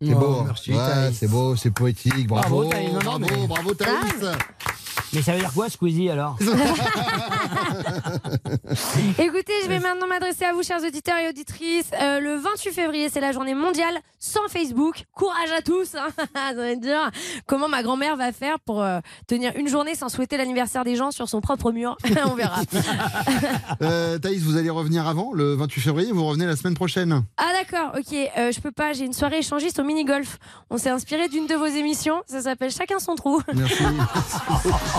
C'est 0.00 0.14
beau, 0.14 0.36
Oh, 0.40 0.42
merci, 0.44 0.70
Ouais, 0.72 0.78
Thaïs. 0.78 1.16
c'est 1.16 1.28
beau, 1.28 1.54
c'est 1.54 1.70
poétique. 1.70 2.26
Bravo, 2.26 2.56
Bravo, 2.56 2.70
Thaïs. 2.70 2.88
Non, 2.92 2.94
non, 2.94 3.18
bravo, 3.18 3.18
mais- 3.40 3.46
bravo, 3.46 3.74
Thaïs. 3.74 4.24
Mais 5.14 5.22
ça 5.22 5.32
veut 5.32 5.40
dire 5.40 5.52
quoi, 5.52 5.68
Squeezie, 5.68 6.08
alors 6.10 6.38
Écoutez, 9.18 9.52
je 9.62 9.68
vais 9.68 9.78
maintenant 9.80 10.06
m'adresser 10.06 10.44
à 10.44 10.52
vous, 10.52 10.62
chers 10.62 10.82
auditeurs 10.82 11.18
et 11.18 11.28
auditrices. 11.28 11.90
Euh, 12.00 12.20
le 12.20 12.36
28 12.36 12.72
février, 12.72 13.08
c'est 13.10 13.20
la 13.20 13.32
journée 13.32 13.54
mondiale 13.54 13.98
sans 14.18 14.48
Facebook. 14.48 15.04
Courage 15.14 15.50
à 15.56 15.62
tous. 15.62 15.94
hein. 15.94 16.08
Ça 16.54 16.74
dur. 16.76 17.10
Comment 17.46 17.68
ma 17.68 17.82
grand-mère 17.82 18.16
va 18.16 18.32
faire 18.32 18.58
pour 18.60 18.82
euh, 18.82 19.00
tenir 19.26 19.52
une 19.56 19.68
journée 19.68 19.94
sans 19.94 20.08
souhaiter 20.08 20.36
l'anniversaire 20.36 20.84
des 20.84 20.96
gens 20.96 21.10
sur 21.10 21.28
son 21.28 21.40
propre 21.40 21.72
mur? 21.72 21.96
On 22.26 22.34
verra. 22.34 22.60
Euh, 23.82 24.18
Thaïs, 24.18 24.42
vous 24.42 24.56
allez 24.56 24.70
revenir 24.70 25.06
avant, 25.06 25.32
le 25.34 25.54
28 25.54 25.80
février, 25.80 26.12
vous 26.12 26.24
revenez 26.24 26.46
la 26.46 26.56
semaine 26.56 26.74
prochaine. 26.74 27.22
Ah 27.36 27.50
d'accord, 27.60 27.92
ok. 27.98 28.16
Euh, 28.38 28.52
je 28.52 28.60
peux 28.60 28.70
pas. 28.72 28.92
J'ai 28.92 29.04
une 29.04 29.12
soirée 29.12 29.38
échangiste 29.38 29.78
au 29.78 29.84
mini-golf. 29.84 30.38
On 30.70 30.78
s'est 30.78 30.90
inspiré 30.90 31.28
d'une 31.28 31.46
de 31.46 31.54
vos 31.54 31.66
émissions. 31.66 32.22
Ça 32.26 32.42
s'appelle 32.42 32.70
Chacun 32.70 32.98
son 32.98 33.14
trou. 33.14 33.42
Merci. 33.54 33.82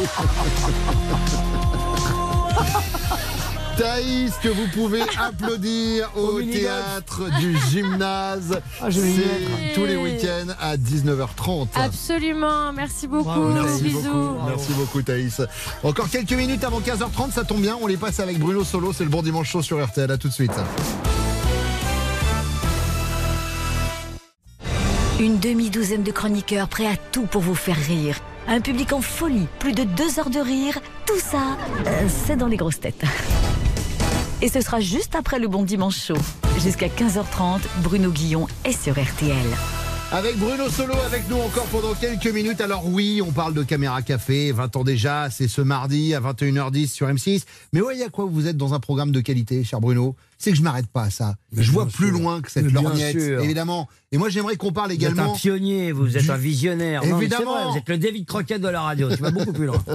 Thaïs, 3.78 4.34
que 4.41 4.49
vous 4.49 4.68
pouvez 4.74 5.01
applaudir 5.20 6.10
au, 6.16 6.41
théâtre 6.41 7.30
du 7.39 7.56
gymnase. 7.72 8.60
Ah, 8.82 8.88
C'est 8.91 9.74
tous 9.74 9.86
les 9.86 9.95
week-ends 9.95 10.54
à 10.60 10.76
19h30. 10.78 11.68
Absolument. 11.76 12.74
Merci 12.74 13.08
beaucoup. 13.08 13.30
Merci 13.30 13.84
Bisous. 13.84 14.12
beaucoup, 14.12 14.47
merci 14.47 14.74
beaucoup 14.74 15.01
Thaïs. 15.01 15.41
Encore 15.84 16.10
quelques 16.10 16.34
minutes 16.34 16.64
avant 16.64 16.82
15h30, 16.82 17.32
ça 17.32 17.43
tombe 17.43 17.62
bien, 17.62 17.78
on 17.82 17.88
les 17.88 17.97
passe 17.97 18.20
avec 18.20 18.38
Bruno 18.39 18.64
Solo, 18.64 18.93
c'est 18.93 19.04
le 19.06 19.10
bon 19.10 19.22
dimanche 19.24 19.49
chaud 19.49 19.62
sur 19.62 19.84
RTL, 19.84 20.12
à 20.12 20.18
tout 20.18 20.28
de 20.28 20.34
suite. 20.34 20.51
Une 25.20 25.39
demi-douzaine 25.39 26.04
de 26.04 26.12
chroniqueurs 26.12 26.68
prêts 26.68 26.88
à 26.88 26.97
tout 27.12 27.26
pour 27.26 27.41
vous 27.41 27.56
faire 27.56 27.78
rire. 27.78 28.16
Un 28.47 28.61
public 28.61 28.93
en 28.93 29.01
folie, 29.01 29.47
plus 29.59 29.71
de 29.71 29.83
deux 29.83 30.19
heures 30.19 30.29
de 30.29 30.39
rire. 30.39 30.79
Tout 31.05 31.19
ça, 31.19 31.57
euh, 31.87 32.07
c'est 32.07 32.35
dans 32.35 32.47
les 32.47 32.57
grosses 32.57 32.79
têtes. 32.79 33.03
Et 34.41 34.49
ce 34.49 34.61
sera 34.61 34.79
juste 34.81 35.15
après 35.15 35.39
le 35.39 35.47
bon 35.47 35.63
dimanche 35.63 35.97
chaud. 35.97 36.17
Jusqu'à 36.61 36.87
15h30, 36.87 37.61
Bruno 37.81 38.11
Guillon 38.11 38.47
est 38.65 38.73
sur 38.73 38.93
RTL. 38.93 39.37
Avec 40.11 40.37
Bruno 40.37 40.69
Solo 40.69 40.93
avec 41.07 41.27
nous 41.29 41.37
encore 41.37 41.65
pendant 41.71 41.93
quelques 41.95 42.27
minutes. 42.27 42.61
Alors 42.61 42.85
oui, 42.87 43.21
on 43.25 43.31
parle 43.31 43.55
de 43.55 43.63
Caméra 43.63 44.01
Café, 44.03 44.51
20 44.51 44.75
ans 44.75 44.83
déjà, 44.83 45.29
c'est 45.31 45.47
ce 45.47 45.61
mardi 45.61 46.13
à 46.13 46.19
21h10 46.19 46.87
sur 46.87 47.07
M6. 47.07 47.45
Mais 47.71 47.79
voyez 47.79 48.03
à 48.03 48.09
quoi 48.09 48.25
vous 48.25 48.47
êtes 48.47 48.57
dans 48.57 48.75
un 48.75 48.79
programme 48.79 49.11
de 49.11 49.21
qualité, 49.21 49.63
cher 49.63 49.81
Bruno? 49.81 50.15
C'est 50.43 50.51
que 50.51 50.57
je 50.57 50.61
m'arrête 50.61 50.87
pas 50.87 51.03
à 51.03 51.09
ça. 51.09 51.35
je 51.55 51.71
vois 51.71 51.85
plus 51.87 52.11
loin 52.11 52.41
que 52.41 52.51
cette 52.51 52.65
bien 52.67 52.81
lorgnette, 52.81 53.17
sûr. 53.17 53.41
évidemment. 53.41 53.87
Et 54.11 54.17
moi 54.17 54.27
j'aimerais 54.27 54.57
qu'on 54.57 54.73
parle 54.73 54.89
Vous 54.91 54.95
êtes 54.97 55.03
un 55.05 55.11
également... 55.13 55.33
pionnier, 55.35 55.93
vous 55.93 56.17
êtes 56.17 56.29
un 56.29 56.35
visionnaire. 56.35 57.05
Non, 57.05 57.17
Évidemment. 57.17 57.53
vrai, 57.53 57.71
vous 57.71 57.77
êtes 57.77 57.87
le 57.87 57.97
David 57.97 58.25
Croquette 58.25 58.61
de 58.61 58.67
la 58.67 58.81
radio. 58.81 59.09
Tu 59.15 59.21
vas 59.21 59.31
beaucoup 59.31 59.53
plus 59.53 59.67
loin. 59.67 59.81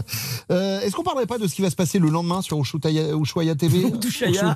Euh, 0.51 0.81
Est-ce 0.81 0.97
qu'on 0.97 1.03
parlerait 1.03 1.27
pas 1.27 1.37
de 1.37 1.47
ce 1.47 1.55
qui 1.55 1.61
va 1.61 1.69
se 1.69 1.77
passer 1.77 1.99
le 1.99 2.09
lendemain 2.09 2.41
sur 2.41 2.59
Ushuaïa 2.59 3.15
Ushuaïa 3.15 3.55
TV 3.55 3.83
Ushuaïa. 4.07 4.55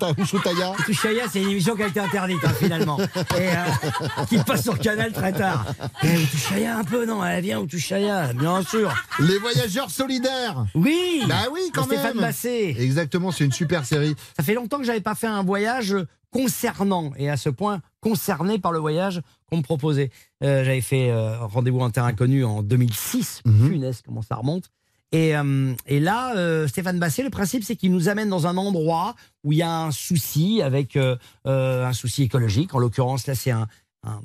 Ushuaïa. 0.89 1.25
C'est 1.31 1.43
une 1.43 1.51
émission 1.51 1.77
qui 1.77 1.83
a 1.83 1.89
été 1.89 2.01
interdite 2.01 2.39
hein, 2.45 2.53
finalement. 2.59 2.99
Et 2.99 3.05
euh, 3.35 4.25
qui 4.31 4.39
passe 4.39 4.63
sur 4.63 4.79
Canal 4.79 5.13
très 5.13 5.33
tard. 5.33 5.67
Eh, 6.03 6.09
Touchaya 6.31 6.79
un 6.79 6.85
peu, 6.85 7.05
non 7.05 7.23
Elle 7.23 7.45
vient 7.45 7.67
Touchaya, 7.67 8.33
bien 8.33 8.63
sûr. 8.63 8.91
Les 9.21 9.39
voyageurs 9.39 9.91
solidaires 9.91 10.65
Oui 10.75 11.23
Bah 11.29 11.35
oui, 11.53 11.61
quand 11.75 11.83
De 11.83 11.89
Stéphane 11.89 12.15
même 12.15 12.23
Basset. 12.23 12.75
Exactement, 12.79 13.31
c'est 13.31 13.45
une 13.45 13.53
super 13.53 13.85
série. 13.85 14.15
Ça 14.39 14.43
fait 14.43 14.55
longtemps 14.55 14.79
que 14.79 14.85
j'avais 14.85 15.01
pas 15.03 15.15
fait 15.15 15.27
un 15.27 15.43
voyage 15.43 15.82
concernant, 16.31 17.13
et 17.19 17.29
à 17.29 17.37
ce 17.37 17.51
point 17.51 17.81
concerné 18.01 18.59
par 18.59 18.73
le 18.73 18.79
voyage 18.79 19.21
qu'on 19.51 19.59
me 19.59 19.63
proposait. 19.63 20.11
Euh, 20.43 20.65
j'avais 20.65 20.81
fait 20.81 21.11
euh, 21.11 21.39
Rendez-vous 21.47 21.81
en 21.81 21.91
terre 21.91 22.05
inconnue 22.05 22.45
en 22.45 22.63
2006. 22.63 23.43
Mhm. 23.45 23.69
Punaise, 23.69 24.03
comment 24.05 24.23
ça 24.23 24.37
remonte. 24.37 24.71
Et, 25.13 25.37
euh, 25.37 25.75
et 25.87 26.01
là, 26.01 26.67
Stéphane 26.69 26.99
Basset, 26.99 27.23
le 27.23 27.29
principe, 27.29 27.65
c'est 27.65 27.77
qu'il 27.77 27.93
nous 27.93 28.09
amène 28.09 28.31
dans 28.31 28.47
un 28.47 28.57
endroit 28.57 29.15
où 29.45 29.53
il 29.53 29.59
y 29.59 29.63
a 29.63 29.83
un 29.85 29.91
souci 29.91 30.63
avec 30.63 30.97
un 31.45 31.93
souci 31.93 32.23
écologique. 32.23 32.75
En 32.75 32.79
l'occurrence, 32.79 33.27
là, 33.27 33.35
c'est 33.35 33.51
un, 33.51 33.67
un- 34.05 34.23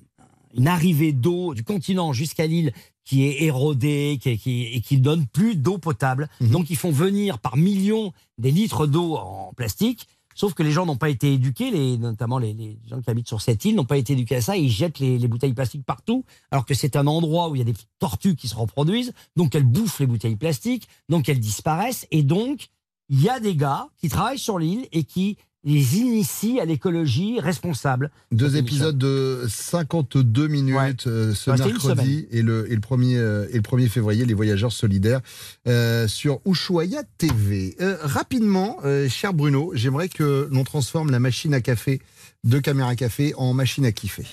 une 0.56 0.68
arrivée 0.70 1.12
d'eau 1.12 1.54
du 1.54 1.64
continent 1.66 2.14
jusqu'à 2.14 2.48
l'île 2.48 2.72
qui 3.04 3.26
est 3.26 3.44
érodée 3.44 4.18
qui, 4.22 4.38
qui- 4.38 4.64
et 4.74 4.80
qui 4.82 4.98
donne 4.98 5.28
plus 5.28 5.56
d'eau 5.58 5.78
potable. 5.78 6.30
Donc, 6.40 6.70
ils 6.70 6.78
font 6.78 6.92
venir 6.92 7.40
par 7.40 7.58
millions 7.58 8.14
des 8.38 8.52
litres 8.52 8.88
d'eau 8.88 9.18
en 9.18 9.52
plastique. 9.58 10.08
Sauf 10.38 10.54
que 10.54 10.62
les 10.62 10.72
gens 10.72 10.86
n'ont 10.86 10.98
pas 10.98 11.10
été 11.10 11.34
éduqués, 11.34 11.72
les, 11.72 11.98
notamment 11.98 12.38
les, 12.38 12.78
gens 12.88 13.02
qui 13.02 13.10
habitent 13.10 13.28
sur 13.28 13.42
cette 13.42 13.66
île 13.66 13.76
n'ont 13.76 13.86
pas 13.86 13.98
été 13.98 14.14
éduqués 14.14 14.36
à 14.36 14.42
ça. 14.42 14.56
Ils 14.56 14.70
jettent 14.70 15.00
les, 15.00 15.18
les 15.18 15.28
bouteilles 15.28 15.54
plastiques 15.54 15.84
partout, 15.84 16.26
alors 16.52 16.64
que 16.64 16.76
c'est 16.76 16.96
un 16.96 17.08
endroit 17.08 17.50
où 17.50 17.56
il 17.56 17.58
y 17.58 17.62
a 17.62 17.66
des 17.66 17.74
tortues 17.98 18.36
qui 18.36 18.48
se 18.48 18.56
reproduisent, 18.56 19.14
donc 19.36 19.56
elles 19.56 19.64
bouffent 19.64 20.00
les 20.00 20.06
bouteilles 20.06 20.36
plastiques, 20.36 20.88
donc 21.10 21.28
elles 21.28 21.40
disparaissent, 21.40 22.06
et 22.12 22.22
donc 22.22 22.70
il 23.10 23.20
y 23.20 23.30
a 23.30 23.40
des 23.40 23.56
gars 23.56 23.88
qui 23.98 24.10
travaillent 24.10 24.38
sur 24.38 24.60
l'île 24.60 24.88
et 24.92 25.06
qui 25.06 25.38
les 25.68 25.98
initient 25.98 26.62
à 26.62 26.66
l'écologie 26.66 27.42
responsable. 27.42 28.10
Deux 28.32 28.56
épisodes 28.56 28.98
de 28.98 29.46
52 29.50 30.48
minutes 30.48 31.08
euh, 31.08 31.34
ce 31.34 31.52
mercredi 31.52 32.26
et 32.32 32.42
le, 32.42 32.72
et, 32.72 32.76
le 32.76 32.82
1er, 32.82 33.18
euh, 33.18 33.48
et 33.52 33.58
le 33.58 33.62
1er 33.62 33.90
février, 33.90 34.26
les 34.26 34.34
voyageurs 34.34 34.72
solidaires 34.72 35.20
euh, 35.68 36.08
sur 36.08 36.40
Ushuaïa 36.46 37.04
TV. 37.18 37.76
Euh, 37.82 37.98
rapidement, 38.02 38.78
euh, 38.86 39.10
cher 39.10 39.34
Bruno, 39.34 39.72
j'aimerais 39.76 40.08
que 40.08 40.48
l'on 40.50 40.64
transforme 40.64 41.12
la 41.12 41.20
machine 41.20 41.54
à 41.54 41.60
café 41.60 42.00
de 42.46 42.60
Caméra 42.60 42.96
Café 42.96 43.34
en 43.36 43.54
machine 43.54 43.86
à 43.86 43.92
kiffer. 43.92 44.26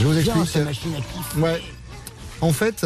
Je 0.00 0.04
vous 0.04 0.18
explique. 0.18 0.64
machine 0.64 0.94
à 0.94 1.00
kiff. 1.00 1.36
Ouais. 1.38 1.62
En 2.40 2.52
fait, 2.52 2.84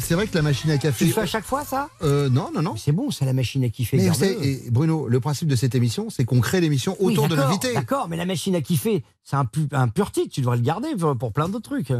c'est 0.00 0.14
vrai 0.14 0.26
que 0.26 0.34
la 0.34 0.42
machine 0.42 0.70
à 0.70 0.78
café. 0.78 1.06
Tu 1.06 1.12
fais 1.12 1.20
à 1.20 1.26
chaque 1.26 1.44
fois, 1.44 1.64
ça? 1.64 1.88
Euh, 2.02 2.28
non, 2.28 2.50
non, 2.54 2.62
non. 2.62 2.74
C'est 2.76 2.92
bon, 2.92 3.10
c'est 3.10 3.24
la 3.24 3.32
machine 3.32 3.62
à 3.64 3.68
kiffer. 3.68 3.96
Mais 3.98 4.12
savez, 4.12 4.64
et 4.66 4.70
Bruno, 4.70 5.06
le 5.08 5.20
principe 5.20 5.48
de 5.48 5.56
cette 5.56 5.74
émission, 5.74 6.08
c'est 6.10 6.24
qu'on 6.24 6.40
crée 6.40 6.60
l'émission 6.60 6.96
Oui, 7.00 7.12
autour 7.12 7.28
de 7.28 7.34
l'invité. 7.36 7.72
D'accord, 7.74 8.08
mais 8.08 8.16
la 8.16 8.26
machine 8.26 8.54
à 8.56 8.60
kiffer, 8.60 9.04
c'est 9.22 9.36
un, 9.36 9.44
pu- 9.44 9.68
un 9.72 9.88
pur 9.88 10.10
titre. 10.10 10.30
Tu 10.32 10.40
devrais 10.40 10.56
le 10.56 10.62
garder 10.62 10.88
pour, 10.98 11.16
pour 11.16 11.32
plein 11.32 11.48
d'autres 11.48 11.68
trucs. 11.70 11.92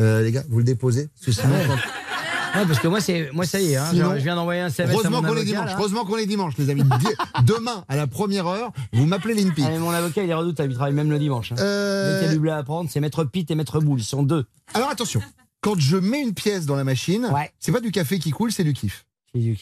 Euh, 0.00 0.22
les 0.22 0.32
gars, 0.32 0.44
vous 0.48 0.58
le 0.58 0.64
déposez 0.64 1.08
parce 1.14 1.26
que 1.26 1.32
sinon, 1.32 1.54
quand- 1.66 1.76
Ouais, 2.54 2.64
parce 2.66 2.78
que 2.78 2.88
moi, 2.88 2.98
c'est, 3.02 3.30
moi 3.34 3.44
ça 3.44 3.60
y 3.60 3.72
est, 3.72 3.76
hein, 3.76 3.88
Sinon, 3.90 4.12
je 4.14 4.20
viens 4.22 4.34
d'envoyer 4.34 4.62
un 4.62 4.68
SMS 4.68 4.94
Heureusement 4.94 5.20
qu'on 5.22 5.36
est 5.36 5.44
dimanche. 5.44 5.66
là. 5.66 5.76
Heureusement 5.78 6.04
qu'on 6.06 6.16
est 6.16 6.24
dimanche, 6.24 6.54
les 6.56 6.70
amis. 6.70 6.82
Demain, 7.44 7.84
à 7.88 7.96
la 7.96 8.06
première 8.06 8.46
heure, 8.46 8.72
vous 8.94 9.04
m'appelez 9.04 9.34
l'INPI. 9.34 9.64
Ah, 9.66 9.78
mon 9.78 9.90
avocat, 9.90 10.22
il 10.24 10.30
est 10.30 10.34
redoutable, 10.34 10.72
il 10.72 10.74
travaille 10.74 10.94
même 10.94 11.10
le 11.10 11.18
dimanche. 11.18 11.52
Hein. 11.52 11.56
Euh, 11.58 12.18
qu'il 12.20 12.28
y 12.28 12.30
a 12.30 12.32
du 12.32 12.40
blé 12.40 12.50
à 12.50 12.62
prendre, 12.62 12.88
c'est 12.90 13.00
Maître 13.00 13.24
Pete 13.24 13.50
et 13.50 13.54
Maître 13.54 13.80
Boule, 13.80 14.00
ils 14.00 14.04
sont 14.04 14.22
deux. 14.22 14.46
Alors 14.72 14.88
attention, 14.88 15.20
quand 15.60 15.78
je 15.78 15.96
mets 15.96 16.22
une 16.22 16.34
pièce 16.34 16.66
dans 16.66 16.76
la 16.76 16.84
machine, 16.84 17.28
c'est 17.58 17.72
pas 17.72 17.80
du 17.80 17.90
café 17.90 18.18
qui 18.18 18.30
coule, 18.30 18.52
c'est 18.52 18.64
du 18.64 18.72
kiff. 18.72 19.04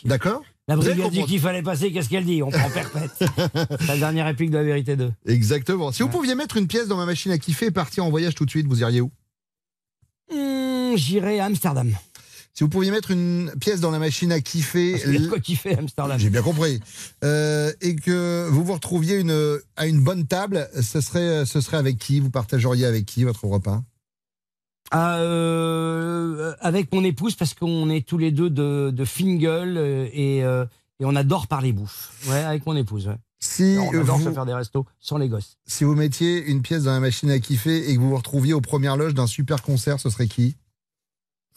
D'accord 0.05 0.43
La 0.69 0.77
Vous 0.77 0.87
allez 0.87 0.95
brigade 1.03 1.13
dit 1.13 1.25
qu'il 1.25 1.41
fallait 1.41 1.63
passer, 1.63 1.93
qu'est-ce 1.93 2.09
qu'elle 2.09 2.25
dit? 2.25 2.43
On 2.43 2.51
prend 2.51 2.71
perpète. 2.71 3.11
C'est 3.81 3.87
la 3.87 3.99
dernière 3.99 4.25
réplique 4.27 4.51
de 4.51 4.57
la 4.57 4.63
vérité 4.65 4.97
2. 4.97 5.13
Exactement. 5.27 5.93
Si 5.93 6.03
vous 6.03 6.09
pouviez 6.09 6.35
mettre 6.35 6.57
une 6.57 6.67
pièce 6.67 6.89
dans 6.89 6.97
ma 6.97 7.05
machine 7.05 7.31
à 7.33 7.39
kiffer 7.39 7.67
et 7.67 7.71
partir 7.71 8.05
en 8.05 8.11
voyage 8.11 8.35
tout 8.35 8.45
de 8.45 8.51
suite, 8.51 8.67
vous 8.67 8.81
iriez 8.81 9.01
où? 9.01 9.11
Hmm, 10.33 10.97
J'irai 10.97 11.41
à 11.41 11.47
Amsterdam. 11.47 11.93
Si 12.55 12.65
vous 12.65 12.71
pouviez 12.71 12.91
mettre 12.91 13.11
une 13.11 13.53
pièce 13.61 13.81
dans 13.81 13.91
la 13.91 13.99
machine 13.99 14.33
à 14.33 14.41
kiffer, 14.41 14.93
y 14.93 15.17
a 15.17 15.19
de 15.21 15.29
quoi 15.29 15.41
kiffer 15.41 15.77
Amsterdam. 15.77 16.19
j'ai 16.19 16.31
bien 16.31 16.41
compris, 16.43 16.81
euh, 17.23 17.71
et 17.83 17.97
que 17.97 18.49
vous 18.51 18.65
vous 18.65 18.73
retrouviez 18.73 19.17
une, 19.21 19.59
à 19.77 19.87
une 19.87 20.03
bonne 20.03 20.27
table, 20.27 20.71
ce 20.81 21.03
serait, 21.03 21.45
ce 21.45 21.61
serait 21.61 21.77
avec 21.77 21.99
qui? 21.99 22.19
Vous 22.19 22.31
partageriez 22.31 22.87
avec 22.87 23.05
qui 23.05 23.25
votre 23.25 23.45
repas? 23.45 23.83
Euh, 24.95 26.55
avec 26.61 26.93
mon 26.93 27.03
épouse, 27.05 27.35
parce 27.35 27.55
qu'on 27.55 27.91
est 27.91 28.07
tous 28.07 28.19
les 28.19 28.31
deux 28.31 28.51
de, 28.51 28.91
de 28.95 29.05
fine 29.05 29.39
gueule 29.39 29.77
euh, 29.77 30.09
et, 30.13 30.43
euh, 30.45 30.65
et 31.01 31.05
on 31.05 31.15
adore 31.17 31.47
parler 31.47 31.73
bouffe. 31.73 32.13
Ouais, 32.29 32.43
avec 32.43 32.67
mon 32.67 32.77
épouse. 32.77 33.09
ouais. 33.09 33.17
Si 33.39 33.77
on 33.79 33.89
adore 34.01 34.19
vous- 34.19 34.25
se 34.25 34.33
faire 34.33 34.47
des 34.47 34.55
restos 34.55 34.87
sans 34.99 35.19
les 35.19 35.29
gosses. 35.29 35.59
Si 35.67 35.85
vous 35.85 35.95
mettiez 35.95 36.45
une 36.47 36.63
pièce 36.63 36.85
dans 36.85 36.93
la 36.93 37.01
machine 37.01 37.31
à 37.31 37.39
kiffer 37.39 37.91
et 37.91 37.95
que 37.95 38.01
vous 38.01 38.09
vous 38.11 38.17
retrouviez 38.17 38.53
aux 38.55 38.61
premières 38.63 38.97
loges 38.97 39.15
d'un 39.15 39.27
super 39.27 39.63
concert, 39.63 40.01
ce 40.01 40.09
serait 40.11 40.27
qui? 40.29 40.57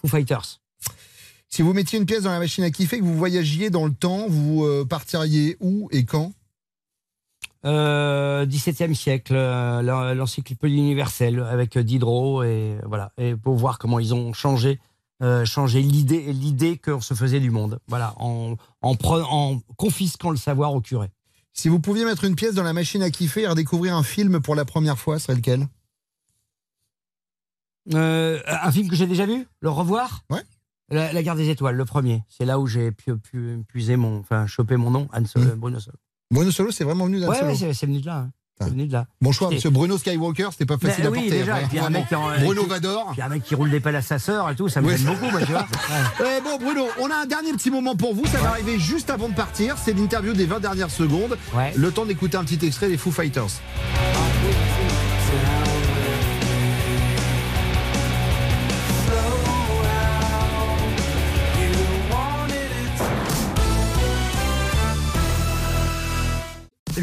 Foo 0.01 0.07
Fighters. 0.07 0.59
Si 1.47 1.61
vous 1.61 1.73
mettiez 1.73 1.97
une 1.97 2.05
pièce 2.05 2.23
dans 2.23 2.31
la 2.31 2.39
machine 2.39 2.63
à 2.63 2.69
kiffer, 2.69 2.99
que 2.99 3.03
vous 3.03 3.17
voyagiez 3.17 3.69
dans 3.69 3.85
le 3.85 3.93
temps, 3.93 4.27
vous 4.27 4.85
partiriez 4.87 5.57
où 5.61 5.87
et 5.91 6.05
quand? 6.05 6.33
Euh, 7.65 8.45
17e 8.45 8.93
siècle, 8.95 9.33
euh, 9.35 9.81
l'en- 9.81 10.13
l'encyclopédie 10.13 10.77
universelle 10.77 11.41
avec 11.41 11.75
euh, 11.75 11.83
Diderot 11.83 12.43
et 12.43 12.77
voilà 12.85 13.11
et 13.17 13.35
pour 13.35 13.55
voir 13.57 13.79
comment 13.79 13.99
ils 13.99 14.13
ont 14.13 14.31
changé 14.31 14.79
euh, 15.21 15.43
changé 15.43 15.81
l'idée 15.81 16.31
l'idée 16.31 16.77
qu'on 16.77 17.01
se 17.01 17.13
faisait 17.13 17.41
du 17.41 17.51
monde. 17.51 17.79
Voilà 17.87 18.13
en 18.17 18.55
en, 18.81 19.59
confisquant 19.75 20.29
le 20.31 20.37
savoir 20.37 20.73
au 20.73 20.79
curé. 20.79 21.09
Si 21.51 21.67
vous 21.67 21.81
pouviez 21.81 22.05
mettre 22.05 22.23
une 22.23 22.35
pièce 22.35 22.53
dans 22.53 22.63
la 22.63 22.71
machine 22.71 23.03
à 23.03 23.09
kiffer 23.09 23.41
et 23.41 23.47
redécouvrir 23.47 23.93
un 23.93 24.03
film 24.03 24.39
pour 24.39 24.55
la 24.55 24.63
première 24.63 24.97
fois, 24.97 25.19
serait 25.19 25.35
lequel? 25.35 25.67
Euh, 27.93 28.39
un 28.47 28.71
film 28.71 28.87
que 28.87 28.95
j'ai 28.95 29.07
déjà 29.07 29.25
vu, 29.25 29.47
le 29.59 29.69
revoir? 29.69 30.21
Ouais. 30.29 30.43
La, 30.91 31.11
La 31.11 31.23
guerre 31.23 31.35
des 31.35 31.49
étoiles, 31.49 31.75
le 31.75 31.85
premier. 31.85 32.23
C'est 32.29 32.45
là 32.45 32.57
où 32.59 32.67
j'ai 32.67 32.91
pu, 32.91 33.17
pu 33.17 33.63
puiser 33.67 33.97
mon, 33.97 34.19
enfin 34.19 34.47
choper 34.47 34.77
mon 34.77 34.91
nom, 34.91 35.07
Anne 35.11 35.25
Sol- 35.27 35.55
Bruno 35.57 35.79
Solo. 35.79 35.97
Bruno 36.31 36.51
Solo, 36.51 36.71
c'est 36.71 36.83
vraiment 36.83 37.05
venu 37.05 37.19
d'Anne 37.19 37.29
Ouais, 37.29 37.41
ouais, 37.43 37.73
c'est 37.73 37.85
venu 37.87 38.01
de 38.01 38.05
là. 38.05 38.17
hein. 38.17 38.31
De 38.69 38.91
là. 38.91 39.05
Bon 39.21 39.31
choix, 39.31 39.49
monsieur 39.49 39.69
Bruno 39.69 39.97
Skywalker, 39.97 40.49
c'était 40.51 40.65
pas 40.65 40.77
facile 40.77 41.03
Mais 41.03 41.07
à 41.07 41.11
oui, 41.11 41.19
porter. 41.21 41.39
déjà, 41.39 41.55
hein, 41.55 41.59
puis 41.69 41.79
un 41.79 41.89
mec 41.89 42.07
qui 42.09 42.15
en- 42.15 42.27
Bruno 42.43 42.63
qui- 42.63 42.69
Vador. 42.69 43.09
Puis 43.13 43.21
un 43.21 43.29
mec 43.29 43.41
qui 43.43 43.55
roule 43.55 43.71
des 43.71 43.79
pelles 43.79 43.95
à 43.95 44.01
sa 44.01 44.19
sœur 44.19 44.49
et 44.49 44.55
tout, 44.55 44.67
ça 44.67 44.81
me 44.81 44.87
Oui. 44.87 44.97
gêne 44.97 45.07
beaucoup, 45.07 45.31
moi, 45.31 45.39
tu 45.39 45.51
vois. 45.53 45.61
Ouais. 45.61 46.27
Eh 46.37 46.41
bon, 46.43 46.57
Bruno, 46.63 46.85
on 46.99 47.09
a 47.09 47.15
un 47.23 47.25
dernier 47.25 47.53
petit 47.53 47.71
moment 47.71 47.95
pour 47.95 48.13
vous. 48.13 48.25
Ça 48.25 48.39
va 48.39 48.49
arriver 48.49 48.77
juste 48.77 49.09
avant 49.09 49.29
de 49.29 49.33
partir. 49.33 49.77
C'est 49.77 49.93
l'interview 49.93 50.33
des 50.33 50.45
20 50.45 50.59
dernières 50.59 50.91
secondes. 50.91 51.37
Le 51.77 51.91
temps 51.91 52.05
d'écouter 52.05 52.35
un 52.35 52.43
petit 52.43 52.63
extrait 52.65 52.89
des 52.89 52.97
Foo 52.97 53.11
Fighters. 53.11 53.47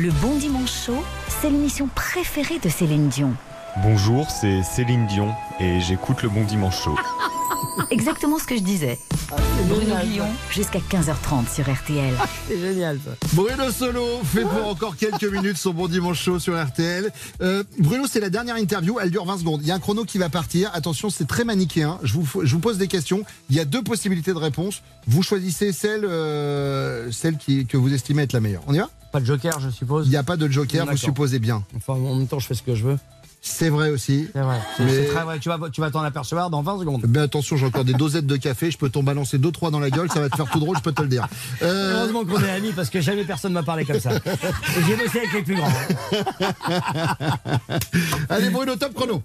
Le 0.07 0.12
Bon 0.22 0.36
Dimanche 0.36 0.84
Show, 0.86 1.02
c'est 1.40 1.50
l'émission 1.50 1.88
préférée 1.92 2.61
de 2.61 2.68
Céline 2.68 3.09
Dion. 3.09 3.34
Bonjour, 3.82 4.30
c'est 4.30 4.62
Céline 4.62 5.04
Dion 5.09 5.34
et 5.59 5.80
j'écoute 5.80 6.22
le 6.22 6.28
Bon 6.28 6.44
Dimanche 6.44 6.80
Show. 6.80 6.94
Exactement 7.90 8.38
ce 8.38 8.44
que 8.44 8.54
je 8.54 8.62
disais. 8.62 9.00
Bruno 9.68 9.96
Guillon, 10.04 10.28
jusqu'à 10.48 10.78
15h30 10.78 11.52
sur 11.52 11.68
RTL. 11.68 12.14
C'est 12.46 12.57
génial 12.57 13.00
ça. 13.04 13.11
Bruno 13.32 13.72
Solo 13.72 14.20
fait 14.22 14.42
pour 14.42 14.68
encore 14.68 14.96
quelques 14.96 15.24
minutes 15.24 15.57
son 15.57 15.72
bon 15.72 15.88
dimanche 15.88 16.22
chaud 16.22 16.38
sur 16.38 16.54
RTL. 16.54 17.11
Euh, 17.40 17.64
Bruno, 17.80 18.04
c'est 18.09 18.20
la 18.20 18.30
dernière 18.30 18.59
interview, 18.59 19.00
elle 19.00 19.11
dure 19.11 19.24
20 19.24 19.38
secondes. 19.38 19.61
Il 19.62 19.66
y 19.66 19.72
a 19.72 19.74
un 19.74 19.80
chrono 19.80 20.04
qui 20.04 20.18
va 20.18 20.28
partir. 20.28 20.70
Attention, 20.72 21.11
c'est 21.11 21.26
très 21.26 21.42
manichéen. 21.42 21.98
Je 22.04 22.12
vous, 22.12 22.44
je 22.44 22.54
vous 22.54 22.61
pose 22.61 22.78
des 22.78 22.86
questions. 22.86 23.24
Il 23.50 23.57
y 23.57 23.61
a 23.61 23.64
deux 23.64 23.82
possibilités 23.82 24.32
de 24.32 24.38
réponse. 24.38 24.82
Vous 25.09 25.24
choisissez 25.24 25.72
celle, 25.72 26.04
euh, 26.04 27.11
celle 27.11 27.38
qui, 27.38 27.66
que 27.66 27.76
vous 27.76 27.92
estimez 27.92 28.22
être 28.22 28.34
la 28.34 28.40
meilleure. 28.40 28.62
On 28.68 28.72
y 28.72 28.78
va? 28.78 28.88
Pas 29.12 29.20
de 29.20 29.26
joker, 29.26 29.61
je 29.61 29.70
suppose. 29.70 30.07
Il 30.07 30.11
n'y 30.11 30.16
a 30.16 30.22
pas 30.22 30.36
de 30.36 30.48
joker, 30.48 30.86
vous 30.86 30.96
supposez 30.96 31.38
bien. 31.38 31.64
Enfin, 31.76 31.94
en 31.94 32.14
même 32.16 32.26
temps, 32.26 32.38
je 32.38 32.46
fais 32.46 32.54
ce 32.54 32.62
que 32.62 32.74
je 32.74 32.84
veux. 32.84 32.98
C'est 33.48 33.68
vrai 33.68 33.90
aussi. 33.90 34.26
C'est 34.32 34.40
vrai. 34.40 34.59
C'est 34.76 34.84
Mais- 34.84 35.04
très 35.07 35.22
vrai. 35.22 35.38
Tu 35.38 35.48
vas, 35.48 35.57
tu 35.72 35.80
vas 35.80 35.90
t'en 35.92 36.00
apercevoir 36.02 36.50
dans 36.50 36.62
20 36.62 36.80
secondes. 36.80 37.04
Mais 37.09 37.20
attention, 37.20 37.57
j'ai 37.57 37.66
encore 37.66 37.84
des 37.84 37.92
dosettes 37.94 38.26
de 38.26 38.36
café. 38.36 38.72
Je 38.72 38.76
peux 38.78 38.90
t'en 38.90 39.04
balancer 39.04 39.38
deux, 39.38 39.52
trois 39.52 39.70
dans 39.70 39.78
la 39.78 39.88
gueule. 39.88 40.11
Ça 40.11 40.18
va 40.18 40.28
te 40.28 40.34
faire 40.34 40.50
tout 40.50 40.59
drôle, 40.59 40.76
je 40.76 40.82
peux 40.82 40.90
te 40.92 41.00
le 41.02 41.07
dire. 41.09 41.28
Euh, 41.62 41.94
Heureusement 41.96 42.24
qu'on 42.24 42.42
est 42.42 42.50
amis 42.50 42.72
parce 42.74 42.90
que 42.90 43.00
jamais 43.00 43.22
personne 43.24 43.52
m'a 43.52 43.62
parlé 43.62 43.84
comme 43.84 44.00
ça. 44.00 44.11
J'ai 44.88 44.96
bossé 44.96 45.18
avec 45.18 45.32
les 45.32 45.42
plus 45.42 45.54
grands. 45.54 45.70
Allez, 48.28 48.50
Bruno, 48.50 48.74
top 48.74 48.94
chrono. 48.94 49.22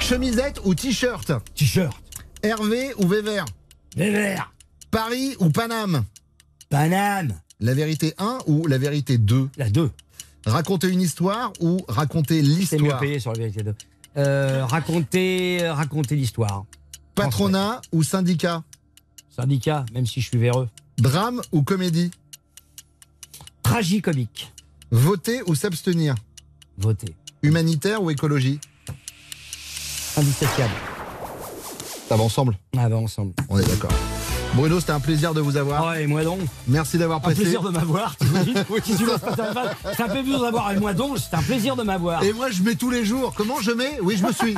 Chemisette 0.00 0.60
ou 0.64 0.74
t-shirt 0.74 1.30
T-shirt. 1.54 1.96
Hervé 2.42 2.90
ou 2.98 3.06
Vévert 3.06 3.44
Vévert. 3.96 4.52
Paris 4.90 5.36
ou 5.38 5.50
Paname 5.50 6.02
Paname. 6.68 7.34
La 7.60 7.74
vérité 7.74 8.14
1 8.18 8.38
ou 8.46 8.66
la 8.66 8.78
vérité 8.78 9.18
2 9.18 9.50
La 9.56 9.68
2. 9.70 9.90
Raconter 10.46 10.88
une 10.88 11.00
histoire 11.02 11.52
ou 11.60 11.78
raconter 11.88 12.42
C'est 12.42 12.76
mieux 12.78 12.84
l'histoire? 12.84 13.00
payé 13.00 13.18
sur 13.20 13.32
la 13.32 13.38
vérité 13.38 13.62
2. 13.62 13.74
Euh, 14.16 14.64
raconter 14.64 15.68
raconter 15.68 16.16
l'histoire. 16.16 16.64
Patronat 17.14 17.82
ou 17.92 18.02
syndicat? 18.02 18.62
Syndicat, 19.28 19.84
même 19.92 20.06
si 20.06 20.20
je 20.20 20.28
suis 20.28 20.38
véreux. 20.38 20.68
Drame 20.98 21.42
ou 21.52 21.62
comédie? 21.62 22.10
Tragicomique. 23.62 24.52
Voter 24.90 25.42
ou 25.46 25.54
s'abstenir? 25.54 26.14
Voter. 26.78 27.14
Humanitaire 27.42 28.02
ou 28.02 28.10
écologie? 28.10 28.58
Indissociable. 30.16 30.74
Ça 32.08 32.16
va 32.16 32.22
ensemble? 32.24 32.56
Ah 32.76 32.88
bah 32.88 32.96
ensemble. 32.96 33.34
On 33.48 33.58
est 33.58 33.66
d'accord. 33.68 33.92
Bruno, 34.54 34.80
c'était 34.80 34.92
un 34.92 35.00
plaisir 35.00 35.32
de 35.32 35.40
vous 35.40 35.56
avoir. 35.56 35.86
Ouais, 35.86 36.02
et 36.02 36.06
moi 36.08 36.24
donc. 36.24 36.40
Merci 36.66 36.98
d'avoir 36.98 37.18
Un 37.18 37.22
passé. 37.22 37.42
plaisir 37.42 37.62
de 37.62 37.70
m'avoir. 37.70 38.16
Si 38.84 38.96
tu 38.96 39.04
un 39.10 39.18
C'est 39.96 40.02
un 40.02 40.08
plaisir 40.08 40.40
d'avoir 40.40 40.68
un 40.68 40.74
mois 40.80 40.92
donc, 40.92 41.18
c'est 41.18 41.36
un 41.36 41.42
plaisir 41.42 41.76
de 41.76 41.82
m'avoir. 41.82 42.22
Et 42.24 42.32
moi, 42.32 42.50
je 42.50 42.62
mets 42.62 42.74
tous 42.74 42.90
les 42.90 43.04
jours. 43.04 43.32
Comment 43.36 43.60
je 43.60 43.70
mets? 43.70 43.98
Oui, 44.02 44.16
je 44.16 44.26
me 44.26 44.32
suis. 44.32 44.54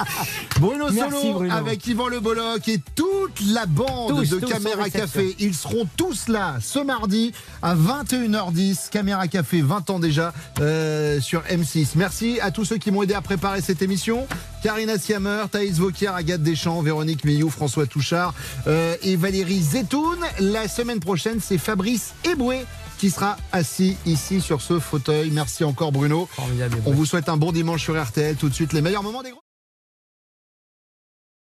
Bruno 0.60 0.86
Merci, 0.90 1.16
Solo 1.20 1.34
Bruno. 1.34 1.54
avec 1.54 1.86
Yvan 1.86 2.08
Le 2.08 2.20
Bolloc 2.20 2.66
et 2.68 2.80
toute 2.94 3.40
la 3.52 3.66
bande 3.66 4.08
Tous, 4.08 4.30
de 4.30 4.40
tous 4.40 4.46
Caméra. 4.48 4.88
Café. 4.88 5.36
Ils 5.38 5.54
seront 5.54 5.86
tous 5.96 6.28
là 6.28 6.56
ce 6.62 6.78
mardi 6.78 7.32
à 7.62 7.74
21h10. 7.74 8.88
Caméra 8.90 9.28
Café, 9.28 9.60
20 9.60 9.90
ans 9.90 9.98
déjà 9.98 10.32
euh, 10.60 11.20
sur 11.20 11.42
M6. 11.42 11.88
Merci 11.96 12.40
à 12.40 12.50
tous 12.50 12.64
ceux 12.64 12.78
qui 12.78 12.90
m'ont 12.90 13.02
aidé 13.02 13.14
à 13.14 13.20
préparer 13.20 13.60
cette 13.60 13.82
émission. 13.82 14.26
Karina 14.66 14.98
Siamer, 14.98 15.44
Thaïs 15.48 15.78
Vauquier, 15.78 16.08
Agathe 16.08 16.42
Deschamps, 16.42 16.82
Véronique 16.82 17.24
Meillou, 17.24 17.50
François 17.50 17.86
Touchard 17.86 18.34
euh, 18.66 18.96
et 19.00 19.14
Valérie 19.14 19.62
Zetoun. 19.62 20.18
La 20.40 20.66
semaine 20.66 20.98
prochaine, 20.98 21.38
c'est 21.40 21.56
Fabrice 21.56 22.14
Eboué 22.24 22.64
qui 22.98 23.12
sera 23.12 23.36
assis 23.52 23.96
ici 24.06 24.40
sur 24.40 24.60
ce 24.62 24.80
fauteuil. 24.80 25.30
Merci 25.30 25.62
encore 25.62 25.92
Bruno. 25.92 26.28
Formidable. 26.32 26.78
On 26.84 26.90
vous 26.90 27.06
souhaite 27.06 27.28
un 27.28 27.36
bon 27.36 27.52
dimanche 27.52 27.84
sur 27.84 28.02
RTL. 28.02 28.34
Tout 28.34 28.48
de 28.48 28.54
suite, 28.54 28.72
les 28.72 28.80
meilleurs 28.82 29.04
moments 29.04 29.22
des 29.22 29.30
gros. 29.30 29.45